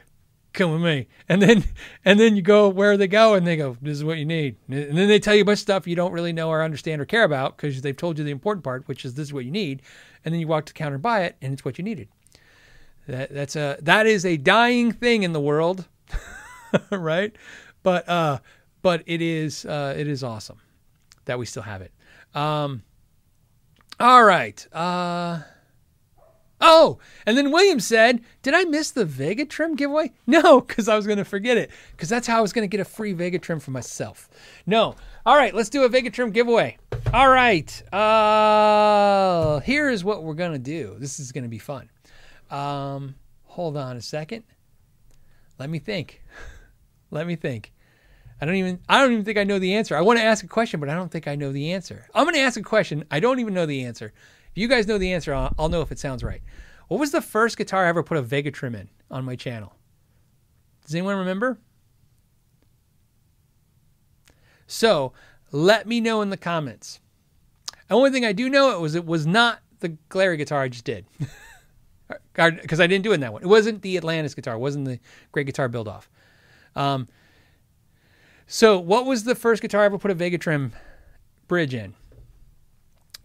come 0.57 0.71
with 0.71 0.81
me. 0.81 1.07
And 1.29 1.41
then 1.41 1.63
and 2.03 2.19
then 2.19 2.35
you 2.35 2.41
go 2.41 2.67
where 2.67 2.97
they 2.97 3.07
go 3.07 3.35
and 3.35 3.47
they 3.47 3.55
go, 3.55 3.77
this 3.81 3.97
is 3.97 4.03
what 4.03 4.17
you 4.17 4.25
need. 4.25 4.57
And 4.67 4.97
then 4.97 5.07
they 5.07 5.19
tell 5.19 5.35
you 5.35 5.43
a 5.43 5.45
bunch 5.45 5.57
of 5.57 5.61
stuff 5.61 5.88
you 5.88 5.95
don't 5.95 6.11
really 6.11 6.34
know 6.34 6.49
or 6.49 6.63
understand 6.63 7.01
or 7.01 7.05
care 7.05 7.23
about 7.23 7.55
because 7.55 7.81
they've 7.81 7.95
told 7.95 8.17
you 8.17 8.25
the 8.25 8.31
important 8.31 8.63
part, 8.63 8.88
which 8.88 9.05
is 9.05 9.13
this 9.13 9.27
is 9.27 9.34
what 9.34 9.45
you 9.45 9.51
need. 9.51 9.81
And 10.25 10.34
then 10.34 10.41
you 10.41 10.47
walk 10.47 10.65
to 10.65 10.73
the 10.73 10.77
counter 10.77 10.95
and 10.95 11.03
buy 11.03 11.23
it 11.23 11.38
and 11.41 11.53
it's 11.53 11.63
what 11.63 11.77
you 11.77 11.84
needed. 11.84 12.09
That 13.07 13.34
that's 13.34 13.55
a 13.55 13.77
that 13.81 14.05
is 14.05 14.25
a 14.25 14.35
dying 14.38 14.91
thing 14.91 15.23
in 15.23 15.31
the 15.31 15.39
world. 15.39 15.88
right? 16.91 17.35
But 17.84 18.09
uh 18.09 18.39
but 18.81 19.03
it 19.05 19.21
is 19.21 19.65
uh 19.65 19.95
it 19.97 20.07
is 20.07 20.23
awesome 20.23 20.59
that 21.25 21.39
we 21.39 21.45
still 21.45 21.63
have 21.63 21.81
it. 21.81 21.93
Um 22.34 22.84
all 23.99 24.23
right. 24.23 24.67
Uh 24.73 25.41
Oh, 26.59 26.97
and 27.25 27.38
then 27.38 27.51
William 27.51 27.79
said, 27.79 28.21
Did 28.41 28.53
I 28.53 28.63
miss 28.63 28.91
the 28.91 29.05
Vega 29.05 29.45
Trem 29.45 29.75
giveaway? 29.75 30.11
No, 30.27 30.59
because 30.59 30.89
I 30.89 30.95
was 30.95 31.05
going 31.05 31.19
to 31.19 31.25
forget 31.25 31.57
it, 31.57 31.71
because 31.91 32.09
that's 32.09 32.27
how 32.27 32.39
I 32.39 32.41
was 32.41 32.51
going 32.51 32.67
to 32.67 32.71
get 32.71 32.81
a 32.81 32.85
free 32.85 33.13
Vega 33.13 33.39
Trem 33.39 33.59
for 33.59 33.71
myself. 33.71 34.27
No. 34.65 34.95
All 35.25 35.35
right, 35.35 35.53
let's 35.53 35.69
do 35.69 35.84
a 35.84 35.89
Vega 35.89 36.09
Trem 36.09 36.31
giveaway. 36.31 36.77
All 37.13 37.29
right. 37.29 37.93
Uh, 37.93 39.59
here's 39.61 40.03
what 40.03 40.23
we're 40.23 40.34
going 40.34 40.53
to 40.53 40.59
do. 40.59 40.95
This 40.99 41.19
is 41.19 41.31
going 41.31 41.43
to 41.43 41.49
be 41.49 41.59
fun. 41.59 41.89
Um, 42.49 43.15
hold 43.43 43.77
on 43.77 43.97
a 43.97 44.01
second. 44.01 44.43
Let 45.59 45.69
me 45.69 45.79
think. 45.79 46.23
Let 47.11 47.27
me 47.27 47.35
think. 47.35 47.71
I 48.39 48.45
don't 48.45 48.55
even 48.55 48.79
I 48.88 49.01
don't 49.01 49.13
even 49.13 49.25
think 49.25 49.38
I 49.38 49.43
know 49.43 49.59
the 49.59 49.75
answer. 49.75 49.95
I 49.95 50.01
want 50.01 50.19
to 50.19 50.25
ask 50.25 50.43
a 50.43 50.47
question, 50.47 50.79
but 50.79 50.89
I 50.89 50.95
don't 50.95 51.11
think 51.11 51.27
I 51.27 51.35
know 51.35 51.51
the 51.51 51.71
answer. 51.71 52.07
I'm 52.13 52.25
going 52.25 52.35
to 52.35 52.41
ask 52.41 52.59
a 52.59 52.63
question. 52.63 53.03
I 53.09 53.19
don't 53.19 53.39
even 53.39 53.53
know 53.53 53.65
the 53.65 53.85
answer 53.85 54.13
you 54.57 54.67
guys 54.67 54.88
know 54.88 54.97
the 54.97 55.13
answer, 55.13 55.34
I'll, 55.34 55.53
I'll 55.57 55.69
know 55.69 55.81
if 55.81 55.91
it 55.91 55.99
sounds 55.99 56.23
right. 56.23 56.41
What 56.88 56.99
was 56.99 57.11
the 57.11 57.21
first 57.21 57.57
guitar 57.57 57.85
I 57.85 57.89
ever 57.89 58.03
put 58.03 58.17
a 58.17 58.21
Vega 58.21 58.51
Trem 58.51 58.75
in 58.75 58.89
on 59.11 59.25
my 59.25 59.35
channel? 59.35 59.73
Does 60.85 60.95
anyone 60.95 61.17
remember? 61.17 61.59
So 64.67 65.13
let 65.51 65.88
me 65.88 66.01
know 66.01 66.21
in 66.21 66.29
the 66.29 66.38
comments. 66.38 66.99
The 67.88 67.95
only 67.95 68.11
thing 68.11 68.25
I 68.25 68.34
do 68.34 68.49
know 68.49 68.71
it 68.71 68.79
was 68.79 68.95
it 68.95 69.05
was 69.05 69.25
not 69.25 69.59
the 69.79 69.97
Glarry 70.09 70.38
guitar 70.38 70.61
I 70.61 70.69
just 70.69 70.85
did. 70.85 71.05
Because 72.34 72.79
I 72.79 72.88
didn't 72.88 73.03
do 73.03 73.11
it 73.11 73.15
in 73.15 73.19
that 73.21 73.34
one. 73.34 73.41
It 73.41 73.47
wasn't 73.47 73.81
the 73.81 73.97
Atlantis 73.97 74.34
guitar. 74.34 74.55
It 74.55 74.59
wasn't 74.59 74.85
the 74.85 74.99
Great 75.31 75.47
Guitar 75.47 75.67
Build 75.67 75.88
Off. 75.88 76.09
Um, 76.75 77.07
so 78.45 78.79
what 78.79 79.05
was 79.05 79.23
the 79.23 79.35
first 79.35 79.61
guitar 79.61 79.81
I 79.81 79.85
ever 79.85 79.97
put 79.97 80.11
a 80.11 80.13
Vega 80.13 80.38
Trem 80.38 80.71
bridge 81.47 81.73
in? 81.73 81.95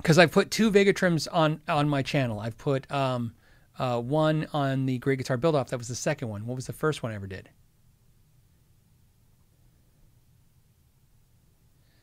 Because 0.02 0.18
I've 0.18 0.32
put 0.32 0.50
two 0.50 0.68
Vega 0.70 0.92
Trems 0.92 1.28
on 1.30 1.60
on 1.68 1.88
my 1.88 2.02
channel. 2.02 2.40
I've 2.40 2.58
put 2.58 2.90
um, 2.90 3.34
uh, 3.78 4.00
one 4.00 4.48
on 4.52 4.84
the 4.86 4.98
Great 4.98 5.18
Guitar 5.18 5.36
Build 5.36 5.54
Off. 5.54 5.70
That 5.70 5.78
was 5.78 5.86
the 5.88 5.94
second 5.94 6.28
one. 6.28 6.44
What 6.44 6.56
was 6.56 6.66
the 6.66 6.72
first 6.72 7.02
one 7.02 7.12
I 7.12 7.14
ever 7.14 7.28
did? 7.28 7.48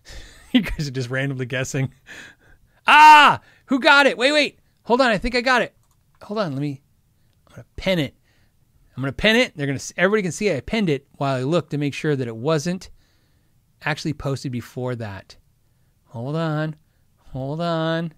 you 0.53 0.61
guys 0.61 0.87
are 0.87 0.91
just 0.91 1.09
randomly 1.09 1.45
guessing. 1.45 1.93
Ah, 2.87 3.41
who 3.65 3.79
got 3.79 4.07
it? 4.07 4.17
Wait, 4.17 4.31
wait. 4.31 4.59
Hold 4.83 5.01
on. 5.01 5.11
I 5.11 5.17
think 5.17 5.35
I 5.35 5.41
got 5.41 5.61
it. 5.61 5.75
Hold 6.23 6.39
on. 6.39 6.53
Let 6.53 6.61
me. 6.61 6.81
I'm 7.47 7.55
gonna 7.55 7.65
pen 7.75 7.99
it. 7.99 8.15
I'm 8.95 9.03
gonna 9.03 9.11
pen 9.11 9.35
it. 9.35 9.57
They're 9.57 9.67
gonna. 9.67 9.79
Everybody 9.97 10.23
can 10.23 10.31
see 10.31 10.55
I 10.55 10.61
penned 10.61 10.89
it 10.89 11.05
while 11.17 11.35
I 11.35 11.43
look 11.43 11.69
to 11.71 11.77
make 11.77 11.93
sure 11.93 12.15
that 12.15 12.27
it 12.27 12.35
wasn't 12.35 12.89
actually 13.83 14.13
posted 14.13 14.53
before 14.53 14.95
that. 14.95 15.35
Hold 16.07 16.37
on. 16.37 16.75
Hold 17.31 17.61
on. 17.61 18.13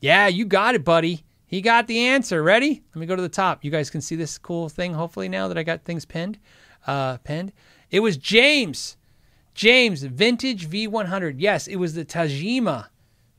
Yeah, 0.00 0.26
you 0.26 0.44
got 0.44 0.74
it, 0.74 0.84
buddy. 0.84 1.24
He 1.46 1.60
got 1.60 1.86
the 1.86 2.00
answer. 2.00 2.42
Ready? 2.42 2.82
Let 2.94 3.00
me 3.00 3.06
go 3.06 3.16
to 3.16 3.22
the 3.22 3.28
top. 3.28 3.64
You 3.64 3.70
guys 3.70 3.88
can 3.88 4.00
see 4.00 4.16
this 4.16 4.36
cool 4.36 4.68
thing, 4.68 4.94
hopefully, 4.94 5.28
now 5.28 5.48
that 5.48 5.56
I 5.56 5.62
got 5.62 5.84
things 5.84 6.04
pinned. 6.04 6.38
Uh, 6.86 7.16
pinned. 7.18 7.52
It 7.90 8.00
was 8.00 8.16
James. 8.16 8.96
James, 9.54 10.02
vintage 10.02 10.68
V100. 10.68 11.36
Yes, 11.38 11.66
it 11.66 11.76
was 11.76 11.94
the 11.94 12.04
Tagima 12.04 12.88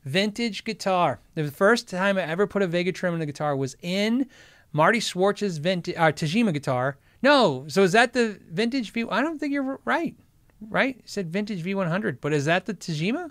vintage 0.04 0.64
guitar. 0.64 1.20
The 1.34 1.50
first 1.50 1.88
time 1.88 2.18
I 2.18 2.22
ever 2.22 2.46
put 2.46 2.62
a 2.62 2.66
Vega 2.66 2.90
Trem 2.90 3.14
in 3.14 3.22
a 3.22 3.26
guitar 3.26 3.54
was 3.54 3.76
in 3.82 4.26
Marty 4.72 5.00
Schwartz's 5.00 5.58
vintage 5.58 5.94
uh, 5.96 6.10
Tagima 6.10 6.52
guitar. 6.52 6.96
No, 7.22 7.66
so 7.68 7.82
is 7.82 7.92
that 7.92 8.14
the 8.14 8.40
vintage 8.50 8.90
V? 8.90 9.04
I 9.10 9.20
don't 9.20 9.38
think 9.38 9.52
you're 9.52 9.78
right. 9.84 10.16
Right? 10.60 11.00
Said 11.04 11.30
vintage 11.30 11.62
V100, 11.62 12.18
but 12.20 12.32
is 12.32 12.46
that 12.46 12.66
the 12.66 12.74
Tagima? 12.74 13.30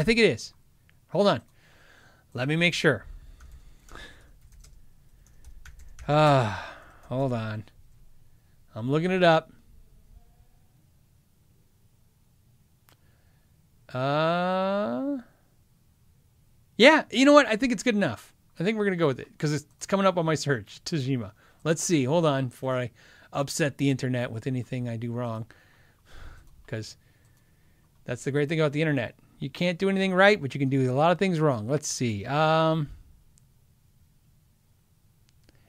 I 0.00 0.02
think 0.02 0.18
it 0.18 0.24
is. 0.24 0.54
Hold 1.10 1.26
on. 1.26 1.42
Let 2.32 2.48
me 2.48 2.56
make 2.56 2.72
sure. 2.72 3.04
Ah, 6.08 6.74
hold 7.10 7.34
on. 7.34 7.64
I'm 8.74 8.90
looking 8.90 9.10
it 9.10 9.22
up. 9.22 9.52
Uh, 13.92 15.18
yeah, 16.78 17.02
you 17.10 17.26
know 17.26 17.34
what? 17.34 17.44
I 17.44 17.56
think 17.56 17.70
it's 17.70 17.82
good 17.82 17.94
enough. 17.94 18.32
I 18.58 18.64
think 18.64 18.78
we're 18.78 18.86
gonna 18.86 18.96
go 18.96 19.08
with 19.08 19.20
it 19.20 19.30
because 19.32 19.52
it's 19.52 19.84
coming 19.86 20.06
up 20.06 20.16
on 20.16 20.24
my 20.24 20.34
search. 20.34 20.80
Tagima. 20.86 21.32
Let's 21.62 21.84
see. 21.84 22.04
Hold 22.04 22.24
on 22.24 22.48
before 22.48 22.74
I 22.74 22.90
upset 23.34 23.76
the 23.76 23.90
internet 23.90 24.32
with 24.32 24.46
anything 24.46 24.88
I 24.88 24.96
do 24.96 25.12
wrong. 25.12 25.44
Because 26.64 26.96
that's 28.06 28.24
the 28.24 28.30
great 28.30 28.48
thing 28.48 28.60
about 28.60 28.72
the 28.72 28.80
internet. 28.80 29.14
You 29.40 29.48
can't 29.48 29.78
do 29.78 29.88
anything 29.88 30.12
right, 30.12 30.40
but 30.40 30.54
you 30.54 30.60
can 30.60 30.68
do 30.68 30.92
a 30.92 30.94
lot 30.94 31.10
of 31.10 31.18
things 31.18 31.40
wrong. 31.40 31.66
Let's 31.66 31.88
see. 31.88 32.26
Um, 32.26 32.90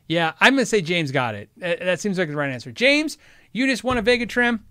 yeah, 0.07 0.33
I'm 0.41 0.53
going 0.53 0.63
to 0.63 0.65
say 0.65 0.81
James 0.81 1.11
got 1.11 1.35
it. 1.35 1.49
That 1.57 2.01
seems 2.01 2.17
like 2.17 2.27
the 2.27 2.35
right 2.35 2.51
answer. 2.51 2.71
James, 2.73 3.17
you 3.53 3.65
just 3.67 3.85
won 3.85 3.97
a 3.97 4.01
Vega 4.01 4.25
Trem. 4.25 4.65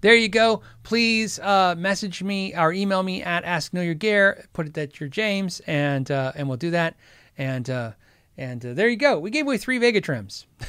There 0.00 0.14
you 0.14 0.28
go. 0.28 0.62
Please 0.82 1.38
uh, 1.38 1.76
message 1.78 2.22
me 2.22 2.54
or 2.54 2.72
email 2.72 3.02
me 3.04 3.22
at 3.22 3.44
Ask 3.44 3.72
Know 3.72 3.80
Your 3.80 3.94
Gear. 3.94 4.44
Put 4.52 4.66
it 4.66 4.74
that 4.74 4.98
you're 4.98 5.08
James, 5.08 5.60
and 5.66 6.08
uh, 6.10 6.32
and 6.34 6.48
we'll 6.48 6.56
do 6.56 6.70
that. 6.70 6.96
And 7.36 7.68
uh, 7.70 7.92
and 8.36 8.64
uh, 8.64 8.74
there 8.74 8.88
you 8.88 8.96
go. 8.96 9.18
We 9.18 9.30
gave 9.30 9.46
away 9.46 9.58
three 9.58 9.78
Vega 9.78 10.00
Trems. 10.00 10.46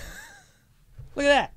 Look 1.16 1.26
at 1.26 1.30
that. 1.30 1.54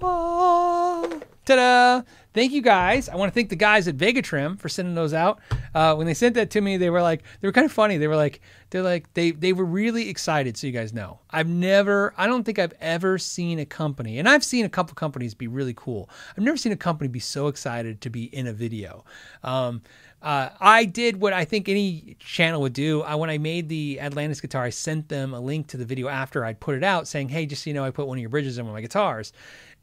Ta-da! 0.00 2.02
Thank 2.32 2.52
you 2.52 2.62
guys. 2.62 3.08
I 3.08 3.14
want 3.14 3.30
to 3.30 3.34
thank 3.34 3.48
the 3.48 3.56
guys 3.56 3.86
at 3.86 3.94
Vega 3.94 4.20
Trem 4.20 4.56
for 4.56 4.68
sending 4.68 4.96
those 4.96 5.14
out. 5.14 5.38
Uh, 5.72 5.94
when 5.94 6.06
they 6.06 6.14
sent 6.14 6.34
that 6.34 6.50
to 6.50 6.60
me, 6.60 6.76
they 6.76 6.90
were 6.90 7.02
like, 7.02 7.22
they 7.40 7.46
were 7.46 7.52
kind 7.52 7.64
of 7.64 7.70
funny. 7.70 7.96
They 7.96 8.08
were 8.08 8.16
like, 8.16 8.40
they're 8.70 8.82
like, 8.82 9.12
they 9.14 9.30
they 9.30 9.52
were 9.52 9.64
really 9.64 10.08
excited. 10.08 10.56
So 10.56 10.66
you 10.66 10.72
guys 10.72 10.92
know, 10.92 11.20
I've 11.30 11.46
never, 11.46 12.12
I 12.16 12.26
don't 12.26 12.42
think 12.42 12.58
I've 12.58 12.72
ever 12.80 13.18
seen 13.18 13.60
a 13.60 13.64
company, 13.64 14.18
and 14.18 14.28
I've 14.28 14.42
seen 14.42 14.64
a 14.64 14.68
couple 14.68 14.96
companies 14.96 15.32
be 15.32 15.46
really 15.46 15.74
cool. 15.74 16.10
I've 16.36 16.42
never 16.42 16.56
seen 16.56 16.72
a 16.72 16.76
company 16.76 17.06
be 17.06 17.20
so 17.20 17.46
excited 17.46 18.00
to 18.00 18.10
be 18.10 18.24
in 18.24 18.48
a 18.48 18.52
video. 18.52 19.04
Um, 19.44 19.82
uh, 20.20 20.48
I 20.58 20.86
did 20.86 21.20
what 21.20 21.34
I 21.34 21.44
think 21.44 21.68
any 21.68 22.16
channel 22.18 22.62
would 22.62 22.72
do. 22.72 23.02
I, 23.02 23.14
when 23.14 23.28
I 23.28 23.36
made 23.36 23.68
the 23.68 24.00
Atlantis 24.00 24.40
guitar, 24.40 24.64
I 24.64 24.70
sent 24.70 25.10
them 25.10 25.34
a 25.34 25.40
link 25.40 25.66
to 25.68 25.76
the 25.76 25.84
video 25.84 26.08
after 26.08 26.44
I'd 26.44 26.58
put 26.58 26.74
it 26.74 26.82
out, 26.82 27.06
saying, 27.06 27.28
"Hey, 27.28 27.46
just 27.46 27.62
so 27.62 27.70
you 27.70 27.74
know, 27.74 27.84
I 27.84 27.90
put 27.90 28.08
one 28.08 28.18
of 28.18 28.22
your 28.22 28.30
bridges 28.30 28.58
in 28.58 28.64
one 28.64 28.70
of 28.70 28.74
my 28.74 28.80
guitars," 28.80 29.32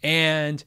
and 0.04 0.64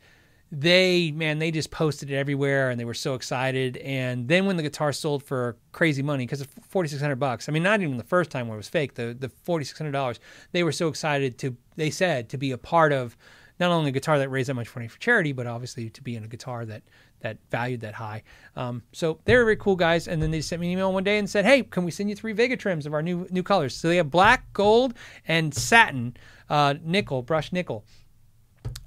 they 0.52 1.10
man 1.10 1.38
they 1.38 1.50
just 1.50 1.70
posted 1.70 2.10
it 2.10 2.16
everywhere 2.16 2.70
and 2.70 2.78
they 2.78 2.84
were 2.84 2.94
so 2.94 3.14
excited. 3.14 3.76
And 3.78 4.28
then 4.28 4.46
when 4.46 4.56
the 4.56 4.62
guitar 4.62 4.92
sold 4.92 5.22
for 5.22 5.56
crazy 5.72 6.02
money 6.02 6.24
because 6.24 6.40
it's 6.40 6.52
4600 6.68 7.16
bucks 7.16 7.48
i 7.48 7.52
mean 7.52 7.62
not 7.62 7.80
even 7.80 7.96
the 7.96 8.04
first 8.04 8.30
time 8.30 8.46
where 8.46 8.54
it 8.54 8.58
was 8.58 8.68
fake 8.68 8.94
the 8.94 9.16
the 9.18 9.28
4600 9.28 9.90
dollars 9.90 10.20
they 10.52 10.62
were 10.62 10.72
so 10.72 10.86
excited 10.88 11.36
to 11.38 11.56
they 11.76 11.90
said 11.90 12.28
to 12.28 12.38
be 12.38 12.52
a 12.52 12.58
part 12.58 12.92
of 12.92 13.16
not 13.58 13.70
only 13.70 13.88
a 13.88 13.92
guitar 13.92 14.18
that 14.18 14.28
raised 14.28 14.48
that 14.48 14.54
much 14.54 14.74
money 14.76 14.86
for 14.86 15.00
charity 15.00 15.32
but 15.32 15.48
obviously 15.48 15.90
to 15.90 16.02
be 16.02 16.14
in 16.14 16.22
a 16.22 16.28
guitar 16.28 16.64
that 16.64 16.82
that 17.24 17.38
valued 17.50 17.80
that 17.80 17.94
high. 17.94 18.22
Um, 18.54 18.82
so 18.92 19.18
they 19.24 19.34
were 19.34 19.44
very 19.44 19.56
cool 19.56 19.76
guys. 19.76 20.08
And 20.08 20.22
then 20.22 20.30
they 20.30 20.42
sent 20.42 20.60
me 20.60 20.66
an 20.68 20.72
email 20.74 20.92
one 20.92 21.04
day 21.04 21.18
and 21.18 21.28
said 21.28 21.44
hey 21.44 21.62
can 21.62 21.84
we 21.84 21.90
send 21.90 22.08
you 22.08 22.14
three 22.14 22.32
Vega 22.32 22.56
Trems 22.56 22.86
of 22.86 22.94
our 22.94 23.02
new 23.02 23.26
new 23.30 23.42
colors? 23.42 23.74
So 23.74 23.88
they 23.88 23.96
have 23.96 24.10
black 24.10 24.52
gold 24.52 24.94
and 25.26 25.52
satin 25.52 26.16
uh, 26.48 26.74
nickel 26.82 27.22
brushed 27.22 27.52
nickel 27.52 27.84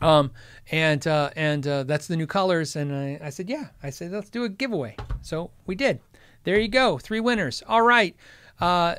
um, 0.01 0.31
and 0.71 1.05
uh, 1.07 1.31
and 1.35 1.67
uh, 1.67 1.83
that's 1.83 2.07
the 2.07 2.17
new 2.17 2.27
colors. 2.27 2.75
And 2.75 2.93
I, 2.93 3.19
I 3.23 3.29
said, 3.29 3.49
yeah. 3.49 3.67
I 3.83 3.89
said, 3.89 4.11
let's 4.11 4.29
do 4.29 4.43
a 4.43 4.49
giveaway. 4.49 4.95
So 5.21 5.51
we 5.65 5.75
did. 5.75 5.99
There 6.43 6.59
you 6.59 6.67
go. 6.67 6.97
Three 6.97 7.19
winners. 7.19 7.63
All 7.67 7.81
right. 7.81 8.15
Uh, 8.59 8.95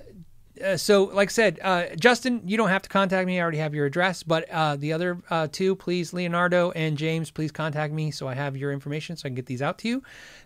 uh 0.64 0.76
so, 0.76 1.04
like 1.04 1.28
I 1.28 1.32
said, 1.32 1.60
uh, 1.62 1.86
Justin, 1.98 2.42
you 2.44 2.56
don't 2.56 2.68
have 2.68 2.82
to 2.82 2.88
contact 2.88 3.26
me. 3.26 3.38
I 3.38 3.42
already 3.42 3.58
have 3.58 3.74
your 3.74 3.86
address. 3.86 4.22
But 4.22 4.50
uh, 4.50 4.76
the 4.76 4.92
other 4.92 5.22
uh, 5.30 5.48
two, 5.50 5.76
please, 5.76 6.12
Leonardo 6.12 6.72
and 6.72 6.98
James, 6.98 7.30
please 7.30 7.52
contact 7.52 7.92
me 7.92 8.10
so 8.10 8.26
I 8.26 8.34
have 8.34 8.56
your 8.56 8.72
information 8.72 9.16
so 9.16 9.26
I 9.26 9.28
can 9.28 9.36
get 9.36 9.46
these 9.46 9.62
out 9.62 9.78
to 9.78 9.88
you. 9.88 10.02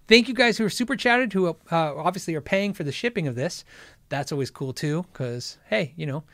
Thank 0.07 0.29
you 0.29 0.35
guys 0.35 0.59
who 0.59 0.65
are 0.65 0.71
super 0.71 0.97
chatted, 0.97 1.33
who 1.33 1.57
obviously 1.71 2.35
are 2.35 2.43
paying 2.43 2.75
for 2.75 2.85
the 2.85 2.93
shipping 2.93 3.27
of 3.27 3.37
this. 3.37 3.65
That's 4.11 4.33
always 4.33 4.51
cool 4.51 4.75
too, 4.75 5.07
because 5.13 5.57
hey, 5.71 5.95
you 5.97 6.05
know, 6.05 6.25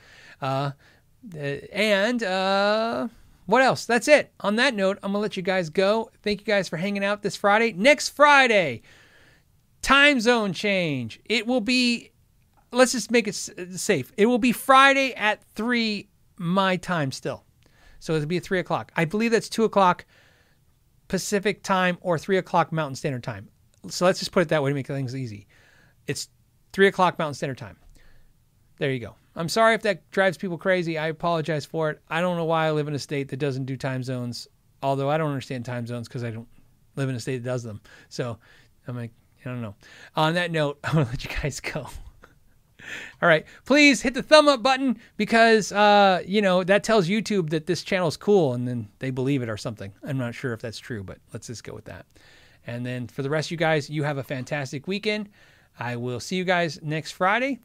uh, 0.42 0.72
and 1.72 2.22
what 3.48 3.62
else? 3.62 3.86
That's 3.86 4.08
it. 4.08 4.30
On 4.40 4.56
that 4.56 4.74
note, 4.74 4.98
I'm 5.02 5.12
going 5.12 5.20
to 5.20 5.22
let 5.22 5.38
you 5.38 5.42
guys 5.42 5.70
go. 5.70 6.10
Thank 6.22 6.40
you 6.40 6.44
guys 6.44 6.68
for 6.68 6.76
hanging 6.76 7.02
out 7.02 7.22
this 7.22 7.34
Friday. 7.34 7.72
Next 7.72 8.10
Friday, 8.10 8.82
time 9.80 10.20
zone 10.20 10.52
change. 10.52 11.18
It 11.24 11.46
will 11.46 11.62
be, 11.62 12.10
let's 12.72 12.92
just 12.92 13.10
make 13.10 13.26
it 13.26 13.34
safe. 13.34 14.12
It 14.18 14.26
will 14.26 14.36
be 14.36 14.52
Friday 14.52 15.14
at 15.14 15.42
3 15.54 16.10
my 16.36 16.76
time 16.76 17.10
still. 17.10 17.46
So 18.00 18.14
it'll 18.14 18.28
be 18.28 18.36
at 18.36 18.42
3 18.42 18.58
o'clock. 18.58 18.92
I 18.96 19.06
believe 19.06 19.30
that's 19.30 19.48
2 19.48 19.64
o'clock 19.64 20.04
Pacific 21.08 21.62
time 21.62 21.96
or 22.02 22.18
3 22.18 22.36
o'clock 22.36 22.70
Mountain 22.70 22.96
Standard 22.96 23.22
Time. 23.22 23.48
So 23.88 24.04
let's 24.04 24.18
just 24.18 24.30
put 24.30 24.42
it 24.42 24.50
that 24.50 24.62
way 24.62 24.68
to 24.68 24.74
make 24.74 24.86
things 24.86 25.16
easy. 25.16 25.46
It's 26.06 26.28
3 26.74 26.88
o'clock 26.88 27.18
Mountain 27.18 27.36
Standard 27.36 27.56
Time. 27.56 27.78
There 28.76 28.92
you 28.92 29.00
go. 29.00 29.14
I'm 29.38 29.48
sorry 29.48 29.74
if 29.76 29.82
that 29.82 30.10
drives 30.10 30.36
people 30.36 30.58
crazy. 30.58 30.98
I 30.98 31.06
apologize 31.06 31.64
for 31.64 31.90
it. 31.90 32.00
I 32.08 32.20
don't 32.20 32.36
know 32.36 32.44
why 32.44 32.66
I 32.66 32.72
live 32.72 32.88
in 32.88 32.94
a 32.94 32.98
state 32.98 33.28
that 33.28 33.36
doesn't 33.36 33.66
do 33.66 33.76
time 33.76 34.02
zones, 34.02 34.48
although 34.82 35.08
I 35.08 35.16
don't 35.16 35.28
understand 35.28 35.64
time 35.64 35.86
zones 35.86 36.08
because 36.08 36.24
I 36.24 36.30
don't 36.30 36.48
live 36.96 37.08
in 37.08 37.14
a 37.14 37.20
state 37.20 37.44
that 37.44 37.48
does 37.48 37.62
them. 37.62 37.80
So 38.08 38.36
I'm 38.88 38.96
like, 38.96 39.12
I 39.44 39.50
don't 39.50 39.62
know. 39.62 39.76
On 40.16 40.34
that 40.34 40.50
note, 40.50 40.80
I'm 40.84 40.94
going 40.94 41.04
to 41.06 41.12
let 41.12 41.24
you 41.24 41.30
guys 41.40 41.60
go. 41.60 41.82
All 43.22 43.28
right. 43.28 43.46
Please 43.64 44.02
hit 44.02 44.14
the 44.14 44.24
thumb 44.24 44.48
up 44.48 44.60
button 44.60 44.98
because, 45.16 45.70
uh, 45.70 46.20
you 46.26 46.42
know, 46.42 46.64
that 46.64 46.82
tells 46.82 47.06
YouTube 47.06 47.50
that 47.50 47.66
this 47.66 47.84
channel 47.84 48.08
is 48.08 48.16
cool 48.16 48.54
and 48.54 48.66
then 48.66 48.88
they 48.98 49.10
believe 49.10 49.42
it 49.42 49.48
or 49.48 49.56
something. 49.56 49.92
I'm 50.02 50.18
not 50.18 50.34
sure 50.34 50.52
if 50.52 50.60
that's 50.60 50.80
true, 50.80 51.04
but 51.04 51.18
let's 51.32 51.46
just 51.46 51.62
go 51.62 51.74
with 51.74 51.84
that. 51.84 52.06
And 52.66 52.84
then 52.84 53.06
for 53.06 53.22
the 53.22 53.30
rest 53.30 53.48
of 53.48 53.50
you 53.52 53.56
guys, 53.56 53.88
you 53.88 54.02
have 54.02 54.18
a 54.18 54.24
fantastic 54.24 54.88
weekend. 54.88 55.28
I 55.78 55.94
will 55.94 56.18
see 56.18 56.34
you 56.34 56.44
guys 56.44 56.80
next 56.82 57.12
Friday. 57.12 57.60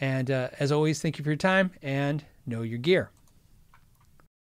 And 0.00 0.30
uh, 0.30 0.48
as 0.58 0.70
always, 0.72 1.02
thank 1.02 1.18
you 1.18 1.24
for 1.24 1.30
your 1.30 1.36
time 1.36 1.72
and 1.82 2.24
know 2.46 2.62
your 2.62 2.78
gear. 2.78 3.10